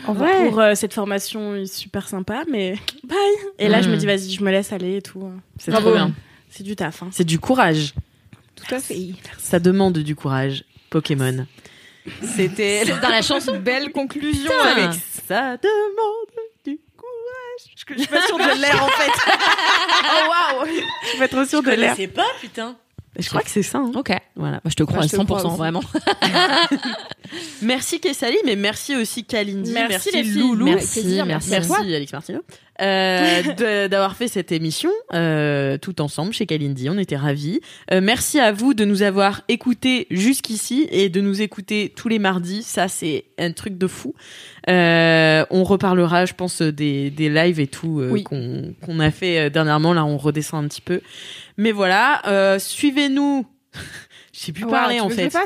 Ouais. 0.09 0.49
pour 0.49 0.61
euh, 0.61 0.75
cette 0.75 0.93
formation 0.95 1.65
super 1.67 2.09
sympa 2.09 2.43
mais 2.51 2.77
bye. 3.05 3.17
Et 3.59 3.69
là 3.69 3.83
je 3.83 3.89
me 3.91 3.97
dis 3.97 4.07
vas-y 4.07 4.31
je 4.31 4.43
me 4.43 4.51
laisse 4.51 4.73
aller 4.73 4.97
et 4.97 5.03
tout. 5.03 5.31
c'est 5.59 5.71
Bravo. 5.71 5.87
trop 5.89 5.97
bien 5.97 6.13
C'est 6.51 6.63
du 6.65 6.77
taf. 6.77 7.03
Hein. 7.03 7.09
c'est 7.13 7.25
du 7.25 7.39
courage 7.39 7.95
Tout 8.57 8.75
à 8.75 8.81
fait. 8.81 8.97
ça 9.39 9.59
demande 9.61 9.99
du 9.99 10.15
courage 10.17 10.65
Pokémon 10.91 11.47
c'était 12.23 12.85
C'est 12.87 13.01
dans 13.03 13.11
la 13.11 13.21
chanson. 13.21 13.59
Belle 13.61 13.93
conclusion. 13.93 14.51
Putain. 14.51 14.83
avec- 14.85 14.99
Ça 15.27 15.59
demande 15.59 16.38
courage. 17.89 17.95
Je, 17.95 17.95
je 17.95 17.99
suis 18.01 18.09
pas 18.09 18.27
sûre 18.27 18.39
de 18.39 18.61
l'air 18.61 18.85
en 18.85 18.89
fait. 18.89 19.13
oh 20.05 20.29
waouh 20.61 20.67
Je 21.03 21.09
suis 21.09 21.19
pas 21.19 21.29
trop 21.29 21.45
sûre 21.45 21.63
de 21.63 21.71
l'air. 21.71 21.95
C'est 21.97 22.07
pas, 22.09 22.27
putain. 22.41 22.77
Je 23.19 23.29
crois 23.29 23.41
que 23.43 23.51
c'est 23.51 23.63
ça. 23.65 23.79
hein. 23.79 23.91
Ok. 23.97 24.11
Voilà. 24.37 24.61
Moi, 24.63 24.71
je 24.71 24.75
te 24.75 24.83
crois 24.85 24.99
Bah, 24.99 25.05
à 25.05 25.07
je 25.09 25.17
te 25.17 25.23
crois 25.25 25.41
100%, 25.41 25.47
aussi. 25.49 25.57
vraiment. 25.57 25.83
Merci 27.63 28.01
Kessali, 28.01 28.37
mais 28.45 28.57
merci 28.57 28.97
aussi 28.97 29.25
Kalindi, 29.25 29.73
Merci, 29.73 29.89
merci, 29.91 30.11
les 30.13 30.23
filles. 30.23 30.41
Loulou, 30.41 30.65
Merci, 30.67 31.01
plaisir, 31.01 31.27
merci. 31.27 31.51
merci 31.51 31.73
Alex 31.95 32.13
Martino, 32.13 32.41
euh, 32.81 33.89
d'avoir 33.89 34.17
fait 34.17 34.29
cette 34.29 34.53
émission 34.53 34.91
euh, 35.15 35.79
tout 35.79 36.01
ensemble 36.01 36.33
chez 36.33 36.47
Kalindi. 36.47 36.89
On 36.91 36.99
était 36.99 37.17
ravis. 37.17 37.61
Euh, 37.93 38.01
merci 38.01 38.39
à 38.41 38.53
vous 38.53 38.75
de 38.75 38.85
nous 38.85 39.03
avoir 39.03 39.43
écoutés 39.49 40.07
jusqu'ici 40.11 40.89
et 40.91 41.09
de 41.09 41.21
nous 41.21 41.43
écouter 41.43 41.93
tous 41.95 42.09
les 42.09 42.19
mardis. 42.19 42.63
Ça, 42.63 42.89
c'est 42.89 43.25
un 43.39 43.53
truc 43.53 43.79
de 43.79 43.87
fou. 43.87 44.15
Euh, 44.69 45.45
on 45.51 45.65
reparlera, 45.65 46.27
je 46.27 46.35
pense, 46.35 46.63
des, 46.63 47.11
des 47.11 47.29
lives 47.31 47.61
et 47.61 47.67
tout 47.67 48.01
euh, 48.01 48.11
Oui. 48.11 48.23
qu'on 48.25 48.75
qu'on 48.85 49.01
a 49.01 49.11
fait 49.11 49.39
euh, 49.39 49.51
dernièrement. 49.51 49.93
Là, 49.93 50.05
on 50.05 50.19
redescend 50.19 50.65
un 50.65 50.69
petit 50.69 50.81
peu. 50.83 51.01
Mais 51.57 51.73
voilà, 51.73 52.23
euh, 52.27 52.59
suivez-nous. 52.59 53.47
Je 54.33 54.41
sais 54.41 54.53
plus 54.53 54.65
Wow, 54.65 54.71
parler 54.71 55.01
en 55.01 55.09
veux 55.09 55.17
que 55.17 55.23
je 55.23 55.29
fait. 55.31 55.39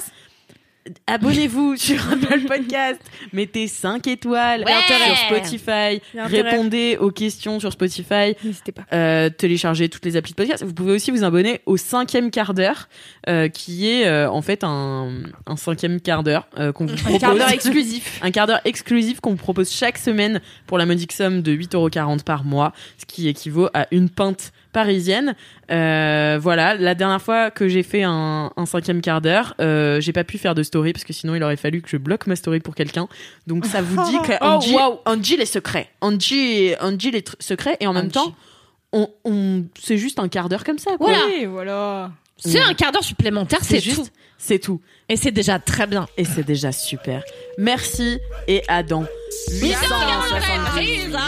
Abonnez-vous 1.07 1.77
sur 1.77 1.97
Apple 2.13 2.41
Podcast, 2.47 3.01
mettez 3.33 3.69
5 3.69 4.07
étoiles 4.09 4.65
Ouais. 4.65 4.73
sur 4.87 5.17
Spotify, 5.29 6.01
répondez 6.15 6.97
aux 6.99 7.11
questions 7.11 7.61
sur 7.61 7.71
Spotify, 7.73 8.35
N'hésitez 8.45 8.73
pas. 8.73 8.83
euh, 8.93 9.31
téléchargez 9.31 9.89
toutes 9.89 10.05
les 10.05 10.17
applis 10.17 10.33
de 10.33 10.37
podcast. 10.37 10.65
Vous 10.65 10.75
pouvez 10.75 10.93
aussi 10.93 11.11
vous 11.11 11.23
abonner 11.25 11.61
au 11.67 11.77
cinquième 11.77 12.31
quart 12.31 12.53
d'heure, 12.55 12.89
euh, 13.29 13.49
qui 13.49 13.89
est 13.89 14.07
euh, 14.07 14.29
en 14.31 14.43
fait 14.43 14.65
un, 14.65 15.11
un 15.47 15.57
cinquième 15.57 16.01
quart 16.01 16.23
d'heure 16.25 16.49
euh, 16.59 16.73
qu'on 16.73 16.87
vous 16.87 16.97
propose. 16.97 17.15
Un 17.15 17.19
quart 17.19 17.35
d'heure 17.37 17.51
exclusif. 17.53 18.19
Un 18.23 18.31
quart 18.31 18.47
d'heure 18.47 18.61
exclusif 18.65 19.21
qu'on 19.21 19.31
vous 19.31 19.37
propose 19.37 19.71
chaque 19.71 19.99
semaine 19.99 20.41
pour 20.67 20.79
la 20.79 20.87
modique 20.87 21.13
somme 21.13 21.43
de 21.43 21.53
8,40€ 21.55 22.23
par 22.25 22.45
mois, 22.45 22.73
ce 22.99 23.07
qui 23.07 23.29
équivaut 23.29 23.69
à 23.75 23.87
une 23.93 24.09
pinte 24.11 24.53
parisienne. 24.73 25.35
Euh, 25.71 26.39
voilà, 26.41 26.75
la 26.75 26.95
dernière 26.95 27.21
fois 27.23 27.51
que 27.51 27.69
j'ai 27.69 27.83
fait 27.83 28.03
un, 28.03 28.51
un 28.57 28.67
cinquième 28.67 29.01
quart 29.01 29.21
d'heure, 29.21 29.55
euh, 29.61 30.01
j'ai 30.01 30.13
pas 30.13 30.25
pu 30.25 30.39
faire 30.39 30.55
de 30.55 30.63
story 30.63 30.93
parce 30.93 31.05
que 31.05 31.13
sinon 31.13 31.35
il 31.35 31.43
aurait 31.43 31.57
fallu 31.57 31.83
que 31.83 31.89
je 31.89 31.97
bloque 31.97 32.27
ma 32.27 32.37
story 32.37 32.61
pour 32.61 32.75
quelqu'un. 32.75 33.09
Donc 33.47 33.67
ça 33.67 33.83
vous 33.83 34.03
dit 34.05 34.17
que 34.27 34.33
Oh, 34.41 34.45
Angie, 34.47 34.75
wow. 34.75 35.01
Angie 35.07 35.37
les 35.37 35.47
secrets, 35.47 35.89
Angie, 36.01 36.75
Angie 36.81 37.11
les 37.11 37.25
secrets 37.39 37.77
et 37.81 37.87
en 37.87 37.93
même 37.93 38.07
Angie. 38.07 38.13
temps, 38.13 38.35
on, 38.93 39.09
on 39.25 39.65
c'est 39.81 39.99
juste 39.99 40.19
un 40.19 40.29
quart 40.29 40.49
d'heure 40.49 40.65
comme 40.65 40.79
ça. 40.79 40.97
Quoi. 40.97 41.09
Voilà. 41.09 41.23
Oui, 41.27 41.45
voilà. 41.47 42.11
C'est 42.39 42.61
un 42.61 42.75
quart 42.75 42.91
d'heure 42.91 43.05
supplémentaire, 43.05 43.61
c'est 43.63 43.79
tout. 43.79 43.85
juste, 43.85 44.13
c'est 44.37 44.59
tout. 44.59 44.81
Et 45.09 45.17
c'est 45.17 45.31
déjà 45.31 45.59
très 45.61 45.87
bien. 45.87 46.07
Et 46.17 46.25
c'est 46.25 46.43
déjà 46.43 46.73
super. 46.73 47.23
Merci 47.59 48.19
et 48.49 48.63
à 48.67 48.83
dans 48.83 49.05
870 49.61 51.07
Bisous, 51.07 51.19